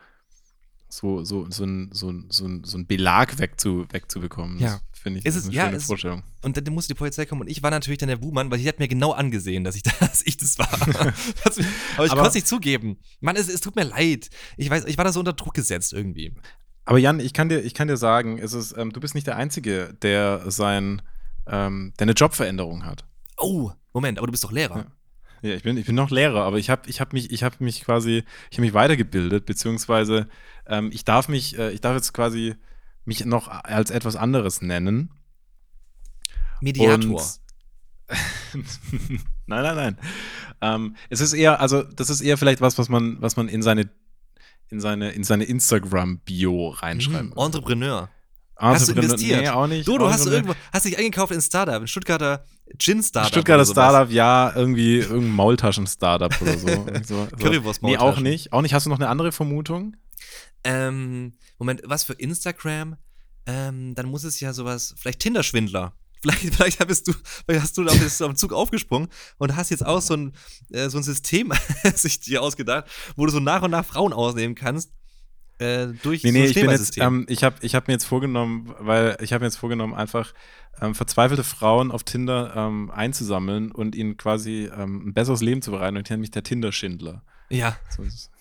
so, 0.89 1.23
so, 1.23 1.49
so 1.49 1.63
ein, 1.63 1.89
so 1.93 2.13
so 2.29 2.45
ein, 2.45 2.63
so 2.65 2.77
ein 2.77 2.85
Belag 2.85 3.39
wegzu, 3.39 3.85
wegzubekommen. 3.91 4.59
Ja. 4.59 4.79
Finde 4.91 5.19
ich 5.19 5.25
Ist 5.25 5.35
es- 5.35 5.43
ist 5.43 5.47
eine 5.47 5.55
ja, 5.55 5.65
schöne 5.65 5.77
es- 5.77 5.85
Vorstellung. 5.85 6.21
Und 6.43 6.57
dann 6.57 6.73
musste 6.73 6.93
die 6.93 6.97
Polizei 6.97 7.25
kommen 7.25 7.41
und 7.41 7.47
ich 7.49 7.63
war 7.63 7.71
natürlich 7.71 7.97
dann 7.97 8.09
der 8.09 8.17
Buhmann, 8.17 8.51
weil 8.51 8.59
die 8.59 8.67
hat 8.67 8.77
mir 8.77 8.87
genau 8.89 9.13
angesehen, 9.13 9.63
dass 9.63 9.75
ich, 9.75 9.83
dass 9.99 10.21
ich 10.25 10.37
das 10.37 10.59
war. 10.59 10.67
Das- 11.43 11.57
aber 11.95 12.05
ich 12.05 12.11
konnte 12.11 12.27
es 12.27 12.33
nicht 12.35 12.47
zugeben. 12.47 12.97
Mann, 13.21 13.35
es, 13.37 13.47
es 13.49 13.61
tut 13.61 13.75
mir 13.75 13.83
leid. 13.85 14.29
Ich 14.57 14.69
weiß, 14.69 14.85
ich 14.85 14.97
war 14.97 15.05
da 15.05 15.11
so 15.11 15.19
unter 15.19 15.33
Druck 15.33 15.53
gesetzt 15.55 15.93
irgendwie. 15.93 16.35
Aber 16.85 16.97
Jan, 16.97 17.19
ich 17.19 17.33
kann 17.33 17.49
dir, 17.49 17.59
ich 17.59 17.73
kann 17.73 17.87
dir 17.87 17.97
sagen, 17.97 18.39
es 18.39 18.53
ist, 18.53 18.75
ähm, 18.77 18.91
du 18.91 18.99
bist 18.99 19.15
nicht 19.15 19.27
der 19.27 19.37
Einzige, 19.37 19.93
der 20.01 20.49
sein, 20.49 21.01
ähm, 21.47 21.93
der 21.99 22.05
eine 22.05 22.13
Jobveränderung 22.13 22.85
hat. 22.85 23.05
Oh, 23.37 23.71
Moment, 23.93 24.17
aber 24.17 24.27
du 24.27 24.31
bist 24.31 24.43
doch 24.43 24.51
Lehrer. 24.51 24.77
Ja. 24.77 24.85
Ja, 25.43 25.55
ich 25.55 25.63
bin, 25.63 25.75
ich 25.75 25.87
bin 25.87 25.95
noch 25.95 26.11
Lehrer, 26.11 26.43
aber 26.43 26.59
ich 26.59 26.69
habe 26.69 26.87
ich 26.87 27.01
hab 27.01 27.13
mich, 27.13 27.31
ich 27.31 27.43
habe 27.43 27.55
mich 27.59 27.81
quasi, 27.83 28.23
ich 28.51 28.57
habe 28.57 28.61
mich 28.61 28.75
weitergebildet, 28.75 29.47
beziehungsweise 29.47 30.27
ähm, 30.67 30.91
ich 30.93 31.03
darf 31.03 31.29
mich, 31.29 31.57
äh, 31.57 31.71
ich 31.71 31.81
darf 31.81 31.95
jetzt 31.95 32.13
quasi 32.13 32.55
mich 33.05 33.25
noch 33.25 33.47
als 33.47 33.89
etwas 33.89 34.15
anderes 34.15 34.61
nennen. 34.61 35.09
Mediator. 36.61 37.23
Nein, 39.47 39.63
nein, 39.63 39.75
nein. 39.75 39.97
Ähm, 40.61 40.95
es 41.09 41.19
ist 41.19 41.33
eher, 41.33 41.59
also 41.59 41.81
das 41.83 42.09
ist 42.09 42.21
eher 42.21 42.37
vielleicht 42.37 42.61
was, 42.61 42.77
was 42.77 42.87
man, 42.87 43.21
was 43.21 43.35
man 43.35 43.49
in 43.49 43.61
seine, 43.61 43.89
in 44.71 44.79
seine, 44.79 45.11
in 45.11 45.23
seine 45.23 45.43
Instagram-Bio 45.43 46.69
reinschreiben 46.69 47.33
muss. 47.35 47.45
Entrepreneur. 47.45 48.09
Hast 48.57 48.87
du 48.87 48.93
investiert? 48.93 49.41
Nee, 49.41 49.49
auch 49.49 49.67
nicht. 49.67 49.87
Du, 49.87 49.97
du 49.97 50.05
hast 50.05 50.25
Entrepreneur. 50.25 50.37
irgendwo, 50.37 50.55
hast 50.71 50.85
dich 50.85 50.97
eingekauft 50.97 51.33
in 51.33 51.41
Startup, 51.41 51.81
ein 51.81 51.87
Stuttgarter 51.87 52.45
Gin-Startup. 52.77 53.29
Stuttgarter. 53.31 53.65
Startup, 53.65 54.11
ja, 54.11 54.53
irgendwie 54.55 54.99
irgendein 54.99 55.31
Maultaschen-Startup 55.31 56.41
oder 56.41 56.57
so. 56.57 56.67
So. 57.03 57.27
Currywurst 57.39 57.83
Nee, 57.83 57.97
auch 57.97 58.19
nicht. 58.19 58.53
Auch 58.53 58.61
nicht. 58.61 58.73
Hast 58.73 58.85
du 58.85 58.89
noch 58.89 58.99
eine 58.99 59.09
andere 59.09 59.31
Vermutung? 59.31 59.97
Ähm, 60.63 61.33
Moment, 61.57 61.81
was 61.85 62.03
für 62.03 62.13
Instagram? 62.13 62.95
Ähm, 63.47 63.95
dann 63.95 64.07
muss 64.07 64.23
es 64.23 64.39
ja 64.39 64.53
sowas, 64.53 64.93
vielleicht 64.97 65.19
Tinder-Schwindler. 65.19 65.93
Vielleicht, 66.21 66.39
vielleicht, 66.55 66.87
bist 66.87 67.07
du, 67.07 67.13
vielleicht 67.45 67.63
hast 67.63 67.77
du 67.77 67.85
auf, 67.85 67.99
bist 67.99 68.19
den 68.19 68.35
Zug 68.35 68.53
aufgesprungen 68.53 69.09
und 69.37 69.55
hast 69.55 69.69
jetzt 69.69 69.85
auch 69.85 70.01
so 70.01 70.15
ein, 70.15 70.33
äh, 70.69 70.89
so 70.89 70.97
ein 70.97 71.03
System 71.03 71.51
sich 71.95 72.19
dir 72.19 72.41
ausgedacht, 72.41 72.85
wo 73.15 73.25
du 73.25 73.31
so 73.31 73.39
nach 73.39 73.61
und 73.63 73.71
nach 73.71 73.85
Frauen 73.85 74.13
ausnehmen 74.13 74.55
kannst. 74.55 74.91
Äh, 75.57 75.89
durch 76.01 76.23
Nee, 76.23 76.31
so 76.31 76.37
nee, 76.37 76.45
ich 76.45 76.53
bin 76.55 76.69
jetzt, 76.69 76.97
ähm, 76.97 77.25
ich 77.29 77.43
habe 77.43 77.55
ich 77.61 77.75
hab 77.75 77.87
mir 77.87 77.93
jetzt 77.93 78.05
vorgenommen, 78.05 78.73
weil 78.79 79.17
ich 79.21 79.31
habe 79.31 79.43
mir 79.43 79.47
jetzt 79.47 79.57
vorgenommen, 79.57 79.93
einfach 79.93 80.33
ähm, 80.81 80.95
verzweifelte 80.95 81.43
Frauen 81.43 81.91
auf 81.91 82.03
Tinder 82.03 82.53
ähm, 82.55 82.89
einzusammeln 82.89 83.71
und 83.71 83.95
ihnen 83.95 84.17
quasi 84.17 84.71
ähm, 84.75 85.09
ein 85.09 85.13
besseres 85.13 85.41
Leben 85.41 85.61
zu 85.61 85.71
bereiten. 85.71 85.97
Und 85.97 86.03
ich 86.03 86.09
nenne 86.09 86.21
mich 86.21 86.31
der 86.31 86.43
Tinder-Schindler. 86.43 87.23
ja, 87.49 87.77
So 87.95 88.03
es. 88.03 88.31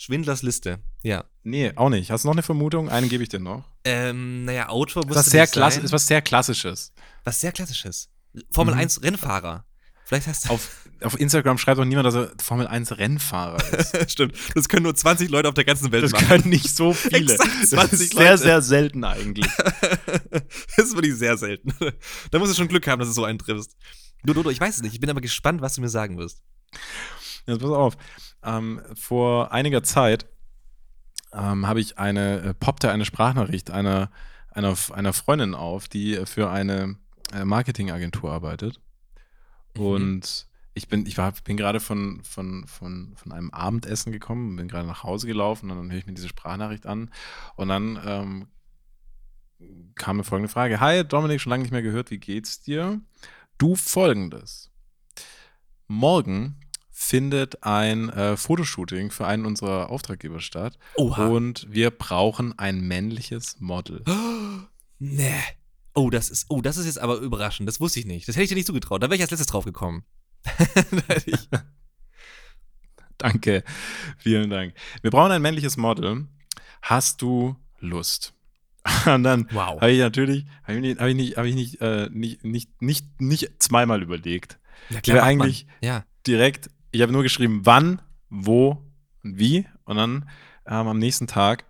Schwindlers 0.00 0.42
Liste. 0.42 0.78
Ja. 1.02 1.24
Nee, 1.42 1.72
auch 1.74 1.88
nicht. 1.88 2.12
Hast 2.12 2.22
du 2.22 2.28
noch 2.28 2.34
eine 2.34 2.44
Vermutung? 2.44 2.88
Einen 2.88 3.08
gebe 3.08 3.24
ich 3.24 3.30
dir 3.30 3.40
noch. 3.40 3.64
Ähm, 3.84 4.44
naja, 4.44 4.68
Autor 4.68 5.04
muss 5.04 5.16
was, 5.16 5.26
sehr 5.26 5.48
klassi- 5.48 5.82
ist 5.82 5.90
was 5.90 6.06
sehr 6.06 6.22
Klassisches. 6.22 6.92
was 7.24 7.40
sehr 7.40 7.50
Klassisches. 7.50 8.08
Formel 8.52 8.74
Mhm. 8.74 8.80
1 8.80 9.02
Rennfahrer. 9.02 9.64
Vielleicht 10.04 10.28
hast 10.28 10.44
du. 10.44 10.50
Auf, 10.52 10.86
auf 11.02 11.18
Instagram 11.18 11.58
schreibt 11.58 11.80
doch 11.80 11.84
niemand, 11.84 12.06
dass 12.06 12.14
er 12.14 12.30
Formel 12.40 12.68
1 12.68 12.96
Rennfahrer 12.96 13.58
ist. 13.76 14.10
Stimmt. 14.12 14.36
Das 14.54 14.68
können 14.68 14.84
nur 14.84 14.94
20 14.94 15.30
Leute 15.30 15.48
auf 15.48 15.54
der 15.54 15.64
ganzen 15.64 15.90
Welt 15.90 16.04
Das 16.04 16.12
machen. 16.12 16.28
können 16.28 16.48
nicht 16.48 16.74
so 16.76 16.92
viele. 16.94 17.32
Exakt 17.32 17.50
das 17.60 17.70
20 17.70 18.00
ist 18.00 18.12
sehr, 18.16 18.30
Leute. 18.30 18.42
sehr 18.44 18.62
selten 18.62 19.02
eigentlich. 19.02 19.50
das 20.30 20.86
ist 20.86 20.94
wirklich 20.94 21.16
sehr 21.16 21.36
selten. 21.36 21.74
da 22.30 22.38
musst 22.38 22.52
du 22.52 22.56
schon 22.56 22.68
Glück 22.68 22.86
haben, 22.86 23.00
dass 23.00 23.08
du 23.08 23.14
so 23.14 23.24
einen 23.24 23.40
triffst. 23.40 23.76
Du, 24.22 24.32
Dodo, 24.32 24.50
ich 24.50 24.60
weiß 24.60 24.76
es 24.76 24.82
nicht. 24.82 24.94
Ich 24.94 25.00
bin 25.00 25.10
aber 25.10 25.20
gespannt, 25.20 25.60
was 25.60 25.74
du 25.74 25.80
mir 25.80 25.88
sagen 25.88 26.18
wirst. 26.18 26.40
Jetzt 27.46 27.60
pass 27.60 27.70
auf. 27.70 27.96
Ähm, 28.48 28.80
vor 28.94 29.52
einiger 29.52 29.82
Zeit 29.82 30.26
ähm, 31.32 31.66
habe 31.66 31.80
ich 31.80 31.98
eine, 31.98 32.40
äh, 32.40 32.54
poppte 32.54 32.90
eine 32.90 33.04
Sprachnachricht 33.04 33.70
einer, 33.70 34.10
einer, 34.50 34.74
einer 34.92 35.12
Freundin 35.12 35.54
auf, 35.54 35.88
die 35.88 36.24
für 36.24 36.50
eine 36.50 36.96
äh, 37.32 37.44
Marketingagentur 37.44 38.32
arbeitet. 38.32 38.80
Mhm. 39.76 39.82
Und 39.82 40.46
ich 40.74 40.88
bin, 40.88 41.06
ich 41.06 41.18
war, 41.18 41.32
bin 41.44 41.56
gerade 41.56 41.80
von, 41.80 42.22
von, 42.22 42.66
von, 42.66 43.14
von 43.16 43.32
einem 43.32 43.50
Abendessen 43.50 44.12
gekommen, 44.12 44.56
bin 44.56 44.68
gerade 44.68 44.86
nach 44.86 45.02
Hause 45.02 45.26
gelaufen 45.26 45.70
und 45.70 45.76
dann 45.76 45.90
höre 45.90 45.98
ich 45.98 46.06
mir 46.06 46.14
diese 46.14 46.28
Sprachnachricht 46.28 46.86
an. 46.86 47.10
Und 47.56 47.68
dann 47.68 48.00
ähm, 48.04 48.48
kam 49.96 50.16
mir 50.16 50.24
folgende 50.24 50.50
Frage: 50.50 50.80
Hi, 50.80 51.04
Dominik, 51.04 51.40
schon 51.40 51.50
lange 51.50 51.64
nicht 51.64 51.72
mehr 51.72 51.82
gehört, 51.82 52.10
wie 52.10 52.18
geht's 52.18 52.62
dir? 52.62 53.00
Du 53.58 53.74
folgendes. 53.74 54.70
Morgen 55.88 56.60
findet 57.00 57.62
ein 57.62 58.08
äh, 58.10 58.36
Fotoshooting 58.36 59.12
für 59.12 59.24
einen 59.24 59.46
unserer 59.46 59.88
Auftraggeber 59.88 60.40
statt 60.40 60.76
Oha. 60.96 61.28
und 61.28 61.64
wir 61.70 61.92
brauchen 61.92 62.58
ein 62.58 62.80
männliches 62.80 63.60
Model. 63.60 64.02
nee. 64.98 65.32
Oh, 65.94 66.10
das 66.10 66.28
ist, 66.28 66.46
oh, 66.48 66.60
das 66.60 66.76
ist 66.76 66.86
jetzt 66.86 66.98
aber 66.98 67.18
überraschend. 67.18 67.68
Das 67.68 67.80
wusste 67.80 68.00
ich 68.00 68.06
nicht. 68.06 68.26
Das 68.26 68.34
hätte 68.34 68.42
ich 68.42 68.48
dir 68.48 68.56
nicht 68.56 68.66
zugetraut. 68.66 69.00
Da 69.00 69.06
wäre 69.06 69.14
ich 69.14 69.22
als 69.22 69.30
letztes 69.30 69.46
drauf 69.46 69.64
gekommen. 69.64 70.02
Danke, 73.16 73.62
vielen 74.18 74.50
Dank. 74.50 74.74
Wir 75.00 75.12
brauchen 75.12 75.30
ein 75.30 75.42
männliches 75.42 75.76
Model. 75.76 76.26
Hast 76.82 77.22
du 77.22 77.54
Lust? 77.78 78.34
Und 79.06 79.22
dann 79.22 79.46
wow. 79.52 79.80
habe 79.80 79.92
ich 79.92 80.00
natürlich, 80.00 80.46
habe 80.64 80.74
ich 80.74 80.80
nicht, 80.80 80.98
habe 81.00 81.10
ich 81.10 81.16
nicht, 81.16 81.36
habe 81.36 81.48
ich 81.48 81.54
nicht, 81.54 81.80
äh, 81.80 82.08
nicht, 82.12 82.44
nicht, 82.44 82.82
nicht, 82.82 83.20
nicht 83.20 83.62
zweimal 83.62 84.02
überlegt. 84.02 84.58
Ja, 84.90 84.98
Ich 85.02 85.12
wäre 85.12 85.22
eigentlich 85.22 85.66
Ja. 85.80 86.04
direkt, 86.26 86.70
ich 86.98 87.02
habe 87.02 87.12
nur 87.12 87.22
geschrieben, 87.22 87.60
wann, 87.62 88.02
wo 88.28 88.82
und 89.22 89.38
wie. 89.38 89.66
Und 89.84 89.96
dann 89.96 90.28
ähm, 90.66 90.88
am 90.88 90.98
nächsten 90.98 91.28
Tag 91.28 91.64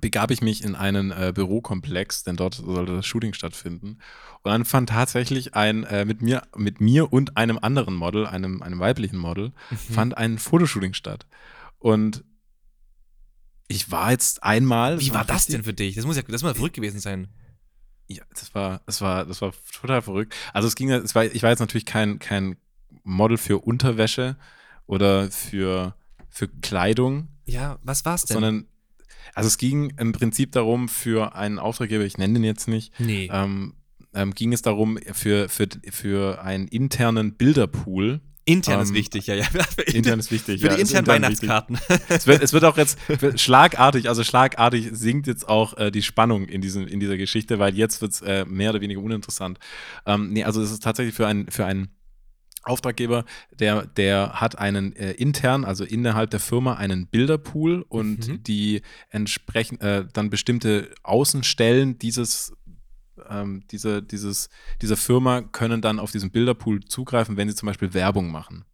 begab 0.00 0.30
ich 0.30 0.40
mich 0.40 0.64
in 0.64 0.74
einen 0.74 1.10
äh, 1.10 1.32
Bürokomplex, 1.34 2.24
denn 2.24 2.36
dort 2.36 2.54
sollte 2.54 2.96
das 2.96 3.04
Shooting 3.06 3.34
stattfinden. 3.34 3.98
Und 4.42 4.50
dann 4.50 4.64
fand 4.64 4.88
tatsächlich 4.88 5.54
ein 5.54 5.84
äh, 5.84 6.06
mit 6.06 6.22
mir, 6.22 6.42
mit 6.56 6.80
mir 6.80 7.12
und 7.12 7.36
einem 7.36 7.58
anderen 7.60 7.94
Model, 7.94 8.26
einem, 8.26 8.62
einem 8.62 8.78
weiblichen 8.78 9.18
Model, 9.18 9.52
Mhm. 9.70 9.76
fand 9.76 10.16
ein 10.16 10.38
Fotoshooting 10.38 10.94
statt. 10.94 11.26
Und 11.78 12.24
ich 13.66 13.90
war 13.90 14.12
jetzt 14.12 14.42
einmal. 14.42 14.98
Wie 14.98 15.12
war 15.12 15.26
das 15.26 15.46
denn 15.46 15.62
für 15.62 15.74
dich? 15.74 15.94
Das 15.96 16.06
muss 16.06 16.16
ja, 16.16 16.22
das 16.22 16.42
muss 16.42 16.52
verrückt 16.54 16.76
gewesen 16.76 17.00
sein. 17.00 17.28
Ja, 18.06 18.22
das 18.30 18.54
war, 18.54 18.80
das 18.86 19.02
war, 19.02 19.26
das 19.26 19.42
war 19.42 19.52
total 19.78 20.00
verrückt. 20.00 20.34
Also 20.54 20.66
es 20.68 20.74
ging, 20.74 20.90
es 20.90 21.14
war, 21.14 21.26
ich 21.26 21.42
war 21.42 21.50
jetzt 21.50 21.60
natürlich 21.60 21.84
kein, 21.84 22.18
kein 22.18 22.56
Model 23.08 23.36
für 23.38 23.58
Unterwäsche 23.58 24.36
oder 24.86 25.30
für, 25.30 25.94
für 26.28 26.48
Kleidung, 26.48 27.28
Ja, 27.46 27.78
was 27.82 28.04
war's 28.04 28.24
denn? 28.24 28.34
sondern 28.34 28.66
also 29.34 29.46
es 29.48 29.58
ging 29.58 29.92
im 29.98 30.12
Prinzip 30.12 30.52
darum, 30.52 30.88
für 30.88 31.34
einen 31.34 31.58
Auftraggeber, 31.58 32.04
ich 32.04 32.16
nenne 32.18 32.34
den 32.34 32.44
jetzt 32.44 32.66
nicht, 32.66 32.98
nee. 32.98 33.28
ähm, 33.32 33.74
ähm, 34.14 34.34
ging 34.34 34.52
es 34.52 34.62
darum, 34.62 34.98
für, 35.12 35.48
für, 35.48 35.68
für 35.90 36.42
einen 36.42 36.66
internen 36.68 37.34
Bilderpool. 37.34 38.20
intern 38.46 38.80
ist 38.80 38.88
ähm, 38.88 38.94
wichtig, 38.94 39.26
ja, 39.26 39.34
ja. 39.34 39.44
Für 39.44 39.82
Intern 39.94 40.18
ist 40.18 40.30
wichtig. 40.32 40.62
Für 40.62 40.68
ja, 40.68 40.76
die 40.76 40.82
ist 40.82 40.92
internen 40.94 41.24
intern. 41.32 41.68
Weihnachtskarten. 41.68 41.78
Es 42.08 42.26
wird, 42.26 42.42
es 42.42 42.52
wird 42.54 42.64
auch 42.64 42.78
jetzt 42.78 42.98
schlagartig, 43.36 44.08
also 44.08 44.24
schlagartig 44.24 44.88
sinkt 44.92 45.26
jetzt 45.26 45.46
auch 45.46 45.76
äh, 45.76 45.90
die 45.90 46.02
Spannung 46.02 46.46
in, 46.46 46.62
diesem, 46.62 46.86
in 46.88 46.98
dieser 46.98 47.18
Geschichte, 47.18 47.58
weil 47.58 47.76
jetzt 47.76 48.00
wird 48.00 48.12
es 48.12 48.22
äh, 48.22 48.46
mehr 48.46 48.70
oder 48.70 48.80
weniger 48.80 49.00
uninteressant. 49.02 49.58
Ähm, 50.06 50.32
nee, 50.32 50.44
also 50.44 50.62
es 50.62 50.72
ist 50.72 50.82
tatsächlich 50.82 51.14
für 51.14 51.26
einen, 51.26 51.50
für 51.50 51.66
einen 51.66 51.90
Auftraggeber, 52.68 53.24
der, 53.58 53.86
der 53.86 54.40
hat 54.40 54.58
einen 54.58 54.94
äh, 54.94 55.12
intern, 55.12 55.64
also 55.64 55.84
innerhalb 55.84 56.30
der 56.30 56.40
Firma, 56.40 56.74
einen 56.74 57.06
Bilderpool 57.06 57.84
und 57.88 58.28
Mhm. 58.28 58.42
die 58.44 58.82
entsprechend 59.10 59.82
äh, 59.82 60.06
dann 60.12 60.30
bestimmte 60.30 60.90
Außenstellen 61.02 61.98
dieses 61.98 62.52
ähm, 63.28 63.64
diese, 63.70 64.02
dieses, 64.02 64.48
dieser 64.80 64.96
Firma 64.96 65.42
können 65.42 65.80
dann 65.80 65.98
auf 65.98 66.12
diesen 66.12 66.30
Bilderpool 66.30 66.84
zugreifen, 66.84 67.36
wenn 67.36 67.48
sie 67.48 67.54
zum 67.56 67.66
Beispiel 67.66 67.92
Werbung 67.92 68.30
machen 68.30 68.64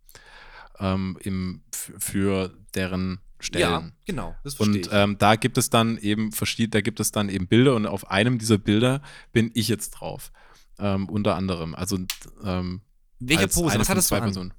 ähm, 0.79 1.17
im, 1.23 1.63
für 1.73 2.53
deren 2.75 3.21
Stellen. 3.41 3.63
Ja, 3.63 3.91
genau. 4.07 4.37
Das 4.45 4.55
verstehe 4.55 4.83
Und 4.83 4.89
ähm, 4.93 5.17
da 5.19 5.37
gibt 5.37 5.59
es 5.59 5.71
dann 5.71 5.99
eben 5.99 6.33
verschiedene, 6.33 6.71
da 6.71 6.81
gibt 6.81 7.01
es 7.01 7.11
dann 7.13 7.29
eben 7.29 7.47
Bilder 7.47 7.75
und 7.75 7.87
auf 7.87 8.11
einem 8.11 8.39
dieser 8.39 8.59
Bilder 8.59 9.03
bin 9.33 9.51
ich 9.55 9.69
jetzt 9.69 9.91
drauf. 9.91 10.33
Ähm, 10.79 11.09
unter 11.09 11.37
anderem. 11.37 11.75
Also 11.75 11.99
ähm, 12.45 12.81
Welche 13.21 13.49
Pose? 13.49 13.71
eine 13.73 13.81
Was 13.81 13.89
hattest 13.89 14.11
du 14.11 14.15
an? 14.17 14.23
Personen. 14.23 14.55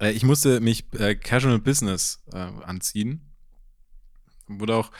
Äh, 0.00 0.12
ich 0.12 0.24
musste 0.24 0.60
mich 0.60 0.84
äh, 0.98 1.14
Casual 1.14 1.58
Business 1.58 2.22
äh, 2.32 2.36
anziehen. 2.38 3.22
Wurde 4.48 4.76
auch 4.76 4.90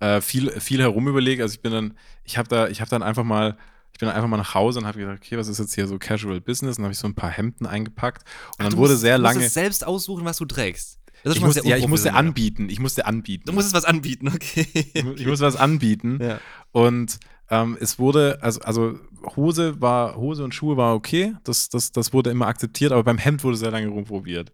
äh, 0.00 0.20
viel, 0.20 0.50
viel 0.60 0.80
herum 0.80 1.08
überlegt. 1.08 1.42
Also 1.42 1.54
ich 1.54 1.60
bin 1.60 1.72
dann, 1.72 1.96
ich 2.24 2.38
habe 2.38 2.48
da, 2.48 2.68
ich 2.68 2.80
habe 2.80 2.90
dann 2.90 3.02
einfach 3.02 3.24
mal, 3.24 3.56
ich 3.92 3.98
bin 3.98 4.08
einfach 4.08 4.28
mal 4.28 4.36
nach 4.38 4.54
Hause 4.54 4.78
und 4.80 4.86
habe 4.86 4.98
gesagt, 4.98 5.22
okay, 5.24 5.36
was 5.36 5.48
ist 5.48 5.58
jetzt 5.58 5.74
hier 5.74 5.86
so 5.86 5.98
Casual 5.98 6.40
Business? 6.40 6.76
Und 6.76 6.82
dann 6.82 6.84
habe 6.86 6.92
ich 6.92 6.98
so 6.98 7.06
ein 7.06 7.14
paar 7.14 7.30
Hemden 7.30 7.66
eingepackt. 7.66 8.22
Und 8.22 8.54
Ach, 8.58 8.64
dann 8.64 8.70
du 8.70 8.76
wurde 8.78 8.92
musst- 8.92 9.02
sehr 9.02 9.16
du 9.18 9.22
lange. 9.22 9.34
musstest 9.36 9.54
selbst 9.54 9.86
aussuchen, 9.86 10.24
was 10.24 10.38
du 10.38 10.44
trägst. 10.46 10.98
Das 11.24 11.32
ist 11.32 11.36
Ich 11.38 11.44
musste, 11.44 11.68
ja, 11.68 11.76
ich 11.76 11.86
musste 11.86 12.14
anbieten. 12.14 12.68
Ich 12.68 12.80
musste 12.80 13.06
anbieten. 13.06 13.44
Du 13.46 13.52
musstest 13.52 13.74
was 13.76 13.84
anbieten, 13.84 14.28
okay. 14.34 14.66
ich, 14.72 14.94
ich 14.94 15.26
musste 15.26 15.44
was 15.44 15.54
anbieten. 15.56 16.18
ja. 16.20 16.40
Und 16.72 17.20
ähm, 17.52 17.76
es 17.78 17.98
wurde, 17.98 18.38
also, 18.40 18.60
also 18.62 18.98
Hose 19.36 19.78
war, 19.78 20.16
Hose 20.16 20.42
und 20.42 20.54
Schuhe 20.54 20.78
war 20.78 20.94
okay, 20.94 21.34
das, 21.44 21.68
das, 21.68 21.92
das 21.92 22.14
wurde 22.14 22.30
immer 22.30 22.46
akzeptiert, 22.46 22.92
aber 22.92 23.04
beim 23.04 23.18
Hemd 23.18 23.44
wurde 23.44 23.58
sehr 23.58 23.70
lange 23.70 23.88
rumprobiert. 23.88 24.52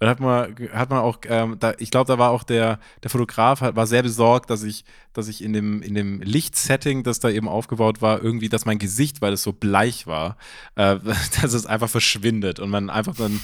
Und 0.00 0.06
hat 0.06 0.20
man, 0.20 0.54
hat 0.72 0.90
man 0.90 1.00
auch, 1.00 1.18
ähm, 1.26 1.56
da, 1.58 1.74
ich 1.78 1.90
glaube, 1.90 2.06
da 2.06 2.18
war 2.18 2.30
auch 2.30 2.44
der, 2.44 2.78
der 3.02 3.10
Fotograf 3.10 3.60
hat, 3.60 3.74
war 3.74 3.86
sehr 3.86 4.04
besorgt, 4.04 4.48
dass 4.48 4.62
ich, 4.62 4.84
dass 5.12 5.26
ich 5.26 5.42
in 5.42 5.52
dem, 5.52 5.82
in 5.82 5.94
dem 5.94 6.20
Lichtsetting, 6.20 7.02
das 7.02 7.18
da 7.18 7.30
eben 7.30 7.48
aufgebaut 7.48 8.00
war, 8.00 8.22
irgendwie, 8.22 8.48
dass 8.48 8.64
mein 8.64 8.78
Gesicht, 8.78 9.20
weil 9.20 9.32
es 9.32 9.42
so 9.42 9.52
bleich 9.52 10.06
war, 10.06 10.36
äh, 10.76 10.98
dass 11.42 11.52
es 11.52 11.66
einfach 11.66 11.88
verschwindet 11.88 12.60
und 12.60 12.70
man 12.70 12.90
einfach 12.90 13.16
dann 13.16 13.40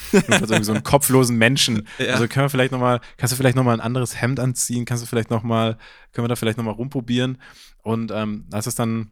so 0.65 0.73
einen 0.73 0.85
kopflosen 0.85 1.37
Menschen. 1.37 1.89
Ja. 2.05 2.15
Also 2.15 2.29
können 2.29 2.45
wir 2.45 2.51
vielleicht 2.51 2.73
nochmal, 2.73 3.01
kannst 3.17 3.33
du 3.33 3.37
vielleicht 3.37 3.57
nochmal 3.57 3.75
ein 3.75 3.81
anderes 3.81 4.21
Hemd 4.21 4.41
anziehen, 4.41 4.85
kannst 4.85 5.03
du 5.03 5.07
vielleicht 5.07 5.31
nochmal, 5.31 5.79
können 6.13 6.25
wir 6.25 6.29
da 6.29 6.37
vielleicht 6.37 6.59
nochmal 6.59 6.75
rumprobieren? 6.75 7.39
Und 7.83 8.11
ähm, 8.11 8.47
als 8.51 8.67
es 8.67 8.75
dann 8.75 9.11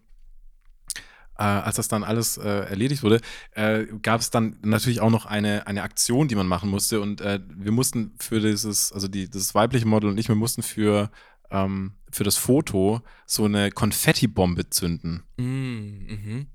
äh, 1.38 1.42
als 1.42 1.76
das 1.76 1.88
dann 1.88 2.04
alles 2.04 2.36
äh, 2.36 2.48
erledigt 2.48 3.02
wurde, 3.02 3.20
äh, 3.52 3.84
gab 4.02 4.20
es 4.20 4.30
dann 4.30 4.56
natürlich 4.62 5.00
auch 5.00 5.10
noch 5.10 5.26
eine, 5.26 5.66
eine 5.66 5.82
Aktion, 5.82 6.28
die 6.28 6.34
man 6.34 6.46
machen 6.46 6.70
musste. 6.70 7.00
Und 7.00 7.20
äh, 7.20 7.40
wir 7.48 7.72
mussten 7.72 8.14
für 8.18 8.40
dieses, 8.40 8.92
also 8.92 9.08
die, 9.08 9.28
das 9.28 9.54
weibliche 9.54 9.86
Model 9.86 10.10
und 10.10 10.18
ich, 10.18 10.28
wir 10.28 10.34
mussten 10.34 10.62
für, 10.62 11.10
ähm, 11.50 11.92
für 12.10 12.24
das 12.24 12.36
Foto 12.36 13.00
so 13.26 13.44
eine 13.44 13.70
Konfettibombe 13.70 14.68
zünden. 14.70 15.22
Mm, 15.36 15.42
mhm. 15.42 16.46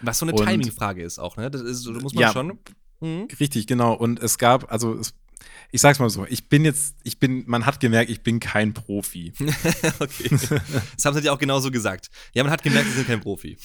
Was 0.00 0.18
so 0.18 0.26
eine 0.26 0.34
Timing-Frage 0.34 1.02
ist 1.02 1.18
auch, 1.18 1.36
ne? 1.36 1.50
Das 1.50 1.62
ist, 1.62 1.86
da 1.86 1.92
muss 1.92 2.14
man 2.14 2.22
Ja. 2.22 2.32
schon. 2.32 2.58
Mhm. 3.00 3.28
Richtig, 3.38 3.66
genau. 3.66 3.94
Und 3.94 4.20
es 4.20 4.38
gab, 4.38 4.70
also 4.72 4.94
es, 4.94 5.14
ich 5.70 5.80
sag's 5.80 5.98
mal 5.98 6.08
so, 6.08 6.26
ich 6.28 6.48
bin 6.48 6.64
jetzt, 6.64 6.96
ich 7.04 7.18
bin, 7.18 7.44
man 7.46 7.66
hat 7.66 7.80
gemerkt, 7.80 8.10
ich 8.10 8.22
bin 8.22 8.40
kein 8.40 8.72
Profi. 8.72 9.32
okay. 9.98 10.30
Das 10.96 11.04
haben 11.04 11.14
sie 11.14 11.20
dir 11.20 11.32
auch 11.32 11.38
genauso 11.38 11.70
gesagt. 11.70 12.10
Ja, 12.32 12.42
man 12.42 12.52
hat 12.52 12.62
gemerkt, 12.62 12.88
sie 12.88 12.94
sind 12.94 13.06
kein 13.06 13.20
Profi. 13.20 13.58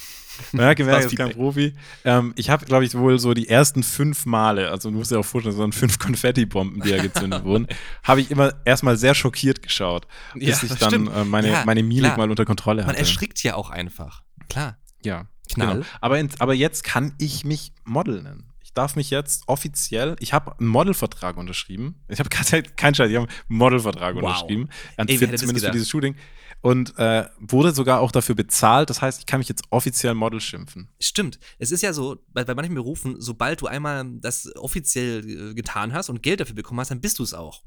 Man 0.52 0.66
hat 0.66 0.78
gemerkt, 0.78 1.04
ich 1.06 1.18
bin 1.18 1.28
kein. 1.28 1.36
Profi. 1.36 1.76
Ähm, 2.04 2.34
ich 2.36 2.50
habe, 2.50 2.66
glaube 2.66 2.86
ich, 2.86 2.96
wohl 2.96 3.20
so 3.20 3.34
die 3.34 3.48
ersten 3.48 3.84
fünf 3.84 4.26
Male, 4.26 4.70
also 4.70 4.90
du 4.90 4.98
musst 4.98 5.12
dir 5.12 5.20
auch 5.20 5.26
vorstellen, 5.26 5.56
so 5.56 5.70
fünf 5.72 6.00
Konfettibomben, 6.00 6.82
die 6.82 6.90
ja 6.90 7.02
gezündet 7.02 7.44
wurden, 7.44 7.68
habe 8.04 8.22
ich 8.22 8.32
immer 8.32 8.54
erstmal 8.66 8.98
sehr 8.98 9.16
schockiert 9.16 9.62
geschaut, 9.62 10.08
bis 10.34 10.62
Ja, 10.62 10.68
ich 10.70 10.80
dann 10.80 11.08
äh, 11.08 11.24
meine, 11.24 11.50
Ja, 11.50 11.66
meine 11.66 11.84
Mimik 11.84 12.04
klar. 12.04 12.18
mal 12.18 12.30
unter 12.30 12.46
Kontrolle 12.46 12.82
Man 12.82 12.90
hatte. 12.90 13.00
erschrickt 13.00 13.42
ja 13.44 13.56
auch 13.56 13.70
einfach. 13.70 14.24
Klar. 14.50 14.78
Ja, 15.04 15.28
Knall. 15.54 15.76
Genau. 15.76 15.86
Aber, 16.02 16.20
in, 16.20 16.30
aber 16.40 16.54
jetzt 16.54 16.84
kann 16.84 17.14
ich 17.18 17.46
mich 17.46 17.74
Model 17.86 18.22
nennen. 18.24 18.53
Ich 18.74 18.76
darf 18.76 18.96
mich 18.96 19.12
jetzt 19.12 19.44
offiziell, 19.46 20.16
ich 20.20 20.34
habe 20.34 20.58
einen 20.58 20.68
Modelvertrag 20.68 21.38
unterschrieben. 21.38 22.04
Ich 22.08 22.18
habe 22.18 22.30
keinen 22.30 22.96
Scheiß, 22.96 23.08
ich 23.12 23.16
habe 23.18 23.28
einen 23.28 23.58
Modelvertrag 23.60 24.16
Wow. 24.16 24.24
unterschrieben. 24.24 24.68
Ey, 24.98 25.16
für, 25.20 25.32
zumindest 25.36 25.64
für 25.68 25.72
dieses 25.72 25.88
Shooting. 25.92 26.16
Und 26.62 26.98
äh, 26.98 27.26
wurde 27.40 27.72
sogar 27.72 28.00
auch 28.00 28.12
dafür 28.12 28.34
bezahlt. 28.34 28.90
Das 28.90 29.00
heißt, 29.00 29.20
ich 29.20 29.26
kann 29.28 29.38
mich 29.42 29.48
jetzt 29.48 29.62
offiziell 29.70 30.16
Model 30.16 30.42
schimpfen. 30.42 30.90
Stimmt. 31.00 31.38
Es 31.60 31.72
ist 31.72 31.84
ja 31.84 31.94
so, 31.94 32.18
bei, 32.30 32.46
bei 32.46 32.56
manchen 32.56 32.74
Berufen, 32.74 33.18
sobald 33.20 33.62
du 33.62 33.68
einmal 33.68 34.06
das 34.22 34.50
offiziell 34.56 35.52
äh, 35.52 35.54
getan 35.54 35.94
hast 35.94 36.10
und 36.10 36.24
Geld 36.24 36.40
dafür 36.40 36.56
bekommen 36.56 36.80
hast, 36.80 36.90
dann 36.90 37.00
bist 37.00 37.20
du 37.20 37.24
es 37.24 37.36
auch. 37.36 37.62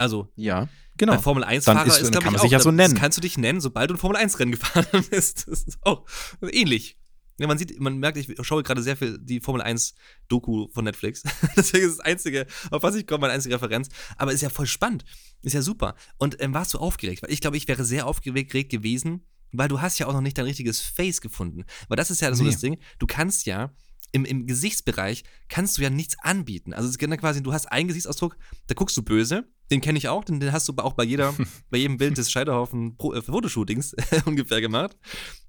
Also, 0.00 0.30
Ja, 0.36 0.68
genau. 0.96 1.14
ein 1.14 1.20
Formel 1.20 1.42
1-Fahrer 1.42 1.78
Dann 1.80 1.88
ist- 1.88 2.00
ist, 2.02 2.12
glaube 2.12 2.24
kann 2.24 2.34
ich, 2.34 2.38
man 2.38 2.40
sich 2.42 2.48
auch, 2.50 2.52
ja 2.52 2.60
so 2.60 2.70
das 2.70 2.76
nennen. 2.76 2.94
kannst 2.94 3.18
du 3.18 3.20
dich 3.20 3.36
nennen, 3.36 3.60
sobald 3.60 3.90
du 3.90 3.94
ein 3.94 3.98
Formel 3.98 4.16
1-Rennen 4.20 4.52
gefahren 4.52 5.04
bist. 5.10 5.48
Das 5.48 5.64
ist 5.64 5.78
auch 5.82 6.04
ähnlich. 6.52 6.97
Ja, 7.38 7.46
man 7.46 7.56
sieht, 7.58 7.78
man 7.78 7.98
merkt, 7.98 8.16
ich 8.18 8.34
schaue 8.42 8.62
gerade 8.62 8.82
sehr 8.82 8.96
viel 8.96 9.18
die 9.20 9.40
Formel 9.40 9.62
1-Doku 9.62 10.68
von 10.72 10.84
Netflix. 10.84 11.22
Deswegen 11.56 11.86
ist 11.86 11.98
das 11.98 12.04
einzige, 12.04 12.46
auf 12.70 12.82
was 12.82 12.94
ich 12.96 13.06
komme, 13.06 13.22
meine 13.22 13.34
einzige 13.34 13.54
Referenz. 13.54 13.88
Aber 14.16 14.32
ist 14.32 14.40
ja 14.42 14.50
voll 14.50 14.66
spannend. 14.66 15.04
Ist 15.42 15.52
ja 15.52 15.62
super. 15.62 15.94
Und 16.18 16.40
ähm, 16.42 16.52
warst 16.54 16.74
du 16.74 16.78
aufgeregt? 16.78 17.22
Weil 17.22 17.30
ich 17.32 17.40
glaube, 17.40 17.56
ich 17.56 17.68
wäre 17.68 17.84
sehr 17.84 18.06
aufgeregt 18.06 18.50
gewesen, 18.70 19.24
weil 19.52 19.68
du 19.68 19.80
hast 19.80 19.98
ja 19.98 20.06
auch 20.06 20.12
noch 20.12 20.20
nicht 20.20 20.36
dein 20.36 20.46
richtiges 20.46 20.80
Face 20.80 21.20
gefunden. 21.20 21.64
Weil 21.88 21.96
das 21.96 22.10
ist 22.10 22.20
ja 22.20 22.34
so 22.34 22.42
Nee. 22.42 22.50
das 22.50 22.60
Ding. 22.60 22.78
Du 22.98 23.06
kannst 23.06 23.46
ja 23.46 23.72
im, 24.12 24.24
im 24.24 24.46
Gesichtsbereich 24.46 25.22
kannst 25.48 25.78
du 25.78 25.82
ja 25.82 25.90
nichts 25.90 26.16
anbieten. 26.22 26.72
Also 26.72 26.86
es 26.86 26.92
ist 26.92 26.98
genau 26.98 27.16
quasi, 27.16 27.42
du 27.42 27.52
hast 27.52 27.66
einen 27.66 27.88
Gesichtsausdruck, 27.88 28.36
da 28.66 28.74
guckst 28.74 28.96
du 28.96 29.02
böse, 29.02 29.46
den 29.70 29.80
kenne 29.82 29.98
ich 29.98 30.08
auch, 30.08 30.24
den, 30.24 30.40
den 30.40 30.50
hast 30.52 30.66
du 30.66 30.72
auch 30.78 30.94
bei 30.94 31.04
jeder, 31.04 31.34
bei 31.70 31.76
jedem 31.78 31.98
Bild 31.98 32.16
des 32.16 32.30
Scheiterhaufen 32.30 32.96
Pro, 32.96 33.12
äh, 33.12 33.20
Fotoshootings 33.22 33.94
ungefähr 34.24 34.60
gemacht. 34.62 34.96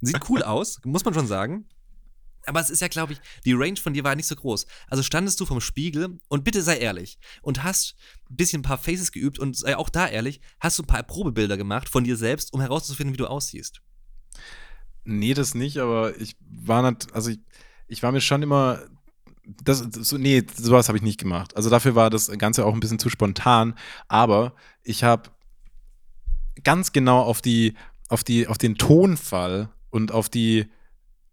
Sieht 0.02 0.20
cool 0.30 0.44
aus, 0.44 0.80
muss 0.84 1.06
man 1.06 1.14
schon 1.14 1.26
sagen. 1.28 1.66
Aber 2.50 2.60
es 2.60 2.70
ist 2.70 2.82
ja, 2.82 2.88
glaube 2.88 3.14
ich, 3.14 3.20
die 3.46 3.54
Range 3.54 3.78
von 3.78 3.94
dir 3.94 4.04
war 4.04 4.16
nicht 4.16 4.28
so 4.28 4.36
groß. 4.36 4.66
Also 4.88 5.04
standest 5.04 5.40
du 5.40 5.46
vom 5.46 5.62
Spiegel 5.62 6.20
und 6.28 6.44
bitte 6.44 6.62
sei 6.62 6.78
ehrlich 6.78 7.20
und 7.42 7.64
hast 7.64 7.96
ein 8.30 8.36
bisschen 8.36 8.60
ein 8.60 8.64
paar 8.64 8.78
Faces 8.78 9.12
geübt 9.12 9.40
und 9.40 9.56
sei 9.56 9.78
auch 9.78 9.90
da 9.90 10.08
ehrlich, 10.08 10.42
hast 10.60 10.78
du 10.80 10.84
ein 10.84 10.88
paar 10.88 11.04
Probebilder 11.04 11.58
gemacht 11.58 11.88
von 11.88 12.04
dir 12.04 12.18
selbst, 12.18 12.54
um 12.54 12.60
herauszufinden, 12.60 13.14
wie 13.14 13.18
du 13.18 13.28
aussiehst. 13.28 13.82
Nee, 15.06 15.34
das 15.34 15.56
nicht, 15.56 15.78
aber 15.78 16.20
ich 16.20 16.36
war 16.42 16.90
nicht, 16.90 17.14
also 17.14 17.30
ich, 17.32 17.40
ich 17.88 18.04
war 18.04 18.12
mir 18.12 18.22
schon 18.22 18.44
immer, 18.44 18.82
das, 19.64 19.80
so, 19.80 20.18
nee, 20.18 20.44
sowas 20.56 20.88
habe 20.88 20.98
ich 20.98 21.04
nicht 21.04 21.20
gemacht. 21.20 21.56
Also 21.56 21.70
dafür 21.70 21.96
war 21.96 22.10
das 22.10 22.30
Ganze 22.38 22.66
auch 22.66 22.74
ein 22.74 22.80
bisschen 22.80 23.00
zu 23.00 23.10
spontan, 23.10 23.76
aber 24.08 24.54
ich 24.84 25.04
habe 25.04 25.30
ganz 26.64 26.92
genau 26.92 27.22
auf 27.22 27.42
die, 27.42 27.76
auf 28.10 28.24
die, 28.24 28.48
auf 28.48 28.58
den 28.58 28.76
Tonfall 28.76 29.70
und 29.90 30.12
auf 30.12 30.30
die, 30.30 30.68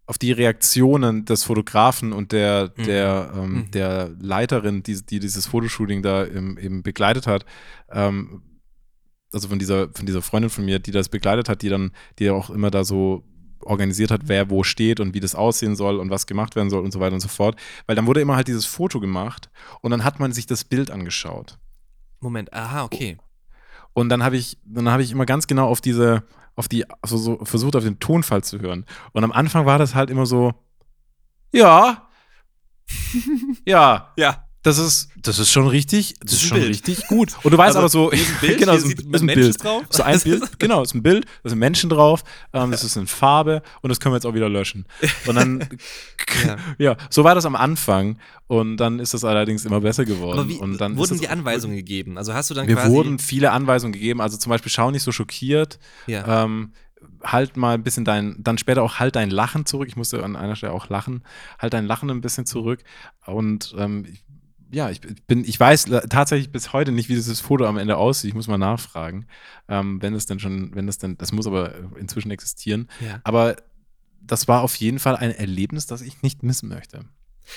auf 0.07 0.17
die 0.17 0.31
Reaktionen 0.31 1.25
des 1.25 1.43
Fotografen 1.43 2.13
und 2.13 2.31
der, 2.31 2.71
Mhm. 2.77 2.83
der, 2.85 3.33
ähm, 3.35 3.51
Mhm. 3.53 3.71
der 3.71 4.09
Leiterin, 4.19 4.81
die, 4.81 5.05
die 5.05 5.19
dieses 5.19 5.45
Fotoshooting 5.47 6.01
da 6.01 6.23
im, 6.23 6.57
eben 6.57 6.81
begleitet 6.81 7.27
hat, 7.27 7.45
ähm, 7.91 8.41
also 9.33 9.49
von 9.49 9.59
dieser, 9.59 9.89
von 9.89 10.05
dieser 10.05 10.21
Freundin 10.21 10.49
von 10.49 10.63
mir, 10.65 10.79
die 10.79 10.91
das 10.91 11.09
begleitet 11.09 11.49
hat, 11.49 11.61
die 11.61 11.69
dann, 11.69 11.91
die 12.19 12.29
auch 12.29 12.49
immer 12.49 12.71
da 12.71 12.83
so 12.85 13.23
organisiert 13.59 14.09
hat, 14.11 14.21
wer 14.25 14.49
wo 14.49 14.63
steht 14.63 15.01
und 15.01 15.13
wie 15.13 15.19
das 15.19 15.35
aussehen 15.35 15.75
soll 15.75 15.99
und 15.99 16.09
was 16.09 16.25
gemacht 16.25 16.55
werden 16.55 16.69
soll 16.69 16.83
und 16.85 16.91
so 16.91 17.01
weiter 17.01 17.15
und 17.15 17.19
so 17.19 17.27
fort. 17.27 17.59
Weil 17.85 17.97
dann 17.97 18.07
wurde 18.07 18.21
immer 18.21 18.37
halt 18.37 18.47
dieses 18.47 18.65
Foto 18.65 19.01
gemacht 19.01 19.49
und 19.81 19.91
dann 19.91 20.05
hat 20.05 20.19
man 20.21 20.31
sich 20.31 20.45
das 20.45 20.63
Bild 20.63 20.89
angeschaut. 20.89 21.57
Moment, 22.21 22.53
aha, 22.53 22.83
okay. 22.85 23.17
Und 23.93 24.07
dann 24.09 24.23
habe 24.23 24.37
ich, 24.37 24.57
dann 24.63 24.87
habe 24.89 25.03
ich 25.03 25.11
immer 25.11 25.25
ganz 25.25 25.47
genau 25.47 25.67
auf 25.67 25.81
diese, 25.81 26.23
auf 26.57 26.67
die, 26.67 26.85
also 27.01 27.17
so 27.17 27.45
versucht, 27.45 27.75
auf 27.77 27.83
den 27.83 27.99
Tonfall 27.99 28.43
zu 28.43 28.59
hören. 28.59 28.85
Und 29.13 29.23
am 29.23 29.31
Anfang 29.31 29.65
war 29.65 29.77
das 29.77 29.95
halt 29.95 30.09
immer 30.09 30.25
so, 30.25 30.53
ja, 31.53 32.09
ja, 33.65 34.13
Ja. 34.17 34.43
das 34.63 34.77
ist, 34.77 35.09
das 35.27 35.39
ist 35.39 35.51
schon 35.51 35.67
richtig, 35.67 36.15
das, 36.19 36.19
Das 36.21 36.33
ist 36.33 36.41
ist 36.43 36.47
schon 36.49 36.57
Bild. 36.59 36.69
richtig 36.69 37.07
gut. 37.07 37.35
Und 37.43 37.51
du 37.51 37.57
weißt 37.57 37.75
Aber 37.75 37.79
aber 37.85 37.89
so, 37.89 38.09
ist 38.09 38.41
Bild, 38.41 38.57
genau, 38.59 38.77
so 38.77 38.87
sieht 38.87 39.05
ein, 39.05 39.13
ist 39.13 39.21
ein 39.21 39.27
Bild. 39.27 39.63
drauf. 39.63 39.83
So 39.89 40.03
ein 40.03 40.19
Bild, 40.21 40.43
genau, 40.59 40.81
ist 40.81 40.93
ein 40.95 41.03
Bild, 41.03 41.25
da 41.43 41.49
sind 41.49 41.59
Menschen 41.59 41.89
drauf, 41.89 42.23
ähm, 42.53 42.71
das 42.71 42.83
ist 42.83 42.95
in 42.97 43.07
Farbe 43.07 43.61
und 43.81 43.89
das 43.89 43.99
können 43.99 44.13
wir 44.13 44.17
jetzt 44.17 44.25
auch 44.25 44.33
wieder 44.33 44.49
löschen. 44.49 44.85
Und 45.27 45.35
dann, 45.35 45.67
Ja. 46.45 46.57
ja. 46.77 46.97
so 47.09 47.23
war 47.23 47.35
das 47.35 47.45
am 47.45 47.55
Anfang 47.55 48.17
und 48.47 48.77
dann 48.77 48.99
ist 48.99 49.13
das 49.13 49.23
allerdings 49.23 49.65
immer 49.65 49.81
besser 49.81 50.05
geworden. 50.05 50.39
Aber 50.39 50.49
wie 50.49 50.55
und 50.55 50.77
dann 50.79 50.93
ist 50.93 50.97
wurden 50.97 51.19
die 51.19 51.27
Anweisungen 51.29 51.75
gegeben? 51.75 52.17
Also 52.17 52.33
hast 52.33 52.49
du 52.49 52.53
dann 52.53 52.65
Mir 52.65 52.75
quasi. 52.75 52.89
wurden 52.91 53.19
viele 53.19 53.51
Anweisungen 53.51 53.93
gegeben, 53.93 54.21
also 54.21 54.37
zum 54.37 54.49
Beispiel 54.49 54.71
schau 54.71 54.91
nicht 54.91 55.03
so 55.03 55.11
schockiert, 55.11 55.79
ja. 56.07 56.43
ähm, 56.43 56.71
halt 57.23 57.57
mal 57.57 57.73
ein 57.75 57.83
bisschen 57.83 58.05
dein, 58.05 58.35
dann 58.39 58.57
später 58.57 58.81
auch 58.83 58.95
halt 58.99 59.15
dein 59.15 59.29
Lachen 59.29 59.65
zurück. 59.65 59.87
Ich 59.87 59.95
musste 59.95 60.23
an 60.23 60.35
einer 60.35 60.55
Stelle 60.55 60.73
auch 60.73 60.89
lachen, 60.89 61.23
halt 61.59 61.73
dein 61.73 61.85
Lachen 61.85 62.09
ein 62.09 62.21
bisschen 62.21 62.45
zurück. 62.45 62.83
Und 63.25 63.75
ähm, 63.77 64.05
ich, 64.11 64.23
ja, 64.71 64.89
ich 64.89 65.01
bin, 65.01 65.45
ich 65.45 65.59
weiß 65.59 65.85
tatsächlich 66.09 66.51
bis 66.51 66.73
heute 66.73 66.91
nicht, 66.91 67.09
wie 67.09 67.15
dieses 67.15 67.39
Foto 67.39 67.65
am 67.65 67.77
Ende 67.77 67.97
aussieht. 67.97 68.29
Ich 68.29 68.35
muss 68.35 68.47
mal 68.47 68.57
nachfragen, 68.57 69.27
ähm, 69.67 70.01
wenn 70.01 70.13
es 70.13 70.25
denn 70.25 70.39
schon, 70.39 70.75
wenn 70.75 70.87
es 70.87 70.97
denn, 70.97 71.17
das 71.17 71.31
muss 71.31 71.47
aber 71.47 71.73
inzwischen 71.97 72.31
existieren. 72.31 72.89
ja. 72.99 73.21
Aber 73.23 73.55
das 74.21 74.47
war 74.47 74.61
auf 74.61 74.75
jeden 74.75 74.99
Fall 74.99 75.15
ein 75.15 75.31
Erlebnis, 75.31 75.85
das 75.85 76.01
ich 76.01 76.21
nicht 76.21 76.43
missen 76.43 76.69
möchte. 76.69 77.05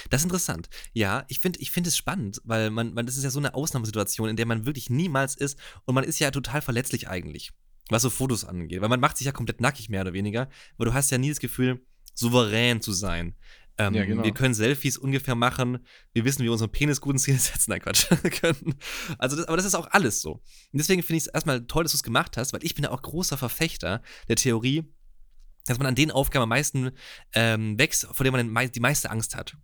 Das 0.09 0.21
ist 0.21 0.25
interessant. 0.25 0.69
Ja, 0.93 1.25
ich 1.29 1.41
finde 1.41 1.59
ich 1.59 1.73
find 1.73 1.87
es 1.87 1.97
spannend, 1.97 2.41
weil 2.45 2.71
man, 2.71 2.95
man, 2.95 3.07
das 3.07 3.17
ist 3.17 3.25
ja 3.25 3.31
so 3.31 3.41
eine 3.41 3.55
Ausnahmesituation, 3.55 4.29
in 4.29 4.37
der 4.37 4.47
man 4.47 4.67
wirklich 4.67 4.89
niemals 4.89 5.35
ist 5.35 5.59
und 5.85 5.97
man 5.97 6.05
ist 6.05 6.21
ja 6.21 6.31
total 6.31 6.63
verletzlich 6.63 7.09
eigentlich, 7.09 7.51
was 7.89 8.03
so 8.03 8.11
Fotos 8.11 8.45
angeht. 8.45 8.81
Weil 8.81 8.89
man 8.89 9.01
macht 9.01 9.17
sich 9.17 9.25
ja 9.25 9.33
komplett 9.33 9.61
nackig, 9.61 9.89
mehr 9.89 10.03
oder 10.03 10.13
weniger, 10.13 10.49
aber 10.77 10.85
du 10.87 10.95
hast 10.95 11.11
ja 11.11 11.19
nie 11.19 11.31
das 11.31 11.41
Gefühl, 11.41 11.85
souverän 12.15 12.81
zu 12.81 12.93
sein. 12.93 13.35
Ähm, 13.79 13.95
Ja, 13.95 14.05
genau. 14.05 14.25
Wir 14.25 14.33
können 14.33 14.55
Selfies 14.55 14.97
ungefähr 14.97 15.35
machen, 15.35 15.85
wir 16.13 16.25
wissen, 16.25 16.41
wie 16.41 16.45
wir 16.45 16.53
unseren 16.53 16.71
Penis 16.71 17.01
gut 17.01 17.15
in 17.15 17.19
Szene 17.19 17.39
setzen. 17.39 17.71
Nein, 17.71 17.81
Quatsch. 17.81 18.07
können. 18.41 18.75
Also 19.19 19.37
das, 19.37 19.47
aber 19.47 19.57
das 19.57 19.67
ist 19.67 19.75
auch 19.75 19.89
alles 19.91 20.21
so. 20.21 20.33
Und 20.33 20.43
deswegen 20.79 21.03
finde 21.03 21.19
ich 21.19 21.25
es 21.25 21.29
erstmal 21.29 21.67
toll, 21.67 21.85
dass 21.85 21.93
du 21.93 21.97
es 21.97 22.03
gemacht 22.03 22.37
hast, 22.37 22.53
weil 22.53 22.65
ich 22.65 22.75
bin 22.75 22.85
ja 22.85 22.91
auch 22.91 23.03
großer 23.03 23.37
Verfechter 23.37 24.03
der 24.29 24.37
Theorie, 24.37 24.85
dass 25.67 25.79
man 25.79 25.87
an 25.87 25.95
den 25.95 26.11
Aufgaben 26.11 26.45
am 26.45 26.49
meisten 26.49 26.91
ähm, 27.33 27.79
wächst, 27.79 28.07
vor 28.13 28.25
denen 28.25 28.51
man 28.51 28.55
den 28.55 28.73
die 28.73 28.81
meiste 28.81 29.11
Angst 29.11 29.37
hat. 29.37 29.57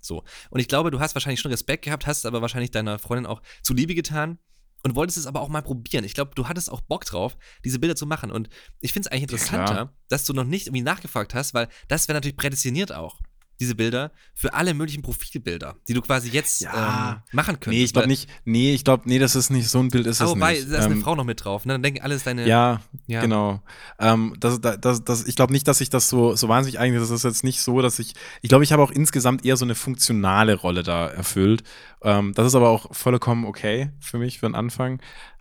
So. 0.00 0.24
Und 0.50 0.60
ich 0.60 0.68
glaube, 0.68 0.90
du 0.90 1.00
hast 1.00 1.14
wahrscheinlich 1.14 1.40
schon 1.40 1.50
Respekt 1.50 1.84
gehabt, 1.84 2.06
hast 2.06 2.26
aber 2.26 2.40
wahrscheinlich 2.40 2.70
deiner 2.70 2.98
Freundin 2.98 3.26
auch 3.26 3.42
zuliebe 3.62 3.94
getan 3.94 4.38
und 4.82 4.94
wolltest 4.94 5.18
es 5.18 5.26
aber 5.26 5.40
auch 5.40 5.48
mal 5.48 5.62
probieren. 5.62 6.04
Ich 6.04 6.14
glaube, 6.14 6.32
du 6.34 6.48
hattest 6.48 6.70
auch 6.70 6.80
Bock 6.80 7.04
drauf, 7.04 7.36
diese 7.64 7.78
Bilder 7.78 7.96
zu 7.96 8.06
machen. 8.06 8.30
Und 8.30 8.48
ich 8.80 8.92
finde 8.92 9.08
es 9.08 9.12
eigentlich 9.12 9.24
interessanter, 9.24 9.92
dass 10.08 10.24
du 10.24 10.32
noch 10.32 10.44
nicht 10.44 10.66
irgendwie 10.66 10.82
nachgefragt 10.82 11.34
hast, 11.34 11.54
weil 11.54 11.68
das 11.88 12.08
wäre 12.08 12.16
natürlich 12.16 12.36
prädestiniert 12.36 12.92
auch. 12.92 13.20
Diese 13.60 13.74
Bilder 13.74 14.12
für 14.34 14.54
alle 14.54 14.72
möglichen 14.72 15.02
Profilbilder, 15.02 15.74
die 15.88 15.94
du 15.94 16.00
quasi 16.00 16.28
jetzt 16.28 16.60
Ja. 16.60 17.22
ähm, 17.30 17.36
machen 17.36 17.54
könntest. 17.54 17.68
Nee, 17.70 17.84
ich 17.84 17.92
glaube 17.92 18.06
nicht, 18.08 18.28
nee, 18.44 18.72
ich 18.72 18.84
glaube, 18.84 19.02
nee, 19.06 19.18
das 19.18 19.34
ist 19.34 19.50
nicht, 19.50 19.68
so 19.68 19.80
ein 19.80 19.88
Bild 19.88 20.06
ist 20.06 20.20
Aber 20.20 20.30
es 20.30 20.36
wobei, 20.36 20.52
nicht. 20.54 20.70
da 20.72 20.78
ist 20.78 20.84
eine 20.84 20.94
Ähm, 20.94 21.02
Frau 21.02 21.16
noch 21.16 21.24
mit 21.24 21.44
drauf. 21.44 21.64
Ne? 21.66 21.74
Dann 21.74 21.82
denken 21.82 22.00
alle, 22.02 22.14
es 22.14 22.20
ist 22.20 22.26
deine. 22.28 22.46
Ja, 22.46 22.80
Ja. 23.08 23.20
genau. 23.20 23.60
Ähm, 23.98 24.34
das, 24.38 24.60
das, 24.60 25.02
das, 25.02 25.26
ich 25.26 25.34
glaube 25.34 25.52
nicht, 25.52 25.66
dass 25.66 25.80
ich 25.80 25.90
das 25.90 26.08
so, 26.08 26.36
so 26.36 26.48
wahnsinnig 26.48 26.78
eigentlich, 26.78 27.00
das 27.00 27.10
ist 27.10 27.24
jetzt 27.24 27.42
nicht 27.42 27.60
so, 27.60 27.82
dass 27.82 27.98
ich, 27.98 28.14
ich 28.42 28.48
glaube, 28.48 28.62
ich 28.62 28.72
habe 28.72 28.82
auch 28.82 28.92
insgesamt 28.92 29.44
eher 29.44 29.56
so 29.56 29.64
eine 29.64 29.74
funktionale 29.74 30.54
Rolle 30.54 30.82
da 30.84 31.08
erfüllt. 31.08 31.64
Ähm, 32.02 32.34
das 32.34 32.46
ist 32.46 32.54
aber 32.54 32.68
auch 32.68 32.94
vollkommen 32.94 33.44
okay 33.44 33.90
für 34.00 34.18
mich 34.18 34.38
für 34.38 34.46
den 34.46 34.54
Anfang. 34.54 35.00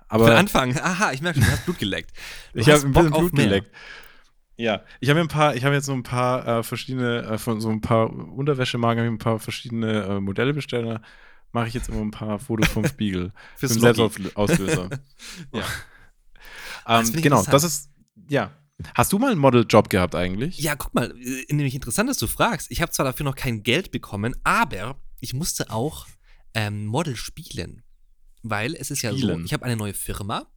Aber 0.09 0.23
Für 0.25 0.31
den 0.31 0.39
Anfang. 0.39 0.75
Aha, 0.79 1.11
ich 1.11 1.21
merke 1.21 1.39
schon, 1.39 1.47
du 1.47 1.53
hast 1.53 1.65
Blut 1.65 1.79
geleckt. 1.79 2.11
Du 2.53 2.59
ich 2.61 2.69
habe 2.69 2.81
ein 2.81 2.93
bisschen 2.93 3.11
Blut 3.11 3.35
geleckt. 3.35 3.69
Ja, 4.57 4.81
ich 4.99 5.09
habe 5.09 5.19
mir 5.19 5.25
ein 5.25 5.29
paar, 5.29 5.55
ich 5.55 5.63
habe 5.63 5.75
jetzt 5.75 5.85
so 5.85 5.93
ein 5.93 6.03
paar 6.03 6.45
äh, 6.47 6.63
verschiedene, 6.63 7.21
äh, 7.23 7.37
von 7.37 7.61
so 7.61 7.69
ein 7.69 7.79
paar 7.79 8.11
Unterwäschemarken, 8.11 8.99
habe 8.99 9.07
ich 9.07 9.13
ein 9.13 9.23
paar 9.23 9.39
verschiedene 9.39 10.03
äh, 10.03 10.19
Modelle 10.19 10.53
bestellt. 10.53 10.99
Mache 11.51 11.67
ich 11.67 11.75
jetzt 11.75 11.89
immer 11.89 12.01
ein 12.01 12.11
paar 12.11 12.39
Fotos 12.39 12.67
vom 12.67 12.85
Spiegel. 12.87 13.31
Fürs 13.55 13.75
Loggi. 13.75 14.11
Selbstauslöser. 14.11 14.89
Ja. 15.53 15.63
Das 16.85 17.09
Ähm, 17.09 17.15
ich 17.15 17.23
genau, 17.23 17.43
das 17.43 17.63
ist, 17.63 17.89
ja. 18.29 18.51
Hast 18.95 19.11
du 19.11 19.19
mal 19.19 19.31
einen 19.31 19.39
Modeljob 19.39 19.89
gehabt 19.89 20.15
eigentlich? 20.15 20.59
Ja, 20.59 20.75
guck 20.75 20.93
mal, 20.93 21.13
äh, 21.19 21.45
nämlich 21.53 21.75
interessant, 21.75 22.09
dass 22.09 22.17
du 22.17 22.27
fragst. 22.27 22.71
Ich 22.71 22.81
habe 22.81 22.91
zwar 22.91 23.05
dafür 23.05 23.25
noch 23.25 23.35
kein 23.35 23.63
Geld 23.63 23.91
bekommen, 23.91 24.35
aber 24.43 24.99
ich 25.19 25.33
musste 25.33 25.69
auch 25.71 26.07
ähm, 26.53 26.85
Model 26.85 27.15
spielen. 27.15 27.83
Weil 28.43 28.75
es 28.75 28.91
ist 28.91 29.01
ja 29.01 29.11
so, 29.11 29.17
Spielen. 29.17 29.45
ich 29.45 29.53
habe 29.53 29.65
eine 29.65 29.75
neue 29.75 29.93
Firma. 29.93 30.47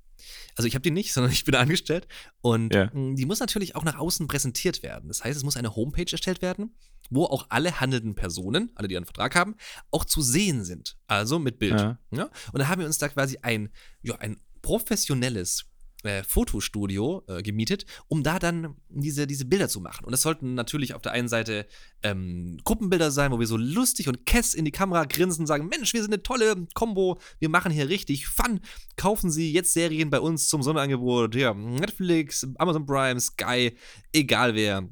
Also 0.56 0.66
ich 0.66 0.74
habe 0.74 0.82
die 0.82 0.90
nicht, 0.90 1.12
sondern 1.14 1.32
ich 1.32 1.44
bin 1.44 1.54
angestellt. 1.54 2.06
Und 2.40 2.74
Ja. 2.74 2.90
mh, 2.92 3.14
die 3.16 3.26
muss 3.26 3.40
natürlich 3.40 3.76
auch 3.76 3.84
nach 3.84 3.96
außen 3.98 4.26
präsentiert 4.28 4.82
werden. 4.82 5.08
Das 5.08 5.24
heißt, 5.24 5.36
es 5.36 5.44
muss 5.44 5.56
eine 5.56 5.74
Homepage 5.76 6.10
erstellt 6.10 6.42
werden 6.42 6.74
wo 7.12 7.24
auch 7.24 7.46
alle 7.48 7.80
handelnden 7.80 8.14
Personen, 8.14 8.70
alle, 8.76 8.86
die 8.86 8.96
einen 8.96 9.04
Vertrag 9.04 9.34
haben, 9.34 9.56
auch 9.90 10.04
zu 10.04 10.22
sehen 10.22 10.62
sind. 10.62 10.96
Also 11.08 11.40
mit 11.40 11.58
Bild. 11.58 11.72
Ja. 11.80 11.98
Ja? 12.12 12.30
Und 12.52 12.60
da 12.60 12.68
haben 12.68 12.78
wir 12.78 12.86
uns 12.86 12.98
da 12.98 13.08
quasi 13.08 13.36
ein, 13.42 13.70
ja, 14.02 14.14
ein 14.20 14.38
professionelles 14.62 15.64
äh, 16.02 16.22
Fotostudio 16.24 17.22
äh, 17.28 17.42
gemietet, 17.42 17.84
um 18.08 18.22
da 18.22 18.38
dann 18.38 18.76
diese, 18.88 19.26
diese 19.26 19.44
Bilder 19.44 19.68
zu 19.68 19.80
machen. 19.80 20.04
Und 20.04 20.12
das 20.12 20.22
sollten 20.22 20.54
natürlich 20.54 20.94
auf 20.94 21.02
der 21.02 21.12
einen 21.12 21.28
Seite 21.28 21.66
ähm, 22.02 22.58
Gruppenbilder 22.64 23.10
sein, 23.10 23.32
wo 23.32 23.38
wir 23.38 23.46
so 23.46 23.56
lustig 23.56 24.08
und 24.08 24.26
kess 24.26 24.54
in 24.54 24.64
die 24.64 24.70
Kamera 24.70 25.04
grinsen 25.04 25.42
und 25.42 25.46
sagen, 25.46 25.68
Mensch, 25.68 25.92
wir 25.92 26.02
sind 26.02 26.12
eine 26.12 26.22
tolle 26.22 26.66
Combo, 26.74 27.20
wir 27.38 27.48
machen 27.48 27.72
hier 27.72 27.88
richtig 27.88 28.26
Fun. 28.26 28.60
Kaufen 28.96 29.30
Sie 29.30 29.52
jetzt 29.52 29.72
Serien 29.72 30.10
bei 30.10 30.20
uns 30.20 30.48
zum 30.48 30.62
Sonderangebot. 30.62 31.34
Ja, 31.34 31.54
Netflix, 31.54 32.46
Amazon 32.56 32.86
Prime, 32.86 33.20
Sky, 33.20 33.76
egal 34.12 34.54
wer. 34.54 34.88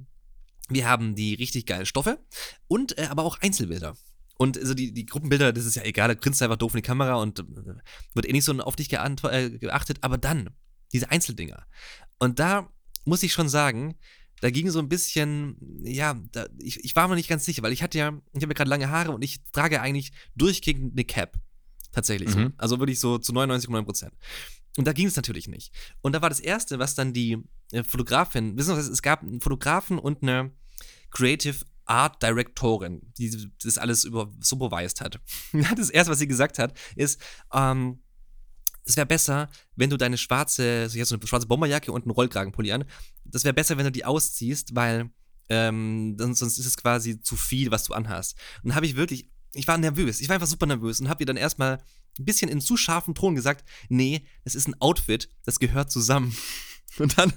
Wir 0.70 0.86
haben 0.86 1.14
die 1.14 1.34
richtig 1.34 1.64
geilen 1.64 1.86
Stoffe 1.86 2.18
und 2.66 2.98
äh, 2.98 3.06
aber 3.06 3.24
auch 3.24 3.40
Einzelbilder. 3.40 3.94
Und 4.38 4.56
also 4.56 4.72
die, 4.72 4.92
die 4.92 5.04
Gruppenbilder, 5.04 5.52
das 5.52 5.66
ist 5.66 5.74
ja 5.74 5.82
egal, 5.82 6.08
da 6.08 6.14
grinst 6.14 6.40
du 6.40 6.44
einfach 6.44 6.56
doof 6.56 6.72
in 6.72 6.78
die 6.78 6.82
Kamera 6.82 7.16
und 7.16 7.40
äh, 7.40 7.44
wird 8.14 8.26
eh 8.26 8.32
nicht 8.32 8.44
so 8.44 8.52
auf 8.60 8.76
dich 8.76 8.92
äh, 8.92 9.50
geachtet. 9.50 9.98
Aber 10.02 10.16
dann, 10.16 10.50
diese 10.92 11.10
Einzeldinger. 11.10 11.66
Und 12.18 12.38
da 12.38 12.72
muss 13.04 13.22
ich 13.22 13.32
schon 13.32 13.48
sagen, 13.48 13.96
da 14.40 14.50
ging 14.50 14.70
so 14.70 14.78
ein 14.78 14.88
bisschen, 14.88 15.56
ja, 15.84 16.14
da, 16.32 16.46
ich, 16.58 16.84
ich 16.84 16.94
war 16.94 17.08
mir 17.08 17.16
nicht 17.16 17.28
ganz 17.28 17.44
sicher, 17.44 17.62
weil 17.62 17.72
ich 17.72 17.82
hatte 17.82 17.98
ja, 17.98 18.12
ich 18.32 18.42
habe 18.42 18.52
ja 18.52 18.56
gerade 18.56 18.70
lange 18.70 18.90
Haare 18.90 19.12
und 19.12 19.22
ich 19.22 19.42
trage 19.52 19.80
eigentlich 19.80 20.12
durchgehend 20.36 20.92
eine 20.92 21.04
Cap. 21.04 21.38
Tatsächlich 21.90 22.30
so. 22.30 22.38
Mhm. 22.38 22.52
Also 22.56 22.78
wirklich 22.78 23.00
so 23.00 23.18
zu 23.18 23.32
99,9 23.32 23.84
Prozent. 23.84 24.12
Und 24.76 24.86
da 24.86 24.92
ging 24.92 25.06
es 25.06 25.16
natürlich 25.16 25.48
nicht. 25.48 25.72
Und 26.02 26.12
da 26.12 26.22
war 26.22 26.28
das 26.28 26.38
Erste, 26.38 26.78
was 26.78 26.94
dann 26.94 27.12
die 27.12 27.38
äh, 27.72 27.82
Fotografin, 27.82 28.56
wissen 28.56 28.74
Sie, 28.74 28.80
was, 28.80 28.88
es 28.88 29.02
gab 29.02 29.22
einen 29.22 29.40
Fotografen 29.40 29.98
und 29.98 30.22
eine 30.22 30.52
Creative 31.10 31.64
Art 31.86 32.22
Directorin, 32.22 33.00
die 33.16 33.50
das 33.64 33.78
alles 33.78 34.04
über 34.04 34.30
supervised 34.40 35.00
hat. 35.00 35.20
Das 35.76 35.90
Erste, 35.90 36.12
was 36.12 36.18
sie 36.18 36.28
gesagt 36.28 36.58
hat, 36.58 36.78
ist, 36.94 37.20
ähm, 37.52 38.02
es 38.88 38.96
wäre 38.96 39.06
besser, 39.06 39.50
wenn 39.76 39.90
du 39.90 39.96
deine 39.96 40.16
schwarze, 40.16 40.80
also 40.82 40.98
ich 40.98 41.04
so 41.06 41.14
eine 41.14 41.26
schwarze 41.26 41.46
Bomberjacke 41.46 41.92
und 41.92 42.02
einen 42.02 42.10
Rollkragenpulli 42.10 42.72
an, 42.72 42.84
das 43.24 43.44
wäre 43.44 43.54
besser, 43.54 43.76
wenn 43.76 43.84
du 43.84 43.92
die 43.92 44.04
ausziehst, 44.04 44.74
weil 44.74 45.10
ähm, 45.50 46.16
dann, 46.16 46.34
sonst 46.34 46.58
ist 46.58 46.66
es 46.66 46.76
quasi 46.76 47.20
zu 47.20 47.36
viel, 47.36 47.70
was 47.70 47.84
du 47.84 47.92
anhast. 47.92 48.36
Und 48.62 48.74
habe 48.74 48.86
ich 48.86 48.96
wirklich, 48.96 49.30
ich 49.52 49.68
war 49.68 49.76
nervös, 49.76 50.20
ich 50.20 50.28
war 50.28 50.34
einfach 50.34 50.46
super 50.46 50.66
nervös 50.66 51.00
und 51.00 51.08
habe 51.08 51.22
ihr 51.22 51.26
dann 51.26 51.36
erstmal 51.36 51.78
ein 52.18 52.24
bisschen 52.24 52.50
in 52.50 52.62
zu 52.62 52.76
scharfem 52.76 53.14
Ton 53.14 53.34
gesagt, 53.34 53.68
nee, 53.90 54.26
das 54.44 54.54
ist 54.54 54.66
ein 54.66 54.80
Outfit, 54.80 55.28
das 55.44 55.58
gehört 55.60 55.92
zusammen. 55.92 56.34
Und 56.98 57.16
dann 57.16 57.32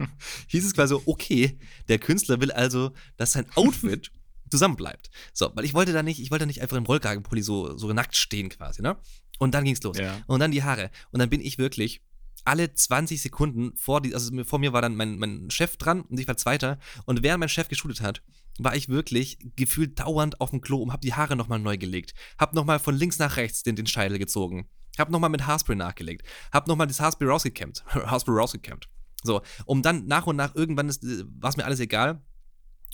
hieß 0.47 0.65
es 0.65 0.73
quasi, 0.73 0.95
so, 0.95 1.03
okay, 1.05 1.59
der 1.87 1.99
Künstler 1.99 2.39
will 2.41 2.51
also, 2.51 2.93
dass 3.17 3.33
sein 3.33 3.45
Outfit 3.53 4.11
zusammenbleibt. 4.51 5.09
So, 5.33 5.51
weil 5.55 5.65
ich 5.65 5.73
wollte 5.73 5.93
da 5.93 6.03
nicht, 6.03 6.19
ich 6.19 6.31
wollte 6.31 6.43
da 6.43 6.47
nicht 6.47 6.61
einfach 6.61 6.77
im 6.77 6.85
Rollkragenpulli 6.85 7.41
so, 7.41 7.77
so 7.77 7.91
nackt 7.93 8.15
stehen 8.15 8.49
quasi, 8.49 8.81
ne? 8.81 8.97
Und 9.39 9.55
dann 9.55 9.63
ging's 9.63 9.81
los. 9.81 9.97
Ja. 9.97 10.21
Und 10.27 10.39
dann 10.39 10.51
die 10.51 10.63
Haare. 10.63 10.91
Und 11.11 11.19
dann 11.19 11.29
bin 11.29 11.41
ich 11.41 11.57
wirklich 11.57 12.01
alle 12.45 12.73
20 12.73 13.21
Sekunden 13.21 13.75
vor 13.75 14.01
die, 14.01 14.13
also 14.13 14.31
vor 14.43 14.59
mir 14.59 14.73
war 14.73 14.81
dann 14.81 14.95
mein, 14.95 15.17
mein 15.17 15.49
Chef 15.49 15.77
dran 15.77 16.01
und 16.01 16.19
ich 16.19 16.27
war 16.27 16.37
Zweiter. 16.37 16.79
Und 17.05 17.23
während 17.23 17.39
mein 17.39 17.49
Chef 17.49 17.67
geshootet 17.67 18.01
hat, 18.01 18.21
war 18.59 18.75
ich 18.75 18.89
wirklich 18.89 19.39
gefühlt 19.55 19.99
dauernd 19.99 20.41
auf 20.41 20.51
dem 20.51 20.61
Klo 20.61 20.77
und 20.77 20.91
hab 20.91 21.01
die 21.01 21.13
Haare 21.13 21.35
nochmal 21.35 21.59
neu 21.59 21.77
gelegt. 21.77 22.13
Hab 22.37 22.53
nochmal 22.53 22.79
von 22.79 22.95
links 22.95 23.19
nach 23.19 23.37
rechts 23.37 23.63
den, 23.63 23.75
den 23.75 23.87
Scheitel 23.87 24.19
gezogen. 24.19 24.67
Hab 24.97 25.09
nochmal 25.09 25.29
mit 25.29 25.47
Haarspray 25.47 25.75
nachgelegt. 25.75 26.23
Hab 26.51 26.67
nochmal 26.67 26.87
das 26.87 26.99
Haarspray 26.99 27.27
rausgekämmt. 27.27 27.83
Haarspray 27.89 28.35
rausgekämmt. 28.35 28.89
So, 29.23 29.41
um 29.65 29.81
dann 29.81 30.05
nach 30.05 30.27
und 30.27 30.35
nach 30.35 30.55
irgendwann 30.55 30.87
war 30.87 31.49
es 31.49 31.57
mir 31.57 31.65
alles 31.65 31.79
egal. 31.79 32.21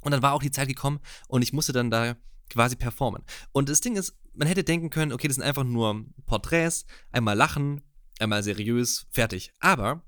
Und 0.02 0.12
dann 0.12 0.22
war 0.22 0.34
auch 0.34 0.42
die 0.42 0.52
Zeit 0.52 0.68
gekommen 0.68 1.00
und 1.28 1.42
ich 1.42 1.54
musste 1.54 1.74
dann 1.74 1.90
da 1.90 2.16
quasi 2.50 2.76
performen. 2.76 3.24
Und 3.52 3.68
das 3.70 3.82
Ding 3.82 3.96
ist, 3.98 4.16
man 4.34 4.48
hätte 4.48 4.64
denken 4.64 4.90
können, 4.90 5.12
okay, 5.12 5.28
das 5.28 5.36
sind 5.36 5.44
einfach 5.44 5.64
nur 5.64 6.06
Porträts, 6.26 6.86
einmal 7.12 7.36
lachen, 7.36 7.82
einmal 8.20 8.44
seriös, 8.44 9.08
fertig. 9.12 9.52
Aber 9.60 10.04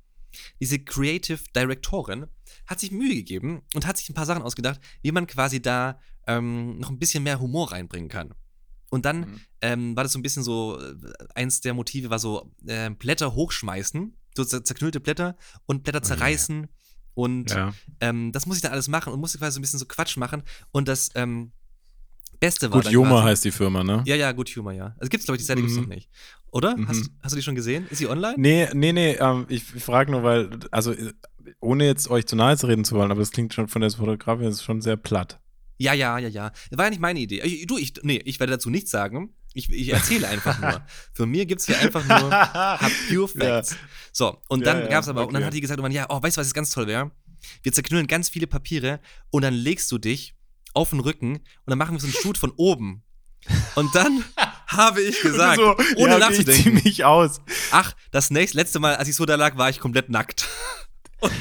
diese 0.60 0.80
Creative 0.80 1.40
Directorin 1.56 2.28
hat 2.68 2.80
sich 2.80 2.92
Mühe 2.92 3.16
gegeben 3.16 3.62
und 3.74 3.86
hat 3.88 3.98
sich 3.98 4.10
ein 4.10 4.14
paar 4.14 4.26
Sachen 4.28 4.44
ausgedacht, 4.44 4.80
wie 5.02 5.12
man 5.12 5.26
quasi 5.28 5.62
da 5.62 6.00
ähm, 6.28 6.80
noch 6.80 6.90
ein 6.92 7.00
bisschen 7.00 7.24
mehr 7.24 7.40
Humor 7.40 7.72
reinbringen 7.72 8.10
kann. 8.10 8.34
Und 8.92 9.06
dann 9.06 9.20
Mhm. 9.22 9.40
ähm, 9.62 9.96
war 9.96 10.04
das 10.04 10.14
so 10.14 10.20
ein 10.20 10.24
bisschen 10.24 10.44
so, 10.44 10.80
äh, 10.80 10.94
eins 11.36 11.62
der 11.62 11.74
Motive 11.74 12.10
war 12.10 12.20
so 12.20 12.52
äh, 12.66 12.90
Blätter 12.92 13.34
hochschmeißen, 13.34 14.16
so 14.36 14.44
zer- 14.44 14.64
zerknüllte 14.64 15.00
Blätter 15.00 15.36
und 15.66 15.84
Blätter 15.84 16.02
Oh 16.04 16.04
je. 16.04 16.10
Und 17.20 17.52
Ja. 17.52 17.74
ähm, 18.00 18.32
das 18.32 18.46
muss 18.46 18.56
ich 18.56 18.62
dann 18.62 18.72
alles 18.72 18.88
machen 18.88 19.12
und 19.12 19.20
musste 19.20 19.38
quasi 19.40 19.56
so 19.56 19.60
ein 19.60 19.62
bisschen 19.62 19.78
so 19.80 19.86
Quatsch 19.86 20.16
machen. 20.16 20.42
Und 20.72 20.88
das 20.88 21.10
ähm, 21.16 21.52
Beste 22.40 22.70
war 22.72 22.78
Gut, 22.78 22.86
dann 22.86 22.94
Joma 22.94 23.10
quasi, 23.10 23.24
heißt 23.28 23.46
die 23.46 23.52
Firma, 23.52 23.84
ne? 23.84 24.02
Ja, 24.06 24.16
ja, 24.16 24.32
Good 24.32 24.50
Humor, 24.56 24.72
ja. 24.72 24.96
Also 24.98 25.10
gibt's, 25.10 25.26
glaube 25.26 25.36
ich, 25.36 25.42
die 25.42 25.48
Seite 25.48 25.60
gibt's 25.62 25.76
Mhm. 25.76 25.82
noch 25.82 25.90
nicht. 25.90 26.10
Oder? 26.52 26.78
Mhm. 26.78 26.88
Hast, 26.88 27.12
hast 27.22 27.32
du 27.34 27.36
die 27.36 27.42
schon 27.44 27.56
gesehen? 27.56 27.86
Ist 27.90 27.98
sie 27.98 28.08
online? 28.08 28.36
Nee, 28.38 28.70
nee, 28.74 28.94
nee, 28.94 29.12
ähm, 29.20 29.46
ich, 29.50 29.64
frage 29.66 30.12
nur, 30.12 30.24
weil, 30.24 30.50
also, 30.72 30.96
ohne 31.60 31.86
jetzt 31.86 32.10
euch 32.10 32.26
zu 32.26 32.38
nahe 32.38 32.56
zu 32.58 32.68
reden 32.68 32.86
zu 32.86 32.96
wollen, 32.96 33.12
aber 33.12 33.20
das 33.20 33.32
klingt 33.32 33.54
schon 33.54 33.68
von 33.68 33.82
der 33.82 33.92
Fotografie, 33.92 34.46
das 34.46 34.56
ist 34.56 34.64
schon 34.64 34.80
sehr 34.82 34.96
platt. 34.96 35.40
Ja, 35.78 35.94
ja, 35.94 36.18
ja, 36.20 36.30
ja. 36.30 36.52
War 36.72 36.86
ja 36.86 36.90
nicht 36.90 37.02
meine 37.02 37.20
Idee. 37.20 37.42
Ich, 37.42 37.68
du, 37.68 37.78
ich, 37.78 37.94
nee, 38.04 38.22
ich 38.24 38.40
werde 38.40 38.52
dazu 38.52 38.70
nichts 38.70 38.92
sagen. 38.92 39.34
Ich, 39.54 39.70
ich 39.70 39.90
erzähle 39.90 40.28
einfach 40.28 40.60
nur. 40.60 40.86
Für 41.14 41.26
mir 41.26 41.46
gibt's 41.46 41.66
hier 41.66 41.80
einfach 41.80 42.06
nur 42.06 42.32
hab 42.32 42.92
pure 43.10 43.28
Facts. 43.28 43.76
So, 44.12 44.40
und 44.48 44.66
Ja, 44.66 44.74
dann 44.74 44.84
ja, 44.84 44.90
gab's 44.90 45.08
aber, 45.08 45.22
und 45.28 45.34
dann 45.34 45.42
okay. 45.42 45.48
hat 45.48 45.54
die 45.54 45.62
gesagt, 45.62 45.82
ja, 45.92 46.06
oh, 46.10 46.22
weißt 46.22 46.38
du, 46.38 46.42
was 46.42 46.48
jetzt 46.48 46.54
ganz 46.54 46.70
toll 46.70 46.88
wäre? 46.88 47.12
Wir 47.64 47.72
zerknüllen 47.72 48.08
ganz 48.08 48.30
viele 48.30 48.48
Papiere 48.48 49.00
und 49.30 49.44
dann 49.44 49.54
legst 49.54 49.92
du 49.92 49.98
dich 49.98 50.36
auf 50.74 50.92
den 50.92 51.00
Rücken 51.00 51.38
und 51.38 51.44
dann 51.68 51.78
machen 51.78 51.96
wir 51.96 52.00
so 52.00 52.08
einen 52.08 52.14
Shoot 52.14 52.38
von 52.38 52.52
oben. 52.58 53.04
Und 53.76 53.94
dann 53.96 54.24
habe 54.68 55.02
ich 55.02 55.22
gesagt, 55.22 55.58
so, 55.58 55.76
ohne 55.96 56.12
ja, 56.12 56.18
okay, 56.18 56.20
nachzudenken, 56.20 56.78
Ich 56.78 56.84
mich 56.84 57.06
aus. 57.06 57.42
ach, 57.72 57.96
das 58.12 58.30
nächste, 58.30 58.58
letzte 58.58 58.80
Mal, 58.80 58.96
als 58.96 59.08
ich 59.08 59.16
so 59.16 59.26
da 59.26 59.36
lag, 59.36 59.58
war 59.58 59.70
ich 59.70 59.80
komplett 59.80 60.10
nackt. 60.10 60.48
Und, 61.22 61.32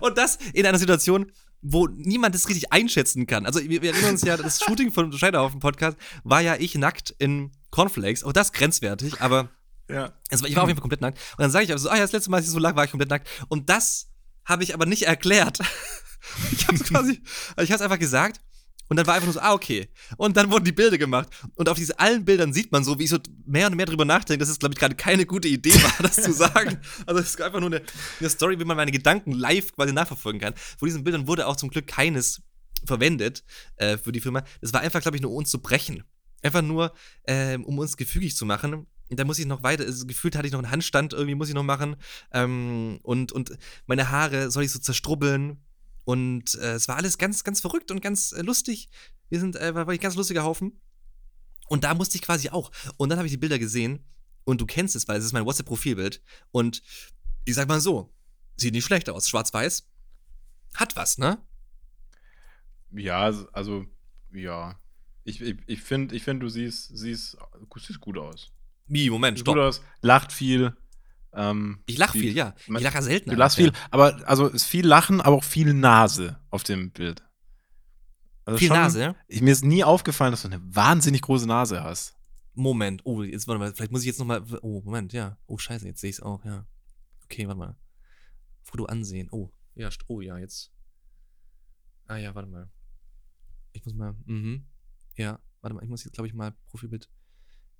und 0.00 0.18
das 0.18 0.38
in 0.52 0.66
einer 0.66 0.78
Situation, 0.78 1.30
wo 1.62 1.86
niemand 1.86 2.34
das 2.34 2.48
richtig 2.48 2.72
einschätzen 2.72 3.26
kann. 3.26 3.46
Also 3.46 3.60
wir, 3.60 3.82
wir 3.82 3.92
erinnern 3.92 4.10
uns 4.12 4.22
ja, 4.22 4.36
das 4.36 4.60
Shooting 4.62 4.90
von 4.92 5.12
Scheiterhaufen 5.12 5.60
Podcast 5.60 5.96
war 6.24 6.40
ja 6.40 6.56
ich 6.56 6.74
nackt 6.74 7.14
in 7.18 7.52
Cornflakes. 7.70 8.24
Auch 8.24 8.32
das 8.32 8.52
grenzwertig, 8.52 9.20
aber 9.20 9.48
Ja. 9.88 10.12
es 10.28 10.42
war, 10.42 10.48
ich 10.48 10.56
war 10.56 10.64
auf 10.64 10.68
jeden 10.68 10.76
Fall 10.78 10.82
komplett 10.82 11.00
nackt. 11.00 11.18
Und 11.36 11.40
dann 11.42 11.50
sage 11.50 11.64
ich 11.64 11.70
aber 11.70 11.78
so, 11.78 11.88
ah 11.88 11.94
ja, 11.94 12.02
das 12.02 12.12
letzte 12.12 12.30
Mal, 12.30 12.38
als 12.38 12.46
ich 12.46 12.52
so 12.52 12.58
lag, 12.58 12.74
war 12.76 12.84
ich 12.84 12.90
komplett 12.90 13.10
nackt. 13.10 13.28
Und 13.48 13.70
das 13.70 14.08
habe 14.44 14.64
ich 14.64 14.74
aber 14.74 14.86
nicht 14.86 15.02
erklärt. 15.04 15.58
Ich 16.52 16.68
habe 16.68 16.76
es 16.76 16.84
quasi, 16.84 17.20
also 17.56 17.64
ich 17.64 17.70
habe 17.72 17.76
es 17.76 17.80
einfach 17.82 17.98
gesagt. 17.98 18.40
Und 18.88 18.96
dann 18.96 19.06
war 19.06 19.14
einfach 19.14 19.26
nur 19.26 19.34
so, 19.34 19.40
ah, 19.40 19.54
okay. 19.54 19.88
Und 20.16 20.36
dann 20.36 20.50
wurden 20.50 20.64
die 20.64 20.72
Bilder 20.72 20.98
gemacht. 20.98 21.28
Und 21.54 21.68
auf 21.68 21.78
diesen 21.78 21.98
allen 21.98 22.24
Bildern 22.24 22.52
sieht 22.52 22.72
man 22.72 22.84
so, 22.84 22.98
wie 22.98 23.04
ich 23.04 23.10
so 23.10 23.18
mehr 23.46 23.66
und 23.68 23.76
mehr 23.76 23.86
drüber 23.86 24.04
nachdenke, 24.04 24.40
dass 24.40 24.50
es, 24.50 24.58
glaube 24.58 24.74
ich, 24.74 24.78
gerade 24.78 24.94
keine 24.94 25.24
gute 25.24 25.48
Idee 25.48 25.74
war, 25.82 25.94
das 26.02 26.16
zu 26.16 26.32
sagen. 26.32 26.78
Also 27.06 27.20
es 27.20 27.30
ist 27.30 27.40
einfach 27.40 27.60
nur 27.60 27.70
eine, 27.70 27.82
eine 28.20 28.28
Story, 28.28 28.58
wie 28.58 28.64
man 28.64 28.76
meine 28.76 28.92
Gedanken 28.92 29.32
live 29.32 29.72
quasi 29.72 29.92
nachverfolgen 29.92 30.40
kann. 30.40 30.54
Von 30.78 30.86
diesen 30.86 31.04
Bildern 31.04 31.26
wurde 31.26 31.46
auch 31.46 31.56
zum 31.56 31.70
Glück 31.70 31.86
keines 31.86 32.42
verwendet 32.84 33.44
äh, 33.76 33.96
für 33.96 34.12
die 34.12 34.20
Firma. 34.20 34.42
Das 34.60 34.72
war 34.72 34.80
einfach, 34.80 35.00
glaube 35.00 35.16
ich, 35.16 35.22
nur 35.22 35.30
um 35.30 35.38
uns 35.38 35.50
zu 35.50 35.60
brechen. 35.60 36.04
Einfach 36.42 36.62
nur, 36.62 36.92
ähm, 37.26 37.64
um 37.64 37.78
uns 37.78 37.96
gefügig 37.96 38.36
zu 38.36 38.44
machen. 38.44 38.86
Und 39.12 39.20
da 39.20 39.24
muss 39.24 39.38
ich 39.38 39.46
noch 39.46 39.62
weiter, 39.62 39.84
also 39.84 40.06
gefühlt 40.06 40.36
hatte 40.36 40.46
ich 40.46 40.52
noch 40.52 40.60
einen 40.60 40.70
Handstand, 40.70 41.12
irgendwie 41.12 41.34
muss 41.34 41.48
ich 41.48 41.54
noch 41.54 41.62
machen. 41.62 41.96
Ähm, 42.32 42.98
und, 43.02 43.30
und 43.32 43.56
meine 43.86 44.10
Haare 44.10 44.50
soll 44.50 44.64
ich 44.64 44.72
so 44.72 44.78
zerstrubbeln. 44.78 45.58
Und 46.04 46.54
äh, 46.56 46.74
es 46.74 46.88
war 46.88 46.96
alles 46.96 47.18
ganz, 47.18 47.44
ganz 47.44 47.60
verrückt 47.60 47.90
und 47.90 48.00
ganz 48.00 48.32
äh, 48.32 48.42
lustig. 48.42 48.88
Wir 49.28 49.40
sind, 49.40 49.56
äh, 49.56 49.74
war 49.74 49.86
war 49.86 49.94
ein 49.94 50.00
ganz 50.00 50.14
lustiger 50.16 50.42
Haufen. 50.42 50.80
Und 51.68 51.84
da 51.84 51.94
musste 51.94 52.16
ich 52.16 52.22
quasi 52.22 52.50
auch. 52.50 52.70
Und 52.96 53.08
dann 53.08 53.18
habe 53.18 53.26
ich 53.26 53.32
die 53.32 53.38
Bilder 53.38 53.58
gesehen. 53.58 54.04
Und 54.44 54.60
du 54.60 54.66
kennst 54.66 54.96
es, 54.96 55.06
weil 55.06 55.18
es 55.18 55.24
ist 55.24 55.32
mein 55.32 55.46
WhatsApp-Profilbild. 55.46 56.20
Und 56.50 56.82
ich 57.44 57.54
sag 57.54 57.68
mal 57.68 57.80
so, 57.80 58.12
sieht 58.56 58.74
nicht 58.74 58.84
schlecht 58.84 59.08
aus. 59.08 59.28
Schwarz-Weiß. 59.28 59.88
Hat 60.74 60.96
was, 60.96 61.18
ne? 61.18 61.38
Ja, 62.90 63.32
also, 63.52 63.86
ja. 64.32 64.78
Ich, 65.24 65.40
ich, 65.40 65.56
ich 65.66 65.80
finde, 65.82 66.16
ich 66.16 66.24
find, 66.24 66.42
du 66.42 66.48
siehst, 66.48 66.96
siehst, 66.96 67.36
siehst 67.76 68.00
gut 68.00 68.18
aus. 68.18 68.50
Wie, 68.88 69.08
Moment, 69.08 69.38
Siehst 69.38 69.46
gut 69.46 69.54
stopp. 69.54 69.64
aus, 69.64 69.82
lacht 70.00 70.32
viel. 70.32 70.76
Ähm, 71.34 71.82
Ich 71.86 71.96
lache 71.98 72.18
viel, 72.18 72.34
ja. 72.36 72.54
Ich 72.66 72.68
lache 72.80 73.02
selten. 73.02 73.30
Du 73.30 73.36
lachst 73.36 73.56
viel, 73.56 73.72
aber 73.90 74.28
also 74.28 74.48
ist 74.48 74.64
viel 74.64 74.86
Lachen, 74.86 75.20
aber 75.20 75.36
auch 75.36 75.44
viel 75.44 75.72
Nase 75.72 76.38
auf 76.50 76.62
dem 76.62 76.90
Bild. 76.90 77.24
Also 78.44 78.58
Viel 78.58 78.68
schon- 78.68 78.76
Nase? 78.76 79.14
Ich, 79.28 79.40
mir 79.40 79.52
ist 79.52 79.64
nie 79.64 79.84
aufgefallen, 79.84 80.32
dass 80.32 80.42
du 80.42 80.48
eine 80.48 80.60
wahnsinnig 80.74 81.22
große 81.22 81.46
Nase 81.46 81.82
hast. 81.82 82.16
Moment. 82.54 83.00
Oh, 83.04 83.22
jetzt 83.22 83.46
warte 83.48 83.58
mal. 83.60 83.72
Vielleicht 83.72 83.92
muss 83.92 84.02
ich 84.02 84.08
jetzt 84.08 84.18
nochmal. 84.18 84.42
Oh, 84.62 84.82
Moment, 84.84 85.12
ja. 85.12 85.38
Oh, 85.46 85.56
scheiße, 85.56 85.86
jetzt 85.86 86.00
sehe 86.00 86.10
ich 86.10 86.16
es 86.16 86.22
auch, 86.22 86.44
ja. 86.44 86.66
Okay, 87.24 87.46
warte 87.46 87.58
mal. 87.58 87.76
Foto 88.62 88.84
ansehen. 88.86 89.28
Oh, 89.30 89.50
ja, 89.74 89.88
oh 90.08 90.20
ja, 90.20 90.36
jetzt. 90.38 90.70
Ah 92.08 92.16
ja, 92.16 92.34
warte 92.34 92.48
mal. 92.50 92.68
Ich 93.72 93.84
muss 93.86 93.94
mal. 93.94 94.14
Mhm. 94.26 94.66
Ja, 95.16 95.38
warte 95.62 95.74
mal, 95.74 95.82
ich 95.82 95.88
muss 95.88 96.04
jetzt, 96.04 96.12
glaube 96.14 96.26
ich, 96.26 96.34
mal 96.34 96.52
Profilbild. 96.68 97.08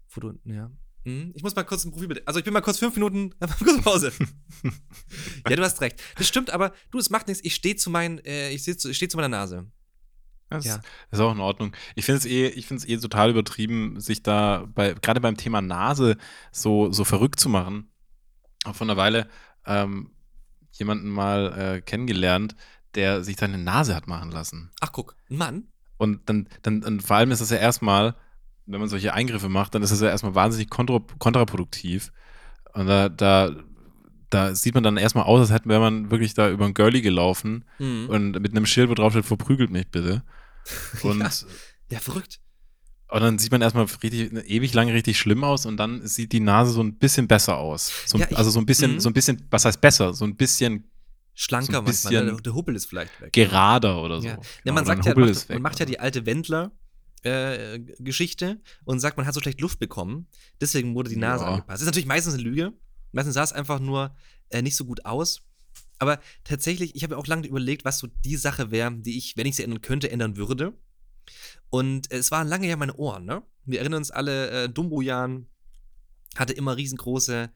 Foto, 0.06 0.32
ja. 0.44 0.70
Mhm. 1.04 1.32
Ich 1.34 1.42
muss 1.42 1.54
mal 1.54 1.64
kurz 1.64 1.84
ein 1.84 1.90
Profilbild. 1.92 2.26
Also 2.26 2.38
ich 2.38 2.44
bin 2.44 2.52
mal 2.52 2.60
kurz 2.60 2.78
fünf 2.78 2.94
Minuten. 2.94 3.34
kurz 3.58 3.82
Pause. 3.82 4.12
ja, 5.48 5.56
du 5.56 5.62
hast 5.62 5.80
recht. 5.80 6.00
Das 6.16 6.28
stimmt, 6.28 6.50
aber 6.50 6.72
du, 6.90 6.98
es 6.98 7.10
macht 7.10 7.28
nichts. 7.28 7.42
Ich 7.44 7.54
stehe 7.54 7.76
zu 7.76 7.90
meinen, 7.90 8.18
äh, 8.24 8.50
ich 8.50 8.62
stehe 8.62 8.76
zu, 8.76 8.90
ich 8.90 8.96
steh 8.96 9.08
zu 9.08 9.16
meiner 9.16 9.28
Nase. 9.28 9.66
Das 10.48 10.64
Ja. 10.64 10.80
ist 11.10 11.18
auch 11.20 11.32
in 11.32 11.40
Ordnung. 11.40 11.74
Ich 11.96 12.04
finde 12.04 12.18
es 12.18 12.26
eh, 12.26 12.48
ich 12.48 12.66
finde 12.66 12.82
es 12.82 12.88
eh 12.88 12.96
total 12.98 13.30
übertrieben, 13.30 13.98
sich 14.00 14.22
da 14.22 14.66
bei, 14.74 14.92
gerade 14.94 15.20
beim 15.20 15.36
Thema 15.36 15.62
Nase 15.62 16.16
so, 16.50 16.92
so 16.92 17.04
verrückt 17.04 17.40
zu 17.40 17.48
machen. 17.48 17.90
Auch 18.64 18.74
vor 18.76 18.86
einer 18.86 18.96
Weile 18.98 19.28
ähm, 19.66 20.10
jemanden 20.72 21.08
mal 21.08 21.58
äh, 21.76 21.80
kennengelernt, 21.80 22.54
der 22.94 23.24
sich 23.24 23.36
seine 23.38 23.58
Nase 23.58 23.94
hat 23.94 24.06
machen 24.06 24.30
lassen. 24.30 24.70
Ach, 24.80 24.92
guck, 24.92 25.16
ein 25.30 25.36
Mann. 25.38 25.68
Und 25.96 26.28
dann, 26.28 26.48
dann, 26.62 26.82
und 26.84 27.02
vor 27.02 27.16
allem 27.16 27.30
ist 27.30 27.40
das 27.40 27.50
ja 27.50 27.56
erstmal, 27.56 28.14
wenn 28.66 28.80
man 28.80 28.88
solche 28.88 29.12
Eingriffe 29.14 29.48
macht, 29.48 29.74
dann 29.74 29.82
ist 29.82 29.90
das 29.90 30.00
ja 30.00 30.08
erstmal 30.08 30.34
wahnsinnig 30.34 30.70
kontra, 30.70 31.00
kontraproduktiv. 31.18 32.12
Und 32.74 32.86
da, 32.86 33.08
da, 33.08 33.50
da 34.30 34.54
sieht 34.54 34.74
man 34.74 34.82
dann 34.82 34.96
erstmal 34.96 35.24
aus, 35.24 35.40
als 35.40 35.50
hätten 35.50 35.68
wäre 35.68 35.80
man 35.80 36.10
wirklich 36.10 36.34
da 36.34 36.48
über 36.50 36.64
ein 36.66 36.74
Girlie 36.74 37.02
gelaufen 37.02 37.64
Mhm. 37.78 38.08
und 38.08 38.40
mit 38.40 38.52
einem 38.52 38.66
Schild, 38.66 38.88
wo 38.88 38.94
drauf 38.94 39.12
steht, 39.12 39.26
verprügelt 39.26 39.70
mich 39.70 39.88
bitte. 39.90 40.22
Und, 41.02 41.20
Ja. 41.20 41.30
Ja, 41.90 41.98
verrückt. 42.00 42.38
und 43.08 43.20
dann 43.20 43.38
sieht 43.38 43.50
man 43.52 43.60
erstmal 43.60 43.84
richtig, 44.02 44.32
ewig 44.48 44.72
lang 44.72 44.88
richtig 44.88 45.18
schlimm 45.18 45.44
aus 45.44 45.66
und 45.66 45.76
dann 45.76 46.06
sieht 46.06 46.32
die 46.32 46.40
Nase 46.40 46.70
so 46.72 46.82
ein 46.82 46.96
bisschen 46.96 47.26
besser 47.28 47.58
aus. 47.58 47.92
So, 48.06 48.16
Ja, 48.16 48.26
ich- 48.30 48.36
also 48.38 48.48
so 48.50 48.58
ein 48.60 48.64
bisschen, 48.64 48.94
Mhm. 48.94 49.00
so 49.00 49.10
ein 49.10 49.12
bisschen, 49.12 49.46
was 49.50 49.64
heißt 49.66 49.80
besser? 49.80 50.14
So 50.14 50.24
ein 50.24 50.36
bisschen 50.36 50.84
Schlanker 51.34 51.72
So 51.72 51.78
ein 51.80 51.84
manchmal. 51.84 52.12
Ne? 52.12 52.20
bisschen 52.20 52.26
Der, 52.36 52.42
der 52.42 52.54
Hubbel 52.54 52.76
ist 52.76 52.86
vielleicht 52.86 53.20
weg. 53.20 53.32
gerader 53.32 54.00
oder 54.02 54.20
so. 54.22 54.26
Ja. 54.28 54.34
Genau, 54.36 54.46
Ja, 54.64 54.72
man 54.72 54.84
sagt 54.86 55.04
ja, 55.04 55.10
Hubbel 55.12 55.26
macht, 55.34 55.48
man 55.50 55.62
macht 55.62 55.80
ja 55.80 55.84
die 55.86 55.98
alte 56.00 56.24
Wendler. 56.26 56.70
Äh, 57.24 57.78
Geschichte 58.00 58.60
und 58.84 58.98
sagt, 58.98 59.16
man 59.16 59.26
hat 59.26 59.34
so 59.34 59.40
schlecht 59.40 59.60
Luft 59.60 59.78
bekommen, 59.78 60.26
deswegen 60.60 60.94
wurde 60.96 61.08
die 61.08 61.16
Nase 61.16 61.44
Ja. 61.44 61.50
angepasst. 61.50 61.74
Das 61.76 61.80
ist 61.82 61.86
natürlich 61.86 62.06
meistens 62.06 62.34
eine 62.34 62.42
Lüge. 62.42 62.72
Meistens 63.12 63.34
sah 63.34 63.44
es 63.44 63.52
einfach 63.52 63.78
nur 63.78 64.14
äh, 64.48 64.60
nicht 64.60 64.74
so 64.74 64.84
gut 64.84 65.04
aus. 65.06 65.42
Aber 66.00 66.18
tatsächlich, 66.42 66.96
ich 66.96 67.04
habe 67.04 67.16
auch 67.16 67.28
lange 67.28 67.46
überlegt, 67.46 67.84
was 67.84 67.98
so 67.98 68.08
die 68.24 68.36
Sache 68.36 68.72
wäre, 68.72 68.92
die 68.92 69.16
ich, 69.18 69.36
wenn 69.36 69.46
ich 69.46 69.54
sie 69.54 69.62
ändern 69.62 69.82
könnte, 69.82 70.10
ändern 70.10 70.36
würde. 70.36 70.72
Und 71.70 72.10
äh, 72.10 72.16
es 72.16 72.32
waren 72.32 72.48
lange 72.48 72.66
ja 72.68 72.76
meine 72.76 72.96
Ohren, 72.96 73.24
ne? 73.24 73.42
Wir 73.64 73.78
erinnern 73.78 73.98
uns 73.98 74.10
alle, 74.10 74.64
äh, 74.64 74.68
Dumbo-Jan 74.68 75.46
hatte 76.36 76.52
immer 76.54 76.76
riesengroße 76.76 77.50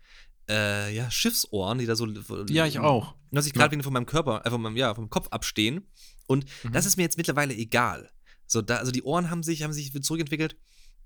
äh, 0.49 0.95
ja, 0.95 1.11
Schiffsohren, 1.11 1.79
die 1.79 1.87
da 1.87 1.97
so. 1.97 2.07
Ja, 2.49 2.67
ich 2.67 2.79
auch. 2.79 3.17
Dass 3.33 3.47
ich 3.47 3.53
gerade 3.53 3.73
wieder 3.73 3.83
von 3.83 3.93
meinem 3.93 4.07
Körper, 4.07 4.43
äh, 4.47 4.51
von 4.51 4.63
meinem, 4.63 4.77
ja, 4.77 4.95
vom 4.95 5.11
Kopf 5.11 5.27
abstehen. 5.29 5.89
Und 6.29 6.45
Mhm. 6.63 6.73
das 6.73 6.87
ist 6.87 6.97
mir 6.97 7.03
jetzt 7.03 7.17
mittlerweile 7.17 7.53
egal. 7.55 8.11
So, 8.47 8.63
da, 8.63 8.77
also 8.77 8.93
die 8.93 9.03
Ohren 9.03 9.31
haben 9.31 9.43
sich, 9.43 9.63
haben 9.63 9.73
sich 9.73 9.93
zurückentwickelt. 10.03 10.57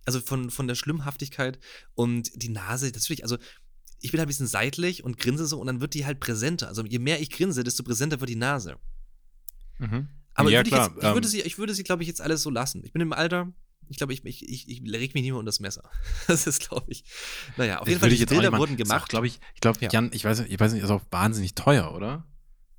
Also 0.06 0.20
von, 0.20 0.50
von 0.50 0.66
der 0.66 0.74
Schlimmhaftigkeit. 0.74 1.58
Und 1.94 2.30
die 2.42 2.48
Nase, 2.48 2.86
natürlich, 2.86 3.22
also 3.22 3.36
ich 4.00 4.10
bin 4.10 4.18
halt 4.20 4.26
ein 4.26 4.30
bisschen 4.30 4.46
seitlich 4.46 5.04
und 5.04 5.18
grinse 5.18 5.46
so 5.46 5.60
und 5.60 5.66
dann 5.66 5.80
wird 5.80 5.92
die 5.94 6.06
halt 6.06 6.20
präsenter. 6.20 6.68
Also 6.68 6.84
je 6.86 6.98
mehr 6.98 7.20
ich 7.20 7.30
grinse, 7.30 7.62
desto 7.64 7.82
präsenter 7.82 8.20
wird 8.20 8.30
die 8.30 8.36
Nase. 8.36 8.76
Mhm. 9.78 10.08
Aber 10.34 10.50
ja, 10.50 10.58
würde 10.60 10.68
ich, 10.68 10.74
klar. 10.74 10.88
jetzt, 10.94 11.04
ich, 11.04 11.14
würde 11.14 11.28
sie, 11.28 11.40
ich 11.42 11.58
würde 11.58 11.74
sie, 11.74 11.82
glaube 11.82 12.02
ich, 12.02 12.08
jetzt 12.08 12.20
alles 12.20 12.42
so 12.42 12.50
lassen. 12.50 12.82
Ich 12.84 12.92
bin 12.92 13.02
im 13.02 13.12
Alter, 13.12 13.52
ich 13.88 13.98
glaube, 13.98 14.12
ich, 14.14 14.24
ich, 14.24 14.48
ich, 14.48 14.68
ich 14.68 14.80
reg 14.92 15.12
mich 15.14 15.22
nicht 15.22 15.32
mehr 15.32 15.36
unter 15.36 15.48
das 15.48 15.60
Messer. 15.60 15.90
Das 16.28 16.46
ist, 16.46 16.66
glaube 16.68 16.90
ich. 16.90 17.04
Naja, 17.56 17.80
auf 17.80 17.88
jeden 17.88 18.00
Fall, 18.00 18.10
würde 18.10 18.16
die 18.24 18.26
Bilder 18.26 18.56
wurden 18.56 18.76
gemacht. 18.76 19.08
glaube 19.10 19.26
ich, 19.26 19.38
ich 19.54 19.60
glaube, 19.60 19.78
Ja. 19.82 19.90
Jan, 19.92 20.10
ich 20.14 20.24
weiß, 20.24 20.40
nicht- 20.40 20.50
ich 20.52 20.58
weiß 20.60 20.72
nicht, 20.72 20.82
ist 20.82 20.90
auch 20.90 21.02
wahnsinnig 21.10 21.54
teuer, 21.54 21.92
oder? 21.92 22.26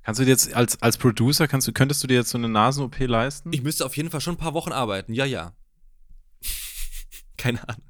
Kannst 0.02 0.20
du 0.20 0.24
dir 0.24 0.30
jetzt 0.30 0.52
als, 0.52 0.80
als 0.82 0.98
Producer, 0.98 1.46
kannst 1.46 1.68
du, 1.68 1.72
könntest 1.72 2.02
du 2.02 2.08
dir 2.08 2.14
jetzt 2.14 2.30
so 2.30 2.38
eine 2.38 2.48
Nasen-OP 2.48 2.98
leisten? 3.00 3.52
Ich 3.52 3.62
müsste 3.62 3.86
auf 3.86 3.96
jeden 3.96 4.10
Fall 4.10 4.20
schon 4.20 4.34
ein 4.34 4.38
paar 4.38 4.54
Wochen 4.54 4.72
arbeiten. 4.72 5.14
Ja, 5.14 5.24
ja. 5.24 5.54
Keine 7.36 7.66
Ahnung. 7.68 7.84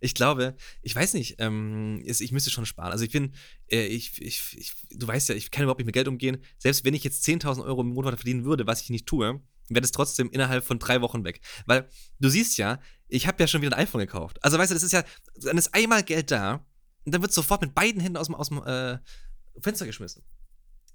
Ich 0.00 0.14
glaube, 0.14 0.56
ich 0.82 0.94
weiß 0.94 1.14
nicht, 1.14 1.36
ähm, 1.38 2.02
ich 2.04 2.32
müsste 2.32 2.50
schon 2.50 2.66
sparen. 2.66 2.92
Also 2.92 3.04
ich 3.04 3.12
bin, 3.12 3.32
äh, 3.70 3.86
ich, 3.86 4.20
ich, 4.20 4.56
ich, 4.58 4.72
du 4.90 5.06
weißt 5.06 5.30
ja, 5.30 5.34
ich 5.34 5.50
kann 5.50 5.62
überhaupt 5.62 5.80
nicht 5.80 5.86
mit 5.86 5.94
Geld 5.94 6.08
umgehen. 6.08 6.38
Selbst 6.58 6.84
wenn 6.84 6.94
ich 6.94 7.04
jetzt 7.04 7.26
10.000 7.26 7.64
Euro 7.64 7.80
im 7.80 7.88
Monat 7.88 8.16
verdienen 8.16 8.44
würde, 8.44 8.66
was 8.66 8.82
ich 8.82 8.90
nicht 8.90 9.06
tue, 9.06 9.40
wäre 9.70 9.80
das 9.80 9.92
trotzdem 9.92 10.30
innerhalb 10.30 10.64
von 10.64 10.78
drei 10.78 11.00
Wochen 11.00 11.24
weg. 11.24 11.40
Weil 11.64 11.88
du 12.20 12.28
siehst 12.28 12.58
ja, 12.58 12.78
ich 13.08 13.26
habe 13.26 13.42
ja 13.42 13.46
schon 13.46 13.62
wieder 13.62 13.76
ein 13.76 13.82
iPhone 13.84 14.00
gekauft. 14.00 14.42
Also 14.44 14.58
weißt 14.58 14.70
du, 14.70 14.74
das 14.74 14.82
ist 14.82 14.92
ja, 14.92 15.02
dann 15.36 15.56
ist 15.56 15.72
einmal 15.74 16.02
Geld 16.02 16.30
da 16.30 16.66
und 17.04 17.14
dann 17.14 17.22
wird 17.22 17.32
sofort 17.32 17.62
mit 17.62 17.74
beiden 17.74 18.02
Händen 18.02 18.18
aus 18.18 18.26
dem, 18.26 18.34
aus 18.34 18.50
dem 18.50 18.62
äh, 18.64 18.98
Fenster 19.60 19.86
geschmissen. 19.86 20.22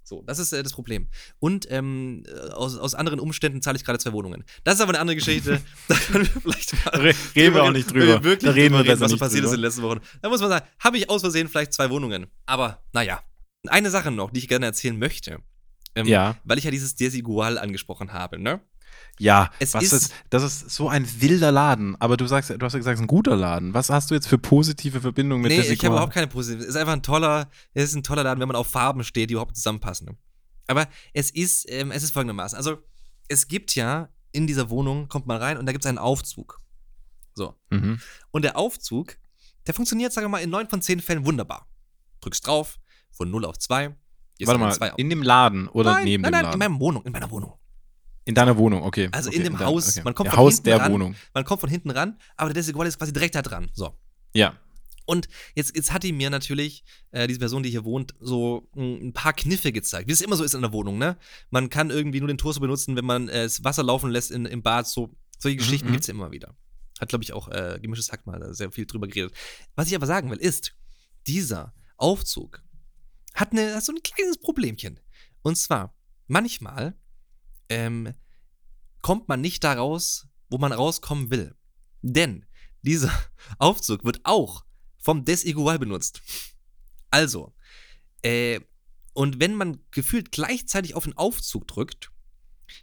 So, 0.10 0.24
das 0.26 0.39
ist 0.39 0.51
äh, 0.53 0.64
das 0.64 0.74
Problem. 0.74 1.07
Und 1.38 1.68
ähm, 1.70 2.24
äh, 2.28 2.49
aus, 2.49 2.76
aus 2.78 2.95
anderen 2.95 3.20
Umständen 3.20 3.62
zahle 3.62 3.78
ich 3.78 3.86
gerade 3.86 3.99
zwei 3.99 4.12
Wohnungen. 4.12 4.43
Das 4.64 4.76
ist 4.76 4.82
aber 4.82 4.89
eine 4.93 4.99
andere 4.99 5.16
Geschichte. 5.16 5.62
da 5.88 5.95
können 5.95 6.28
wir 6.34 6.41
vielleicht 6.41 6.74
mal 6.86 6.95
Re- 6.99 7.14
reden 7.36 7.53
wir 7.55 7.64
auch 7.64 7.72
nicht 7.72 7.91
drüber. 7.93 8.24
wirklich 8.24 8.49
Da 8.49 8.51
reden 8.55 8.74
wir 8.76 8.84
besser 8.84 9.01
was 9.01 9.12
so 9.12 9.18
passiert 9.18 9.43
ist 9.45 9.51
drüber. 9.51 9.55
in 9.55 9.62
den 9.62 9.66
letzten 9.68 9.82
Wochen. 9.84 9.99
Da 10.24 10.30
muss 10.30 10.41
man 10.41 10.49
sagen, 10.49 10.66
habe 10.80 10.97
ich 10.97 11.10
aus 11.12 11.22
Versehen 11.22 11.47
vielleicht 11.47 11.74
zwei 11.74 11.89
Wohnungen. 11.91 12.26
Aber 12.47 12.84
naja. 12.91 13.22
Eine 13.68 13.89
Sache 13.91 14.10
noch, 14.10 14.32
die 14.32 14.39
ich 14.39 14.47
gerne 14.47 14.66
erzählen 14.66 14.97
möchte. 14.97 15.39
Ähm, 15.93 16.07
Ja. 16.07 16.38
Weil 16.43 16.57
ich 16.57 16.64
ja 16.64 16.72
dieses 16.72 16.95
Desigual 16.95 17.57
angesprochen 17.60 18.12
habe, 18.14 18.39
ne? 18.39 18.62
Ja, 19.20 19.50
Es 19.60 19.74
was 19.74 19.84
ist- 19.84 19.93
ist, 19.93 20.14
das 20.30 20.43
ist 20.43 20.70
so 20.70 20.88
ein 20.89 21.06
wilder 21.22 21.52
Laden. 21.52 21.95
Aber 22.00 22.16
du 22.18 22.26
sagst, 22.28 22.50
du 22.50 22.54
hast 22.62 22.74
ja 22.74 22.80
gesagt, 22.80 22.93
es 22.95 23.00
ist 23.00 23.04
ein 23.04 23.08
guter 23.08 23.36
Laden. 23.36 23.74
Was 23.74 23.89
hast 23.89 24.10
du 24.12 24.16
jetzt 24.16 24.28
für 24.28 24.38
positive 24.38 25.02
Verbindungen 25.02 25.41
mit 25.43 25.52
nee, 25.52 25.58
Desigual? 25.58 25.76
ich 25.76 25.84
habe 25.86 25.95
überhaupt 25.95 26.14
keine 26.14 26.28
positive. 26.28 26.62
Es 26.64 26.70
ist 26.70 26.76
einfach 26.76 26.93
ein 26.93 27.04
toller, 27.04 27.50
es 27.74 27.84
ist 27.86 27.95
ein 27.95 28.04
toller 28.04 28.24
Laden, 28.24 28.39
wenn 28.39 28.47
man 28.47 28.56
auf 28.56 28.68
Farben 28.68 29.04
steht, 29.04 29.30
die 29.30 29.34
überhaupt 29.34 29.56
zusammenpassen. 29.56 30.18
Aber 30.68 30.88
es 31.14 31.32
ist, 31.32 31.66
ähm, 31.70 31.91
es 31.91 32.04
ist 32.04 32.12
folgendermaßen. 32.12 32.56
Also, 32.58 32.78
es 33.28 33.47
gibt 33.47 33.76
ja 33.76 34.10
in 34.32 34.47
dieser 34.47 34.70
Wohnung, 34.70 35.08
kommt 35.08 35.26
man 35.28 35.38
rein 35.38 35.58
und 35.58 35.66
da 35.66 35.72
gibt 35.72 35.84
es 35.84 35.89
einen 35.89 35.97
Aufzug. 35.97 36.60
So. 37.34 37.56
Mhm. 37.70 38.00
Und 38.32 38.43
der 38.43 38.58
Aufzug, 38.58 39.18
der 39.68 39.74
funktioniert, 39.74 40.14
sagen 40.14 40.26
wir 40.26 40.30
mal, 40.30 40.39
in 40.43 40.50
neun 40.50 40.68
von 40.70 40.82
zehn 40.82 41.00
Fällen 41.00 41.26
wunderbar. 41.26 41.68
Drückst 42.22 42.45
drauf, 42.45 42.78
von 43.12 43.30
0 43.32 43.45
auf 43.45 43.58
2. 43.58 43.95
Warte 44.45 44.60
mal, 44.60 44.93
in 44.97 45.10
dem 45.10 45.22
Laden 45.22 45.68
oder 45.68 45.93
nein, 45.95 46.04
neben 46.06 46.22
nein, 46.22 46.32
dem 46.32 46.34
nein, 46.34 46.43
Laden? 46.43 46.54
in 46.54 46.60
meiner 46.60 46.80
Wohnung, 46.80 47.04
in 47.06 47.12
meiner 47.12 47.30
Wohnung. 47.30 47.59
In 48.26 48.36
deiner 48.36 48.57
Wohnung, 48.57 48.84
okay. 48.84 49.09
Also 49.11 49.30
okay, 49.30 49.38
in 49.38 49.43
dem 49.43 49.53
dein- 49.57 49.65
Haus, 49.67 49.89
okay. 49.89 50.01
man 50.03 50.13
kommt 50.13 50.28
der 50.28 50.34
von 50.34 50.39
Haus 50.39 50.53
hinten 50.55 50.65
der 50.65 50.80
ran. 50.80 50.91
Wohnung. 50.93 51.15
Man 51.34 51.45
kommt 51.45 51.61
von 51.61 51.70
hinten 51.70 51.89
ran, 51.91 52.17
aber 52.38 52.49
der 52.49 52.55
Desigual 52.61 52.86
ist 52.88 52.97
quasi 52.97 53.11
direkt 53.13 53.36
da 53.36 53.41
dran. 53.41 53.70
So. 53.74 53.97
Ja. 54.34 54.57
Und 55.05 55.28
jetzt, 55.55 55.76
jetzt 55.76 55.91
hat 55.91 56.03
die 56.03 56.11
mir 56.11 56.30
natürlich, 56.30 56.84
äh, 57.09 57.26
diese 57.28 57.39
Person, 57.39 57.63
die 57.63 57.72
hier 57.72 57.84
wohnt, 57.84 58.13
so 58.20 58.70
ein 58.76 59.11
paar 59.13 59.34
Kniffe 59.34 59.72
gezeigt, 59.72 60.07
wie 60.07 60.11
es 60.13 60.22
immer 60.22 60.36
so 60.36 60.43
ist 60.43 60.53
in 60.53 60.61
der 60.61 60.72
Wohnung, 60.72 60.99
ne? 60.99 61.17
Man 61.49 61.70
kann 61.72 61.89
irgendwie 61.89 62.20
nur 62.20 62.28
den 62.28 62.38
Toaster 62.38 62.61
benutzen, 62.61 62.95
wenn 62.95 63.05
man 63.05 63.28
äh, 63.28 63.43
das 63.43 63.63
Wasser 63.63 63.82
laufen 63.82 64.11
lässt 64.11 64.30
in, 64.30 64.45
im 64.45 64.61
Bad. 64.61 64.88
So, 64.88 65.09
solche 65.39 65.55
Mhm, 65.55 65.59
Geschichten 65.59 65.88
mhm. 65.88 65.91
gibt 65.93 66.03
es 66.03 66.09
immer 66.09 66.30
wieder. 66.32 66.55
Hat, 66.99 67.09
glaube 67.09 67.24
ich, 67.24 67.34
auch 67.34 67.47
äh, 67.47 67.80
Gemischtes 67.82 68.11
Hack 68.11 68.28
mal 68.28 68.53
sehr 68.53 68.72
viel 68.72 68.86
drüber 68.86 69.07
geredet. 69.07 69.34
Was 69.74 69.88
ich 69.88 69.95
aber 69.95 70.05
sagen 70.05 70.30
will, 70.30 70.38
ist, 70.38 70.76
dieser 71.26 71.74
Aufzug 71.97 72.61
hat, 73.34 73.51
eine, 73.51 73.74
hat 73.74 73.84
so 73.84 73.91
ein 73.93 74.03
kleines 74.03 74.38
Problemchen. 74.38 74.99
Und 75.41 75.57
zwar, 75.57 75.95
manchmal 76.28 76.93
ähm, 77.70 78.13
kommt 79.01 79.30
man 79.30 79.41
nicht 79.41 79.63
da 79.63 79.74
raus, 79.74 80.28
wo 80.49 80.57
man 80.57 80.72
rauskommen 80.72 81.30
will. 81.30 81.55
Denn 82.01 82.45
dieser 82.82 83.11
Aufzug 83.57 84.03
wird 84.03 84.22
auch 84.24 84.65
vom 84.97 85.26
Desigual 85.26 85.80
benutzt. 85.80 86.22
Also, 87.09 87.53
äh, 88.22 88.59
und 89.13 89.39
wenn 89.39 89.55
man 89.55 89.80
gefühlt 89.91 90.32
gleichzeitig 90.32 90.95
auf 90.95 91.05
den 91.05 91.17
Aufzug 91.17 91.67
drückt, 91.67 92.11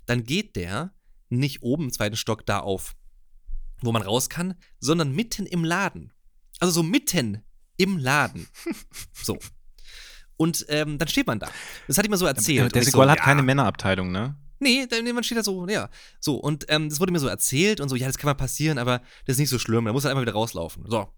dann 0.07 0.24
geht 0.24 0.57
der 0.57 0.95
nicht 1.28 1.62
oben 1.62 1.84
im 1.84 1.93
zweiten 1.93 2.16
Stock 2.16 2.47
da 2.47 2.61
auf, 2.61 2.97
wo 3.80 3.93
man 3.93 4.03
raus 4.03 4.28
kann, 4.28 4.55
sondern 4.80 5.12
mitten 5.12 5.47
im 5.47 5.64
Laden. 5.64 6.12
Also 6.59 6.72
so 6.72 6.82
mitten 6.82 7.45
im 7.76 7.99
Laden. 7.99 8.49
So. 9.12 9.39
Und 10.37 10.66
ähm, 10.68 10.99
dann 10.99 11.09
steht 11.09 11.26
man 11.26 11.39
da. 11.39 11.49
Das 11.89 11.97
hat 11.97 12.05
ihm 12.05 12.11
mal 12.11 12.18
so 12.18 12.26
erzählt. 12.26 12.66
Ich 12.66 12.72
Desigual 12.80 13.07
so, 13.07 13.11
hat 13.12 13.18
ja. 13.18 13.24
keine 13.24 13.43
Männerabteilung, 13.43 14.12
ne? 14.12 14.37
Nee, 14.59 14.87
man 15.13 15.25
steht 15.25 15.39
da 15.39 15.43
so, 15.43 15.67
ja. 15.69 15.91
So, 16.21 16.37
und 16.37 16.67
ähm, 16.69 16.89
das 16.89 17.01
wurde 17.01 17.13
mir 17.13 17.19
so 17.19 17.29
erzählt 17.29 17.81
und 17.81 17.89
so, 17.89 17.97
ja, 17.97 18.07
das 18.07 18.19
kann 18.19 18.29
mal 18.29 18.35
passieren, 18.35 18.79
aber 18.79 19.01
das 19.27 19.35
ist 19.35 19.39
nicht 19.39 19.51
so 19.51 19.59
schlimm, 19.59 19.85
da 19.85 19.93
muss 19.93 20.05
er 20.05 20.11
einfach 20.11 20.23
wieder 20.23 20.33
rauslaufen. 20.33 20.85
So. 20.89 21.09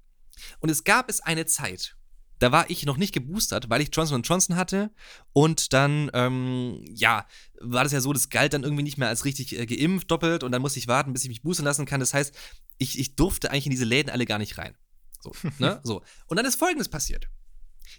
Und 0.60 0.70
es 0.70 0.84
gab 0.84 1.08
es 1.08 1.20
eine 1.20 1.46
Zeit, 1.46 1.96
da 2.38 2.52
war 2.52 2.70
ich 2.70 2.84
noch 2.84 2.96
nicht 2.96 3.12
geboostert, 3.12 3.68
weil 3.68 3.80
ich 3.80 3.90
Johnson 3.92 4.22
Johnson 4.22 4.56
hatte 4.56 4.90
und 5.32 5.72
dann, 5.72 6.10
ähm, 6.14 6.84
ja, 6.94 7.26
war 7.60 7.82
das 7.82 7.92
ja 7.92 8.00
so, 8.00 8.12
das 8.12 8.28
galt 8.28 8.52
dann 8.52 8.62
irgendwie 8.62 8.84
nicht 8.84 8.98
mehr 8.98 9.08
als 9.08 9.24
richtig 9.24 9.58
äh, 9.58 9.66
geimpft 9.66 10.10
doppelt 10.10 10.44
und 10.44 10.52
dann 10.52 10.62
musste 10.62 10.78
ich 10.78 10.88
warten, 10.88 11.12
bis 11.12 11.24
ich 11.24 11.28
mich 11.28 11.42
boostern 11.42 11.64
lassen 11.64 11.86
kann. 11.86 12.00
Das 12.00 12.14
heißt, 12.14 12.34
ich, 12.78 12.98
ich 12.98 13.16
durfte 13.16 13.50
eigentlich 13.50 13.66
in 13.66 13.72
diese 13.72 13.84
Läden 13.84 14.10
alle 14.10 14.24
gar 14.24 14.38
nicht 14.38 14.58
rein. 14.58 14.76
So, 15.20 15.32
ne? 15.58 15.80
So. 15.82 16.02
Und 16.26 16.36
dann 16.36 16.46
ist 16.46 16.56
Folgendes 16.56 16.88
passiert. 16.88 17.28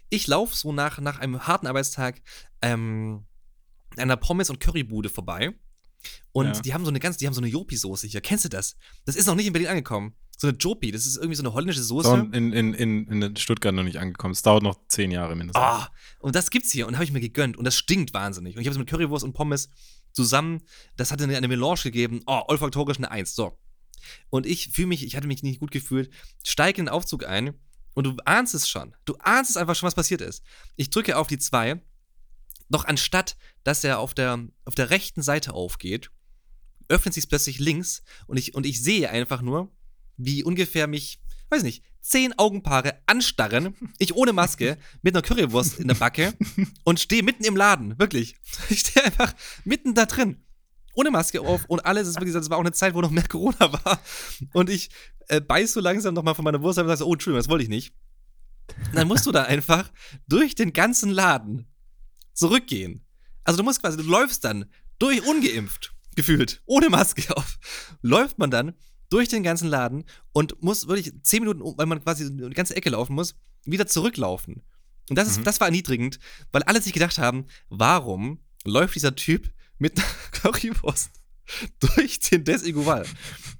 Ich 0.09 0.27
laufe 0.27 0.55
so 0.55 0.71
nach, 0.71 0.99
nach 0.99 1.19
einem 1.19 1.47
harten 1.47 1.67
Arbeitstag, 1.67 2.21
ähm, 2.61 3.25
einer 3.99 4.17
Pommes- 4.17 4.49
und 4.49 4.59
Currybude 4.59 5.09
vorbei. 5.09 5.53
Und 6.31 6.45
Ja. 6.55 6.61
die 6.61 6.73
haben 6.73 6.85
so 6.85 6.89
eine 6.89 6.99
ganz, 6.99 7.17
die 7.17 7.27
haben 7.27 7.33
so 7.33 7.41
eine 7.41 7.49
Jopi-Soße 7.49 8.07
hier. 8.07 8.21
Kennst 8.21 8.45
du 8.45 8.49
das? 8.49 8.75
Das 9.05 9.15
ist 9.15 9.25
noch 9.27 9.35
nicht 9.35 9.47
in 9.47 9.53
Berlin 9.53 9.69
angekommen. 9.69 10.15
So 10.37 10.47
eine 10.47 10.55
Jopi, 10.55 10.91
das 10.91 11.05
ist 11.05 11.17
irgendwie 11.17 11.35
so 11.35 11.43
eine 11.43 11.53
holländische 11.53 11.83
Soße. 11.83 12.29
In, 12.31 12.53
in, 12.53 12.73
in, 12.73 13.07
in 13.07 13.35
Stuttgart 13.35 13.75
noch 13.75 13.83
nicht 13.83 13.97
angekommen. 13.97 14.31
Es 14.31 14.41
dauert 14.41 14.63
noch 14.63 14.77
zehn 14.87 15.11
Jahre 15.11 15.35
mindestens. 15.35 15.61
Ah, 15.61 15.89
und 16.19 16.35
das 16.35 16.49
gibt's 16.49 16.71
hier 16.71 16.87
und 16.87 16.93
habe 16.93 17.03
ich 17.03 17.11
mir 17.11 17.19
gegönnt 17.19 17.57
und 17.57 17.65
das 17.65 17.75
stinkt 17.75 18.13
wahnsinnig. 18.13 18.55
Und 18.55 18.61
ich 18.61 18.67
habe 18.67 18.73
es 18.73 18.77
mit 18.77 18.87
Currywurst 18.89 19.25
und 19.25 19.33
Pommes 19.33 19.69
zusammen, 20.13 20.61
das 20.95 21.11
hatte 21.11 21.25
eine, 21.25 21.35
eine 21.35 21.49
Melange 21.49 21.81
gegeben. 21.83 22.21
Oh, 22.25 22.41
olfaktorisch 22.47 22.97
eine 22.97 23.11
Eins. 23.11 23.35
So. 23.35 23.57
Und 24.29 24.45
ich 24.45 24.69
fühle 24.69 24.87
mich, 24.87 25.03
ich 25.05 25.17
hatte 25.17 25.27
mich 25.27 25.43
nicht 25.43 25.59
gut 25.59 25.71
gefühlt, 25.71 26.09
steige 26.45 26.79
in 26.79 26.85
den 26.85 26.93
Aufzug 26.93 27.25
ein 27.25 27.53
und 27.93 28.05
du 28.05 28.15
ahnst 28.23 28.53
es 28.55 28.69
schon. 28.69 28.95
Du 29.03 29.15
ahnst 29.19 29.51
es 29.51 29.57
einfach 29.57 29.75
schon, 29.75 29.87
was 29.87 29.95
passiert 29.95 30.21
ist. 30.21 30.41
Ich 30.77 30.89
drücke 30.89 31.17
auf 31.17 31.27
die 31.27 31.37
zwei, 31.37 31.81
doch 32.69 32.85
anstatt, 32.85 33.37
dass 33.63 33.83
er 33.83 33.99
auf 33.99 34.13
der, 34.13 34.47
auf 34.65 34.75
der 34.75 34.89
rechten 34.89 35.21
Seite 35.21 35.53
aufgeht, 35.53 36.11
öffnet 36.87 37.13
sich 37.13 37.29
plötzlich 37.29 37.59
links 37.59 38.03
und 38.27 38.37
ich, 38.37 38.55
und 38.55 38.65
ich 38.65 38.81
sehe 38.81 39.09
einfach 39.09 39.41
nur, 39.41 39.71
wie 40.17 40.43
ungefähr 40.43 40.87
mich, 40.87 41.19
weiß 41.49 41.63
nicht, 41.63 41.83
zehn 42.01 42.37
Augenpaare 42.37 43.01
anstarren, 43.05 43.75
ich 43.97 44.15
ohne 44.15 44.33
Maske, 44.33 44.77
mit 45.01 45.15
einer 45.15 45.21
Currywurst 45.21 45.79
in 45.79 45.87
der 45.87 45.95
Backe 45.95 46.33
und 46.83 46.99
stehe 46.99 47.23
mitten 47.23 47.43
im 47.43 47.55
Laden, 47.55 47.99
wirklich. 47.99 48.35
Ich 48.69 48.81
stehe 48.81 49.05
einfach 49.05 49.33
mitten 49.63 49.93
da 49.93 50.05
drin 50.05 50.43
ohne 50.99 51.11
Maske 51.11 51.39
auf 51.39 51.65
und 51.65 51.85
alles 51.85 52.07
ist 52.07 52.15
wirklich, 52.15 52.33
das 52.33 52.49
war 52.49 52.57
auch 52.57 52.61
eine 52.61 52.73
Zeit, 52.73 52.93
wo 52.93 53.01
noch 53.01 53.11
mehr 53.11 53.27
Corona 53.27 53.71
war. 53.71 53.99
Und 54.51 54.69
ich 54.69 54.89
äh, 55.29 55.39
beiß 55.39 55.73
so 55.73 55.79
langsam 55.79 56.13
nochmal 56.13 56.35
von 56.35 56.43
meiner 56.43 56.61
Wurst 56.61 56.77
und 56.77 56.87
sage, 56.87 57.07
oh, 57.07 57.13
Entschuldigung, 57.13 57.39
das 57.39 57.49
wollte 57.49 57.63
ich 57.63 57.69
nicht. 57.69 57.93
Und 58.87 58.95
dann 58.95 59.07
musst 59.07 59.25
du 59.25 59.31
da 59.31 59.43
einfach 59.43 59.89
durch 60.27 60.55
den 60.55 60.73
ganzen 60.73 61.09
Laden 61.09 61.67
zurückgehen. 62.39 63.05
Also 63.43 63.57
du 63.57 63.63
musst 63.63 63.81
quasi, 63.81 63.97
du 63.97 64.03
läufst 64.03 64.43
dann 64.43 64.65
durch 64.97 65.25
ungeimpft, 65.25 65.93
gefühlt, 66.15 66.61
ohne 66.65 66.89
Maske 66.89 67.35
auf, 67.35 67.59
läuft 68.01 68.39
man 68.39 68.49
dann 68.49 68.73
durch 69.09 69.27
den 69.27 69.43
ganzen 69.43 69.67
Laden 69.67 70.05
und 70.31 70.61
muss 70.61 70.87
wirklich 70.87 71.13
zehn 71.23 71.43
Minuten, 71.43 71.77
weil 71.77 71.85
man 71.85 72.01
quasi 72.03 72.35
die 72.35 72.49
ganze 72.51 72.75
Ecke 72.75 72.89
laufen 72.89 73.13
muss, 73.13 73.35
wieder 73.65 73.87
zurücklaufen. 73.87 74.63
Und 75.09 75.17
das, 75.17 75.27
ist, 75.27 75.39
mhm. 75.39 75.43
das 75.43 75.59
war 75.59 75.67
erniedrigend, 75.67 76.19
weil 76.51 76.63
alle 76.63 76.81
sich 76.81 76.93
gedacht 76.93 77.17
haben, 77.17 77.45
warum 77.69 78.39
läuft 78.63 78.95
dieser 78.95 79.15
Typ 79.15 79.51
mit 79.77 79.97
einer 79.97 80.07
Currywurst 80.31 81.11
durch 81.79 82.19
den 82.19 82.43
Desigual. 82.43 83.05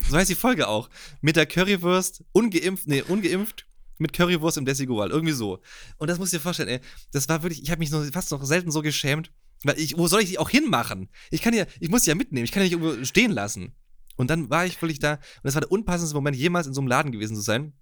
So 0.07 0.15
heißt 0.15 0.29
die 0.29 0.35
Folge 0.35 0.67
auch. 0.67 0.89
Mit 1.21 1.35
der 1.35 1.47
Currywurst, 1.47 2.23
ungeimpft, 2.31 2.87
nee, 2.87 3.01
ungeimpft, 3.01 3.65
mit 3.99 4.13
Currywurst 4.13 4.57
im 4.57 4.65
Desigual. 4.65 5.11
Irgendwie 5.11 5.33
so. 5.33 5.59
Und 5.97 6.09
das 6.09 6.17
musst 6.17 6.33
du 6.33 6.37
dir 6.37 6.41
vorstellen, 6.41 6.69
ey. 6.69 6.79
Das 7.11 7.29
war 7.29 7.43
wirklich, 7.43 7.61
ich 7.61 7.69
habe 7.69 7.79
mich 7.79 7.91
noch, 7.91 8.03
fast 8.05 8.31
noch 8.31 8.43
selten 8.43 8.71
so 8.71 8.81
geschämt. 8.81 9.31
Weil 9.63 9.77
ich, 9.77 9.97
wo 9.97 10.07
soll 10.07 10.21
ich 10.21 10.29
die 10.29 10.39
auch 10.39 10.49
hinmachen? 10.49 11.09
Ich 11.31 11.41
kann 11.41 11.53
ja, 11.53 11.65
ich 11.79 11.89
muss 11.89 12.03
die 12.03 12.09
ja 12.09 12.15
mitnehmen, 12.15 12.45
ich 12.45 12.51
kann 12.51 12.61
ja 12.61 12.65
nicht 12.65 12.81
irgendwo 12.81 13.03
stehen 13.03 13.31
lassen. 13.31 13.73
Und 14.15 14.29
dann 14.29 14.49
war 14.49 14.65
ich 14.65 14.81
wirklich 14.81 14.99
da, 14.99 15.13
und 15.13 15.21
das 15.43 15.53
war 15.53 15.61
der 15.61 15.71
unpassendste 15.71 16.15
Moment, 16.15 16.35
jemals 16.35 16.67
in 16.67 16.73
so 16.73 16.81
einem 16.81 16.87
Laden 16.87 17.11
gewesen 17.11 17.35
zu 17.35 17.41
sein. 17.41 17.73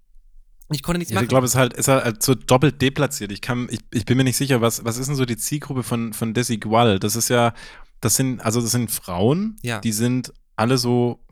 Ich 0.71 0.83
konnte 0.83 0.99
nichts 0.99 1.11
ja, 1.11 1.15
machen. 1.15 1.25
Ich 1.25 1.29
glaube, 1.29 1.45
es 1.45 1.51
ist 1.51 1.57
halt, 1.57 1.73
ist 1.73 1.87
halt 1.87 2.21
so 2.21 2.35
doppelt 2.35 2.81
deplatziert. 2.81 3.31
Ich 3.31 3.41
kann, 3.41 3.67
ich, 3.71 3.79
ich 3.91 4.05
bin 4.05 4.17
mir 4.17 4.23
nicht 4.23 4.37
sicher, 4.37 4.61
was, 4.61 4.83
was 4.83 4.97
ist 4.97 5.07
denn 5.07 5.15
so 5.15 5.25
die 5.25 5.37
Zielgruppe 5.37 5.83
von, 5.83 6.13
von 6.13 6.33
Desigual? 6.33 6.99
Das 6.99 7.15
ist 7.15 7.29
ja, 7.29 7.53
das 8.01 8.15
sind, 8.15 8.41
also 8.41 8.61
das 8.61 8.71
sind 8.71 8.91
Frauen, 8.91 9.57
ja. 9.61 9.79
die 9.79 9.91
sind 9.91 10.33
alle 10.55 10.77
so 10.77 11.23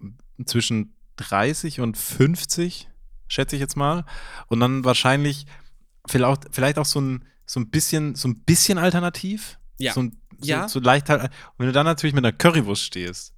zwischen 0.45 0.95
30 1.17 1.81
und 1.81 1.97
50, 1.97 2.87
schätze 3.27 3.55
ich 3.55 3.59
jetzt 3.59 3.75
mal. 3.77 4.05
Und 4.47 4.59
dann 4.59 4.83
wahrscheinlich 4.83 5.45
vielleicht, 6.07 6.45
vielleicht 6.51 6.77
auch 6.77 6.85
so 6.85 7.01
ein, 7.01 7.25
so 7.45 7.59
ein 7.59 7.69
bisschen, 7.69 8.15
so 8.15 8.27
ein 8.27 8.43
bisschen 8.43 8.77
alternativ. 8.77 9.59
Ja. 9.77 9.93
So, 9.93 10.03
ein, 10.03 10.21
so, 10.39 10.47
ja. 10.47 10.67
so 10.67 10.79
leicht 10.79 11.09
halt. 11.09 11.23
Und 11.23 11.29
wenn 11.57 11.67
du 11.67 11.73
dann 11.73 11.85
natürlich 11.85 12.13
mit 12.13 12.23
einer 12.25 12.35
Currywurst 12.35 12.83
stehst. 12.83 13.33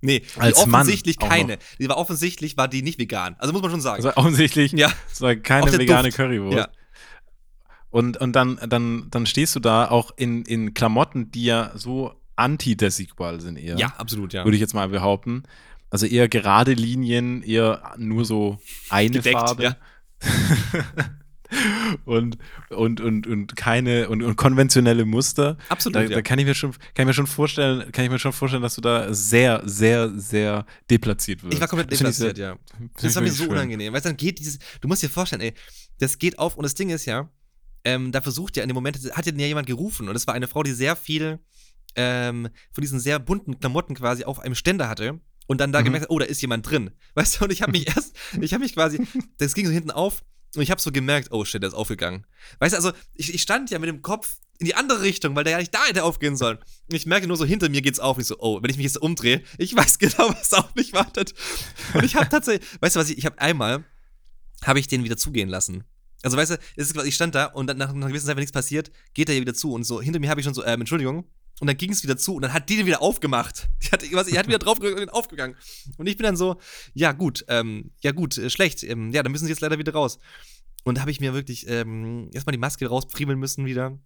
Nee, 0.00 0.22
als 0.36 0.58
offensichtlich 0.58 1.18
Mann 1.18 1.28
keine. 1.28 1.58
Die 1.78 1.88
war 1.88 1.96
offensichtlich 1.96 2.56
war 2.56 2.68
die 2.68 2.82
nicht 2.82 3.00
vegan. 3.00 3.34
Also 3.38 3.52
muss 3.52 3.62
man 3.62 3.70
schon 3.72 3.80
sagen. 3.80 3.96
Also 3.96 4.16
offensichtlich 4.16 4.72
ja. 4.72 4.92
es 5.10 5.20
war 5.20 5.34
keine 5.34 5.72
vegane 5.76 6.08
Duft. 6.08 6.16
Currywurst. 6.16 6.56
Ja. 6.56 6.68
Und, 7.90 8.18
und 8.18 8.34
dann, 8.34 8.60
dann, 8.68 9.08
dann 9.10 9.26
stehst 9.26 9.56
du 9.56 9.60
da 9.60 9.88
auch 9.88 10.12
in, 10.16 10.44
in 10.44 10.74
Klamotten, 10.74 11.30
die 11.30 11.44
ja 11.44 11.72
so 11.74 12.14
anti-desigual 12.36 13.40
sind 13.40 13.56
eher. 13.56 13.76
Ja, 13.76 13.88
absolut, 13.96 14.32
ja. 14.32 14.44
Würde 14.44 14.56
ich 14.56 14.60
jetzt 14.60 14.74
mal 14.74 14.88
behaupten. 14.88 15.42
Also 15.90 16.06
eher 16.06 16.28
gerade 16.28 16.72
Linien, 16.72 17.42
eher 17.42 17.94
nur 17.96 18.24
so 18.24 18.58
eine 18.90 19.10
Gedeckt, 19.10 19.38
Farbe. 19.38 19.62
ja. 19.62 19.76
und, 22.04 22.36
und, 22.70 23.00
und, 23.00 23.26
und 23.26 23.56
keine 23.56 24.08
und, 24.08 24.22
und 24.22 24.36
konventionelle 24.36 25.04
Muster. 25.04 25.56
Absolut. 25.68 25.96
Da, 25.96 26.02
ja. 26.02 26.08
da 26.08 26.22
kann 26.22 26.38
ich 26.38 26.44
mir 26.44 26.54
schon, 26.54 26.72
kann 26.72 27.04
ich 27.04 27.06
mir 27.06 27.14
schon 27.14 27.26
vorstellen, 27.26 27.90
kann 27.92 28.04
ich 28.04 28.10
mir 28.10 28.18
schon 28.18 28.32
vorstellen, 28.32 28.62
dass 28.62 28.74
du 28.74 28.80
da 28.80 29.12
sehr, 29.14 29.62
sehr, 29.64 30.10
sehr 30.18 30.66
deplatziert 30.90 31.42
wirst. 31.42 31.54
Ich 31.54 31.60
war 31.60 31.68
komplett 31.68 31.90
Das 31.90 31.98
deplatziert, 31.98 32.36
sehr- 32.36 32.48
ja. 32.48 32.58
Das 33.00 33.14
war 33.14 33.22
mir 33.22 33.30
so 33.30 33.44
schön. 33.44 33.52
unangenehm. 33.52 33.92
Weißt 33.92 34.04
du, 34.04 34.10
dann 34.10 34.16
geht 34.16 34.38
dieses, 34.38 34.58
du 34.80 34.88
musst 34.88 35.02
dir 35.02 35.08
vorstellen, 35.08 35.40
ey, 35.40 35.54
das 35.98 36.18
geht 36.18 36.38
auf 36.38 36.56
und 36.56 36.64
das 36.64 36.74
Ding 36.74 36.90
ist 36.90 37.06
ja, 37.06 37.30
ähm, 37.84 38.12
da 38.12 38.20
versucht 38.20 38.56
ja 38.56 38.62
in 38.62 38.68
dem 38.68 38.74
Moment, 38.74 38.98
hat 39.12 39.26
ja 39.26 39.32
jemand 39.32 39.66
gerufen 39.66 40.08
und 40.08 40.16
es 40.16 40.26
war 40.26 40.34
eine 40.34 40.48
Frau, 40.48 40.62
die 40.62 40.72
sehr 40.72 40.96
viel 40.96 41.38
ähm, 41.96 42.48
von 42.72 42.82
diesen 42.82 43.00
sehr 43.00 43.18
bunten 43.18 43.58
Klamotten 43.58 43.94
quasi 43.94 44.24
auf 44.24 44.38
einem 44.40 44.54
Ständer 44.54 44.88
hatte 44.88 45.20
und 45.48 45.60
dann 45.60 45.72
da 45.72 45.80
Mhm. 45.80 45.86
gemerkt 45.86 46.02
hat, 46.04 46.10
oh, 46.10 46.20
da 46.20 46.26
ist 46.26 46.40
jemand 46.40 46.70
drin. 46.70 46.92
Weißt 47.14 47.40
du, 47.40 47.44
und 47.44 47.52
ich 47.52 47.62
habe 47.62 47.72
mich 47.72 47.88
erst, 47.96 48.14
ich 48.40 48.54
habe 48.54 48.62
mich 48.62 48.74
quasi, 48.74 49.04
das 49.38 49.54
ging 49.54 49.66
so 49.66 49.72
hinten 49.72 49.90
auf 49.90 50.22
und 50.54 50.62
ich 50.62 50.70
habe 50.70 50.80
so 50.80 50.92
gemerkt, 50.92 51.32
oh 51.32 51.44
shit, 51.44 51.60
der 51.60 51.68
ist 51.68 51.74
aufgegangen. 51.74 52.24
Weißt 52.60 52.74
du, 52.74 52.76
also 52.76 52.92
ich, 53.14 53.34
ich 53.34 53.42
stand 53.42 53.70
ja 53.70 53.80
mit 53.80 53.88
dem 53.88 54.02
Kopf 54.02 54.36
in 54.60 54.66
die 54.66 54.74
andere 54.74 55.02
Richtung, 55.02 55.36
weil 55.36 55.44
der 55.44 55.52
ja 55.52 55.58
nicht 55.58 55.74
da 55.74 55.84
hätte 55.86 56.02
aufgehen 56.04 56.36
sollen. 56.36 56.58
Und 56.58 56.94
ich 56.96 57.06
merke 57.06 57.26
nur 57.28 57.36
so, 57.36 57.44
hinter 57.44 57.68
mir 57.68 57.80
geht's 57.82 58.00
auf. 58.00 58.16
Und 58.16 58.22
ich 58.22 58.26
so, 58.28 58.36
oh, 58.40 58.60
wenn 58.62 58.70
ich 58.70 58.76
mich 58.76 58.84
jetzt 58.84 59.00
umdrehe, 59.00 59.42
ich 59.56 59.74
weiß 59.76 59.98
genau, 60.00 60.30
was 60.30 60.52
auf 60.52 60.74
mich 60.74 60.92
wartet. 60.92 61.34
Und 61.94 62.04
ich 62.04 62.16
habe 62.16 62.28
tatsächlich, 62.28 62.66
weißt 62.80 62.96
du 62.96 63.00
was, 63.00 63.10
ich, 63.10 63.18
ich 63.18 63.24
habe 63.26 63.38
einmal, 63.40 63.84
habe 64.64 64.80
ich 64.80 64.88
den 64.88 65.04
wieder 65.04 65.16
zugehen 65.16 65.48
lassen. 65.48 65.84
Also 66.22 66.36
weißt 66.36 66.50
du, 66.52 66.54
es 66.76 66.88
ist 66.88 66.94
quasi, 66.94 67.08
ich 67.08 67.14
stand 67.14 67.36
da 67.36 67.44
und 67.46 67.68
dann 67.68 67.78
nach 67.78 67.90
einer 67.90 68.08
gewissen 68.08 68.26
Zeit, 68.26 68.34
wenn 68.34 68.40
nichts 68.42 68.52
passiert, 68.52 68.90
geht 69.14 69.28
er 69.28 69.36
ja 69.36 69.40
wieder 69.40 69.54
zu. 69.54 69.72
Und 69.72 69.84
so 69.84 70.02
hinter 70.02 70.18
mir 70.18 70.28
habe 70.28 70.40
ich 70.40 70.44
schon 70.44 70.54
so, 70.54 70.64
ähm, 70.64 70.80
Entschuldigung. 70.80 71.24
Und 71.60 71.66
dann 71.66 71.76
ging 71.76 71.90
es 71.90 72.02
wieder 72.04 72.16
zu 72.16 72.34
und 72.36 72.42
dann 72.42 72.52
hat 72.52 72.68
die 72.68 72.76
den 72.76 72.86
wieder 72.86 73.02
aufgemacht. 73.02 73.68
Die 73.82 73.88
hat, 73.88 74.02
was, 74.12 74.26
die 74.28 74.38
hat 74.38 74.46
wieder 74.46 74.58
drauf 74.60 74.78
gedrückt 74.78 75.00
und 75.00 75.08
aufgegangen. 75.08 75.56
Und 75.96 76.06
ich 76.06 76.16
bin 76.16 76.24
dann 76.24 76.36
so, 76.36 76.60
ja 76.94 77.12
gut, 77.12 77.44
ähm, 77.48 77.90
ja 78.00 78.12
gut, 78.12 78.38
äh, 78.38 78.48
schlecht. 78.50 78.82
Ähm, 78.84 79.10
ja, 79.12 79.22
dann 79.22 79.32
müssen 79.32 79.44
sie 79.46 79.50
jetzt 79.50 79.60
leider 79.60 79.78
wieder 79.78 79.92
raus. 79.92 80.18
Und 80.84 80.96
da 80.96 81.00
habe 81.00 81.10
ich 81.10 81.20
mir 81.20 81.34
wirklich 81.34 81.68
ähm, 81.68 82.30
erstmal 82.32 82.52
die 82.52 82.58
Maske 82.58 82.86
rauspriemeln 82.86 83.38
müssen 83.38 83.66
wieder. 83.66 83.98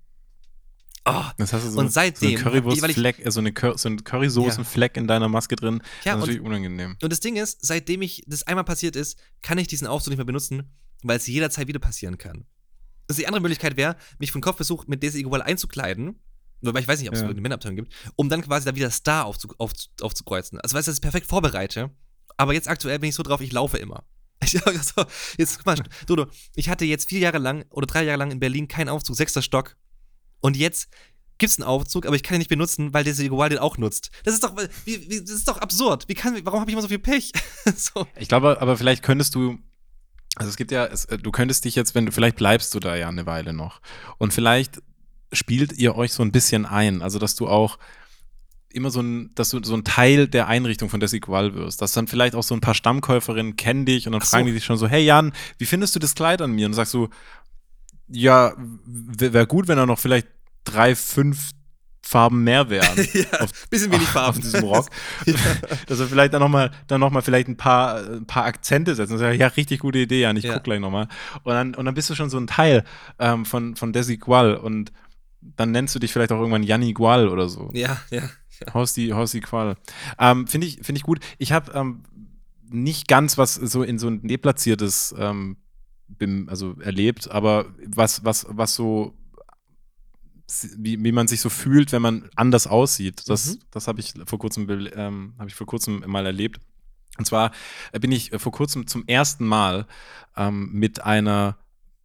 Oh, 1.05 1.25
Das 1.37 1.53
hast 1.53 1.67
du 1.67 1.71
so, 1.71 1.79
Und 1.81 1.87
so 1.89 1.93
seitdem- 1.93 2.29
einen 2.37 2.39
Currywurstfleck, 2.39 3.27
äh, 3.27 3.31
so, 3.31 3.41
eine 3.41 3.53
Cur 3.53 3.77
so 3.77 3.89
einen 3.89 4.05
Currysoßenfleck 4.05 4.97
in 4.97 5.07
deiner 5.09 5.29
Maske 5.29 5.57
drin. 5.57 5.83
ja, 5.83 5.83
das 5.83 6.05
ist 6.05 6.13
und, 6.15 6.21
natürlich 6.21 6.41
unangenehm. 6.41 6.97
und 7.03 7.13
das 7.13 7.21
Ding 7.21 7.37
ist, 7.37 7.59
seitdem 7.67 8.03
ich 8.03 8.23
das 8.29 8.47
einmal 8.47 8.65
passiert 8.65 8.95
ist, 8.97 9.19
kann 9.43 9.59
ich 9.59 9.67
diesen 9.67 9.87
Aufzug 9.89 10.11
nicht 10.13 10.19
mehr 10.19 10.25
benutzen, 10.25 10.71
weil 11.03 11.17
es 11.17 11.27
jederzeit 11.27 11.67
wieder 11.67 11.81
passieren 11.81 12.19
kann. 12.19 12.47
Also 13.09 13.21
die 13.21 13.27
andere 13.27 13.43
Möglichkeit 13.43 13.77
wäre, 13.77 13.97
mich 14.19 14.31
von 14.31 14.41
Kopfbesuch 14.41 14.87
mit 14.87 15.03
Desigual 15.03 15.43
einzukleiden, 15.43 16.21
wobei 16.63 16.81
ich 16.81 16.89
weiß 16.89 16.99
nicht, 17.01 17.09
ob 17.09 17.15
es 17.15 17.21
Ja. 17.21 17.29
eine 17.29 17.41
Männerabteilung 17.41 17.77
gibt, 17.77 17.93
um 18.17 18.29
dann 18.29 18.43
quasi 18.43 18.65
da 18.67 18.75
wieder 18.75 18.91
Star 18.91 19.27
aufzu 19.27 19.49
auf, 19.59 19.73
aufzukreuzen. 20.01 20.61
Also 20.61 20.77
weißt 20.77 20.87
du, 20.87 20.91
dass 20.91 20.99
ich 20.99 21.03
perfekt 21.03 21.27
vorbereite, 21.27 21.91
aber 22.37 22.55
jetzt 22.55 22.69
aktuell 22.69 22.99
bin 22.99 23.11
ich 23.11 23.15
so 23.15 23.23
drauf, 23.23 23.41
ich 23.41 23.53
laufe 23.53 23.79
immer. 23.79 24.05
Ich, 24.45 24.67
also, 24.67 25.05
jetzt, 25.39 25.59
guck 25.59 25.67
mal, 25.67 25.77
Dodo, 26.07 26.27
ich 26.57 26.69
hatte 26.69 26.85
jetzt 26.85 27.09
vier 27.09 27.21
Jahre 27.21 27.39
lang 27.39 27.65
oder 27.71 27.87
drei 27.87 28.03
Jahre 28.03 28.19
lang 28.19 28.33
in 28.33 28.41
Berlin 28.41 28.67
keinen 28.67 28.89
Aufzug, 28.89 29.15
sechster 29.15 29.41
Stock. 29.41 29.77
Und 30.41 30.57
jetzt 30.57 30.89
gibt's 31.39 31.59
einen 31.59 31.69
Aufzug, 31.69 32.07
aber 32.07 32.17
ich 32.17 32.25
kann 32.25 32.37
ihn 32.37 32.39
nicht 32.39 32.49
benutzen, 32.49 32.93
weil 32.93 33.05
Desigual 33.05 33.51
den 33.51 33.59
auch 33.61 33.79
nutzt. 33.79 34.11
Das 34.25 34.35
ist 34.35 34.43
doch, 34.43 34.57
wie, 34.85 35.09
wie, 35.09 35.21
das 35.21 35.31
ist 35.31 35.47
doch 35.47 35.59
absurd. 35.59 36.09
Wie 36.09 36.15
kann, 36.15 36.45
warum 36.45 36.59
habe 36.61 36.69
ich 36.69 36.73
immer 36.73 36.83
so 36.83 36.89
viel 36.89 36.99
Pech? 36.99 37.31
so. 37.77 38.07
Ich 38.17 38.27
glaube, 38.29 38.61
aber 38.61 38.77
vielleicht 38.77 39.05
könntest 39.05 39.37
du, 39.37 39.59
also 40.35 40.51
es 40.51 40.57
gibt 40.57 40.73
ja, 40.73 40.87
es, 40.87 41.05
äh, 41.05 41.19
du 41.19 41.31
könntest 41.31 41.65
dich 41.65 41.77
jetzt, 41.77 41.95
wenn 41.95 42.07
du, 42.07 42.11
vielleicht 42.13 42.37
bleibst 42.37 42.75
du 42.75 42.81
da 42.81 42.97
ja 42.97 43.09
eine 43.09 43.27
Weile 43.27 43.53
noch. 43.53 43.81
Und 44.19 44.33
vielleicht 44.33 44.83
spielt 45.33 45.73
ihr 45.79 45.97
euch 45.97 46.13
so 46.13 46.23
ein 46.23 46.33
bisschen 46.33 46.67
ein, 46.67 47.03
also 47.03 47.19
dass 47.19 47.35
du 47.35 47.49
auch 47.49 47.79
immer 48.75 48.91
so 48.91 49.01
ein, 49.03 49.31
dass 49.35 49.51
du 49.51 49.63
so 49.63 49.75
ein 49.75 49.85
Teil 49.85 50.29
der 50.29 50.49
Einrichtung 50.49 50.89
von 50.89 50.99
Desigual 50.99 51.55
wirst. 51.55 51.83
Dass 51.83 51.93
dann 51.93 52.07
vielleicht 52.07 52.35
auch 52.35 52.43
so 52.43 52.55
ein 52.55 52.61
paar 52.63 52.75
Stammkäuferinnen 52.75 53.57
kennen 53.57 53.85
dich 53.85 54.07
und 54.07 54.13
dann 54.13 54.23
so. 54.23 54.29
fragen 54.29 54.47
die 54.47 54.53
dich 54.53 54.65
schon 54.65 54.79
so, 54.79 54.89
hey 54.89 55.05
Jan, 55.05 55.33
wie 55.59 55.67
findest 55.67 55.95
du 55.95 55.99
das 55.99 56.15
Kleid 56.15 56.41
an 56.41 56.53
mir? 56.53 56.65
Und 56.67 56.73
du 56.73 56.77
sagst 56.77 56.93
so, 56.93 57.11
ja, 58.09 58.55
wäre 58.87 59.47
gut, 59.47 59.69
wenn 59.69 59.77
da 59.77 59.87
noch 59.87 59.99
vielleicht 59.99 60.27
drei, 60.65 60.95
fünf 60.95 61.51
Farben 62.05 62.45
mehr 62.45 62.69
wären. 62.69 62.97
ja, 63.13 63.41
Auf- 63.41 63.69
bisschen 63.69 63.91
wenig 63.93 64.07
auf 64.09 64.13
Farben. 64.13 64.41
diesem 64.41 64.65
Rock. 64.65 64.89
Dass 65.87 66.01
er 66.01 66.07
vielleicht 66.09 66.33
dann 66.35 66.41
nochmal 66.41 66.71
dann 66.87 67.01
noch 67.01 67.11
mal 67.11 67.23
vielleicht 67.23 67.49
ein 67.49 67.57
paar, 67.57 67.97
ein 68.05 68.27
paar 68.27 68.45
Akzente 68.45 68.95
setzen. 68.95 69.19
Sagen, 69.19 69.39
ja, 69.39 69.47
richtig 69.49 69.81
gute 69.81 69.99
Idee, 70.01 70.23
Jan, 70.23 70.37
ich 70.37 70.45
Ja. 70.45 70.55
guck 70.55 70.65
gleich 70.65 70.81
nochmal. 70.81 71.09
Und 71.45 71.53
dann, 71.53 71.75
und 71.75 71.85
dann 71.85 71.95
bist 71.95 72.11
du 72.11 72.15
schon 72.15 72.29
so 72.31 72.39
ein 72.39 72.47
Teil 72.47 72.85
ähm, 73.19 73.45
von, 73.45 73.77
von 73.77 73.93
Desigual 73.93 74.57
und 74.57 74.93
dann 75.57 75.71
nennst 75.73 75.95
du 75.95 75.99
dich 75.99 76.13
vielleicht 76.13 76.33
auch 76.33 76.39
irgendwann 76.39 76.63
Janni 76.63 76.93
Gual 76.93 77.29
oder 77.29 77.49
so. 77.49 77.71
Ja, 77.75 78.01
ja. 78.11 78.23
Haus 78.73 78.95
die, 78.95 79.13
Haus 79.13 79.33
die 79.33 79.41
Qual. 79.41 79.77
Ähm, 80.19 80.47
Finde 80.47 80.67
ich, 80.69 80.79
find 80.83 80.97
ich 80.97 81.03
gut. 81.03 81.19
Ich 81.39 81.51
habe 81.53 81.73
ähm, 81.73 82.05
nicht 82.71 83.09
ganz 83.09 83.37
was 83.37 83.55
so 83.57 83.83
in 83.83 83.99
so 83.99 84.09
ein 84.09 84.27
deplatziertes 84.27 85.15
ähm, 85.19 85.57
bim- 86.09 86.49
also 86.49 86.77
erlebt, 86.81 87.31
aber 87.31 87.75
was, 87.87 88.25
was, 88.25 88.47
was 88.49 88.75
so 88.77 89.15
wie, 90.77 91.03
wie 91.03 91.13
man 91.13 91.29
sich 91.29 91.41
so 91.41 91.49
fühlt, 91.49 91.93
wenn 91.93 92.03
man 92.03 92.29
anders 92.37 92.67
aussieht. 92.67 93.29
Das, 93.29 93.55
Mhm. 93.55 93.59
das 93.71 93.89
habe 93.89 94.01
ich 94.01 94.15
vor 94.27 94.39
kurzem 94.39 94.69
ähm, 94.95 95.35
habe 95.39 95.49
ich 95.49 95.55
vor 95.55 95.67
kurzem 95.67 96.05
mal 96.07 96.27
erlebt. 96.27 96.61
Und 97.19 97.27
zwar 97.27 97.53
bin 98.01 98.13
ich 98.13 98.33
äh, 98.33 98.39
vor 98.39 98.53
kurzem 98.53 98.87
zum 98.87 99.05
ersten 99.07 99.47
Mal 99.47 99.87
ähm, 100.37 100.71
mit 100.73 101.03
einer 101.05 101.59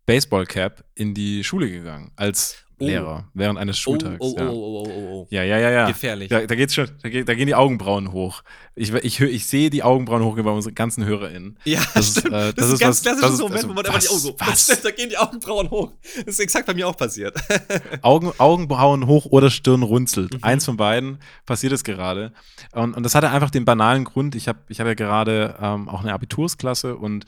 Baseballcap 0.05 0.85
in 0.95 1.13
die 1.13 1.43
Schule 1.43 1.69
gegangen. 1.69 2.11
Als 2.15 2.63
Lehrer 2.79 3.25
während 3.33 3.57
eines 3.57 3.77
Schultags. 3.79 4.17
Oh, 4.19 4.35
oh, 4.35 4.39
ja. 4.39 4.49
oh, 4.49 4.53
oh, 4.53 4.83
oh, 4.85 4.89
oh, 4.89 5.13
oh. 5.23 5.27
ja, 5.31 5.43
ja, 5.43 5.57
ja, 5.57 5.71
ja. 5.71 5.87
Gefährlich. 5.87 6.29
Ja, 6.29 6.45
da 6.45 6.53
geht's 6.55 6.75
schon, 6.75 6.87
da, 7.01 7.09
geht, 7.09 7.27
da 7.27 7.33
gehen 7.33 7.47
die 7.47 7.55
Augenbrauen 7.55 8.11
hoch. 8.11 8.43
Ich, 8.75 8.93
ich, 8.93 9.19
hör- 9.19 9.29
ich 9.29 9.47
sehe 9.47 9.71
die 9.71 9.81
Augenbrauen 9.81 10.23
hochgehen 10.23 10.45
bei 10.45 10.51
unseren 10.51 10.75
ganzen 10.75 11.03
HörerInnen. 11.03 11.57
Ja, 11.63 11.81
Das 11.95 12.09
ist, 12.09 12.19
stimmt. 12.19 12.35
äh, 12.35 12.53
das, 12.53 12.55
das 12.55 12.67
ist 12.67 12.73
ist 12.73 12.81
ein 12.81 12.85
ganz 12.85 12.97
was- 12.97 13.01
klassisches 13.01 13.33
ist- 13.33 13.39
Moment, 13.39 13.55
also 13.55 13.69
wo 13.69 13.73
man 13.73 13.85
einfach 13.87 13.99
die 13.99 14.09
Augen 14.09 14.19
so, 14.19 14.35
was? 14.37 14.81
da 14.83 14.91
gehen 14.91 15.09
die 15.09 15.17
Augenbrauen 15.17 15.69
hoch. 15.71 15.91
Das 16.17 16.25
ist 16.35 16.39
exakt 16.39 16.67
bei 16.67 16.73
mir 16.75 16.87
auch 16.87 16.95
passiert. 16.97 17.35
Augen, 18.03 18.31
Augenbrauen 18.37 19.07
hoch 19.07 19.25
oder 19.25 19.49
Stirn 19.49 19.81
runzelt. 19.81 20.33
Mhm. 20.35 20.43
Eins 20.43 20.65
von 20.65 20.77
beiden 20.77 21.17
passiert 21.47 21.73
es 21.73 21.83
gerade. 21.83 22.31
Und, 22.73 22.95
und 22.95 23.01
das 23.03 23.15
hatte 23.15 23.31
einfach 23.31 23.49
den 23.49 23.65
banalen 23.65 24.03
Grund. 24.03 24.35
Ich 24.35 24.47
habe 24.47 24.59
ich 24.69 24.79
hab 24.79 24.85
ja 24.87 24.93
gerade 24.93 25.55
ähm, 25.59 25.89
auch 25.89 26.01
eine 26.01 26.13
Abitursklasse 26.13 26.95
und 26.95 27.25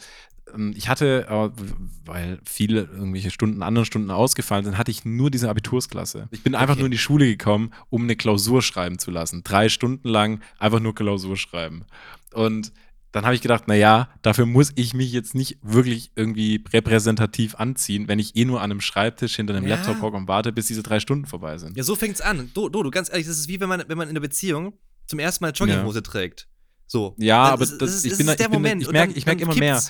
ich 0.75 0.89
hatte, 0.89 1.27
äh, 1.29 1.49
weil 2.05 2.39
viele 2.45 2.81
irgendwelche 2.81 3.31
Stunden, 3.31 3.61
anderen 3.63 3.85
Stunden 3.85 4.11
ausgefallen 4.11 4.65
sind, 4.65 4.77
hatte 4.77 4.91
ich 4.91 5.05
nur 5.05 5.29
diese 5.31 5.49
Abitursklasse. 5.49 6.27
Ich 6.31 6.43
bin 6.43 6.55
einfach 6.55 6.73
Okay. 6.73 6.79
nur 6.81 6.85
in 6.87 6.91
die 6.91 6.97
Schule 6.97 7.25
gekommen, 7.25 7.71
um 7.89 8.03
eine 8.03 8.15
Klausur 8.15 8.61
schreiben 8.61 8.99
zu 8.99 9.11
lassen. 9.11 9.43
Drei 9.43 9.69
Stunden 9.69 10.07
lang 10.07 10.41
einfach 10.57 10.79
nur 10.79 10.95
Klausur 10.95 11.37
schreiben. 11.37 11.85
Und 12.33 12.71
dann 13.11 13.25
habe 13.25 13.33
ich 13.33 13.41
gedacht, 13.41 13.67
naja, 13.67 14.07
dafür 14.21 14.45
muss 14.45 14.71
ich 14.75 14.93
mich 14.93 15.11
jetzt 15.11 15.33
nicht 15.33 15.57
wirklich 15.63 16.11
irgendwie 16.15 16.63
repräsentativ 16.71 17.55
anziehen, 17.55 18.07
wenn 18.07 18.19
ich 18.19 18.35
eh 18.35 18.45
nur 18.45 18.61
an 18.61 18.69
einem 18.71 18.81
Schreibtisch 18.81 19.35
hinter 19.35 19.55
einem 19.55 19.67
Ja. 19.67 19.75
Laptop 19.77 20.01
hocke 20.01 20.15
und 20.15 20.27
warte, 20.27 20.51
bis 20.51 20.67
diese 20.67 20.83
drei 20.83 20.99
Stunden 20.99 21.25
vorbei 21.25 21.57
sind. 21.57 21.75
Ja, 21.75 21.83
so 21.83 21.95
fängt's 21.95 22.21
an. 22.21 22.51
Du, 22.53 22.69
du, 22.69 22.83
du, 22.83 22.91
ganz 22.91 23.09
ehrlich, 23.09 23.25
das 23.25 23.39
ist 23.39 23.47
wie 23.47 23.59
wenn 23.59 23.67
man, 23.69 23.83
wenn 23.87 23.97
man 23.97 24.07
in 24.07 24.11
einer 24.11 24.19
Beziehung 24.19 24.73
zum 25.07 25.17
ersten 25.17 25.43
Mal 25.43 25.51
Jogginghose 25.51 26.03
trägt. 26.03 26.47
So. 26.85 27.15
Ja, 27.17 27.45
Das 27.45 27.53
aber 27.53 27.63
ist- 27.63 27.77
das- 27.81 27.95
ist- 27.95 28.05
ich 28.05 28.17
bin 28.17 28.27
ist 28.27 28.39
der 28.39 28.45
ich 28.47 28.51
bin- 28.51 28.61
Moment. 28.61 28.81
ich 28.83 28.87
Und 28.87 28.93
merk- 28.93 29.13
dann- 29.15 29.23
dann 29.25 29.39
immer 29.39 29.55
mehr. 29.55 29.81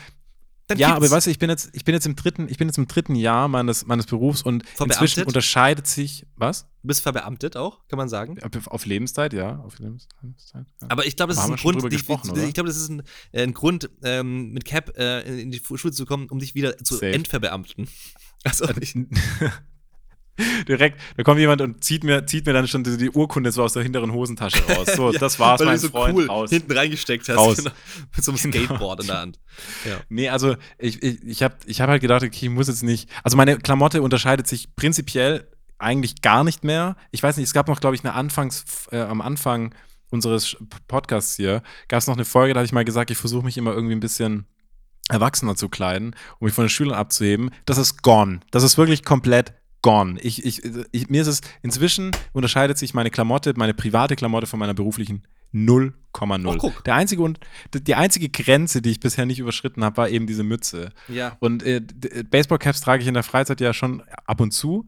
Dann 0.69 0.77
ja, 0.77 0.95
aber 0.95 1.09
weißt 1.09 1.25
du, 1.25 1.31
ich 1.31 1.39
bin 1.39 1.49
jetzt, 1.49 1.71
ich 1.73 1.83
bin 1.83 1.95
jetzt 1.95 2.05
im 2.05 2.15
dritten, 2.15 2.47
ich 2.47 2.57
bin 2.57 2.67
jetzt 2.67 2.77
im 2.77 2.87
dritten 2.87 3.15
Jahr 3.15 3.47
meines, 3.47 3.87
meines 3.87 4.05
Berufs 4.05 4.43
und 4.43 4.63
inzwischen 4.79 5.23
unterscheidet 5.23 5.87
sich, 5.87 6.27
was? 6.35 6.67
Du 6.83 6.87
bist 6.87 7.01
verbeamtet 7.01 7.57
auch, 7.57 7.79
kann 7.87 7.97
man 7.97 8.07
sagen. 8.07 8.37
Auf 8.67 8.85
Lebenszeit, 8.85 9.33
ja, 9.33 9.57
auf 9.59 9.79
Lebens- 9.79 10.07
Lebenszeit. 10.21 10.67
Ja. 10.79 10.87
Aber 10.91 11.07
ich 11.07 11.15
glaube, 11.15 11.33
das 11.33 11.43
ist 11.43 11.49
ein 11.49 11.55
Grund, 11.55 11.83
ich 11.91 12.05
glaube, 12.53 12.67
das 12.67 12.77
ist 12.77 12.89
ein, 12.89 13.01
äh, 13.31 13.41
ein 13.41 13.53
Grund, 13.55 13.89
ähm, 14.03 14.51
mit 14.51 14.63
Cap 14.63 14.95
äh, 14.95 15.41
in 15.41 15.49
die 15.49 15.59
Schule 15.59 15.91
zu 15.91 16.05
kommen, 16.05 16.29
um 16.29 16.37
dich 16.37 16.53
wieder 16.53 16.77
zu 16.77 16.93
Safe. 16.95 17.11
entverbeamten. 17.13 17.87
Also, 18.45 18.69
ich, 18.79 18.95
Direkt, 20.67 20.99
da 21.17 21.23
kommt 21.23 21.39
jemand 21.39 21.61
und 21.61 21.83
zieht 21.83 22.03
mir, 22.03 22.25
zieht 22.25 22.45
mir 22.45 22.53
dann 22.53 22.67
schon 22.67 22.83
die, 22.83 23.09
Urkunde 23.09 23.51
so 23.51 23.63
aus 23.63 23.73
der 23.73 23.83
hinteren 23.83 24.11
Hosentasche 24.13 24.63
raus. 24.65 24.87
So, 24.95 25.11
das 25.13 25.39
war's, 25.39 25.59
weil 25.59 25.65
du 25.65 25.71
mein 25.71 25.79
so 25.79 25.89
Freund, 25.89 26.15
cool 26.15 26.25
raus. 26.27 26.49
hinten 26.49 26.71
reingesteckt 26.71 27.27
hast. 27.29 27.37
Raus. 27.37 27.57
Genau, 27.57 27.71
mit 28.15 28.23
so 28.23 28.31
einem 28.31 28.51
Genau. 28.51 28.65
Skateboard 28.65 29.01
in 29.01 29.07
der 29.07 29.17
Hand. 29.17 29.39
Ja. 29.85 29.97
Nee, 30.09 30.29
also 30.29 30.55
ich, 30.77 31.01
ich, 31.03 31.23
ich 31.23 31.43
habe 31.43 31.55
ich 31.65 31.81
hab 31.81 31.89
halt 31.89 32.01
gedacht, 32.01 32.23
okay, 32.23 32.45
ich 32.45 32.49
muss 32.49 32.67
jetzt 32.67 32.83
nicht. 32.83 33.09
Also 33.23 33.37
meine 33.37 33.57
Klamotte 33.57 34.01
unterscheidet 34.01 34.47
sich 34.47 34.75
prinzipiell 34.75 35.47
eigentlich 35.77 36.21
gar 36.21 36.43
nicht 36.43 36.63
mehr. 36.63 36.95
Ich 37.11 37.23
weiß 37.23 37.37
nicht, 37.37 37.47
es 37.47 37.53
gab 37.53 37.67
noch, 37.67 37.79
glaube 37.79 37.95
ich, 37.95 38.03
eine 38.03 38.13
Anfangs, 38.13 38.65
äh, 38.91 38.99
am 38.99 39.21
Anfang 39.21 39.73
unseres 40.11 40.57
Podcasts 40.87 41.35
hier, 41.35 41.61
gab 41.87 41.99
es 41.99 42.07
noch 42.07 42.15
eine 42.15 42.25
Folge, 42.25 42.53
da 42.53 42.59
habe 42.59 42.65
ich 42.65 42.71
mal 42.71 42.83
gesagt, 42.85 43.11
ich 43.11 43.17
versuche 43.17 43.45
mich 43.45 43.57
immer 43.57 43.73
irgendwie 43.73 43.95
ein 43.95 43.99
bisschen 43.99 44.45
erwachsener 45.09 45.55
zu 45.55 45.69
kleiden, 45.69 46.15
um 46.39 46.45
mich 46.45 46.53
von 46.53 46.65
den 46.65 46.69
Schülern 46.69 46.95
abzuheben. 46.95 47.51
Das 47.65 47.77
ist 47.77 48.03
gone. 48.03 48.39
Das 48.51 48.63
ist 48.63 48.77
wirklich 48.77 49.03
komplett 49.03 49.53
gone. 49.81 50.19
Ich, 50.21 50.45
ich, 50.45 50.61
ich, 50.91 51.09
mir 51.09 51.21
ist 51.21 51.27
es 51.27 51.41
inzwischen 51.61 52.11
unterscheidet 52.33 52.77
sich 52.77 52.93
meine 52.93 53.09
Klamotte, 53.09 53.53
meine 53.55 53.73
private 53.73 54.15
Klamotte 54.15 54.47
von 54.47 54.59
meiner 54.59 54.73
beruflichen 54.73 55.23
0,0. 55.53 56.45
Oh, 56.47 56.55
guck. 56.57 56.83
Der 56.83 56.95
einzige 56.95 57.21
und 57.23 57.39
die 57.73 57.95
einzige 57.95 58.29
Grenze, 58.29 58.81
die 58.81 58.91
ich 58.91 58.99
bisher 58.99 59.25
nicht 59.25 59.39
überschritten 59.39 59.83
habe, 59.83 59.97
war 59.97 60.09
eben 60.09 60.27
diese 60.27 60.43
Mütze. 60.43 60.91
Ja. 61.07 61.37
Und 61.39 61.63
äh, 61.63 61.81
d- 61.81 62.23
Baseballcaps 62.23 62.81
trage 62.81 63.01
ich 63.01 63.07
in 63.07 63.13
der 63.15 63.23
Freizeit 63.23 63.59
ja 63.61 63.73
schon 63.73 64.03
ab 64.25 64.41
und 64.41 64.51
zu, 64.51 64.87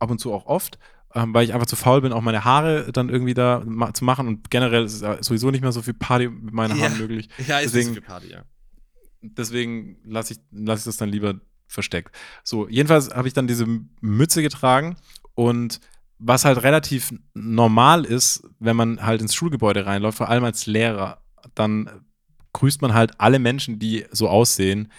ab 0.00 0.10
und 0.10 0.18
zu 0.18 0.32
auch 0.32 0.46
oft, 0.46 0.78
ähm, 1.14 1.32
weil 1.32 1.44
ich 1.44 1.54
einfach 1.54 1.66
zu 1.66 1.76
faul 1.76 2.00
bin, 2.00 2.12
auch 2.12 2.22
meine 2.22 2.44
Haare 2.44 2.90
dann 2.92 3.08
irgendwie 3.08 3.34
da 3.34 3.62
ma 3.64 3.94
zu 3.94 4.04
machen. 4.04 4.26
Und 4.26 4.50
generell 4.50 4.84
ist 4.84 4.98
sowieso 5.20 5.50
nicht 5.52 5.60
mehr 5.62 5.70
so 5.72 5.82
viel 5.82 5.94
Party 5.94 6.28
mit 6.28 6.52
meinen 6.52 6.76
Ja. 6.76 6.84
Haaren 6.86 6.98
möglich. 6.98 7.28
Ja, 7.46 7.58
ist 7.60 7.72
Deswegen- 7.74 7.88
so 7.88 7.92
viel 7.94 8.02
Party, 8.02 8.30
ja. 8.32 8.42
Deswegen 9.20 9.98
lasse 10.04 10.34
ich, 10.34 10.40
lass 10.52 10.80
ich 10.80 10.84
das 10.86 10.96
dann 10.96 11.08
lieber 11.08 11.34
versteckt. 11.68 12.14
So, 12.42 12.68
jedenfalls 12.68 13.14
habe 13.14 13.28
ich 13.28 13.34
dann 13.34 13.46
diese 13.46 13.66
Mütze 14.00 14.42
getragen 14.42 14.96
und 15.34 15.80
was 16.18 16.44
halt 16.44 16.62
relativ 16.64 17.12
normal 17.34 18.04
ist, 18.04 18.42
wenn 18.58 18.74
man 18.74 19.02
halt 19.04 19.20
ins 19.20 19.34
Schulgebäude 19.34 19.86
reinläuft, 19.86 20.18
vor 20.18 20.28
allem 20.28 20.42
als 20.42 20.66
Lehrer, 20.66 21.22
dann 21.54 21.88
grüßt 22.54 22.82
man 22.82 22.94
halt 22.94 23.12
alle 23.18 23.38
Menschen, 23.38 23.78
die 23.78 24.04
so 24.10 24.28
aussehen, 24.28 24.90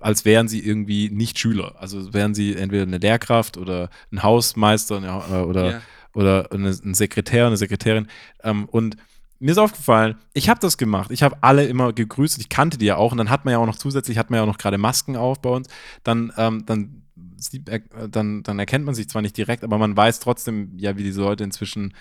als 0.00 0.24
wären 0.24 0.48
sie 0.48 0.64
irgendwie 0.64 1.10
nicht 1.10 1.38
Schüler. 1.38 1.74
Also 1.78 2.14
wären 2.14 2.34
sie 2.34 2.54
entweder 2.54 2.84
eine 2.84 2.98
Lehrkraft 2.98 3.56
oder 3.56 3.90
ein 4.12 4.22
Hausmeister 4.22 4.96
eine- 4.96 5.46
oder, 5.46 5.70
ja. 5.70 5.82
oder 6.14 6.52
eine, 6.52 6.70
ein 6.70 6.94
Sekretär, 6.94 7.46
eine 7.46 7.56
Sekretärin. 7.56 8.08
Ähm, 8.42 8.66
und 8.66 8.96
mir 9.44 9.50
ist 9.50 9.58
aufgefallen, 9.58 10.14
ich 10.32 10.48
habe 10.48 10.58
das 10.60 10.78
gemacht. 10.78 11.10
Ich 11.10 11.22
habe 11.22 11.36
alle 11.42 11.66
immer 11.66 11.92
gegrüßt. 11.92 12.38
Ich 12.40 12.48
kannte 12.48 12.78
die 12.78 12.86
ja 12.86 12.96
auch. 12.96 13.12
Und 13.12 13.18
dann 13.18 13.28
hat 13.28 13.44
man 13.44 13.52
ja 13.52 13.58
auch 13.58 13.66
noch 13.66 13.76
zusätzlich, 13.76 14.16
hat 14.16 14.30
man 14.30 14.38
ja 14.38 14.42
auch 14.42 14.46
noch 14.46 14.56
gerade 14.56 14.78
Masken 14.78 15.16
auf 15.16 15.42
bei 15.42 15.50
uns. 15.50 15.68
Dann, 16.02 16.32
ähm, 16.38 16.64
dann, 16.64 17.02
er- 17.66 18.08
dann, 18.08 18.42
dann 18.42 18.58
erkennt 18.58 18.86
man 18.86 18.94
sich 18.94 19.06
zwar 19.10 19.20
nicht 19.20 19.36
direkt, 19.36 19.62
aber 19.62 19.76
man 19.76 19.94
weiß 19.94 20.20
trotzdem 20.20 20.72
ja, 20.78 20.96
wie 20.96 21.02
diese 21.02 21.20
Leute 21.20 21.44
inzwischen 21.44 21.92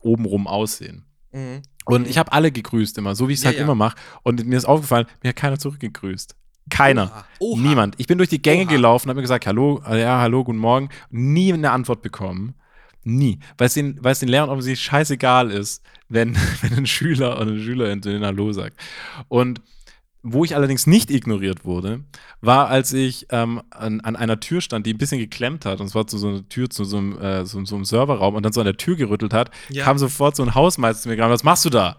obenrum 0.00 0.46
aussehen. 0.46 1.06
Mhm. 1.32 1.62
Und 1.86 2.06
ich 2.06 2.18
habe 2.18 2.32
alle 2.32 2.52
gegrüßt 2.52 2.98
immer, 2.98 3.14
so 3.14 3.28
wie 3.28 3.32
ich 3.32 3.38
es 3.38 3.44
Ja, 3.44 3.48
halt 3.48 3.56
ja. 3.56 3.64
immer 3.64 3.74
mache. 3.74 3.96
Und 4.22 4.44
mir 4.44 4.58
ist 4.58 4.66
aufgefallen, 4.66 5.06
mir 5.22 5.30
hat 5.30 5.36
keiner 5.36 5.58
zurückgegrüßt. 5.58 6.36
Keiner. 6.68 7.04
Oha. 7.04 7.24
Oha. 7.38 7.60
Niemand. 7.62 7.94
Ich 7.96 8.08
bin 8.08 8.18
durch 8.18 8.28
die 8.28 8.42
Gänge 8.42 8.64
Oha. 8.64 8.70
gelaufen, 8.72 9.08
habe 9.08 9.16
mir 9.16 9.22
gesagt, 9.22 9.46
hallo, 9.46 9.82
äh, 9.88 10.02
ja, 10.02 10.20
hallo, 10.20 10.44
guten 10.44 10.58
Morgen. 10.58 10.90
Nie 11.08 11.50
eine 11.54 11.70
Antwort 11.70 12.02
bekommen. 12.02 12.54
Nie. 13.02 13.38
Weil 13.58 13.66
es 13.68 13.74
den, 13.74 13.98
weil 14.02 14.12
es 14.12 14.20
den 14.20 14.28
Lehrern 14.28 14.50
offensichtlich 14.50 14.84
scheißegal 14.84 15.50
ist, 15.50 15.82
wenn, 16.08 16.36
wenn 16.62 16.74
ein 16.74 16.86
Schüler 16.86 17.32
oder 17.40 17.50
eine 17.50 17.60
Schülerin 17.60 18.00
den 18.00 18.24
Hallo 18.24 18.52
sagt. 18.52 18.76
Und 19.28 19.60
wo 20.22 20.44
ich 20.44 20.54
allerdings 20.54 20.86
nicht 20.86 21.10
ignoriert 21.10 21.64
wurde, 21.64 22.04
war, 22.42 22.68
als 22.68 22.92
ich 22.92 23.26
ähm, 23.30 23.62
an, 23.70 24.00
an 24.02 24.16
einer 24.16 24.38
Tür 24.38 24.60
stand, 24.60 24.84
die 24.84 24.92
ein 24.92 24.98
bisschen 24.98 25.18
geklemmt 25.18 25.64
hat. 25.64 25.80
Und 25.80 25.86
es 25.86 25.94
war 25.94 26.06
zu 26.06 26.18
so 26.18 26.28
einer 26.28 26.46
Tür 26.46 26.68
zu 26.68 26.84
so 26.84 26.98
einem, 26.98 27.18
äh, 27.18 27.46
so, 27.46 27.64
so 27.64 27.74
einem 27.74 27.86
Serverraum 27.86 28.34
und 28.34 28.42
dann 28.42 28.52
so 28.52 28.60
an 28.60 28.66
der 28.66 28.76
Tür 28.76 28.96
gerüttelt 28.96 29.32
hat, 29.32 29.50
Ja. 29.70 29.84
kam 29.84 29.96
sofort 29.96 30.36
so 30.36 30.42
ein 30.42 30.54
Hausmeister 30.54 31.02
zu 31.04 31.08
mir 31.08 31.16
gegangen, 31.16 31.32
was 31.32 31.42
machst 31.42 31.64
du 31.64 31.70
da? 31.70 31.96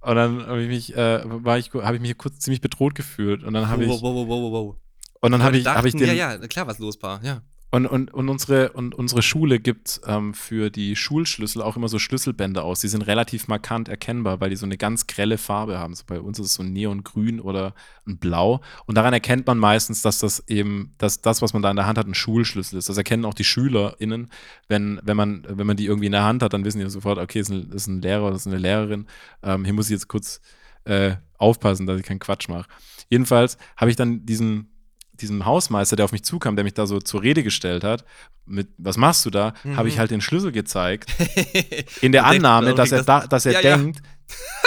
Und 0.00 0.14
dann 0.14 0.46
habe 0.46 0.62
ich 0.62 0.68
mich, 0.68 0.96
äh, 0.96 1.22
war 1.44 1.58
ich, 1.58 1.72
habe 1.74 1.96
ich 1.96 2.00
mich 2.00 2.16
kurz 2.16 2.38
ziemlich 2.38 2.60
bedroht 2.60 2.94
gefühlt. 2.94 3.42
Und 3.42 3.54
dann 3.54 3.68
habe 3.68 3.82
ich, 3.82 3.90
Wow, 3.90 4.00
wow, 4.00 4.14
wow, 4.14 4.28
wow, 4.28 4.52
wow. 4.52 4.76
und 5.20 5.32
dann 5.32 5.42
habe 5.42 5.56
ich, 5.58 5.66
habe 5.66 5.88
ich 5.88 5.96
den, 5.96 6.06
Ja, 6.06 6.12
ja, 6.34 6.38
klar, 6.46 6.68
was 6.68 6.78
los 6.78 7.02
war. 7.02 7.22
Ja. 7.24 7.42
Und, 7.70 7.86
und, 7.86 8.14
und, 8.14 8.28
unsere, 8.30 8.72
und 8.72 8.94
unsere 8.94 9.20
Schule 9.20 9.60
gibt 9.60 10.00
ähm, 10.06 10.32
für 10.32 10.70
die 10.70 10.96
Schulschlüssel 10.96 11.60
auch 11.60 11.76
immer 11.76 11.88
so 11.88 11.98
Schlüsselbänder 11.98 12.64
aus. 12.64 12.80
Die 12.80 12.88
sind 12.88 13.02
relativ 13.02 13.46
markant 13.46 13.88
erkennbar, 13.88 14.40
weil 14.40 14.48
die 14.48 14.56
so 14.56 14.64
eine 14.64 14.78
ganz 14.78 15.06
grelle 15.06 15.36
Farbe 15.36 15.78
haben. 15.78 15.94
So 15.94 16.04
bei 16.06 16.18
uns 16.18 16.38
ist 16.38 16.46
es 16.46 16.54
so 16.54 16.62
ein 16.62 16.72
Neongrün 16.72 17.40
oder 17.40 17.74
ein 18.06 18.16
Blau. 18.16 18.62
Und 18.86 18.96
daran 18.96 19.12
erkennt 19.12 19.46
man 19.46 19.58
meistens, 19.58 20.00
dass 20.00 20.18
das 20.18 20.48
eben, 20.48 20.94
dass 20.96 21.20
das, 21.20 21.42
was 21.42 21.52
man 21.52 21.60
da 21.60 21.70
in 21.70 21.76
der 21.76 21.86
Hand 21.86 21.98
hat, 21.98 22.06
ein 22.06 22.14
Schulschlüssel 22.14 22.78
ist. 22.78 22.88
Das 22.88 22.96
erkennen 22.96 23.26
auch 23.26 23.34
die 23.34 23.44
SchülerInnen. 23.44 24.30
Wenn, 24.68 24.98
wenn, 25.02 25.16
man, 25.18 25.44
wenn 25.46 25.66
man 25.66 25.76
die 25.76 25.86
irgendwie 25.86 26.06
in 26.06 26.12
der 26.12 26.24
Hand 26.24 26.42
hat, 26.42 26.54
dann 26.54 26.64
wissen 26.64 26.80
die 26.80 26.88
sofort, 26.88 27.18
okay, 27.18 27.40
ist 27.40 27.50
ist 27.50 27.86
ein 27.86 28.00
Lehrer 28.00 28.26
oder 28.26 28.36
ist 28.36 28.46
eine 28.46 28.56
Lehrerin. 28.56 29.06
Ähm, 29.42 29.64
hier 29.66 29.74
muss 29.74 29.86
ich 29.86 29.92
jetzt 29.92 30.08
kurz 30.08 30.40
äh, 30.84 31.16
aufpassen, 31.36 31.86
dass 31.86 32.00
ich 32.00 32.06
keinen 32.06 32.18
Quatsch 32.18 32.48
mache. 32.48 32.68
Jedenfalls 33.10 33.58
habe 33.76 33.90
ich 33.90 33.96
dann 33.96 34.24
diesen 34.24 34.70
diesem 35.18 35.44
Hausmeister, 35.44 35.96
der 35.96 36.04
auf 36.04 36.12
mich 36.12 36.24
zukam, 36.24 36.56
der 36.56 36.64
mich 36.64 36.74
da 36.74 36.86
so 36.86 36.98
zur 37.00 37.22
Rede 37.22 37.42
gestellt 37.42 37.84
hat, 37.84 38.04
mit 38.46 38.68
was 38.78 38.96
machst 38.96 39.26
du 39.26 39.30
da, 39.30 39.52
Mhm. 39.64 39.76
habe 39.76 39.88
ich 39.88 39.98
halt 39.98 40.10
den 40.10 40.20
Schlüssel 40.20 40.52
gezeigt, 40.52 41.10
in 42.00 42.12
der 42.12 42.22
Und 42.24 42.30
Annahme, 42.30 42.74
dass 42.74 42.92
er, 42.92 43.04
da, 43.04 43.26
dass 43.26 43.44
er 43.46 43.52
Ja, 43.52 43.60
ja. 43.60 43.76
denkt, 43.76 44.00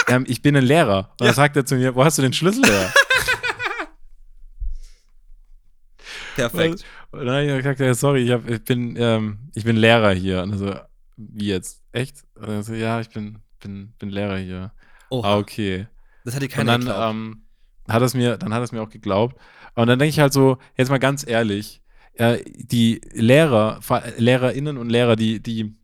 ähm, 0.08 0.26
ich 0.28 0.42
bin 0.42 0.56
ein 0.56 0.64
Lehrer. 0.64 1.12
Und 1.20 1.22
Ja. 1.22 1.28
dann 1.28 1.36
sagt 1.36 1.56
er 1.58 1.66
zu 1.66 1.76
mir, 1.76 1.96
wo 1.96 2.04
hast 2.04 2.18
du 2.18 2.22
den 2.22 2.34
Schlüssel 2.34 2.66
her? 2.66 2.94
Perfekt. 6.36 6.84
Und 7.12 7.26
dann 7.26 7.36
habe 7.36 7.46
ich 7.52 7.58
gesagt, 7.58 7.80
ja, 7.80 7.94
sorry, 7.94 8.24
ich, 8.24 8.32
hab, 8.32 8.50
ich, 8.50 8.64
bin, 8.64 8.96
ähm, 8.98 9.50
ich 9.54 9.64
bin 9.66 9.76
Lehrer 9.76 10.12
hier. 10.14 10.44
Und 10.44 10.58
so, 10.58 10.74
wie 11.18 11.48
jetzt? 11.48 11.82
Echt? 11.92 12.24
Und 12.36 12.50
er 12.50 12.64
so, 12.64 12.74
ja, 12.74 13.02
ich 13.02 13.10
bin, 13.10 13.40
bin, 13.60 13.94
bin 14.00 14.10
Lehrer 14.10 14.38
hier. 14.38 14.72
Oha. 15.10 15.34
Ah, 15.34 15.38
okay. 15.38 15.88
Das 16.24 16.36
hat 16.36 16.42
dir 16.42 16.46
Und 16.46 16.52
keiner 16.54 16.72
dann, 16.74 16.82
geglaubt. 16.82 17.12
ähm, 17.14 17.42
hat 17.90 18.02
es 18.02 18.14
mir, 18.14 18.38
dann 18.38 18.54
hat 18.54 18.64
es 18.64 18.72
mir 18.72 18.82
auch 18.82 18.90
geglaubt. 18.90 19.36
Und 19.76 19.88
dann 19.88 20.00
denke 20.00 20.10
ich 20.10 20.20
halt 20.20 20.34
so, 20.34 20.58
jetzt 20.78 20.90
mal 20.90 21.00
ganz 21.00 21.26
ehrlich, 21.26 21.82
äh, 22.14 22.40
die 22.46 23.02
Lehrer, 23.14 23.80
LehrerInnen 24.18 24.78
und 24.78 24.90
Lehrer, 24.90 25.16
die, 25.16 25.42
die 25.42 25.76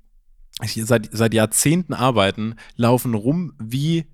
seit, 0.61 1.09
seit 1.11 1.33
Jahrzehnten 1.33 1.93
arbeiten, 1.93 2.55
laufen 2.75 3.13
rum 3.13 3.53
wie 3.59 4.05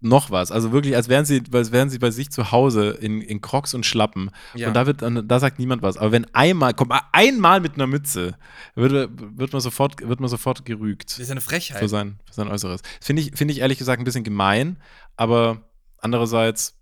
noch 0.00 0.30
was. 0.30 0.52
Also 0.52 0.72
wirklich, 0.72 0.94
als 0.94 1.08
wären 1.08 1.24
sie, 1.24 1.42
als 1.52 1.72
wären 1.72 1.90
sie 1.90 1.98
bei 1.98 2.10
sich 2.10 2.30
zu 2.30 2.52
Hause 2.52 2.90
in, 2.90 3.20
in 3.22 3.40
Crocs 3.40 3.74
und 3.74 3.84
Schlappen. 3.84 4.30
ja. 4.54 4.68
Und 4.68 4.74
da 4.74 4.86
wird, 4.86 5.02
da 5.02 5.40
sagt 5.40 5.58
niemand 5.58 5.82
was. 5.82 5.96
Aber 5.96 6.12
wenn 6.12 6.26
einmal, 6.34 6.74
kommt 6.74 6.90
mal 6.90 7.02
einmal 7.12 7.60
mit 7.60 7.74
einer 7.74 7.86
Mütze, 7.86 8.36
wird, 8.74 9.10
wird 9.38 9.52
man 9.52 9.60
sofort, 9.60 10.06
wird 10.06 10.20
man 10.20 10.28
sofort 10.28 10.64
gerügt 10.64 11.12
das 11.12 11.18
ist 11.18 11.30
eine 11.30 11.40
Frechheit. 11.40 11.78
für 11.78 11.88
sein, 11.88 12.18
für 12.26 12.34
sein 12.34 12.48
Äußeres. 12.48 12.82
Finde 13.00 13.22
ich, 13.22 13.32
finde 13.34 13.52
ich 13.52 13.60
ehrlich 13.60 13.78
gesagt 13.78 14.00
ein 14.00 14.04
bisschen 14.04 14.24
gemein, 14.24 14.78
aber 15.16 15.62
andererseits, 15.98 16.78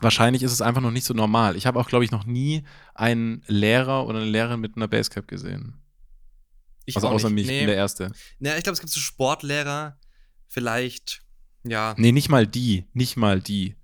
wahrscheinlich 0.00 0.42
ist 0.42 0.52
es 0.52 0.62
einfach 0.62 0.80
noch 0.80 0.90
nicht 0.90 1.04
so 1.04 1.14
normal. 1.14 1.56
Ich 1.56 1.66
habe 1.66 1.78
auch, 1.78 1.88
glaube 1.88 2.04
ich, 2.04 2.10
noch 2.10 2.24
nie 2.24 2.64
einen 2.94 3.42
Lehrer 3.46 4.06
oder 4.06 4.18
eine 4.20 4.30
Lehrerin 4.30 4.60
mit 4.60 4.76
einer 4.76 4.88
Basecap 4.88 5.28
gesehen. 5.28 5.74
Ich 6.86 6.96
also 6.96 7.08
außer 7.08 7.30
mich, 7.30 7.44
ich 7.44 7.50
Nee. 7.50 7.58
bin 7.60 7.68
der 7.68 7.76
Erste. 7.76 8.12
Ja, 8.40 8.56
ich 8.56 8.62
glaube, 8.64 8.74
es 8.74 8.80
gibt 8.80 8.92
so 8.92 9.00
Sportlehrer, 9.00 9.98
vielleicht, 10.48 11.22
ja. 11.64 11.94
Nee, 11.98 12.12
nicht 12.12 12.28
mal 12.28 12.46
die. 12.46 12.86
Nicht 12.94 13.16
mal 13.16 13.40
die. 13.40 13.76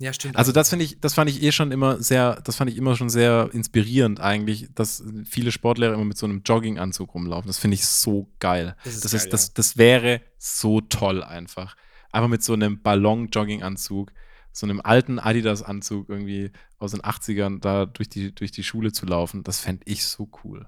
Ja, 0.00 0.12
stimmt. 0.12 0.36
Also 0.36 0.52
das 0.52 0.70
finde 0.70 0.84
ich, 0.84 1.00
das 1.00 1.14
fand 1.14 1.28
ich 1.28 1.42
eh 1.42 1.50
schon 1.50 1.72
immer 1.72 2.00
sehr, 2.00 2.40
das 2.42 2.54
fand 2.56 2.70
ich 2.70 2.76
immer 2.76 2.94
schon 2.96 3.10
sehr 3.10 3.50
inspirierend 3.52 4.20
eigentlich, 4.20 4.68
dass 4.74 5.02
viele 5.24 5.50
Sportlehrer 5.50 5.94
immer 5.94 6.04
mit 6.04 6.16
so 6.16 6.24
einem 6.26 6.42
Jogginganzug 6.44 7.14
rumlaufen. 7.14 7.48
Das 7.48 7.58
finde 7.58 7.74
ich 7.74 7.84
so 7.84 8.30
geil. 8.38 8.76
Das 8.84 8.94
ist 8.94 9.04
das, 9.04 9.12
geil, 9.12 9.20
ist, 9.22 9.32
das, 9.32 9.54
das 9.54 9.76
wäre 9.76 10.20
so 10.38 10.80
toll 10.80 11.24
einfach. 11.24 11.76
Einfach 12.12 12.28
mit 12.28 12.44
so 12.44 12.52
einem 12.52 12.80
Ballon-Jogginganzug, 12.80 14.12
so 14.58 14.66
einem 14.66 14.80
alten 14.80 15.20
Adidas-Anzug 15.20 16.08
irgendwie 16.08 16.50
aus 16.78 16.90
den 16.90 17.02
80ern 17.02 17.60
da 17.60 17.86
durch 17.86 18.08
die, 18.08 18.34
durch 18.34 18.50
die 18.50 18.64
Schule 18.64 18.92
zu 18.92 19.06
laufen. 19.06 19.44
Das 19.44 19.60
fände 19.60 19.82
ich 19.86 20.04
so 20.04 20.28
cool. 20.42 20.66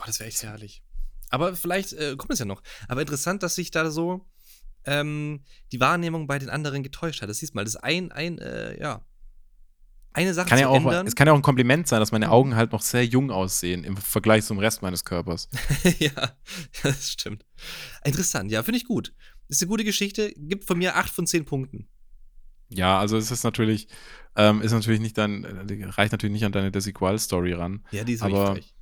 Oh, 0.00 0.04
das 0.06 0.18
wäre 0.18 0.28
echt 0.28 0.42
herrlich. 0.42 0.82
Aber 1.30 1.54
vielleicht 1.54 1.92
äh, 1.92 2.16
kommt 2.16 2.32
es 2.32 2.40
ja 2.40 2.44
noch. 2.44 2.62
Aber 2.88 3.00
interessant, 3.00 3.42
dass 3.44 3.54
sich 3.54 3.70
da 3.70 3.90
so 3.90 4.26
ähm, 4.84 5.44
die 5.70 5.78
Wahrnehmung 5.78 6.26
bei 6.26 6.40
den 6.40 6.50
anderen 6.50 6.82
getäuscht 6.82 7.22
hat. 7.22 7.28
Das 7.28 7.38
siehst 7.38 7.54
mal, 7.54 7.64
das 7.64 7.76
ist 7.76 7.84
ein, 7.84 8.10
ein, 8.10 8.38
äh, 8.38 8.80
ja. 8.80 9.06
Eine 10.14 10.34
Sache 10.34 10.48
Kann 10.48 10.58
ja 10.58 10.68
auch, 10.68 10.76
ändern. 10.76 11.06
es 11.06 11.14
kann 11.14 11.26
ja 11.26 11.32
auch 11.32 11.38
ein 11.38 11.42
Kompliment 11.42 11.86
sein, 11.88 12.00
dass 12.00 12.12
meine 12.12 12.30
Augen 12.30 12.54
halt 12.54 12.72
noch 12.72 12.82
sehr 12.82 13.06
jung 13.06 13.30
aussehen 13.30 13.82
im 13.84 13.96
Vergleich 13.96 14.44
zum 14.44 14.58
Rest 14.58 14.82
meines 14.82 15.04
Körpers. 15.04 15.48
ja, 16.00 16.36
das 16.82 17.08
stimmt. 17.08 17.46
Interessant, 18.04 18.50
ja, 18.50 18.62
finde 18.62 18.78
ich 18.78 18.84
gut. 18.84 19.14
Ist 19.48 19.62
eine 19.62 19.68
gute 19.68 19.84
Geschichte, 19.84 20.32
gibt 20.36 20.64
von 20.64 20.76
mir 20.76 20.96
8 20.96 21.08
von 21.08 21.26
10 21.26 21.44
Punkten. 21.44 21.88
Ja, 22.74 22.98
also 22.98 23.16
es 23.16 23.30
ist 23.30 23.44
natürlich, 23.44 23.88
ähm, 24.36 24.62
ist 24.62 24.72
natürlich 24.72 25.00
nicht 25.00 25.18
dann, 25.18 25.44
reicht 25.44 26.12
natürlich 26.12 26.32
nicht 26.32 26.44
an 26.44 26.52
deine 26.52 26.70
Desigual-Story 26.70 27.52
ran. 27.52 27.84
Ja, 27.90 28.04
die 28.04 28.14
ist 28.14 28.22
Aber- 28.22 28.52
frech. 28.54 28.74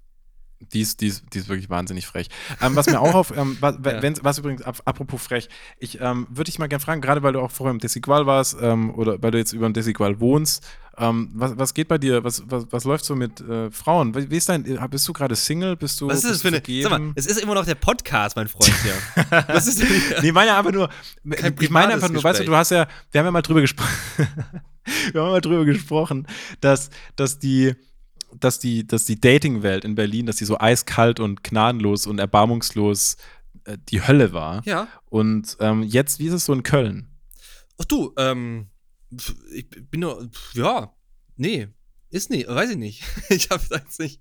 Die 0.72 0.82
ist, 0.82 1.00
die 1.00 1.06
ist, 1.06 1.24
die 1.32 1.38
ist 1.38 1.48
wirklich 1.48 1.70
wahnsinnig 1.70 2.06
frech. 2.06 2.28
Ähm, 2.61 2.76
was 2.76 2.86
mir 2.86 3.00
auch 3.00 3.14
auf, 3.14 3.36
ähm, 3.36 3.56
was, 3.61 3.76
Ja. 3.84 4.12
was 4.22 4.38
übrigens, 4.38 4.62
ap 4.62 4.80
apropos 4.84 5.22
frech, 5.22 5.48
ich 5.78 6.00
ähm, 6.00 6.26
würde 6.28 6.50
dich 6.50 6.58
mal 6.58 6.68
gerne 6.68 6.84
fragen, 6.84 7.00
gerade 7.00 7.22
weil 7.22 7.32
du 7.32 7.40
auch 7.40 7.50
vorher 7.50 7.72
im 7.72 7.80
Desigual 7.80 8.26
warst 8.26 8.56
ähm, 8.61 8.94
oder 8.94 9.22
weil 9.22 9.30
du 9.30 9.38
jetzt 9.38 9.52
über 9.52 9.68
dem 9.68 9.72
Desigual 9.72 10.20
wohnst, 10.20 10.64
ähm, 10.98 11.30
was, 11.32 11.56
was 11.56 11.72
geht 11.72 11.88
bei 11.88 11.96
dir, 11.96 12.24
was, 12.24 12.42
was, 12.46 12.66
was 12.70 12.84
läuft 12.84 13.04
so 13.04 13.16
mit 13.16 13.40
äh, 13.40 13.70
Frauen? 13.70 14.14
Wie 14.14 14.36
ist 14.36 14.48
dein, 14.50 14.66
äh, 14.66 14.86
bist 14.90 15.08
du 15.08 15.12
gerade 15.14 15.34
Single? 15.34 15.76
Bist 15.76 16.00
du, 16.00 16.08
Was 16.08 16.24
ist 16.24 16.30
das 16.30 16.42
für 16.42 16.48
eine. 16.48 16.62
Sag 16.82 16.90
mal, 16.90 17.12
es 17.14 17.26
ist 17.26 17.40
immer 17.40 17.54
noch 17.54 17.64
der 17.64 17.76
Podcast, 17.76 18.36
mein 18.36 18.48
Freund 18.48 18.72
hier. 18.82 18.94
Was 19.48 19.66
ist 19.66 19.80
denn 19.80 19.88
hier? 19.88 20.20
Nee, 20.20 20.32
meine 20.32 20.54
einfach 20.54 20.72
nur, 20.72 20.90
Kein 21.30 21.56
ich 21.58 21.70
meine 21.70 21.94
einfach 21.94 22.11
nur, 22.11 22.22
weißt 22.22 22.40
du, 22.40 22.44
du 22.44 22.54
hast 22.54 22.70
ja, 22.70 22.86
wir 23.12 23.18
haben 23.18 23.26
ja 23.26 23.30
mal 23.30 23.40
drüber 23.40 23.62
gesprochen, 23.62 23.88
wir 25.12 25.22
haben 25.22 25.30
mal 25.30 25.40
drüber 25.40 25.64
gesprochen, 25.64 26.26
dass, 26.61 26.90
dass 27.16 27.38
die, 27.38 27.74
dass 28.39 28.59
die, 28.59 28.87
dass 28.87 29.05
die 29.05 29.20
Dating-Welt 29.20 29.85
in 29.85 29.95
Berlin, 29.95 30.26
dass 30.26 30.37
die 30.37 30.45
so 30.45 30.59
eiskalt 30.59 31.20
und 31.20 31.43
gnadenlos 31.45 32.07
und 32.07 32.18
erbarmungslos 32.18 33.16
äh, 33.64 33.76
die 33.89 34.07
Hölle 34.07 34.33
war. 34.33 34.62
Ja. 34.66 34.89
Und 35.07 35.57
ähm, 35.61 35.83
jetzt, 35.83 36.18
wie 36.18 36.26
ist 36.26 36.35
es 36.35 36.45
so 36.45 36.53
in 36.53 36.62
Köln? 36.62 37.09
Ach 37.78 37.85
du, 37.87 38.12
ähm, 38.18 38.68
ich 39.53 39.68
bin 39.91 40.01
nur, 40.01 40.31
ja, 40.55 40.95
nee, 41.37 41.68
ist 42.11 42.28
nicht, 42.31 42.49
weiß 42.49 42.70
ich 42.70 42.76
nicht. 42.76 43.03
Ich 43.31 43.51
habe 43.51 43.62
jetzt 43.70 44.01
nicht, 44.01 44.20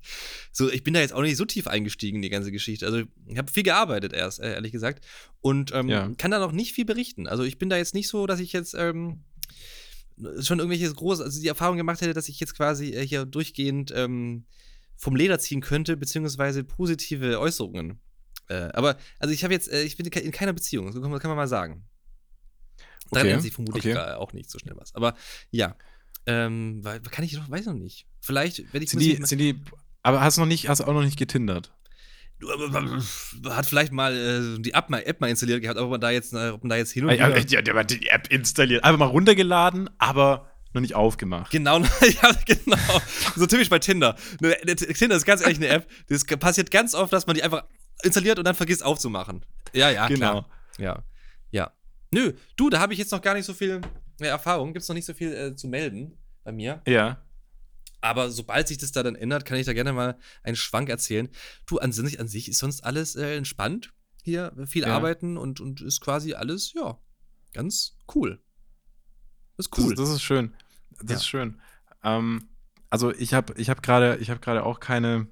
so, 0.51 0.69
ich 0.69 0.83
bin 0.83 0.93
da 0.93 0.99
jetzt 0.99 1.13
auch 1.13 1.21
nicht 1.21 1.37
so 1.37 1.45
tief 1.45 1.67
eingestiegen 1.67 2.17
in 2.17 2.21
die 2.21 2.29
ganze 2.29 2.51
Geschichte. 2.51 2.85
Also, 2.85 3.03
ich 3.27 3.37
habe 3.37 3.51
viel 3.51 3.63
gearbeitet 3.63 4.13
erst, 4.13 4.39
äh, 4.39 4.53
ehrlich 4.53 4.71
gesagt, 4.71 5.03
und 5.41 5.71
ähm, 5.73 5.89
Ja. 5.89 6.09
kann 6.17 6.31
da 6.31 6.39
noch 6.39 6.51
nicht 6.51 6.73
viel 6.73 6.85
berichten. 6.85 7.27
Also, 7.27 7.43
ich 7.43 7.57
bin 7.57 7.69
da 7.69 7.77
jetzt 7.77 7.93
nicht 7.95 8.07
so, 8.07 8.27
dass 8.27 8.39
ich 8.39 8.53
jetzt 8.53 8.75
ähm, 8.75 9.23
schon 10.41 10.59
irgendwelche 10.59 10.93
groß, 10.93 11.21
also 11.21 11.41
die 11.41 11.47
Erfahrung 11.47 11.77
gemacht 11.77 12.01
hätte, 12.01 12.13
dass 12.13 12.29
ich 12.29 12.39
jetzt 12.39 12.55
quasi 12.55 12.91
äh, 12.93 13.05
hier 13.05 13.25
durchgehend 13.25 13.91
ähm, 13.95 14.45
vom 14.95 15.15
Leder 15.15 15.39
ziehen 15.39 15.61
könnte, 15.61 15.95
beziehungsweise 15.97 16.63
positive 16.63 17.39
Äußerungen. 17.39 17.99
Äh, 18.49 18.69
aber, 18.73 18.97
also 19.19 19.33
ich 19.33 19.43
habe 19.43 19.53
jetzt, 19.53 19.71
äh, 19.71 19.83
ich 19.83 19.95
bin 19.95 20.05
in 20.05 20.31
keiner 20.31 20.53
Beziehung, 20.53 20.91
so 20.91 21.01
kann 21.01 21.11
man, 21.11 21.19
kann 21.19 21.29
man 21.29 21.37
mal 21.37 21.47
sagen. 21.47 21.85
Daran 23.11 23.21
Okay, 23.21 23.29
ändert 23.29 23.41
sich 23.43 23.53
vermutlich 23.53 23.85
okay. 23.85 24.13
auch 24.15 24.33
nicht 24.33 24.49
so 24.51 24.59
schnell 24.59 24.75
was. 24.77 24.93
Aber 24.93 25.15
ja, 25.51 25.75
ähm, 26.25 26.83
weil- 26.83 26.99
kann 26.99 27.23
ich 27.25 27.33
noch, 27.33 27.49
weiß 27.49 27.65
noch 27.67 27.73
nicht. 27.73 28.05
Vielleicht, 28.21 28.71
wenn 28.73 28.81
ich 28.83 28.89
Sind 28.89 28.99
die, 28.99 29.19
sind 29.23 29.39
die, 29.39 29.61
aber 30.03 30.21
hast 30.21 30.37
du 30.37 30.41
noch 30.41 30.47
nicht, 30.47 30.67
hast 30.69 30.81
auch 30.81 30.93
noch 30.93 31.03
nicht 31.03 31.17
getindert? 31.17 31.71
Hat 33.49 33.65
vielleicht 33.65 33.91
mal 33.91 34.15
äh, 34.15 34.61
die 34.61 34.73
App 34.73 34.89
mal, 34.89 34.99
App 35.01 35.19
mal 35.21 35.29
installiert 35.29 35.61
gehabt, 35.61 35.79
ob 35.79 35.89
man 35.89 35.99
da 36.01 36.09
jetzt, 36.09 36.33
äh, 36.33 36.49
ob 36.49 36.63
man 36.63 36.69
da 36.69 36.75
jetzt 36.77 36.91
hin 36.91 37.05
und 37.05 37.11
Ja, 37.15 37.27
wieder. 37.29 37.39
ja, 37.47 37.61
der 37.61 37.75
hat 37.75 37.91
die 37.91 38.07
App 38.07 38.27
installiert, 38.31 38.83
einfach 38.83 38.99
mal 38.99 39.05
runtergeladen, 39.05 39.89
aber 39.97 40.49
noch 40.73 40.81
nicht 40.81 40.95
aufgemacht. 40.95 41.51
Genau, 41.51 41.79
ja, 42.01 42.31
genau. 42.45 42.77
So 43.35 43.45
typisch 43.47 43.69
bei 43.69 43.79
Tinder. 43.79 44.15
Ne, 44.39 44.55
Tinder 44.75 45.15
ist 45.15 45.25
ganz 45.25 45.41
ehrlich 45.41 45.57
eine 45.57 45.67
App. 45.67 45.87
Das 46.07 46.23
passiert 46.25 46.69
ganz 46.71 46.93
oft, 46.93 47.11
dass 47.11 47.25
man 47.27 47.35
die 47.35 47.43
einfach 47.43 47.63
installiert 48.03 48.37
und 48.37 48.45
dann 48.45 48.55
vergisst 48.55 48.83
aufzumachen. 48.85 49.43
Ja, 49.73 49.89
ja, 49.89 50.07
Genau. 50.07 50.19
klar. 50.43 50.49
Ja. 50.77 51.03
Ja. 51.51 51.71
Nö, 52.11 52.33
du, 52.55 52.69
da 52.69 52.79
habe 52.79 52.93
ich 52.93 52.99
jetzt 52.99 53.11
noch 53.11 53.21
gar 53.21 53.33
nicht 53.33 53.45
so 53.45 53.53
viel 53.53 53.81
äh, 54.21 54.27
Erfahrung. 54.27 54.73
Gibt 54.73 54.83
es 54.83 54.87
noch 54.89 54.95
nicht 54.95 55.05
so 55.05 55.13
viel 55.13 55.33
äh, 55.33 55.55
zu 55.55 55.67
melden 55.67 56.17
bei 56.43 56.51
mir. 56.51 56.81
Ja. 56.87 57.17
Aber 58.01 58.31
sobald 58.31 58.67
sich 58.67 58.77
das 58.77 58.91
da 58.91 59.03
dann 59.03 59.15
ändert, 59.15 59.45
kann 59.45 59.57
ich 59.57 59.65
da 59.65 59.73
gerne 59.73 59.91
mal 59.93 60.17
einen 60.43 60.55
Schwank 60.55 60.89
erzählen. 60.89 61.29
Du, 61.65 61.79
an 61.79 61.91
sich, 61.91 62.19
an 62.19 62.27
sich 62.27 62.47
ist 62.49 62.59
sonst 62.59 62.83
alles 62.83 63.15
äh, 63.15 63.35
entspannt 63.35 63.93
hier. 64.23 64.53
Viel 64.67 64.83
Ja. 64.83 64.95
arbeiten 64.95 65.37
und, 65.37 65.59
und 65.59 65.81
ist 65.81 65.99
quasi 66.01 66.33
alles, 66.33 66.73
ja, 66.73 66.97
ganz 67.53 67.97
cool. 68.15 68.41
Das 69.57 69.65
ist 69.65 69.71
Das, 69.77 69.83
cool. 69.85 69.91
ist- 69.93 69.99
das 69.99 70.09
ist 70.09 70.21
schön. 70.21 70.53
Das 71.01 71.09
Ja. 71.11 71.15
ist 71.17 71.27
schön. 71.27 71.59
Ähm, 72.03 72.47
also 72.89 73.13
ich 73.13 73.33
habe 73.33 73.53
ich 73.57 73.69
hab 73.69 73.83
gerade 73.83 74.17
ich 74.17 74.29
habe 74.29 74.39
gerade 74.39 74.63
auch 74.65 74.79
keine 74.79 75.27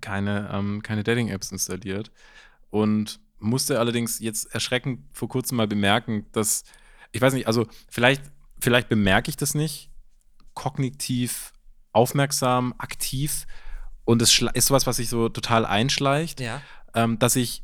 keine 0.00 0.48
ähm, 0.52 0.82
keine 0.82 1.02
Dating 1.04 1.28
Apps 1.28 1.50
installiert 1.52 2.10
und 2.70 3.20
musste 3.38 3.78
allerdings 3.80 4.18
jetzt 4.20 4.52
erschreckend 4.54 5.00
vor 5.12 5.28
kurzem 5.28 5.56
mal 5.56 5.66
bemerken, 5.68 6.26
dass 6.32 6.64
ich 7.12 7.20
weiß 7.20 7.34
nicht, 7.34 7.46
also 7.46 7.66
vielleicht 7.88 8.22
vielleicht 8.60 8.88
bemerke 8.88 9.28
ich 9.28 9.36
das 9.36 9.54
nicht 9.54 9.90
kognitiv 10.54 11.52
aufmerksam, 11.94 12.74
aktiv 12.78 13.46
und 14.04 14.20
es 14.22 14.40
ist 14.54 14.66
sowas, 14.66 14.86
was 14.86 14.96
sich 14.96 15.08
so 15.08 15.28
total 15.28 15.64
einschleicht, 15.64 16.40
ja. 16.40 16.60
ähm, 16.94 17.18
dass 17.18 17.36
ich 17.36 17.62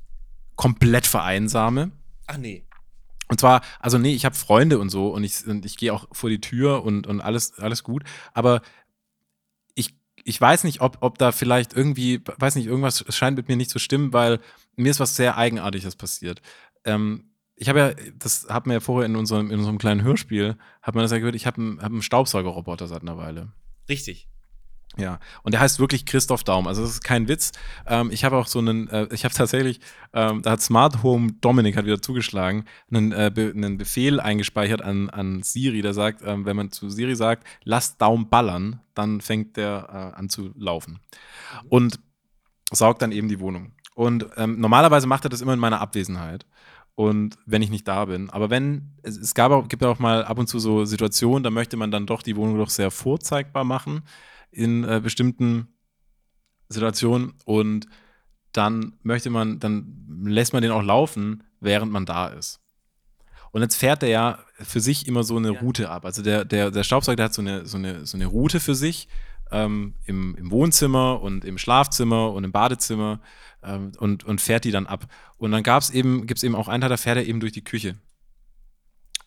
komplett 0.56 1.06
vereinsame. 1.06 1.92
Ach 2.26 2.36
nee. 2.36 2.64
Und 3.28 3.38
zwar, 3.38 3.60
also 3.78 3.96
nee, 3.98 4.14
ich 4.14 4.24
habe 4.24 4.34
Freunde 4.34 4.78
und 4.78 4.88
so 4.88 5.08
und 5.08 5.22
ich, 5.22 5.46
und 5.46 5.64
ich 5.64 5.76
gehe 5.76 5.92
auch 5.92 6.08
vor 6.12 6.30
die 6.30 6.40
Tür 6.40 6.82
und, 6.82 7.06
und 7.06 7.20
alles, 7.20 7.58
alles 7.58 7.84
gut. 7.84 8.02
Aber 8.32 8.60
ich, 9.74 9.94
ich 10.24 10.40
weiß 10.40 10.64
nicht, 10.64 10.80
ob, 10.80 10.98
ob 11.00 11.18
da 11.18 11.30
vielleicht 11.30 11.72
irgendwie, 11.72 12.20
weiß 12.38 12.56
nicht, 12.56 12.66
irgendwas 12.66 13.04
scheint 13.10 13.36
mit 13.36 13.48
mir 13.48 13.56
nicht 13.56 13.70
zu 13.70 13.78
stimmen, 13.78 14.12
weil 14.12 14.40
mir 14.74 14.90
ist 14.90 15.00
was 15.00 15.14
sehr 15.14 15.36
Eigenartiges 15.36 15.94
passiert. 15.94 16.40
Ähm, 16.84 17.30
ich 17.54 17.68
habe 17.68 17.78
ja, 17.78 17.92
das 18.18 18.46
hat 18.48 18.66
man 18.66 18.74
ja 18.74 18.80
vorher 18.80 19.06
in 19.06 19.16
unserem, 19.16 19.50
in 19.50 19.58
unserem 19.58 19.78
kleinen 19.78 20.02
Hörspiel, 20.02 20.56
hat 20.82 20.94
man 20.94 21.04
das 21.04 21.12
ja 21.12 21.18
gehört, 21.18 21.34
ich 21.34 21.46
habe 21.46 21.60
einen, 21.60 21.82
hab 21.82 21.92
einen 21.92 22.02
Staubsaugerroboter 22.02 22.88
seit 22.88 23.02
einer 23.02 23.18
Weile. 23.18 23.52
Richtig. 23.90 24.30
Ja, 24.96 25.20
und 25.42 25.52
der 25.52 25.60
heißt 25.60 25.78
wirklich 25.78 26.04
Christoph 26.04 26.42
Daum. 26.42 26.66
Also 26.66 26.82
das 26.82 26.90
ist 26.90 27.04
kein 27.04 27.28
Witz. 27.28 27.52
Ähm, 27.86 28.10
ich 28.10 28.24
habe 28.24 28.36
auch 28.36 28.46
so 28.46 28.58
einen, 28.58 28.88
äh, 28.88 29.06
ich 29.12 29.24
habe 29.24 29.34
tatsächlich, 29.36 29.80
ähm, 30.12 30.42
da 30.42 30.52
hat 30.52 30.62
Smart 30.62 31.02
Home 31.02 31.32
Dominik 31.40 31.76
hat 31.76 31.84
wieder 31.84 32.02
zugeschlagen, 32.02 32.64
einen, 32.90 33.12
äh, 33.12 33.30
Be 33.32 33.52
einen 33.54 33.78
Befehl 33.78 34.18
eingespeichert 34.18 34.82
an, 34.82 35.08
an 35.10 35.42
Siri, 35.42 35.82
der 35.82 35.94
sagt, 35.94 36.22
ähm, 36.24 36.44
wenn 36.44 36.56
man 36.56 36.72
zu 36.72 36.90
Siri 36.90 37.14
sagt, 37.14 37.46
lass 37.62 37.98
Daum 37.98 38.30
ballern, 38.30 38.80
dann 38.94 39.20
fängt 39.20 39.56
der 39.56 40.12
äh, 40.14 40.18
an 40.18 40.28
zu 40.28 40.52
laufen. 40.56 40.98
Und 41.68 42.00
saugt 42.72 43.02
dann 43.02 43.12
eben 43.12 43.28
die 43.28 43.40
Wohnung. 43.40 43.72
Und 43.94 44.26
ähm, 44.36 44.60
normalerweise 44.60 45.06
macht 45.06 45.24
er 45.24 45.30
das 45.30 45.40
immer 45.40 45.54
in 45.54 45.58
meiner 45.60 45.80
Abwesenheit. 45.80 46.46
Und 47.00 47.38
wenn 47.46 47.62
ich 47.62 47.70
nicht 47.70 47.88
da 47.88 48.04
bin. 48.04 48.28
Aber 48.28 48.50
wenn, 48.50 48.92
es, 49.02 49.16
es 49.16 49.34
gab 49.34 49.52
auch, 49.52 49.68
gibt 49.68 49.82
auch 49.82 49.98
mal 49.98 50.22
ab 50.22 50.36
und 50.36 50.48
zu 50.48 50.58
so 50.58 50.84
Situationen, 50.84 51.42
da 51.42 51.48
möchte 51.48 51.78
man 51.78 51.90
dann 51.90 52.04
doch 52.04 52.20
die 52.20 52.36
Wohnung 52.36 52.58
doch 52.58 52.68
sehr 52.68 52.90
vorzeigbar 52.90 53.64
machen 53.64 54.02
in 54.50 54.84
äh, 54.84 55.00
bestimmten 55.02 55.68
Situationen 56.68 57.32
und 57.46 57.86
dann 58.52 58.98
möchte 59.02 59.30
man, 59.30 59.60
dann 59.60 60.24
lässt 60.24 60.52
man 60.52 60.60
den 60.60 60.72
auch 60.72 60.82
laufen, 60.82 61.42
während 61.58 61.90
man 61.90 62.04
da 62.04 62.26
ist. 62.26 62.60
Und 63.50 63.62
jetzt 63.62 63.76
fährt 63.76 64.02
er 64.02 64.10
ja 64.10 64.38
für 64.52 64.80
sich 64.80 65.08
immer 65.08 65.22
so 65.22 65.38
eine 65.38 65.54
Ja. 65.54 65.60
Route 65.60 65.88
ab. 65.88 66.04
Also 66.04 66.20
der, 66.20 66.44
der, 66.44 66.70
der 66.70 66.84
Staubsauger 66.84 67.16
der 67.16 67.24
hat 67.24 67.34
so 67.34 67.40
eine, 67.40 67.64
so 67.64 67.78
eine, 67.78 68.04
so 68.04 68.18
eine 68.18 68.26
Route 68.26 68.60
für 68.60 68.74
sich 68.74 69.08
ähm, 69.50 69.94
im, 70.04 70.34
im 70.36 70.50
Wohnzimmer 70.50 71.22
und 71.22 71.46
im 71.46 71.56
Schlafzimmer 71.56 72.30
und 72.34 72.44
im 72.44 72.52
Badezimmer 72.52 73.20
ähm, 73.62 73.92
und, 73.98 74.24
und 74.24 74.40
fährt 74.40 74.64
die 74.64 74.70
dann 74.70 74.86
ab. 74.86 75.06
Und 75.36 75.52
dann 75.52 75.62
gab's 75.62 75.90
eben, 75.90 76.26
gibt 76.26 76.38
es 76.38 76.44
eben 76.44 76.54
auch 76.54 76.68
einen 76.68 76.80
Teil, 76.80 76.90
da 76.90 76.96
fährt 76.96 77.16
er 77.16 77.26
eben 77.26 77.40
durch 77.40 77.52
die 77.52 77.64
Küche. 77.64 77.96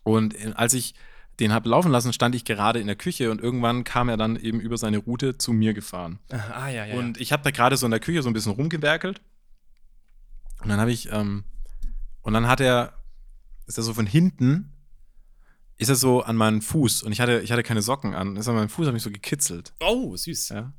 Und 0.03 0.35
äh, 0.35 0.53
als 0.55 0.73
ich 0.73 0.95
den 1.39 1.51
habe 1.51 1.69
laufen 1.69 1.91
lassen, 1.91 2.13
stand 2.13 2.35
ich 2.35 2.45
gerade 2.45 2.79
in 2.79 2.87
der 2.87 2.95
Küche 2.95 3.31
und 3.31 3.41
irgendwann 3.41 3.83
kam 3.83 4.07
er 4.07 4.17
dann 4.17 4.35
eben 4.35 4.59
über 4.59 4.77
seine 4.77 4.99
Route 4.99 5.37
zu 5.37 5.51
mir 5.51 5.73
gefahren. 5.73 6.19
Ah, 6.29 6.69
ja, 6.69 6.85
ja. 6.85 6.95
Und 6.95 7.19
ich 7.19 7.31
habe 7.31 7.43
da 7.43 7.49
gerade 7.49 7.75
so 7.75 7.85
in 7.87 7.91
der 7.91 7.99
Küche 7.99 8.21
so 8.21 8.29
ein 8.29 8.33
bisschen 8.33 8.51
rumgewerkelt. 8.51 9.19
Und 10.61 10.69
dann 10.69 10.79
habe 10.79 10.91
ich, 10.91 11.11
ähm, 11.11 11.43
und 12.21 12.33
dann 12.33 12.47
hat 12.47 12.61
er, 12.61 12.93
ist 13.65 13.77
er 13.77 13.83
so 13.83 13.93
von 13.93 14.05
hinten 14.05 14.73
ist 15.77 15.89
er 15.89 15.95
so 15.95 16.21
an 16.21 16.35
meinen 16.35 16.61
Fuß 16.61 17.03
und 17.03 17.11
ich 17.11 17.19
hatte, 17.19 17.41
ich 17.41 17.51
hatte 17.51 17.63
keine 17.63 17.81
Socken 17.81 18.13
an. 18.13 18.37
Ist 18.37 18.47
an 18.47 18.55
meinen 18.55 18.69
Fuß, 18.69 18.87
hat 18.87 18.93
mich 18.93 19.03
so 19.03 19.11
gekitzelt. 19.11 19.73
Oh, 19.81 20.15
süß. 20.15 20.49
Ja. 20.49 20.73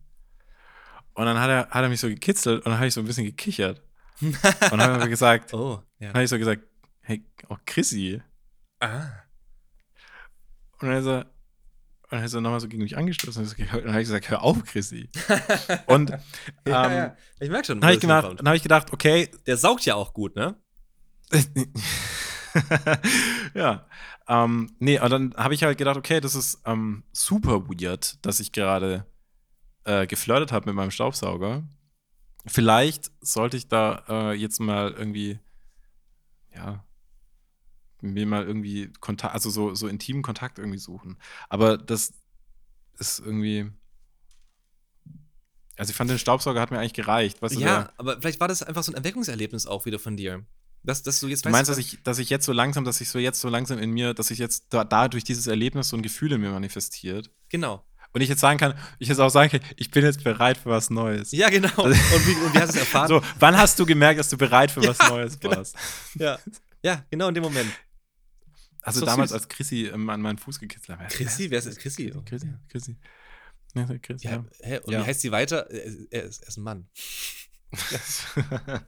Und 1.15 1.27
dann 1.27 1.39
hat 1.39 1.49
er, 1.49 1.69
hat 1.71 1.83
er 1.83 1.89
mich 1.89 2.01
so 2.01 2.09
gekitzelt 2.09 2.59
und 2.65 2.67
dann 2.71 2.77
habe 2.79 2.87
ich 2.89 2.95
so 2.95 3.01
ein 3.01 3.07
bisschen 3.07 3.25
gekichert. 3.27 3.83
und 4.21 4.37
dann 4.73 4.81
habe 4.81 5.05
ich 5.05 5.11
gesagt, 5.11 5.53
Oh, 5.55 5.83
ja. 5.99 6.09
dann 6.09 6.15
habe 6.15 6.25
ich 6.25 6.31
so 6.31 6.39
gesagt, 6.39 6.63
hey, 7.03 7.25
oh 7.49 7.57
Chrissy. 7.67 8.21
Ah. 8.81 9.07
Und 10.81 10.89
dann 10.89 10.99
ist 10.99 11.07
er, 11.07 11.19
und 12.05 12.13
dann 12.19 12.25
ist 12.25 12.35
er 12.35 12.41
nochmal 12.41 12.61
so 12.61 12.69
gegen 12.69 12.83
mich 12.83 12.97
angestoßen. 12.97 13.43
Und 13.45 13.59
dann 13.59 13.93
habe 13.93 14.03
ich 14.03 14.07
gesagt, 14.09 14.29
hör 14.31 14.43
auf, 14.43 14.63
Chrissy. 14.65 15.09
Und 15.87 16.11
ähm, 16.11 16.19
Ja, 16.67 16.93
ja. 16.93 17.17
Ich 17.41 17.49
merke 17.51 17.67
schon, 17.67 17.81
dann 17.81 17.89
habe 17.89 17.97
ich, 17.97 18.01
hinkommt. 18.01 18.41
dann 18.41 18.49
hab 18.49 18.55
ich 18.57 18.63
gedacht, 18.63 18.93
okay, 18.93 19.29
Der 19.47 19.57
saugt 19.57 19.85
ja 19.87 19.95
auch 19.95 20.13
gut, 20.15 20.37
ne? 20.37 20.57
ja. 23.55 23.87
Ähm, 24.29 24.71
nee, 24.79 24.99
und 25.01 25.11
dann 25.11 25.35
habe 25.37 25.55
ich 25.55 25.63
halt 25.65 25.77
gedacht, 25.79 25.97
okay, 25.97 26.21
das 26.21 26.35
ist 26.35 26.61
ähm, 26.65 27.05
super 27.13 27.69
weird, 27.69 28.25
dass 28.25 28.41
ich 28.41 28.53
gerade 28.53 29.07
äh, 29.85 30.07
geflirtet 30.07 30.53
habe 30.53 30.67
mit 30.67 30.75
meinem 30.75 30.91
Staubsauger. 30.91 31.65
Vielleicht 32.47 33.11
sollte 33.21 33.57
ich 33.57 33.69
da 33.69 34.05
äh, 34.09 34.33
jetzt 34.35 34.61
mal 34.61 34.93
irgendwie, 34.93 35.39
ja, 36.55 36.85
mir 38.01 38.27
mal 38.27 38.45
irgendwie 38.47 38.93
Kontakt, 39.01 39.35
also 39.35 39.51
so, 39.51 39.75
so 39.75 39.89
intimen 39.89 40.23
Kontakt 40.23 40.59
irgendwie 40.59 40.79
suchen. 40.79 41.17
Aber 41.49 41.79
das 41.79 42.13
ist 42.99 43.19
irgendwie. 43.21 43.71
Also 45.77 45.91
ich 45.91 45.97
fand, 45.97 46.11
den 46.11 46.19
Staubsauger 46.19 46.61
hat 46.61 46.71
mir 46.71 46.79
eigentlich 46.79 46.93
gereicht. 46.93 47.43
Weißt 47.43 47.57
du, 47.57 47.61
ja, 47.61 47.93
aber 47.97 48.21
vielleicht 48.21 48.39
war 48.39 48.47
das 48.47 48.63
einfach 48.63 48.85
so 48.85 48.93
ein 48.93 48.97
Erweckungserlebnis 48.97 49.67
auch 49.67 49.87
wieder 49.87 49.99
von 49.99 50.17
dir. 50.17 50.45
Dass, 50.85 51.03
dass 51.03 51.19
du 51.19 51.29
jetzt 51.29 51.47
Du 51.47 51.49
meinst, 51.49 51.71
dass 51.71 51.79
ich, 51.79 52.03
dass 52.03 52.19
ich 52.19 52.29
jetzt 52.29 52.45
so 52.45 52.53
langsam, 52.53 52.85
dass 52.85 53.01
ich 53.01 53.09
so 53.09 53.19
jetzt 53.19 53.41
so 53.41 53.49
langsam 53.49 53.79
in 53.79 53.91
mir, 53.91 54.13
dass 54.13 54.31
ich 54.31 54.39
jetzt 54.39 54.67
da, 54.69 54.85
da 54.85 55.09
durch 55.09 55.25
dieses 55.25 55.47
Erlebnis 55.47 55.89
so 55.89 55.97
ein 55.97 56.03
Gefühl 56.03 56.33
in 56.33 56.43
mir 56.43 56.51
manifestiert. 56.51 57.31
Genau. 57.49 57.83
Und 58.15 58.21
ich 58.21 58.29
jetzt 58.29 58.41
sagen 58.41 58.59
kann, 58.59 58.75
ich 59.01 59.09
jetzt 59.09 59.19
auch 59.19 59.29
sagen 59.29 59.51
kann, 59.51 59.61
ich 59.77 59.91
bin 59.91 60.05
jetzt 60.05 60.23
bereit 60.25 60.57
für 60.57 60.71
was 60.71 60.89
Neues. 60.89 61.33
Ja, 61.33 61.51
genau. 61.51 61.69
Und 61.83 61.93
wie, 61.95 62.35
und 62.45 62.55
wie 62.55 62.59
hast 62.59 62.69
du 62.75 62.79
es 62.79 62.85
erfahren? 62.85 63.09
So, 63.09 63.21
wann 63.41 63.57
hast 63.57 63.79
du 63.79 63.85
gemerkt, 63.85 64.21
dass 64.21 64.29
du 64.29 64.39
bereit 64.39 64.71
für 64.71 64.83
was 64.87 64.97
Ja, 64.99 65.09
Neues 65.09 65.39
genau. 65.41 65.57
warst? 65.57 65.77
Ja. 66.15 66.39
ja, 66.83 67.05
genau 67.11 67.29
in 67.29 67.35
dem 67.35 67.43
Moment. 67.43 67.71
Also 68.83 69.01
So 69.01 69.07
damals, 69.07 69.31
süß. 69.31 69.41
als 69.41 69.49
Chrissy 69.49 69.87
ähm, 69.93 70.09
an 70.11 70.21
meinen 70.21 70.39
Fuß 70.39 70.61
gekitzelt 70.61 70.99
hat. 70.99 71.11
Chrissy? 71.11 71.51
Wer 71.51 71.59
ist 71.59 71.67
das? 71.67 71.77
Chrissy? 71.77 72.13
Chrissy, 72.25 72.49
Chrissy. 72.69 72.97
Ja, 73.75 73.87
Chrissy. 74.01 74.27
Ja, 74.27 74.33
Ja. 74.33 74.45
hä? 74.63 74.79
Und 74.85 74.93
wie 74.93 74.99
heißt 74.99 75.21
sie 75.21 75.33
weiter? 75.33 75.69
Er, 75.71 75.83
er, 76.11 76.23
ist, 76.25 76.43
er 76.43 76.49
ist 76.49 76.57
ein 76.57 76.63
Mann. 76.63 76.87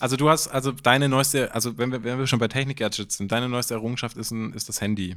also 0.00 0.16
du 0.16 0.28
hast, 0.28 0.48
also 0.48 0.72
deine 0.72 1.08
neueste, 1.08 1.54
also 1.54 1.78
wenn 1.78 1.92
wir, 1.92 2.02
wenn 2.04 2.18
wir 2.18 2.26
schon 2.26 2.38
bei 2.38 2.48
Technik-Gadgets 2.48 3.16
sind, 3.18 3.30
deine 3.30 3.48
neueste 3.48 3.74
Errungenschaft 3.74 4.16
ist, 4.16 4.30
ein, 4.30 4.52
ist 4.52 4.68
das 4.68 4.80
Handy. 4.80 5.16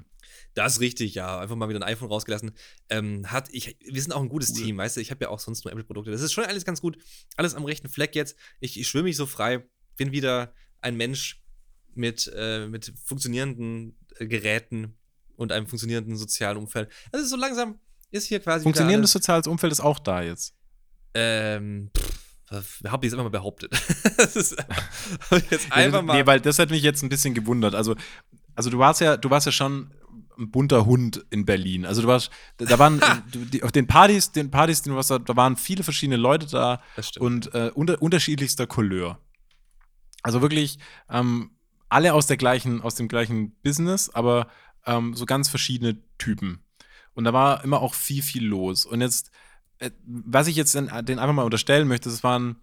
Das 0.56 0.74
ist 0.74 0.80
richtig, 0.82 1.16
ja. 1.16 1.39
Einfach 1.39 1.56
mal 1.56 1.70
wieder 1.70 1.80
ein 1.80 1.84
iPhone 1.84 2.08
rausgelassen. 2.08 2.51
Ähm, 2.89 3.32
hat 3.32 3.49
ich, 3.51 3.78
wir 3.84 4.01
sind 4.01 4.12
auch 4.12 4.22
ein 4.22 4.30
gutes 4.30 4.51
Cool. 4.51 4.64
Team, 4.64 4.78
weißt 4.78 4.97
du? 4.97 5.01
Ich 5.01 5.12
habe 5.12 5.26
ja 5.26 5.30
auch 5.30 5.39
sonst 5.39 5.66
nur 5.66 5.72
Apple-Produkte. 5.72 6.12
Das 6.12 6.22
ist 6.22 6.34
schon 6.34 6.45
alles 6.45 6.66
ganz 6.66 6.82
gut. 6.82 6.97
Alles 7.38 7.56
am 7.56 7.66
rechten 7.66 7.89
Fleck 7.89 8.16
jetzt. 8.16 8.38
Ich, 8.60 8.80
ich 8.80 8.88
schwimme 8.88 9.06
mich 9.06 9.18
so 9.18 9.26
frei. 9.26 9.66
Bin 9.97 10.12
wieder 10.12 10.54
ein 10.82 10.95
Mensch 10.95 11.43
mit, 11.95 12.32
äh, 12.36 12.68
mit 12.68 12.93
funktionierenden 13.04 13.97
äh, 14.18 14.28
Geräten 14.28 14.95
und 15.36 15.51
einem 15.51 15.68
funktionierenden 15.68 16.16
sozialen 16.18 16.58
Umfeld. 16.58 16.89
Also 17.12 17.26
so 17.26 17.36
langsam 17.36 17.80
ist 18.12 18.28
hier 18.28 18.39
quasi. 18.39 18.64
Funktionierendes 18.64 19.12
soziales 19.12 19.47
Umfeld 19.47 19.72
ist 19.72 19.80
auch 19.80 19.99
da 19.99 20.22
jetzt. 20.22 20.56
ähm, 21.16 21.89
pff, 21.97 22.84
habe 22.86 23.06
ich 23.06 23.12
jetzt 23.12 23.14
einfach 23.14 23.24
mal 23.24 23.30
behauptet. 23.30 23.74
das 24.18 24.36
ist 24.36 24.58
hab 25.32 25.38
ich 25.38 25.49
jetzt 25.49 25.72
einfach 25.72 26.01
mal. 26.01 26.18
Nee, 26.18 26.26
weil 26.26 26.39
das 26.39 26.60
hat 26.60 26.70
mich 26.70 26.84
jetzt 26.84 27.01
ein 27.04 27.10
bisschen 27.10 27.34
gewundert. 27.34 27.76
Also, 27.76 27.95
also 28.56 28.70
du 28.70 28.78
warst 28.78 29.01
ja, 29.01 29.18
du 29.18 29.30
warst 29.30 29.45
ja 29.45 29.51
schon 29.51 29.91
ein 30.38 30.51
bunter 30.51 30.86
Hund 30.86 31.25
in 31.29 31.45
Berlin. 31.45 31.86
Also 31.86 32.01
du 32.01 32.07
warst, 32.07 32.29
da 32.57 32.79
waren 32.79 33.01
die, 33.34 33.63
auf 33.63 33.71
den 33.71 33.88
Partys, 33.88 34.31
den 34.31 34.51
Partys, 34.51 34.81
die 34.81 34.89
du 34.89 34.95
warst, 34.95 35.11
da 35.11 35.36
waren 35.36 35.55
viele 35.57 35.84
verschiedene 35.84 36.17
Leute 36.17 36.47
da 36.47 36.81
und 37.19 37.53
äh, 37.53 37.71
unter, 37.73 38.01
unterschiedlichster 38.01 38.67
Couleur. 38.67 39.19
Also 40.21 40.41
wirklich 40.41 40.79
ähm, 41.09 41.51
alle 41.89 42.13
aus 42.13 42.27
der 42.27 42.38
gleichen, 42.38 42.81
aus 42.81 42.95
dem 42.95 43.07
gleichen 43.07 43.55
Business, 43.61 44.09
aber 44.09 44.47
ähm, 44.86 45.13
so 45.13 45.25
ganz 45.25 45.49
verschiedene 45.49 45.97
Typen. 46.17 46.63
Und 47.13 47.25
da 47.25 47.34
war 47.34 47.63
immer 47.63 47.81
auch 47.81 47.93
viel, 47.93 48.23
viel 48.23 48.45
los. 48.45 48.86
Und 48.86 49.01
jetzt, 49.01 49.31
äh, 49.79 49.91
was 50.05 50.47
ich 50.47 50.55
jetzt 50.55 50.75
den, 50.75 50.89
den 51.05 51.19
einfach 51.19 51.36
mal 51.36 51.43
unterstellen 51.43 51.88
möchte, 51.88 52.09
das 52.09 52.23
waren 52.23 52.57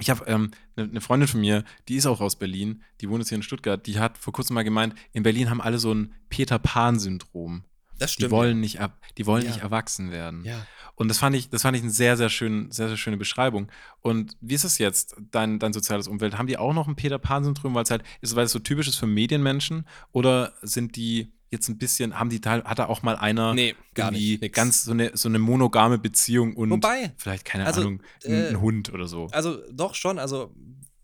ich 0.00 0.10
habe 0.10 0.24
ähm, 0.26 0.50
eine 0.76 0.88
ne 0.88 1.00
Freundin 1.00 1.28
von 1.28 1.40
mir, 1.40 1.64
die 1.88 1.96
ist 1.96 2.06
auch 2.06 2.20
aus 2.20 2.36
Berlin, 2.36 2.82
die 3.00 3.08
wohnt 3.08 3.20
jetzt 3.20 3.28
hier 3.28 3.36
in 3.36 3.42
Stuttgart, 3.42 3.86
die 3.86 3.98
hat 3.98 4.18
vor 4.18 4.32
kurzem 4.32 4.54
mal 4.54 4.64
gemeint, 4.64 4.94
in 5.12 5.22
Berlin 5.22 5.50
haben 5.50 5.60
alle 5.60 5.78
so 5.78 5.92
ein 5.94 6.12
Peter 6.28 6.58
Pan-Syndrom. 6.58 7.64
das 7.98 8.10
Die 8.10 8.14
stimmt. 8.14 8.32
wollen 8.32 8.58
nicht 8.60 8.80
ab, 8.80 8.98
die 9.18 9.24
wollen 9.26 9.44
Ja. 9.44 9.50
nicht 9.50 9.62
erwachsen 9.62 10.10
werden. 10.10 10.44
ja. 10.44 10.66
Und 10.96 11.08
das 11.08 11.18
fand 11.18 11.34
ich, 11.34 11.48
das 11.50 11.62
fand 11.62 11.76
ich 11.76 11.82
eine 11.82 11.90
sehr, 11.90 12.16
sehr 12.16 12.28
schön, 12.28 12.70
sehr, 12.70 12.86
sehr 12.88 12.96
schöne 12.96 13.16
Beschreibung. 13.16 13.68
Und 14.00 14.36
wie 14.40 14.54
ist 14.54 14.62
es 14.62 14.78
jetzt, 14.78 15.16
dein, 15.32 15.58
dein 15.58 15.72
soziales 15.72 16.06
Umfeld? 16.06 16.38
Haben 16.38 16.46
die 16.46 16.56
auch 16.56 16.72
noch 16.72 16.86
ein 16.86 16.94
Peter 16.94 17.18
Pan-Syndrom, 17.18 17.74
weil 17.74 17.82
es 17.82 17.90
halt 17.90 18.04
ist, 18.20 18.36
weil 18.36 18.44
es 18.44 18.52
so 18.52 18.60
typisch 18.60 18.86
ist 18.86 18.96
für 18.96 19.06
Medienmenschen? 19.08 19.86
Oder 20.12 20.52
sind 20.62 20.94
die 20.94 21.32
jetzt 21.54 21.68
ein 21.68 21.78
bisschen, 21.78 22.18
haben 22.18 22.30
die 22.30 22.40
teil, 22.40 22.62
hat 22.64 22.78
da 22.78 22.86
auch 22.86 23.02
mal 23.02 23.16
einer 23.16 23.54
Nee, 23.54 23.74
irgendwie 23.96 24.38
nicht. 24.38 24.54
Ganz 24.54 24.84
so 24.84 24.92
eine, 24.92 25.16
so 25.16 25.28
eine 25.28 25.38
monogame 25.38 25.98
Beziehung 25.98 26.56
und 26.56 26.70
Wobei, 26.70 27.12
vielleicht, 27.16 27.44
keine 27.44 27.66
also, 27.66 27.80
Ahnung, 27.80 28.02
ein, 28.24 28.32
äh, 28.32 28.48
ein 28.48 28.60
Hund 28.60 28.92
oder 28.92 29.08
so? 29.08 29.28
Also 29.32 29.62
doch 29.72 29.94
schon, 29.94 30.18
also 30.18 30.54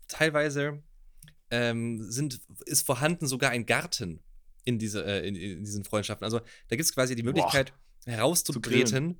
teilweise 0.07 0.83
ähm, 1.49 2.01
sind, 2.11 2.41
ist 2.65 2.85
vorhanden 2.85 3.27
sogar 3.27 3.51
ein 3.51 3.65
Garten 3.65 4.19
in, 4.63 4.77
diese, 4.77 5.03
äh, 5.05 5.27
in, 5.27 5.35
in 5.35 5.63
diesen 5.63 5.83
Freundschaften. 5.83 6.25
Also 6.25 6.39
da 6.39 6.75
gibt 6.75 6.81
es 6.81 6.93
quasi 6.93 7.15
die 7.15 7.23
Möglichkeit 7.23 7.73
herauszutreten, 8.05 9.19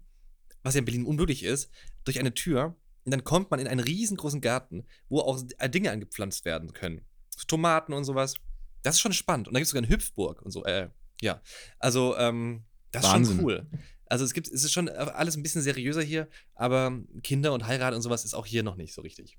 was 0.64 0.76
ja 0.76 0.80
in 0.80 0.86
Berlin 0.86 1.06
unmöglich 1.06 1.44
ist, 1.44 1.72
durch 2.04 2.20
eine 2.20 2.34
Tür 2.34 2.76
und 3.04 3.12
dann 3.12 3.24
kommt 3.24 3.50
man 3.50 3.60
in 3.60 3.68
einen 3.68 3.80
riesengroßen 3.80 4.42
Garten, 4.42 4.86
wo 5.10 5.20
auch 5.20 5.42
äh, 5.58 5.70
Dinge 5.70 5.92
angepflanzt 5.92 6.46
werden 6.46 6.74
können. 6.74 7.02
Tomaten 7.48 7.94
und 7.94 8.04
sowas. 8.04 8.36
Das 8.84 8.96
ist 8.96 9.02
schon 9.02 9.14
spannend. 9.14 9.48
Und 9.48 9.54
da 9.54 9.60
gibt 9.60 9.66
es 9.66 9.72
sogar 9.72 9.84
eine 9.84 9.94
Hüpfburg 9.94 10.42
und 10.42 10.52
so. 10.52 10.64
Äh, 10.66 10.90
ja, 11.22 11.42
also 11.80 12.18
ähm, 12.18 12.66
das 12.92 13.06
ist 13.06 13.12
Wahnsinn. 13.12 13.36
schon 13.38 13.46
cool. 13.46 13.68
Also 14.08 14.26
es 14.26 14.34
gibt, 14.34 14.50
es 14.50 14.66
ist 14.66 14.74
schon 14.74 14.90
alles 14.90 15.38
ein 15.38 15.44
bisschen 15.44 15.62
seriöser 15.62 16.02
hier, 16.02 16.28
aber 16.54 17.00
Kinder 17.24 17.54
und 17.54 17.66
Heirat 17.66 17.94
und 17.94 18.02
sowas 18.02 18.26
ist 18.26 18.34
auch 18.34 18.46
hier 18.46 18.62
noch 18.62 18.76
nicht 18.76 18.94
so 18.94 19.02
richtig. 19.02 19.38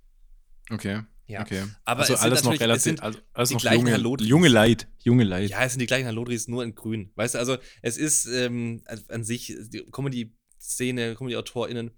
Okay. 0.71 1.03
Ja. 1.27 1.43
Okay. 1.43 1.65
Aber 1.85 2.01
also 2.01 2.15
alles 2.17 2.43
noch 2.43 2.59
relativ, 2.59 2.83
sind 2.83 3.03
also 3.03 3.19
alles 3.33 3.51
die 3.51 3.55
noch 3.57 3.61
gleichen 3.61 3.81
junge, 3.81 3.93
Hallodris. 3.93 4.29
junge 4.29 4.49
Leid, 4.49 4.89
junge 5.01 5.25
Leid. 5.25 5.51
Ja, 5.51 5.63
es 5.65 5.73
sind 5.73 5.81
die 5.81 5.87
gleichen 5.87 6.07
Hallodris, 6.07 6.49
nur 6.49 6.65
in 6.65 6.75
grün. 6.75 7.13
Weißt 7.17 7.35
du, 7.35 7.39
also 7.39 7.59
es 7.83 7.97
ist 7.99 8.27
ähm, 8.27 8.83
an 9.09 9.25
sich, 9.25 9.55
die 9.69 9.85
Comedy-Szene, 9.91 11.15
Comedy-AutorInnen 11.17 11.91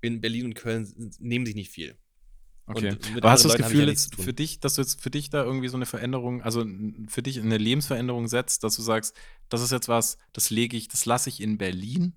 in 0.00 0.20
Berlin 0.20 0.46
und 0.46 0.54
Köln 0.54 0.92
nehmen 1.18 1.46
sich 1.46 1.54
nicht 1.54 1.70
viel. 1.70 1.96
Okay. 2.70 2.96
Aber 3.16 3.30
hast 3.30 3.44
du 3.44 3.48
das 3.48 3.58
Leuten 3.58 3.70
Gefühl 3.70 3.84
ja 3.84 3.90
jetzt 3.90 4.14
für 4.16 4.32
dich, 4.32 4.60
dass 4.60 4.74
du 4.74 4.82
jetzt 4.82 5.00
für 5.00 5.10
dich 5.10 5.30
da 5.30 5.42
irgendwie 5.44 5.68
so 5.68 5.76
eine 5.76 5.86
Veränderung, 5.86 6.42
also 6.42 6.64
für 7.08 7.22
dich 7.22 7.40
eine 7.40 7.58
Lebensveränderung 7.58 8.28
setzt, 8.28 8.64
dass 8.64 8.76
du 8.76 8.82
sagst, 8.82 9.14
das 9.48 9.62
ist 9.62 9.72
jetzt 9.72 9.88
was, 9.88 10.18
das 10.32 10.50
lege 10.50 10.76
ich, 10.76 10.88
das 10.88 11.04
lasse 11.04 11.28
ich 11.28 11.40
in 11.40 11.58
Berlin 11.58 12.14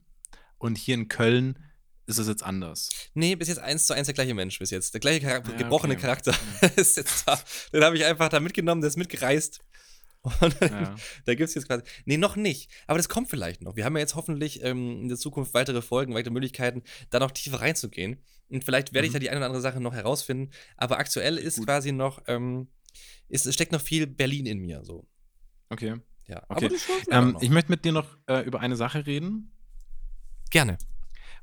und 0.57 0.77
hier 0.77 0.95
in 0.95 1.07
Köln 1.07 1.59
ist 2.05 2.17
es 2.19 2.27
jetzt 2.27 2.43
anders. 2.43 2.89
Nee, 3.13 3.35
bis 3.35 3.47
jetzt 3.47 3.59
eins 3.59 3.85
zu 3.85 3.93
eins 3.93 4.07
der 4.07 4.13
gleiche 4.13 4.33
Mensch 4.33 4.59
bis 4.59 4.71
jetzt. 4.71 4.93
Der 4.93 4.99
gleiche 4.99 5.21
Charakter, 5.21 5.51
Ja, 5.51 5.57
gebrochene 5.57 5.93
okay. 5.93 6.01
Charakter 6.01 6.35
ist 6.75 6.97
jetzt 6.97 7.27
da. 7.27 7.39
Den 7.71 7.83
habe 7.83 7.95
ich 7.95 8.03
einfach 8.03 8.29
da 8.29 8.39
mitgenommen, 8.39 8.81
der 8.81 8.89
ist 8.89 8.97
mitgereist. 8.97 9.59
Und 10.41 10.55
Ja. 10.61 10.95
da 11.25 11.35
gibt 11.35 11.49
es 11.49 11.55
jetzt 11.55 11.67
quasi. 11.67 11.83
Nee, 12.05 12.17
noch 12.17 12.35
nicht. 12.35 12.69
Aber 12.87 12.97
das 12.97 13.09
kommt 13.09 13.29
vielleicht 13.29 13.61
noch. 13.61 13.75
Wir 13.75 13.85
haben 13.85 13.95
ja 13.95 14.01
jetzt 14.01 14.15
hoffentlich 14.15 14.63
ähm, 14.63 15.01
in 15.01 15.09
der 15.09 15.17
Zukunft 15.17 15.53
weitere 15.53 15.81
Folgen, 15.81 16.13
weitere 16.13 16.33
Möglichkeiten, 16.33 16.83
da 17.09 17.19
noch 17.19 17.31
tiefer 17.31 17.59
reinzugehen. 17.61 18.17
Und 18.49 18.63
vielleicht 18.63 18.93
werde 18.93 19.07
ich 19.07 19.11
Mhm. 19.11 19.15
da 19.15 19.19
die 19.19 19.29
eine 19.29 19.37
oder 19.39 19.45
andere 19.47 19.61
Sache 19.61 19.79
noch 19.79 19.93
herausfinden. 19.93 20.51
Aber 20.77 20.97
aktuell 20.99 21.37
ist 21.37 21.57
Gut. 21.57 21.65
quasi 21.65 21.91
noch, 21.91 22.21
ähm, 22.27 22.67
ist, 23.29 23.45
es 23.45 23.53
steckt 23.55 23.71
noch 23.71 23.81
viel 23.81 24.05
Berlin 24.07 24.45
in 24.45 24.59
mir. 24.59 24.83
So. 24.83 25.07
Okay. 25.69 25.95
Ja. 26.27 26.43
Okay. 26.49 26.69
Ähm, 27.09 27.31
noch. 27.31 27.41
ich 27.41 27.49
möchte 27.49 27.71
mit 27.71 27.83
dir 27.83 27.91
noch 27.91 28.17
äh, 28.27 28.41
über 28.45 28.59
eine 28.59 28.75
Sache 28.75 29.05
reden. 29.05 29.51
Gerne. 30.51 30.77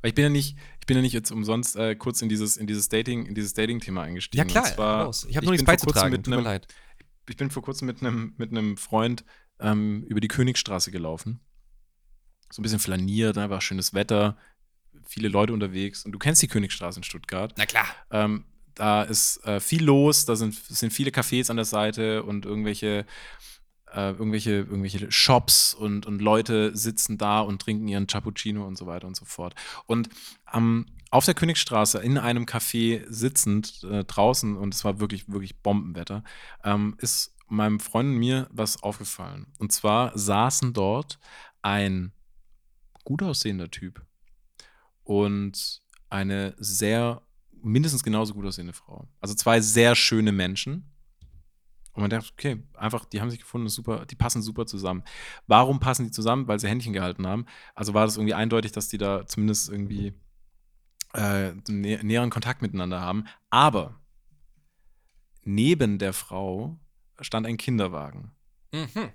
Weil 0.01 0.11
ich 0.11 0.15
bin 0.15 0.23
ja 0.23 0.29
nicht, 0.31 0.57
ich 0.81 0.87
bin 0.87 0.97
ja 0.97 1.03
nicht 1.03 1.13
jetzt 1.13 1.31
umsonst 1.31 1.77
äh, 1.77 1.95
kurz 1.95 2.23
in 2.23 2.29
dieses, 2.29 2.57
in 2.57 2.67
dieses 2.67 2.89
Dating, 2.89 3.27
in 3.27 3.35
dieses 3.35 3.53
Dating-Thema 3.55 4.03
eingestiegen. 4.03 4.47
Ja, 4.49 4.51
klar. 4.51 4.65
Zwar. 4.65 5.11
Ich 5.29 5.37
habe 5.37 5.45
nur 5.47 5.53
nichts 5.53 5.67
beizutragen. 5.67 6.13
Mit 6.13 6.25
Tut 6.25 6.31
mir 6.31 6.37
einem, 6.37 6.45
leid. 6.45 6.67
ich 7.29 7.37
bin 7.37 7.51
vor 7.51 7.63
kurzem 7.63 7.87
mit 7.87 8.01
einem, 8.01 8.35
mit 8.39 8.51
einem 8.51 8.77
Freund 8.77 9.25
ähm, 9.59 10.03
über 10.05 10.21
die 10.21 10.29
Königstraße 10.29 10.91
gelaufen. 10.91 11.41
So 12.51 12.61
ein 12.61 12.63
bisschen 12.63 12.79
flaniert, 12.79 13.37
da 13.37 13.51
war 13.51 13.61
schönes 13.61 13.93
Wetter, 13.95 14.37
viele 15.11 15.29
Leute 15.29 15.53
unterwegs. 15.53 16.05
Und 16.05 16.13
du 16.13 16.19
kennst 16.19 16.41
die 16.41 16.47
Königstraße 16.47 17.01
in 17.01 17.03
Stuttgart. 17.03 17.53
Na 17.59 17.67
klar. 17.67 17.87
Ähm, 18.13 18.45
da 18.75 19.03
ist 19.03 19.45
äh, 19.45 19.59
viel 19.59 19.85
los, 19.85 20.25
da 20.25 20.37
sind, 20.37 20.55
sind 20.55 20.93
viele 20.93 21.11
Cafés 21.11 21.51
an 21.51 21.57
der 21.57 21.65
Seite 21.65 22.23
und 22.23 22.47
irgendwelche, 22.47 23.05
äh, 23.93 24.11
irgendwelche, 24.13 24.51
irgendwelche 24.53 25.11
Shops 25.11 25.75
und, 25.75 26.07
und 26.07 26.23
Leute 26.23 26.77
sitzen 26.77 27.19
da 27.19 27.41
und 27.41 27.61
trinken 27.61 27.89
ihren 27.89 28.07
Cappuccino 28.07 28.65
und 28.65 28.79
so 28.79 28.87
weiter 28.87 29.09
und 29.09 29.17
so 29.17 29.25
fort. 29.25 29.55
Und 29.87 30.09
am, 30.45 30.87
auf 31.11 31.25
der 31.25 31.35
Königsstraße 31.35 31.99
in 31.99 32.17
einem 32.17 32.45
Café 32.45 33.05
sitzend 33.09 33.83
äh, 33.83 34.05
draußen 34.05 34.57
und 34.57 34.73
es 34.73 34.85
war 34.85 35.01
wirklich, 35.01 35.29
wirklich 35.29 35.59
Bombenwetter, 35.59 36.23
ähm, 36.63 36.95
ist 36.99 37.35
meinem 37.49 37.81
Freund 37.81 38.11
und 38.11 38.19
mir 38.19 38.47
was 38.53 38.81
aufgefallen. 38.85 39.49
Und 39.59 39.73
zwar 39.73 40.17
saßen 40.17 40.73
dort 40.73 41.19
ein 41.63 42.13
gut 43.03 43.25
aussehender 43.25 43.73
Typ 43.73 44.07
und 45.11 45.83
eine 46.09 46.55
sehr, 46.59 47.23
mindestens 47.63 48.05
genauso 48.05 48.33
gut 48.33 48.47
aussehende 48.47 48.73
Frau. 48.73 49.09
Also 49.21 49.35
zwei 49.35 49.61
sehr 49.61 49.97
schöne 49.97 50.31
Menschen. 50.31 50.89
Und 51.93 52.03
man 52.03 52.11
dachte, 52.11 52.31
okay, 52.33 52.63
einfach, 52.75 53.05
die 53.07 53.21
haben 53.21 53.29
sich 53.29 53.41
gefunden, 53.41 53.69
super, 53.69 54.07
die 54.07 54.15
passen 54.15 54.41
super 54.41 54.67
zusammen. 54.67 55.03
Warum 55.49 55.81
passen 55.81 56.05
die 56.05 56.13
zusammen? 56.13 56.47
Weil 56.47 56.61
sie 56.61 56.69
Händchen 56.69 56.93
gehalten 56.93 57.27
haben. 57.27 57.47
Also 57.75 57.93
war 57.93 58.07
das 58.07 58.19
irgendwie 58.19 58.35
eindeutig, 58.35 58.71
dass 58.71 58.87
die 58.87 58.99
da 58.99 59.27
zumindest 59.27 59.69
irgendwie 59.69 60.15
äh, 61.13 61.55
nä 61.69 61.99
näheren 62.05 62.31
Kontakt 62.31 62.63
miteinander 62.63 63.01
haben. 63.01 63.25
Aber 63.51 64.01
neben 65.43 65.99
der 65.99 66.13
Frau 66.13 66.79
stand 67.21 67.49
ein 67.49 67.57
Kinderwagen. 67.57 68.31
Mhm. 68.73 69.11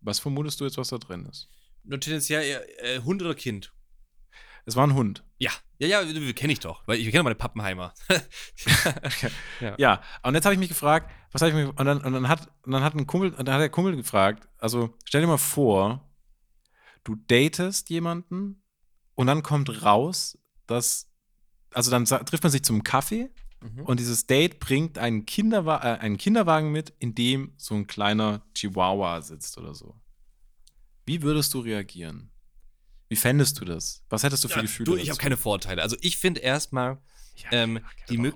Was 0.00 0.20
vermutest 0.20 0.58
du 0.58 0.64
jetzt, 0.64 0.78
was 0.78 0.88
da 0.88 0.96
drin 0.96 1.26
ist? 1.26 1.50
Nur 1.84 2.00
tendenziell 2.00 2.42
eher, 2.42 2.82
äh, 2.82 3.00
Hund 3.02 3.20
oder 3.20 3.34
Kind? 3.34 3.75
Es 4.66 4.74
war 4.74 4.84
ein 4.84 4.94
Hund. 4.94 5.22
Ja, 5.38 5.52
ja, 5.78 6.02
ja, 6.02 6.32
kenne 6.32 6.52
ich 6.52 6.58
doch. 6.60 6.82
Weil 6.86 6.98
ich 6.98 7.08
kenne 7.10 7.22
meine 7.22 7.36
Pappenheimer. 7.36 7.94
ja. 9.60 9.74
ja, 9.78 10.02
und 10.24 10.34
jetzt 10.34 10.44
habe 10.44 10.54
ich 10.54 10.58
mich 10.58 10.68
gefragt, 10.68 11.10
was 11.30 11.40
habe 11.40 11.50
ich 11.50 11.56
mich, 11.56 11.78
und 11.78 11.84
dann, 11.84 12.00
und 12.02 12.12
dann 12.12 12.28
hat, 12.28 12.50
und 12.62 12.72
dann 12.72 12.82
hat 12.82 12.94
ein 12.94 13.06
Kumpel, 13.06 13.32
und 13.32 13.46
dann 13.46 13.54
hat 13.54 13.60
der 13.60 13.70
Kumpel 13.70 13.94
gefragt, 13.94 14.48
also 14.58 14.92
stell 15.04 15.20
dir 15.20 15.28
mal 15.28 15.38
vor, 15.38 16.10
du 17.04 17.14
datest 17.14 17.90
jemanden 17.90 18.60
und 19.14 19.28
dann 19.28 19.44
kommt 19.44 19.84
raus, 19.84 20.36
dass, 20.66 21.12
also 21.72 21.92
dann 21.92 22.04
trifft 22.04 22.42
man 22.42 22.50
sich 22.50 22.64
zum 22.64 22.82
Kaffee 22.82 23.30
mhm. 23.60 23.84
und 23.84 24.00
dieses 24.00 24.26
Date 24.26 24.58
bringt 24.58 24.98
einen, 24.98 25.26
Kinderwa 25.26 25.76
äh, 25.76 25.98
einen 25.98 26.16
Kinderwagen 26.16 26.72
mit, 26.72 26.92
in 26.98 27.14
dem 27.14 27.52
so 27.56 27.76
ein 27.76 27.86
kleiner 27.86 28.42
Chihuahua 28.54 29.22
sitzt 29.22 29.58
oder 29.58 29.74
so. 29.74 29.94
Wie 31.04 31.22
würdest 31.22 31.54
du 31.54 31.60
reagieren? 31.60 32.32
Wie 33.08 33.16
fändest 33.16 33.60
du 33.60 33.64
das? 33.64 34.02
Was 34.08 34.22
hättest 34.22 34.42
du 34.44 34.48
für 34.48 34.56
ja, 34.56 34.62
Gefühle? 34.62 34.84
Du, 34.84 34.96
ich 34.96 35.10
habe 35.10 35.18
keine 35.18 35.36
Vorteile. 35.36 35.82
Also 35.82 35.96
ich 36.00 36.16
finde 36.16 36.40
erstmal 36.40 36.98
ja, 37.36 37.52
ähm, 37.52 37.80
die, 38.08 38.32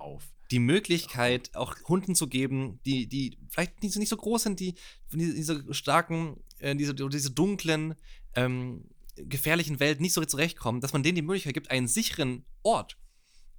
die, 0.51 0.59
Möglichkeit, 0.59 1.55
auch 1.55 1.77
Hunden 1.89 2.15
zu 2.15 2.29
geben, 2.29 2.81
die, 2.85 3.07
die 3.07 3.39
vielleicht 3.49 3.83
nicht 3.83 3.93
so, 3.93 3.99
nicht 3.99 4.09
so 4.09 4.17
groß 4.17 4.45
sind, 4.45 4.61
die 4.61 4.75
von 5.09 5.19
dieser 5.19 5.75
starken, 5.75 6.43
äh, 6.59 6.77
diese, 6.77 6.95
diese 6.95 7.31
dunklen, 7.31 7.95
ähm, 8.35 8.85
gefährlichen 9.17 9.81
Welt 9.81 10.01
nicht 10.01 10.13
so 10.13 10.25
zurechtkommen, 10.25 10.81
dass 10.81 10.93
man 10.93 11.03
denen 11.03 11.17
die 11.17 11.23
Möglichkeit 11.23 11.55
gibt, 11.55 11.71
einen 11.71 11.89
sicheren 11.89 12.45
Ort, 12.63 12.97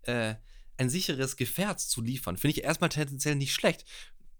äh, 0.03 0.35
ein 0.77 0.89
sicheres 0.89 1.35
Gefährt 1.35 1.79
zu 1.79 2.01
liefern. 2.01 2.37
Finde 2.37 2.57
ich 2.57 2.63
erstmal 2.63 2.89
tendenziell 2.89 3.35
nicht 3.35 3.53
schlecht. 3.53 3.85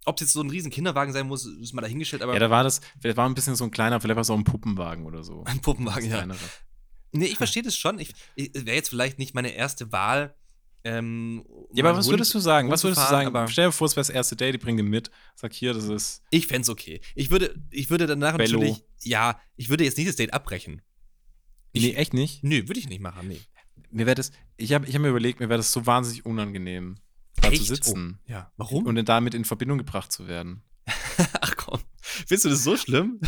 Ob 0.06 0.16
es 0.18 0.22
jetzt 0.22 0.34
so 0.34 0.42
ein 0.42 0.50
riesen 0.50 0.72
Kinderwagen 0.72 1.14
sein 1.14 1.28
muss, 1.28 1.46
ist 1.46 1.74
mal 1.74 1.82
dahingestellt. 1.82 2.24
Aber 2.24 2.34
ja, 2.34 2.40
da 2.40 2.50
war 2.50 2.64
das, 2.64 2.82
vielleicht 3.00 3.18
war 3.18 3.30
ein 3.30 3.36
bisschen 3.36 3.56
so 3.56 3.64
ein 3.64 3.72
kleiner, 3.72 4.02
vielleicht 4.02 4.16
war 4.16 4.22
es 4.22 4.30
auch 4.30 4.38
ein 4.38 4.44
Puppenwagen 4.44 5.06
oder 5.06 5.24
so. 5.24 5.44
Ein 5.46 5.60
Puppenwagen, 5.62 6.10
ja. 6.10 6.18
Kleinere. 6.18 6.40
Nee, 7.12 7.26
ich 7.26 7.38
verstehe 7.38 7.62
das 7.62 7.76
schon. 7.78 8.00
Ich, 8.00 8.14
ich 8.36 8.52
wäre 8.54 8.76
jetzt 8.76 8.90
vielleicht 8.90 9.20
nicht 9.20 9.36
meine 9.36 9.50
erste 9.50 9.92
Wahl. 9.92 10.36
Ähm, 10.84 11.46
ja, 11.74 11.84
aber 11.84 11.98
was 11.98 12.08
Hund, 12.08 12.14
würdest 12.14 12.34
du 12.34 12.40
sagen? 12.40 12.72
was 12.72 12.84
würdest 12.84 13.02
fahren, 13.02 13.28
du 13.28 13.32
sagen? 13.32 13.48
Stell 13.50 13.68
dir 13.68 13.72
vor, 13.72 13.86
es 13.86 13.96
wäre 13.96 14.02
das 14.02 14.10
erste 14.10 14.36
Date, 14.36 14.56
die 14.56 14.58
bringen 14.58 14.78
den 14.78 14.88
mit. 14.88 15.12
Sag 15.36 15.54
hier, 15.54 15.74
das 15.74 15.86
ist. 15.86 16.24
Ich 16.32 16.48
fände 16.48 16.64
es 16.64 16.70
okay. 16.70 17.02
Ich 17.14 17.30
würde, 17.30 17.54
ich 17.70 17.90
würde 17.90 18.08
danach 18.08 18.38
Bello. 18.38 18.60
natürlich. 18.60 18.84
Ja, 19.04 19.40
ich 19.58 19.70
würde 19.70 19.84
jetzt 19.84 19.98
nicht 19.98 20.10
das 20.10 20.16
Date 20.16 20.34
abbrechen. 20.34 20.82
Ich, 21.74 21.84
nee, 21.84 21.94
echt 21.94 22.14
nicht? 22.14 22.44
Nö, 22.44 22.68
würde 22.68 22.80
ich 22.80 22.90
nicht 22.90 23.02
machen, 23.02 23.28
nee. 23.28 23.42
Mir 23.92 24.06
wäre 24.06 24.16
das, 24.16 24.32
ich 24.58 24.74
habe 24.74 24.88
ich 24.88 24.96
hab 24.96 25.02
mir 25.02 25.10
überlegt, 25.10 25.40
mir 25.40 25.50
wäre 25.50 25.58
das 25.58 25.72
so 25.72 25.86
wahnsinnig 25.86 26.26
unangenehm 26.26 26.98
da 27.40 27.52
zu 27.52 27.64
sitzen. 27.64 28.20
Oh, 28.28 28.32
ja. 28.32 28.52
Warum? 28.58 28.86
Und 28.86 29.04
damit 29.08 29.34
in 29.34 29.46
Verbindung 29.46 29.78
gebracht 29.78 30.12
zu 30.12 30.28
werden. 30.28 30.64
Ach 31.42 31.56
komm. 31.56 31.80
Findest 32.02 32.46
du 32.46 32.50
das 32.50 32.64
so 32.64 32.76
schlimm? 32.76 33.20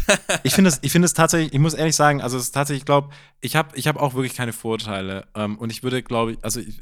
ich 0.44 0.54
finde 0.54 0.70
es 0.70 0.80
ich 0.82 0.92
find 0.92 1.14
tatsächlich, 1.14 1.54
ich 1.54 1.60
muss 1.60 1.74
ehrlich 1.74 1.96
sagen, 1.96 2.22
also 2.22 2.38
es 2.38 2.46
ist 2.46 2.52
tatsächlich, 2.52 2.82
ich 2.82 2.86
glaube, 2.86 3.10
ich 3.40 3.56
habe 3.56 3.76
ich 3.78 3.88
hab 3.88 3.98
auch 3.98 4.14
wirklich 4.16 4.36
keine 4.36 4.54
Vorurteile. 4.54 5.28
Ähm, 5.36 5.58
und 5.58 5.72
ich 5.72 5.84
würde, 5.84 6.04
glaube 6.04 6.34
ich, 6.34 6.44
also 6.44 6.60
ich, 6.60 6.80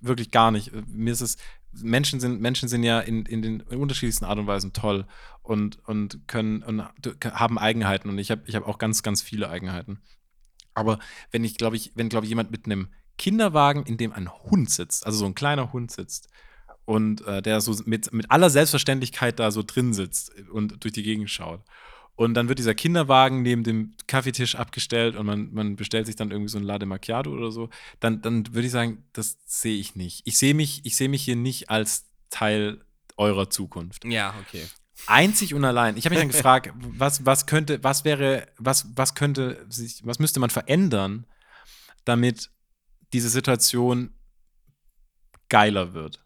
wirklich 0.00 0.30
gar 0.30 0.50
nicht. 0.50 0.72
Mir 0.86 1.12
ist 1.12 1.20
es, 1.20 1.36
Menschen 1.72 2.20
sind, 2.20 2.40
Menschen 2.40 2.68
sind 2.68 2.82
ja 2.82 3.00
in, 3.00 3.26
in 3.26 3.42
den 3.42 3.60
unterschiedlichsten 3.62 4.24
Art 4.24 4.38
und 4.38 4.46
Weisen 4.46 4.72
toll 4.72 5.06
und, 5.42 5.78
und 5.86 6.26
können 6.28 6.62
und 6.62 6.82
haben 7.24 7.58
Eigenheiten. 7.58 8.08
Und 8.08 8.18
ich 8.18 8.30
habe 8.30 8.42
ich 8.46 8.54
hab 8.54 8.66
auch 8.66 8.78
ganz, 8.78 9.02
ganz 9.02 9.22
viele 9.22 9.48
Eigenheiten. 9.48 10.00
Aber 10.74 10.98
wenn 11.30 11.44
ich, 11.44 11.56
glaube 11.56 11.76
ich, 11.76 11.92
wenn, 11.94 12.08
glaube 12.08 12.26
ich, 12.26 12.30
jemand 12.30 12.50
mit 12.50 12.66
einem 12.66 12.88
Kinderwagen, 13.18 13.84
in 13.84 13.96
dem 13.96 14.12
ein 14.12 14.30
Hund 14.30 14.70
sitzt, 14.70 15.06
also 15.06 15.18
so 15.18 15.26
ein 15.26 15.34
kleiner 15.34 15.72
Hund 15.72 15.90
sitzt, 15.90 16.28
und 16.84 17.24
äh, 17.26 17.42
der 17.42 17.60
so 17.60 17.76
mit, 17.84 18.12
mit 18.12 18.30
aller 18.30 18.50
Selbstverständlichkeit 18.50 19.38
da 19.38 19.50
so 19.50 19.62
drin 19.62 19.94
sitzt 19.94 20.32
und 20.50 20.82
durch 20.82 20.92
die 20.92 21.02
Gegend 21.02 21.30
schaut. 21.30 21.60
Und 22.14 22.34
dann 22.34 22.48
wird 22.48 22.58
dieser 22.58 22.74
Kinderwagen 22.74 23.42
neben 23.42 23.64
dem 23.64 23.94
Kaffeetisch 24.06 24.54
abgestellt 24.54 25.16
und 25.16 25.26
man, 25.26 25.52
man 25.52 25.76
bestellt 25.76 26.06
sich 26.06 26.16
dann 26.16 26.30
irgendwie 26.30 26.50
so 26.50 26.58
ein 26.58 26.64
Latte 26.64 26.84
Macchiato 26.84 27.30
oder 27.30 27.50
so. 27.50 27.70
Dann, 28.00 28.20
dann 28.20 28.54
würde 28.54 28.66
ich 28.66 28.72
sagen, 28.72 29.04
das 29.12 29.38
sehe 29.46 29.78
ich 29.78 29.96
nicht. 29.96 30.22
Ich 30.26 30.36
sehe 30.36 30.54
mich, 30.54 30.82
ich 30.84 30.98
mich 31.08 31.22
hier 31.22 31.36
nicht 31.36 31.70
als 31.70 32.04
Teil 32.28 32.84
eurer 33.16 33.48
Zukunft. 33.48 34.04
Ja, 34.04 34.34
okay. 34.46 34.66
Einzig 35.06 35.54
und 35.54 35.64
allein. 35.64 35.96
Ich 35.96 36.04
habe 36.04 36.14
mich 36.14 36.22
dann 36.22 36.30
gefragt, 36.32 36.72
was, 36.76 37.24
was 37.24 37.46
könnte, 37.46 37.82
was 37.82 38.04
wäre, 38.04 38.46
was, 38.58 38.86
was 38.94 39.14
könnte 39.14 39.64
sich, 39.68 40.04
was 40.04 40.18
müsste 40.18 40.38
man 40.38 40.50
verändern, 40.50 41.26
damit 42.04 42.50
diese 43.12 43.28
Situation 43.28 44.14
geiler 45.48 45.92
wird 45.92 46.24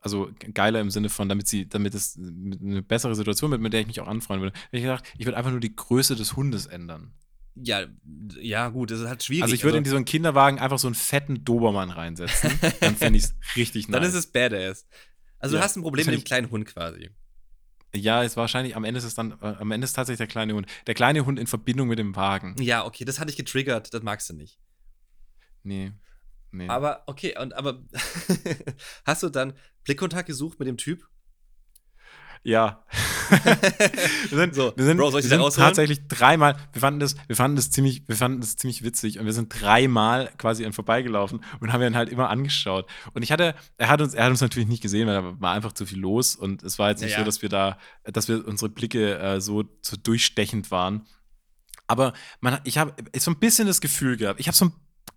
also 0.00 0.30
geiler 0.54 0.80
im 0.80 0.90
Sinne 0.90 1.08
von, 1.08 1.28
damit 1.28 1.48
sie, 1.48 1.68
damit 1.68 1.94
es 1.94 2.16
eine 2.18 2.82
bessere 2.82 3.14
Situation 3.14 3.50
wird, 3.50 3.60
mit 3.60 3.72
der 3.72 3.80
ich 3.80 3.86
mich 3.86 4.00
auch 4.00 4.06
anfreuen 4.06 4.40
würde. 4.40 4.56
Ich 4.70 4.82
gesagt, 4.82 5.06
ich 5.18 5.26
würde 5.26 5.36
einfach 5.36 5.50
nur 5.50 5.60
die 5.60 5.74
Größe 5.74 6.16
des 6.16 6.36
Hundes 6.36 6.66
ändern. 6.66 7.12
Ja, 7.56 7.86
ja, 8.40 8.68
gut, 8.68 8.92
das 8.92 9.00
ist 9.00 9.08
halt 9.08 9.22
schwierig. 9.22 9.42
Also 9.42 9.54
ich 9.54 9.64
würde 9.64 9.72
also, 9.72 9.78
in 9.78 9.84
diesen 9.84 10.04
Kinderwagen 10.04 10.60
einfach 10.60 10.78
so 10.78 10.86
einen 10.86 10.94
fetten 10.94 11.44
Dobermann 11.44 11.90
reinsetzen. 11.90 12.52
dann 12.80 12.94
fände 12.94 13.18
ich 13.18 13.24
es 13.24 13.34
richtig 13.56 13.88
nice. 13.88 14.00
Dann 14.00 14.08
ist 14.08 14.14
es 14.14 14.26
badass. 14.28 14.86
Also 15.40 15.56
ja, 15.56 15.60
du 15.60 15.64
hast 15.64 15.76
ein 15.76 15.82
Problem 15.82 16.06
mit 16.06 16.14
dem 16.14 16.24
kleinen 16.24 16.50
Hund 16.50 16.66
quasi. 16.66 17.10
Ja, 17.94 18.22
ist 18.22 18.36
wahrscheinlich, 18.36 18.76
am 18.76 18.84
Ende 18.84 18.98
ist 18.98 19.04
es 19.04 19.14
dann, 19.14 19.32
äh, 19.40 19.56
am 19.58 19.72
Ende 19.72 19.86
ist 19.86 19.94
tatsächlich 19.94 20.18
der 20.18 20.26
kleine 20.28 20.54
Hund. 20.54 20.68
Der 20.86 20.94
kleine 20.94 21.26
Hund 21.26 21.38
in 21.38 21.48
Verbindung 21.48 21.88
mit 21.88 21.98
dem 21.98 22.14
Wagen. 22.14 22.54
Ja, 22.60 22.84
okay, 22.84 23.04
das 23.04 23.18
hatte 23.18 23.30
ich 23.30 23.36
getriggert, 23.36 23.92
das 23.92 24.02
magst 24.02 24.30
du 24.30 24.34
nicht. 24.34 24.60
Nee. 25.64 25.92
Nee. 26.50 26.68
Aber, 26.68 27.02
okay, 27.06 27.38
und 27.38 27.54
aber 27.54 27.82
hast 29.04 29.22
du 29.22 29.28
dann 29.28 29.52
Blickkontakt 29.84 30.26
gesucht 30.26 30.58
mit 30.58 30.68
dem 30.68 30.76
Typ? 30.76 31.06
Ja. 32.42 32.84
wir 34.30 34.38
sind, 34.38 34.54
so, 34.54 34.72
wir 34.74 34.84
sind, 34.84 34.96
Bro, 34.96 35.12
wir 35.12 35.22
sind 35.22 35.54
tatsächlich 35.54 36.08
dreimal, 36.08 36.56
wir 36.72 36.80
fanden 36.80 37.00
das, 37.00 37.14
wir 37.26 37.36
fanden 37.36 37.56
das 37.56 37.70
ziemlich, 37.70 38.08
wir 38.08 38.16
fanden 38.16 38.40
das 38.40 38.56
ziemlich 38.56 38.82
witzig 38.82 39.18
und 39.18 39.26
wir 39.26 39.34
sind 39.34 39.48
dreimal 39.60 40.30
quasi 40.38 40.64
an 40.64 40.72
vorbeigelaufen 40.72 41.44
und 41.60 41.72
haben 41.72 41.82
ihn 41.82 41.96
halt 41.96 42.08
immer 42.08 42.30
angeschaut. 42.30 42.88
Und 43.12 43.22
ich 43.22 43.32
hatte, 43.32 43.54
er 43.76 43.88
hat 43.88 44.00
uns, 44.00 44.14
er 44.14 44.24
hat 44.24 44.30
uns 44.30 44.40
natürlich 44.40 44.68
nicht 44.68 44.82
gesehen, 44.82 45.06
weil 45.06 45.14
da 45.14 45.40
war 45.40 45.52
einfach 45.52 45.72
zu 45.72 45.84
viel 45.84 45.98
los 45.98 46.36
und 46.36 46.62
es 46.62 46.78
war 46.78 46.88
jetzt 46.88 47.02
nicht 47.02 47.12
ja, 47.12 47.18
so, 47.18 47.24
dass 47.24 47.42
wir 47.42 47.50
da, 47.50 47.78
dass 48.04 48.28
wir 48.28 48.46
unsere 48.46 48.70
Blicke 48.70 49.18
äh, 49.18 49.40
so, 49.40 49.64
so 49.82 49.96
durchstechend 49.96 50.70
waren. 50.70 51.06
Aber 51.86 52.12
man, 52.40 52.60
ich 52.64 52.78
habe 52.78 52.94
so 53.16 53.30
ein 53.30 53.38
bisschen 53.38 53.66
das 53.66 53.80
Gefühl 53.80 54.16
gehabt, 54.16 54.40
ich 54.40 54.46
habe 54.46 54.56
so 54.56 54.66
ein 54.66 54.72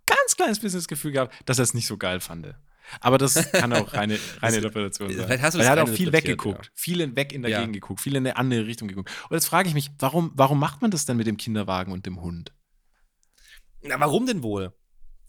ganz 0.06 0.36
kleines 0.36 0.60
bisschen 0.60 0.78
das 0.78 0.88
Gefühl 0.88 1.12
gehabt, 1.12 1.34
dass 1.46 1.58
er 1.58 1.64
es 1.64 1.74
nicht 1.74 1.86
so 1.86 1.96
geil 1.96 2.20
fand. 2.20 2.54
Aber 3.00 3.18
das 3.18 3.52
kann 3.52 3.72
auch 3.72 3.94
reine, 3.94 4.18
reine 4.42 4.56
Interpretation 4.56 5.08
sein. 5.08 5.26
Vielleicht 5.26 5.42
hast 5.42 5.54
du 5.54 5.58
Weil 5.58 5.66
er 5.66 5.72
hat 5.72 5.78
auch 5.78 5.88
viel 5.88 6.12
weggeguckt, 6.12 6.66
ja. 6.66 6.72
viel 6.74 7.16
weg 7.16 7.32
in 7.32 7.42
der 7.42 7.50
ja. 7.50 7.60
Gegend 7.60 7.74
geguckt, 7.74 8.00
viel 8.00 8.16
in 8.16 8.26
eine 8.26 8.36
andere 8.36 8.66
Richtung 8.66 8.88
geguckt. 8.88 9.10
Und 9.28 9.34
jetzt 9.34 9.46
frage 9.46 9.68
ich 9.68 9.74
mich, 9.74 9.90
warum, 9.98 10.32
warum 10.34 10.58
macht 10.58 10.82
man 10.82 10.90
das 10.90 11.06
denn 11.06 11.16
mit 11.16 11.26
dem 11.26 11.36
Kinderwagen 11.36 11.92
und 11.92 12.06
dem 12.06 12.20
Hund? 12.20 12.52
Na, 13.82 13.98
warum 13.98 14.26
denn 14.26 14.42
wohl? 14.42 14.72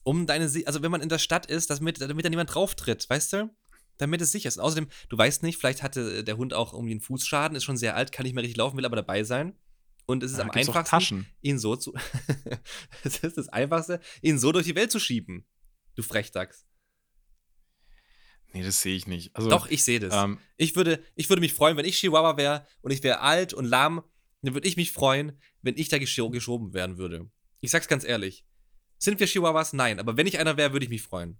Um 0.03 0.27
deine, 0.27 0.45
also 0.65 0.81
wenn 0.81 0.91
man 0.91 1.01
in 1.01 1.09
der 1.09 1.19
Stadt 1.19 1.45
ist, 1.45 1.69
damit, 1.69 2.01
damit 2.01 2.25
da 2.25 2.29
niemand 2.29 2.53
drauf 2.53 2.75
tritt, 2.75 3.09
weißt 3.09 3.33
du? 3.33 3.55
Damit 3.97 4.21
es 4.21 4.31
sicher 4.31 4.49
ist. 4.49 4.57
Und 4.57 4.63
außerdem, 4.63 4.87
du 5.09 5.17
weißt 5.17 5.43
nicht, 5.43 5.57
vielleicht 5.57 5.83
hatte 5.83 6.23
der 6.23 6.37
Hund 6.37 6.53
auch 6.53 6.73
irgendwie 6.73 6.91
einen 6.91 7.01
Fußschaden, 7.01 7.55
ist 7.55 7.63
schon 7.63 7.77
sehr 7.77 7.95
alt, 7.95 8.11
kann 8.11 8.23
nicht 8.23 8.33
mehr 8.33 8.43
richtig 8.43 8.57
laufen, 8.57 8.75
will 8.75 8.85
aber 8.85 8.95
dabei 8.95 9.23
sein. 9.23 9.55
Und 10.05 10.23
es 10.23 10.31
ist 10.31 10.37
ja, 10.37 10.43
am 10.43 10.51
einfachsten, 10.51 11.27
ihn 11.41 11.59
so 11.59 11.75
zu. 11.75 11.93
es 13.03 13.19
ist 13.19 13.37
das 13.37 13.49
Einfachste, 13.49 14.01
ihn 14.21 14.37
so 14.37 14.51
durch 14.51 14.65
die 14.65 14.75
Welt 14.75 14.91
zu 14.91 14.99
schieben. 14.99 15.45
Du 15.95 16.03
Frechdachs. 16.03 16.65
Nee, 18.53 18.63
das 18.63 18.81
sehe 18.81 18.95
ich 18.95 19.07
nicht. 19.07 19.35
Also, 19.35 19.49
Doch, 19.49 19.67
ich 19.67 19.83
sehe 19.83 19.99
das. 19.99 20.13
Ähm, 20.13 20.37
ich, 20.57 20.75
würde, 20.75 21.03
ich 21.15 21.29
würde 21.29 21.39
mich 21.39 21.53
freuen, 21.53 21.75
wenn 21.77 21.85
ich 21.85 21.97
Chihuahua 21.97 22.37
wäre 22.37 22.67
und 22.81 22.91
ich 22.91 23.01
wäre 23.01 23.21
alt 23.21 23.53
und 23.53 23.65
lahm, 23.65 24.03
dann 24.41 24.53
würde 24.53 24.67
ich 24.67 24.77
mich 24.77 24.91
freuen, 24.91 25.39
wenn 25.61 25.77
ich 25.77 25.89
da 25.89 25.97
gesch 25.97 26.15
geschoben 26.15 26.73
werden 26.73 26.97
würde. 26.97 27.29
Ich 27.61 27.71
sag's 27.71 27.87
ganz 27.87 28.03
ehrlich. 28.03 28.45
Sind 28.99 29.19
wir 29.19 29.27
Chihuahuas? 29.27 29.73
Nein, 29.73 29.99
aber 29.99 30.17
wenn 30.17 30.27
ich 30.27 30.37
einer 30.37 30.55
wäre, 30.55 30.71
würde 30.73 30.85
ich 30.85 30.89
mich 30.89 31.01
freuen. 31.01 31.39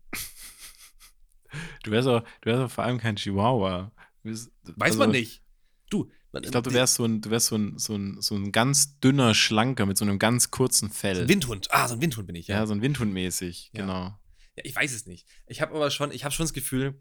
du 1.83 1.91
wärst 1.91 2.07
auch, 2.07 2.21
du 2.41 2.49
wärst 2.49 2.61
auch 2.61 2.71
vor 2.71 2.83
allem 2.83 2.97
kein 2.97 3.15
Chihuahua. 3.15 3.91
Weiß 4.23 4.51
also, 4.79 4.99
man 4.99 5.11
nicht. 5.11 5.43
Du, 5.89 6.09
ich 6.41 6.51
glaube, 6.51 6.69
du 6.69 6.75
wärst 6.75 6.95
so 6.95 7.05
ein, 7.05 7.21
du 7.21 7.29
wärst 7.29 7.47
so 7.47 7.57
ein, 7.57 7.77
so 7.77 7.95
ein, 7.95 8.21
so 8.21 8.35
ein 8.35 8.51
ganz 8.51 8.99
dünner 8.99 9.35
Schlanker 9.35 9.85
mit 9.85 9.97
so 9.97 10.05
einem 10.05 10.17
ganz 10.19 10.51
kurzen 10.51 10.89
Fell. 10.89 11.15
So 11.15 11.21
ein 11.21 11.29
Windhund. 11.29 11.67
Ah, 11.71 11.87
so 11.87 11.93
ein 11.93 12.01
Windhund 12.01 12.27
bin 12.27 12.35
ich, 12.35 12.47
ja. 12.47 12.57
Ja, 12.57 12.65
so 12.65 12.73
ein 12.73 12.81
Windhund 12.81 13.13
mäßig, 13.13 13.71
ja. 13.73 13.81
genau. 13.81 14.19
Ja, 14.55 14.63
ich 14.63 14.75
weiß 14.75 14.93
es 14.93 15.05
nicht. 15.05 15.27
Ich 15.47 15.61
habe 15.61 15.75
aber 15.75 15.91
schon, 15.91 16.11
ich 16.11 16.23
habe 16.23 16.33
schon 16.33 16.45
das 16.45 16.53
Gefühl, 16.53 16.99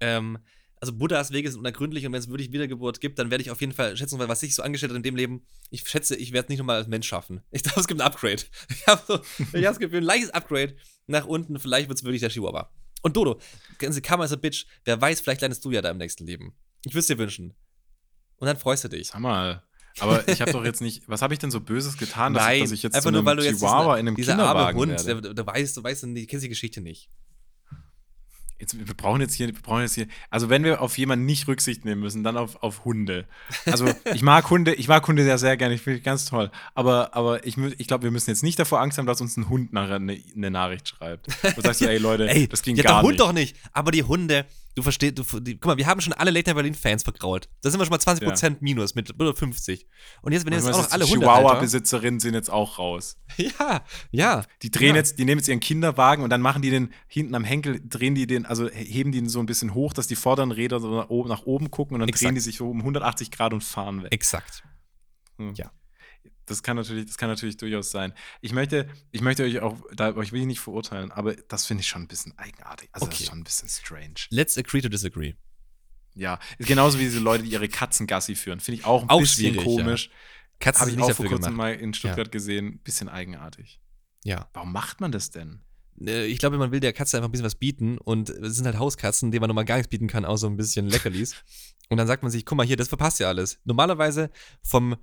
ähm, 0.00 0.38
also 0.80 0.92
Buddhas 0.92 1.30
Wege 1.30 1.50
sind 1.50 1.60
unergründlich 1.60 2.04
und 2.04 2.12
wenn 2.12 2.18
es 2.18 2.28
wirklich 2.28 2.52
Wiedergeburt 2.52 3.00
gibt, 3.00 3.18
dann 3.18 3.30
werde 3.30 3.42
ich 3.42 3.50
auf 3.50 3.60
jeden 3.60 3.72
Fall 3.72 3.96
schätzen, 3.96 4.18
weil 4.18 4.28
was 4.28 4.40
sich 4.40 4.54
so 4.54 4.62
angestellt 4.62 4.90
hat 4.90 4.96
in 4.96 5.02
dem 5.02 5.16
Leben, 5.16 5.46
ich 5.70 5.88
schätze, 5.88 6.16
ich 6.16 6.32
werde 6.32 6.46
es 6.46 6.48
nicht 6.50 6.58
nochmal 6.58 6.76
als 6.76 6.88
Mensch 6.88 7.06
schaffen. 7.08 7.40
Ich 7.50 7.62
glaube, 7.62 7.80
es 7.80 7.86
gibt 7.86 8.00
ein 8.00 8.06
Upgrade. 8.06 8.42
Ich 8.68 8.86
habe 8.86 9.02
so, 9.06 9.14
ich 9.58 9.64
hab 9.64 9.72
das 9.72 9.78
Gefühl, 9.78 9.98
ein 9.98 10.04
leichtes 10.04 10.30
Upgrade 10.30 10.76
nach 11.06 11.26
unten, 11.26 11.58
vielleicht 11.58 11.88
wird 11.88 11.98
es 11.98 12.04
wirklich 12.04 12.20
der 12.20 12.30
Chihuahua. 12.30 12.70
Und 13.02 13.16
Dodo, 13.16 13.40
ganze 13.78 14.02
Kammer 14.02 14.24
ist 14.24 14.32
a 14.32 14.36
Bitch, 14.36 14.66
wer 14.84 15.00
weiß, 15.00 15.20
vielleicht 15.20 15.42
landest 15.42 15.64
du 15.64 15.70
ja 15.70 15.80
da 15.80 15.90
im 15.90 15.98
nächsten 15.98 16.26
Leben. 16.26 16.54
Ich 16.84 16.92
würde 16.92 17.00
es 17.00 17.06
dir 17.06 17.18
wünschen. 17.18 17.54
Und 18.38 18.46
dann 18.46 18.56
freust 18.56 18.84
du 18.84 18.88
dich. 18.88 19.08
Sag 19.08 19.20
mal. 19.20 19.62
Aber 20.00 20.26
ich 20.28 20.40
habe 20.40 20.52
doch 20.52 20.64
jetzt 20.64 20.80
nicht, 20.80 21.08
was 21.08 21.22
habe 21.22 21.34
ich 21.34 21.38
denn 21.38 21.50
so 21.50 21.60
Böses 21.60 21.96
getan, 21.96 22.34
dass, 22.34 22.42
Nein, 22.42 22.56
ich, 22.56 22.62
dass 22.62 22.72
ich 22.72 22.82
jetzt 22.82 22.96
einfach 22.96 23.12
nur, 23.12 23.24
weil 23.24 23.36
du 23.36 23.44
jetzt 23.44 23.60
Chihuahua 23.60 23.96
in 23.96 24.08
einem 24.08 24.16
dieser 24.16 24.32
Kinderwagen 24.32 24.58
arme 24.58 24.78
Hund, 24.78 25.06
werde? 25.06 25.20
der, 25.22 25.34
der 25.34 25.46
weißt, 25.46 25.76
du 25.76 25.84
weißt, 25.84 26.02
du 26.02 26.26
kennst 26.26 26.44
die 26.44 26.48
Geschichte 26.48 26.80
nicht. 26.80 27.08
Jetzt, 28.58 28.78
wir 28.78 28.94
brauchen 28.94 29.20
jetzt 29.20 29.34
hier, 29.34 29.48
wir 29.48 29.62
brauchen 29.62 29.82
jetzt 29.82 29.94
hier, 29.94 30.06
also 30.30 30.48
wenn 30.48 30.64
wir 30.64 30.80
auf 30.80 30.96
jemanden 30.96 31.26
nicht 31.26 31.46
Rücksicht 31.48 31.84
nehmen 31.84 32.00
müssen, 32.00 32.22
dann 32.22 32.36
auf, 32.36 32.62
auf 32.62 32.84
Hunde. 32.84 33.26
Also 33.66 33.92
ich 34.14 34.22
mag 34.22 34.48
Hunde, 34.48 34.74
ich 34.74 34.88
mag 34.88 35.06
Hunde 35.06 35.24
sehr, 35.24 35.38
sehr 35.38 35.56
gerne, 35.56 35.74
ich 35.74 35.82
finde 35.82 36.00
ganz 36.00 36.24
toll. 36.24 36.50
Aber, 36.74 37.14
aber 37.14 37.44
ich, 37.44 37.58
ich 37.58 37.88
glaube, 37.88 38.04
wir 38.04 38.10
müssen 38.10 38.30
jetzt 38.30 38.42
nicht 38.42 38.58
davor 38.58 38.80
Angst 38.80 38.96
haben, 38.96 39.06
dass 39.06 39.20
uns 39.20 39.36
ein 39.36 39.48
Hund 39.48 39.72
nachher 39.72 39.96
eine, 39.96 40.18
eine 40.34 40.50
Nachricht 40.50 40.88
schreibt. 40.88 41.26
Du 41.56 41.60
sagst 41.62 41.80
so, 41.80 41.86
ey 41.86 41.98
Leute, 41.98 42.28
Ey, 42.28 42.48
das 42.48 42.62
ging 42.62 42.76
ja, 42.76 42.84
gar 42.84 42.94
der 42.94 43.02
Hund 43.02 43.12
nicht. 43.12 43.20
doch 43.20 43.32
nicht. 43.32 43.56
Aber 43.72 43.90
die 43.90 44.04
Hunde, 44.04 44.46
du 44.74 44.82
verstehst, 44.82 45.18
du, 45.18 45.40
die, 45.40 45.54
guck 45.58 45.66
mal, 45.66 45.76
wir 45.76 45.86
haben 45.86 46.00
schon 46.00 46.12
alle 46.12 46.30
Late 46.30 46.50
Night 46.50 46.56
Berlin 46.56 46.74
Fans 46.74 47.02
vergrault. 47.02 47.48
Da 47.62 47.70
sind 47.70 47.80
wir 47.80 47.84
schon 47.86 47.90
mal 47.90 47.98
20% 47.98 48.56
minus 48.60 48.94
mit 48.94 49.10
über 49.10 49.34
50. 49.34 49.86
Und 50.22 50.32
jetzt, 50.32 50.44
wenn 50.46 50.52
jetzt 50.52 50.66
auch 50.66 50.78
noch 50.82 50.90
alle. 50.90 51.04
Chihuahua-Besitzerinnen 51.04 52.20
sind 52.20 52.34
jetzt 52.34 52.50
auch 52.50 52.78
raus. 52.78 53.16
Ja, 53.36 53.84
ja. 54.10 54.44
Die 54.62 54.70
drehen 54.70 54.90
Ja. 54.90 54.96
jetzt, 54.96 55.18
die 55.18 55.24
nehmen 55.24 55.38
jetzt 55.40 55.48
ihren 55.48 55.60
Kinderwagen 55.60 56.22
und 56.22 56.30
dann 56.30 56.40
machen 56.40 56.62
die 56.62 56.70
den 56.70 56.92
hinten 57.08 57.34
am 57.34 57.44
Henkel, 57.44 57.80
drehen 57.84 58.14
die 58.14 58.26
den, 58.26 58.46
also 58.46 58.68
heben 58.68 59.12
die 59.12 59.20
den 59.20 59.28
so 59.28 59.40
ein 59.40 59.46
bisschen 59.46 59.74
hoch, 59.74 59.92
dass 59.92 60.06
die 60.06 60.16
vorderen 60.16 60.50
Räder 60.52 60.80
so 60.80 60.90
nach 60.94 61.08
oben, 61.08 61.28
nach 61.28 61.42
oben 61.42 61.70
gucken 61.70 61.94
und 61.94 62.00
dann 62.00 62.08
Exakt. 62.08 62.28
drehen 62.28 62.34
die 62.34 62.40
sich 62.40 62.56
so 62.58 62.70
um 62.70 62.78
180 62.78 63.30
Grad 63.30 63.52
und 63.52 63.62
fahren 63.64 64.02
weg. 64.02 64.12
Exakt. 64.12 64.62
Hm. 65.38 65.54
Ja. 65.54 65.70
Das 66.46 66.62
kann 66.62 66.76
natürlich, 66.76 67.06
das 67.06 67.16
kann 67.16 67.28
natürlich 67.30 67.56
durchaus 67.56 67.90
sein. 67.90 68.12
Ich 68.40 68.52
möchte, 68.52 68.88
ich 69.12 69.20
möchte 69.22 69.44
euch 69.44 69.60
auch, 69.60 69.78
da 69.94 70.14
euch 70.14 70.32
will 70.32 70.40
ich 70.40 70.46
nicht 70.46 70.60
verurteilen, 70.60 71.10
aber 71.10 71.34
das 71.34 71.66
finde 71.66 71.80
ich 71.82 71.88
schon 71.88 72.02
ein 72.02 72.08
bisschen 72.08 72.36
eigenartig. 72.38 72.88
Also 72.92 73.06
das 73.06 73.14
Okay. 73.14 73.22
ist 73.24 73.30
schon 73.30 73.38
ein 73.38 73.44
bisschen 73.44 73.68
strange. 73.68 74.14
Let's 74.30 74.58
agree 74.58 74.80
to 74.82 74.88
disagree. 74.88 75.34
Ja, 76.14 76.38
ist 76.58 76.68
genauso 76.68 76.98
wie 76.98 77.02
diese 77.04 77.18
Leute, 77.18 77.42
die 77.44 77.50
ihre 77.50 77.68
Katzen 77.68 78.06
Gassi 78.06 78.36
führen, 78.36 78.60
finde 78.60 78.80
ich 78.80 78.86
auch 78.86 79.02
ein 79.02 79.08
Auch 79.10 79.20
bisschen 79.20 79.56
komisch. 79.56 80.10
Katzen 80.60 80.82
Habe 80.82 80.90
ich 80.92 80.98
auch 80.98 81.10
vor 81.12 81.26
kurzem 81.26 81.52
gemacht. 81.52 81.56
mal 81.56 81.74
in 81.74 81.92
Stuttgart 81.94 82.30
gesehen, 82.30 82.78
bisschen 82.78 83.08
eigenartig. 83.08 83.80
Ja. 84.22 84.48
Warum 84.52 84.72
macht 84.72 85.00
man 85.00 85.10
das 85.12 85.30
denn? 85.30 85.60
Äh, 86.00 86.26
Ich 86.26 86.38
glaube, 86.38 86.56
man 86.58 86.70
will 86.70 86.80
der 86.80 86.92
Katze 86.92 87.16
einfach 87.16 87.28
ein 87.28 87.32
bisschen 87.32 87.44
was 87.44 87.56
bieten 87.56 87.98
und 87.98 88.28
es 88.30 88.54
sind 88.56 88.64
halt 88.66 88.78
Hauskatzen, 88.78 89.32
denen 89.32 89.40
man 89.40 89.48
nochmal 89.48 89.64
gar 89.64 89.76
nichts 89.76 89.90
bieten 89.90 90.06
kann, 90.06 90.24
außer 90.24 90.46
ein 90.46 90.56
bisschen 90.56 90.86
Leckerlis. 90.86 91.34
und 91.88 91.96
dann 91.96 92.06
sagt 92.06 92.22
man 92.22 92.30
sich, 92.30 92.46
guck 92.46 92.56
mal 92.56 92.64
hier, 92.66 92.76
das 92.76 92.88
verpasst 92.88 93.18
ja 93.18 93.26
alles. 93.28 93.58
Normalerweise 93.64 94.30
vom, 94.62 94.96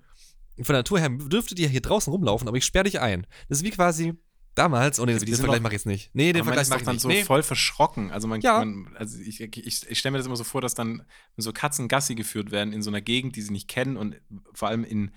von 0.57 0.73
der 0.73 0.80
Natur 0.80 0.99
her 0.99 1.10
dürftet 1.10 1.60
ihr 1.60 1.69
hier 1.69 1.82
draußen 1.82 2.11
rumlaufen, 2.11 2.48
aber 2.48 2.57
ich 2.57 2.65
sperre 2.65 2.84
dich 2.86 2.99
ein. 2.99 3.26
Das 3.49 3.60
ist 3.60 3.64
wie 3.64 3.72
quasi 3.72 4.14
damals, 4.56 4.99
oh 4.99 5.06
nee, 5.06 5.14
den 5.14 5.19
sind 5.19 5.38
Vergleich 5.38 5.61
mache 5.61 5.73
ich 5.73 5.80
jetzt 5.80 5.86
nicht. 5.86 6.10
Nee, 6.14 6.34
den 6.34 6.44
Vergleich 6.44 6.68
mache 6.69 6.80
ich 6.80 6.86
dann 6.86 6.95
nicht. 6.95 7.02
so 7.02 7.07
nee. 7.07 7.23
voll 7.23 7.41
verschrocken. 7.41 8.11
Also, 8.11 8.28
man, 8.28 8.41
Ja. 8.41 8.60
man, 8.60 8.95
also 8.98 9.18
ich, 9.19 9.40
ich, 9.40 9.90
ich 9.90 9.98
stelle 9.99 10.11
mir 10.11 10.18
das 10.18 10.28
immer 10.28 10.36
so 10.36 10.44
vor, 10.44 10.60
dass 10.61 10.73
dann 10.76 11.03
so 11.38 11.53
Katzen 11.53 11.88
Gassi 11.88 12.15
geführt 12.15 12.52
werden 12.52 12.73
in 12.73 12.82
so 12.82 12.90
einer 12.90 13.02
Gegend, 13.02 13.36
die 13.38 13.41
sie 13.41 13.52
nicht 13.52 13.68
kennen 13.69 13.95
und 13.98 14.19
vor 14.53 14.68
allem 14.68 14.84
in, 14.84 15.11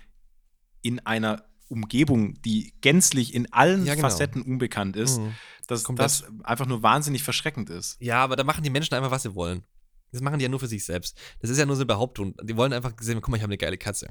in 0.81 0.99
einer 1.05 1.43
Umgebung, 1.67 2.35
die 2.43 2.73
gänzlich 2.81 3.33
in 3.33 3.51
allen 3.51 3.85
Ja, 3.85 3.95
genau. 3.95 4.07
Facetten 4.07 4.41
unbekannt 4.43 4.95
ist, 4.95 5.19
Mhm. 5.19 5.33
dass 5.67 5.83
Komplett. 5.83 6.05
das 6.05 6.23
einfach 6.43 6.67
nur 6.67 6.81
wahnsinnig 6.83 7.23
verschreckend 7.23 7.69
ist. 7.69 7.97
Ja, 7.99 8.23
aber 8.23 8.35
da 8.35 8.43
machen 8.43 8.63
die 8.63 8.69
Menschen 8.69 8.93
einfach, 8.93 9.11
was 9.11 9.23
sie 9.23 9.35
wollen. 9.35 9.63
Das 10.11 10.21
machen 10.21 10.39
die 10.39 10.43
ja 10.43 10.49
nur 10.49 10.59
für 10.59 10.67
sich 10.67 10.85
selbst. 10.85 11.17
Das 11.39 11.49
ist 11.49 11.57
ja 11.57 11.65
nur 11.65 11.75
so 11.75 11.81
eine 11.81 11.87
Behauptung. 11.87 12.35
Die 12.43 12.55
wollen 12.55 12.71
einfach 12.71 12.93
sehen, 13.01 13.15
guck 13.19 13.29
mal, 13.29 13.37
ich 13.37 13.43
habe 13.43 13.51
eine 13.51 13.57
geile 13.57 13.77
Katze. 13.77 14.07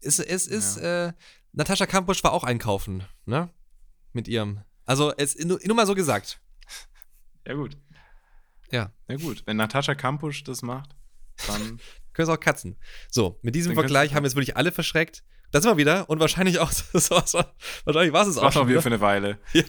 Es, 0.00 0.18
es 0.18 0.46
ist, 0.46 0.76
äh, 0.78 1.12
Natascha 1.52 1.86
Kampusch 1.86 2.22
war 2.24 2.32
auch 2.32 2.44
einkaufen, 2.44 3.04
ne? 3.26 3.50
Mit 4.12 4.28
ihrem. 4.28 4.60
Also, 4.84 5.12
es, 5.16 5.36
nur, 5.36 5.58
nur 5.64 5.76
mal 5.76 5.86
so 5.86 5.94
gesagt. 5.94 6.40
Ja, 7.46 7.54
gut. 7.54 7.76
Ja. 8.70 8.92
Ja, 9.08 9.16
gut. 9.16 9.42
Wenn 9.46 9.56
Natascha 9.56 9.94
Kampusch 9.94 10.44
das 10.44 10.62
macht, 10.62 10.94
dann. 11.46 11.80
Können 12.12 12.28
es 12.28 12.34
auch 12.34 12.40
Katzen. 12.40 12.76
So, 13.10 13.38
mit 13.42 13.54
diesem 13.54 13.70
kannst 13.70 13.82
Vergleich 13.82 14.12
haben 14.12 14.24
jetzt 14.24 14.34
wirklich 14.34 14.56
alle 14.56 14.72
verschreckt. 14.72 15.22
Da 15.52 15.60
sind 15.60 15.70
wir 15.70 15.76
wieder 15.76 16.10
und 16.10 16.18
wahrscheinlich 16.18 16.58
auch, 16.58 16.72
so, 16.72 16.98
so, 16.98 17.20
so, 17.24 17.44
wahrscheinlich 17.84 18.12
war 18.12 18.22
es 18.22 18.28
das 18.28 18.38
auch 18.38 18.44
macht 18.44 18.54
schon 18.54 18.66
wieder 18.66 18.80
wieder. 18.80 18.82
für 18.82 18.88
eine 18.88 19.00
Weile. 19.00 19.38
Ja, 19.52 19.64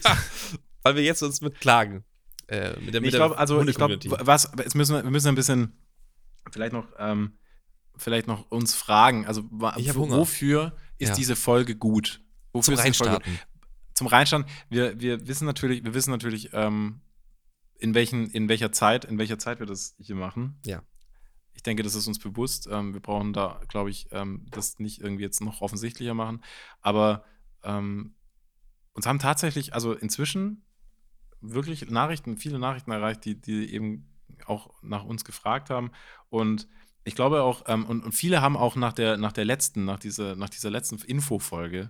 weil 0.81 0.95
wir 0.95 1.03
jetzt 1.03 1.21
uns 1.21 1.41
mit 1.41 1.59
klagen. 1.59 2.05
Äh, 2.47 2.79
mit 2.79 2.95
der, 2.95 3.03
ich 3.03 3.11
glaube, 3.11 3.37
also 3.37 3.61
ich 3.61 3.75
glaube, 3.75 3.99
was 4.25 4.51
jetzt 4.57 4.73
müssen 4.73 4.95
wir, 4.95 5.03
wir 5.03 5.11
müssen 5.11 5.27
ein 5.27 5.35
bisschen 5.35 5.77
vielleicht 6.51 6.73
noch 6.73 6.87
ähm, 6.97 7.37
vielleicht 8.01 8.27
noch 8.27 8.49
uns 8.51 8.75
fragen. 8.75 9.25
Also 9.25 9.43
wofür 9.49 10.75
ist 10.97 11.09
Ja. 11.09 11.15
diese 11.15 11.35
Folge 11.35 11.75
gut? 11.75 12.21
Wofür 12.51 12.75
zum 12.75 12.93
Folge 12.93 13.13
gut? 13.15 13.23
Reinstarten. 13.23 13.39
Zum 13.93 14.07
Reinstarten. 14.07 14.49
Wir, 14.69 14.99
wir 14.99 15.27
wissen 15.27 15.45
natürlich, 15.45 15.83
wir 15.83 15.93
wissen 15.93 16.11
natürlich, 16.11 16.49
ähm, 16.53 17.01
in 17.75 17.93
welchen 17.93 18.29
in 18.31 18.49
welcher 18.49 18.71
Zeit 18.71 19.05
in 19.05 19.17
welcher 19.17 19.39
Zeit 19.39 19.59
wir 19.59 19.65
das 19.65 19.95
hier 19.99 20.15
machen. 20.15 20.59
Ja. 20.65 20.83
Ich 21.53 21.63
denke, 21.63 21.83
das 21.83 21.95
ist 21.95 22.07
uns 22.07 22.19
bewusst. 22.19 22.67
Ähm, 22.71 22.93
wir 22.93 23.01
brauchen 23.01 23.33
da, 23.33 23.59
glaube 23.67 23.89
ich, 23.89 24.07
ähm, 24.11 24.45
das 24.51 24.79
nicht 24.79 25.01
irgendwie 25.01 25.23
jetzt 25.23 25.41
noch 25.41 25.61
offensichtlicher 25.61 26.13
machen. 26.13 26.41
Aber 26.81 27.25
ähm, 27.63 28.15
uns 28.93 29.05
haben 29.05 29.19
tatsächlich, 29.19 29.73
also 29.73 29.93
inzwischen 29.93 30.63
wirklich 31.41 31.89
Nachrichten, 31.89 32.37
viele 32.37 32.59
Nachrichten 32.59 32.91
erreicht, 32.91 33.25
die, 33.25 33.39
die 33.39 33.73
eben 33.73 34.09
auch 34.45 34.71
nach 34.81 35.03
uns 35.03 35.25
gefragt 35.25 35.69
haben. 35.69 35.91
Und 36.29 36.67
ich 37.03 37.15
glaube 37.15 37.41
auch, 37.43 37.63
ähm, 37.67 37.85
und, 37.85 38.03
und 38.03 38.11
viele 38.13 38.41
haben 38.41 38.57
auch 38.57 38.75
nach 38.75 38.93
der, 38.93 39.17
nach 39.17 39.31
der 39.31 39.45
letzten, 39.45 39.85
nach 39.85 39.99
dieser, 39.99 40.35
nach 40.35 40.49
dieser 40.49 40.69
letzten 40.69 40.97
Infofolge, 40.97 41.89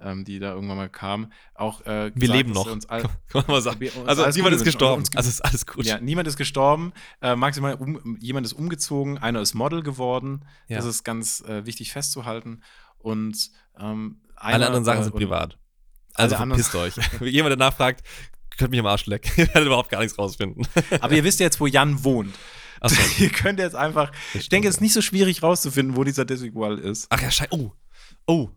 ähm, 0.00 0.24
die 0.24 0.38
da 0.38 0.52
irgendwann 0.54 0.76
mal 0.76 0.88
kam, 0.88 1.32
auch 1.54 1.80
äh, 1.82 1.86
Wir 1.86 2.10
gesagt, 2.12 2.36
leben 2.36 2.52
noch. 2.52 2.66
All, 2.88 3.02
Kann 3.02 3.10
man 3.32 3.46
mal 3.48 3.60
sagen. 3.62 3.80
wir 3.80 3.94
uns 3.96 4.08
Also 4.08 4.26
niemand 4.28 4.54
ist 4.56 4.64
gestorben. 4.64 5.00
Uns- 5.02 5.14
Also 5.16 5.28
ist 5.28 5.40
alles 5.44 5.66
gut. 5.66 5.84
ja, 5.84 6.00
niemand 6.00 6.26
ist 6.28 6.36
gestorben, 6.36 6.92
äh, 7.20 7.36
maximal 7.36 7.74
um, 7.74 8.16
jemand 8.20 8.46
ist 8.46 8.52
umgezogen, 8.54 9.18
einer 9.18 9.40
ist 9.40 9.54
Model 9.54 9.82
geworden. 9.82 10.44
Ja. 10.68 10.76
Das 10.76 10.86
ist 10.86 11.04
ganz 11.04 11.40
äh, 11.42 11.66
wichtig 11.66 11.92
festzuhalten. 11.92 12.62
Und 12.98 13.50
ähm, 13.78 14.20
Alle 14.36 14.54
einer, 14.56 14.66
anderen 14.66 14.84
Sachen 14.84 15.00
äh, 15.00 15.04
sind 15.04 15.16
privat. 15.16 15.58
Also 16.14 16.36
Alle 16.36 16.46
verpisst 16.54 16.74
euch. 16.74 16.94
Wenn 17.20 17.28
jemand 17.28 17.52
danach 17.52 17.74
fragt, 17.74 18.06
könnt 18.56 18.70
mich 18.70 18.80
am 18.80 18.86
Arsch 18.86 19.06
lecken. 19.06 19.30
Ihr 19.36 19.46
werdet 19.48 19.66
überhaupt 19.66 19.90
gar 19.90 20.00
nichts 20.00 20.18
rausfinden. 20.18 20.66
Aber 21.00 21.14
ihr 21.14 21.24
wisst 21.24 21.40
ja 21.40 21.44
jetzt, 21.46 21.60
wo 21.60 21.66
Jan 21.66 22.02
wohnt. 22.04 22.34
Achso. 22.80 23.00
ihr 23.22 23.30
könnt 23.30 23.58
jetzt 23.58 23.76
einfach. 23.76 24.10
Ich 24.34 24.48
denke, 24.48 24.68
es 24.68 24.76
ist 24.76 24.80
nicht 24.80 24.92
so 24.94 25.02
schwierig 25.02 25.42
rauszufinden, 25.42 25.96
wo 25.96 26.04
dieser 26.04 26.24
Desigual 26.24 26.78
ist. 26.78 27.06
Ach 27.10 27.20
ja, 27.20 27.30
schei. 27.30 27.46
Oh. 27.50 27.70
Oh. 28.26 28.48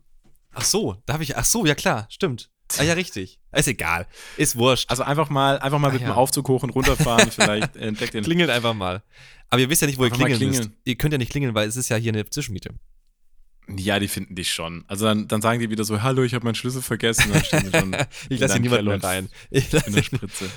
Ach 0.52 0.64
so, 0.64 0.96
darf 1.06 1.20
ich. 1.20 1.36
Ach 1.36 1.44
so, 1.44 1.66
ja 1.66 1.74
klar, 1.74 2.06
stimmt. 2.10 2.50
Ah 2.78 2.82
ja, 2.82 2.94
richtig. 2.94 3.38
Ist 3.52 3.68
egal. 3.68 4.06
Ist 4.36 4.56
wurscht. 4.56 4.88
Also 4.90 5.02
einfach 5.02 5.28
mal, 5.28 5.58
einfach 5.58 5.78
mal 5.78 5.90
Ah, 5.90 5.92
mit 5.92 6.00
ja. 6.00 6.08
dem 6.08 6.12
Aufzug 6.14 6.48
hoch 6.48 6.62
und 6.62 6.70
runterfahren. 6.70 7.30
vielleicht 7.30 7.76
entdeckt 7.76 8.14
den. 8.14 8.24
klingelt 8.24 8.50
einfach 8.50 8.72
mal. 8.74 9.02
Aber 9.50 9.60
ihr 9.60 9.68
wisst 9.68 9.82
ja 9.82 9.86
nicht, 9.86 9.98
wo 9.98 10.02
ihr 10.04 10.06
Einfach 10.06 10.20
mal 10.20 10.26
klingeln 10.28 10.48
müsst. 10.48 10.60
klingeln. 10.62 10.80
Ihr 10.84 10.94
könnt 10.96 11.12
ja 11.12 11.18
nicht 11.18 11.30
klingeln, 11.30 11.54
weil 11.54 11.68
es 11.68 11.76
ist 11.76 11.90
ja 11.90 11.96
hier 11.96 12.12
eine 12.12 12.28
Zwischenmiete. 12.28 12.70
Ja, 13.76 13.98
die 13.98 14.08
finden 14.08 14.34
dich 14.34 14.52
schon. 14.52 14.84
Also 14.88 15.04
dann, 15.04 15.28
dann 15.28 15.42
sagen 15.42 15.60
die 15.60 15.70
wieder 15.70 15.84
so: 15.84 16.02
Hallo, 16.02 16.22
ich 16.22 16.34
habe 16.34 16.44
meinen 16.44 16.54
Schlüssel 16.54 16.82
vergessen. 16.82 17.30
Dann 17.32 17.44
stehen 17.44 17.70
die 17.70 17.78
schon 17.78 17.96
Ich 18.28 18.40
lasse 18.40 18.54
hier 18.60 18.62
niemanden 18.62 18.86
mehr 18.86 19.02
rein. 19.02 19.28
Ich 19.50 19.70
lass 19.72 19.86
in 19.86 19.94
der 19.94 20.02
Spritze. 20.02 20.48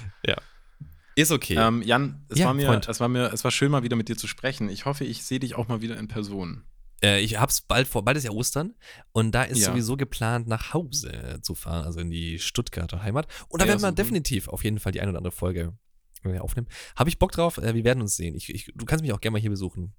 Ist 1.23 1.31
okay. 1.31 1.55
Ähm, 1.57 1.81
Jan, 1.81 2.25
es, 2.29 2.39
Ja, 2.39 2.45
war 2.47 2.53
mir, 2.53 2.67
Freund. 2.67 2.87
es, 2.87 2.99
war 2.99 3.07
mir, 3.07 3.31
es 3.33 3.43
war 3.43 3.51
schön, 3.51 3.71
mal 3.71 3.83
wieder 3.83 3.95
mit 3.95 4.09
dir 4.09 4.17
zu 4.17 4.27
sprechen. 4.27 4.69
Ich 4.69 4.85
hoffe, 4.85 5.03
ich 5.03 5.23
sehe 5.23 5.39
dich 5.39 5.55
auch 5.55 5.67
mal 5.67 5.81
wieder 5.81 5.97
in 5.97 6.07
Person. 6.07 6.63
Äh, 7.03 7.21
ich 7.21 7.39
hab's 7.39 7.61
bald 7.61 7.87
vor, 7.87 8.03
bald 8.03 8.17
ist 8.17 8.23
ja 8.23 8.31
Ostern 8.31 8.73
und 9.11 9.31
da 9.33 9.43
ist 9.43 9.59
Ja. 9.59 9.69
sowieso 9.71 9.97
geplant, 9.97 10.47
nach 10.47 10.73
Hause 10.73 11.39
zu 11.41 11.53
fahren, 11.55 11.85
also 11.85 11.99
in 11.99 12.09
die 12.09 12.39
Stuttgarter 12.39 13.03
Heimat. 13.03 13.27
Und 13.49 13.61
da 13.61 13.65
Ja, 13.65 13.69
werden 13.69 13.81
wir 13.81 13.89
super. 13.89 13.95
definitiv 14.01 14.47
auf 14.47 14.63
jeden 14.63 14.79
Fall 14.79 14.91
die 14.91 15.01
ein 15.01 15.09
oder 15.09 15.17
andere 15.19 15.31
Folge 15.31 15.77
äh, 16.23 16.39
aufnehmen. 16.39 16.67
Habe 16.95 17.09
ich 17.09 17.19
Bock 17.19 17.31
drauf? 17.31 17.57
Äh, 17.59 17.75
wir 17.75 17.83
werden 17.83 18.01
uns 18.01 18.15
sehen. 18.15 18.33
Ich, 18.35 18.49
ich, 18.49 18.71
du 18.73 18.85
kannst 18.85 19.03
mich 19.03 19.13
auch 19.13 19.21
gerne 19.21 19.33
mal 19.33 19.41
hier 19.41 19.51
besuchen. 19.51 19.93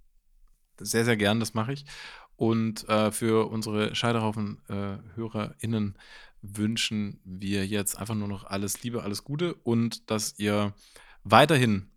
Sehr, 0.80 1.04
sehr 1.04 1.16
gern, 1.16 1.38
das 1.40 1.54
mache 1.54 1.72
ich. 1.72 1.84
Und 2.36 2.88
äh, 2.88 3.10
für 3.12 3.48
unsere 3.50 3.94
Scheiterhaufen-HörerInnen 3.94 5.98
wünschen 6.42 7.20
wir 7.24 7.66
jetzt 7.66 7.98
einfach 7.98 8.14
nur 8.14 8.28
noch 8.28 8.44
alles 8.44 8.82
Liebe, 8.82 9.02
alles 9.02 9.24
Gute 9.24 9.54
und 9.54 10.10
dass 10.10 10.38
ihr 10.38 10.72
weiterhin 11.30 11.90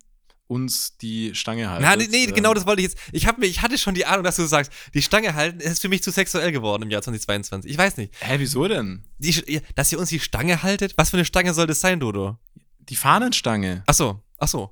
uns 0.48 0.98
die 0.98 1.34
Stange 1.34 1.70
haltet. 1.70 1.88
Na, 1.88 1.96
nee, 1.96 2.08
nee, 2.12 2.26
Ähm, 2.26 2.34
genau 2.34 2.54
das 2.54 2.66
wollte 2.66 2.82
ich 2.82 2.90
jetzt. 2.90 2.98
Ich, 3.14 3.26
hab 3.26 3.38
mir, 3.38 3.46
ich 3.46 3.62
hatte 3.62 3.78
schon 3.78 3.94
die 3.96 4.06
Ahnung, 4.06 4.24
dass 4.26 4.36
du 4.36 4.46
sagst, 4.46 4.72
die 4.94 5.02
Stange 5.02 5.34
halten 5.34 5.62
ist 5.62 5.82
für 5.82 5.88
mich 5.88 6.04
zu 6.04 6.12
sexuell 6.12 6.52
geworden 6.52 6.84
im 6.84 6.90
Jahr 6.90 7.02
2022. 7.02 7.72
Ich 7.72 7.78
weiß 7.78 7.96
nicht. 7.98 8.14
Hä, 8.20 8.36
wieso 8.38 8.68
denn? 8.68 9.06
Die, 9.18 9.62
dass 9.76 9.92
ihr 9.94 10.00
uns 10.00 10.10
die 10.10 10.20
Stange 10.20 10.62
haltet? 10.62 10.94
Was 10.98 11.10
für 11.12 11.18
eine 11.18 11.26
Stange 11.26 11.54
soll 11.54 11.68
das 11.68 11.80
sein, 11.80 12.02
Dodo? 12.02 12.38
Die 12.80 12.98
Fahnenstange. 12.98 13.84
Ach 13.88 13.94
so, 13.94 14.22
ach 14.40 14.48
so. 14.50 14.72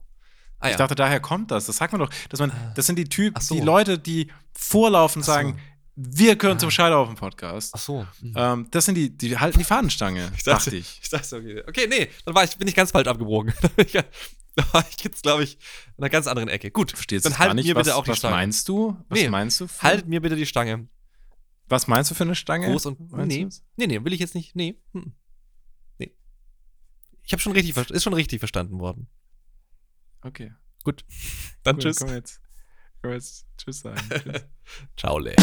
Ah, 0.59 0.67
ja. 0.67 0.71
Ich 0.71 0.77
dachte, 0.77 0.95
daher 0.95 1.21
kommt 1.21 1.51
das. 1.51 1.67
Das 1.67 1.77
sagt 1.77 1.93
man 1.93 2.01
doch. 2.01 2.09
Dass 2.27 2.41
man, 2.41 2.51
Ah. 2.51 2.73
das 2.75 2.85
sind 2.85 2.97
die 2.97 3.05
Typen, 3.07 3.39
so. 3.41 3.55
die 3.55 3.61
Leute, 3.61 3.97
die 3.97 4.29
vorlaufen 4.51 5.19
und 5.19 5.25
so. 5.25 5.31
sagen, 5.31 5.57
Wir 5.95 6.35
gehören 6.37 6.59
zum 6.59 6.71
Scheiterhaufen-Podcast. 6.71 7.73
Ach 7.75 7.79
so. 7.79 8.05
Hm. 8.21 8.33
Ähm, 8.35 8.67
das 8.71 8.85
sind 8.85 8.95
die, 8.95 9.17
die 9.17 9.37
halten 9.37 9.57
die 9.59 9.63
Fahnenstange, 9.65 10.31
Ich 10.35 10.43
dachte 10.43 10.65
dachte, 10.71 10.75
ich. 10.77 10.99
ich 11.01 11.09
dachte, 11.09 11.35
okay. 11.37 11.63
Okay, 11.67 11.87
nee, 11.89 12.09
dann 12.25 12.35
war 12.35 12.43
ich, 12.45 12.57
bin 12.57 12.67
ich 12.67 12.75
ganz 12.75 12.91
falsch 12.91 13.07
abgebogen. 13.07 13.53
ich 14.89 15.03
jetzt, 15.03 15.23
glaube 15.23 15.43
ich, 15.43 15.55
in 15.97 16.03
einer 16.03 16.09
ganz 16.09 16.27
anderen 16.27 16.49
Ecke. 16.49 16.71
Gut, 16.71 16.91
Verstehst 16.91 17.25
dann 17.25 17.33
du 17.33 17.39
halt 17.39 17.49
gar 17.49 17.53
nicht, 17.53 17.65
mir 17.67 17.75
was, 17.75 17.83
bitte 17.85 17.95
auch 17.95 18.03
die 18.03 18.11
was 18.11 18.17
Stange. 18.17 18.35
meinst 18.35 18.67
du? 18.69 18.97
Was 19.07 19.19
Nee, 19.19 19.29
meinst 19.29 19.59
du? 19.61 19.67
Für, 19.67 19.81
Haltet 19.83 20.07
mir 20.07 20.21
bitte 20.21 20.35
die 20.35 20.45
Stange. 20.45 20.87
Was 21.67 21.87
meinst 21.87 22.09
du 22.11 22.15
für 22.15 22.23
eine 22.23 22.35
Stange? 22.35 22.67
Groß 22.67 22.87
und. 22.87 23.11
Meinst 23.11 23.27
Nee. 23.37 23.43
du's? 23.43 23.63
nee, 23.77 23.87
nee, 23.87 24.03
will 24.03 24.13
ich 24.13 24.19
jetzt 24.19 24.35
nicht. 24.35 24.55
Nee. 24.55 24.81
hm. 24.93 25.13
Nee. 25.99 26.13
Ich 27.23 27.31
habe 27.31 27.41
schon 27.41 27.51
richtig, 27.53 27.77
ist 27.77 28.03
schon 28.03 28.13
richtig 28.13 28.39
verstanden 28.39 28.79
worden. 28.79 29.07
Okay. 30.21 30.53
Gut. 30.83 31.05
Dann 31.63 31.75
Cool, 31.75 31.81
tschüss. 31.83 31.97
Komm 31.99 32.09
jetzt. 32.09 32.41
Komm 33.01 33.11
jetzt. 33.11 33.45
Tschüss 33.57 33.79
sagen. 33.81 34.01
Tschüss. 34.09 34.43
Ciao, 34.97 35.19
Le. 35.19 35.35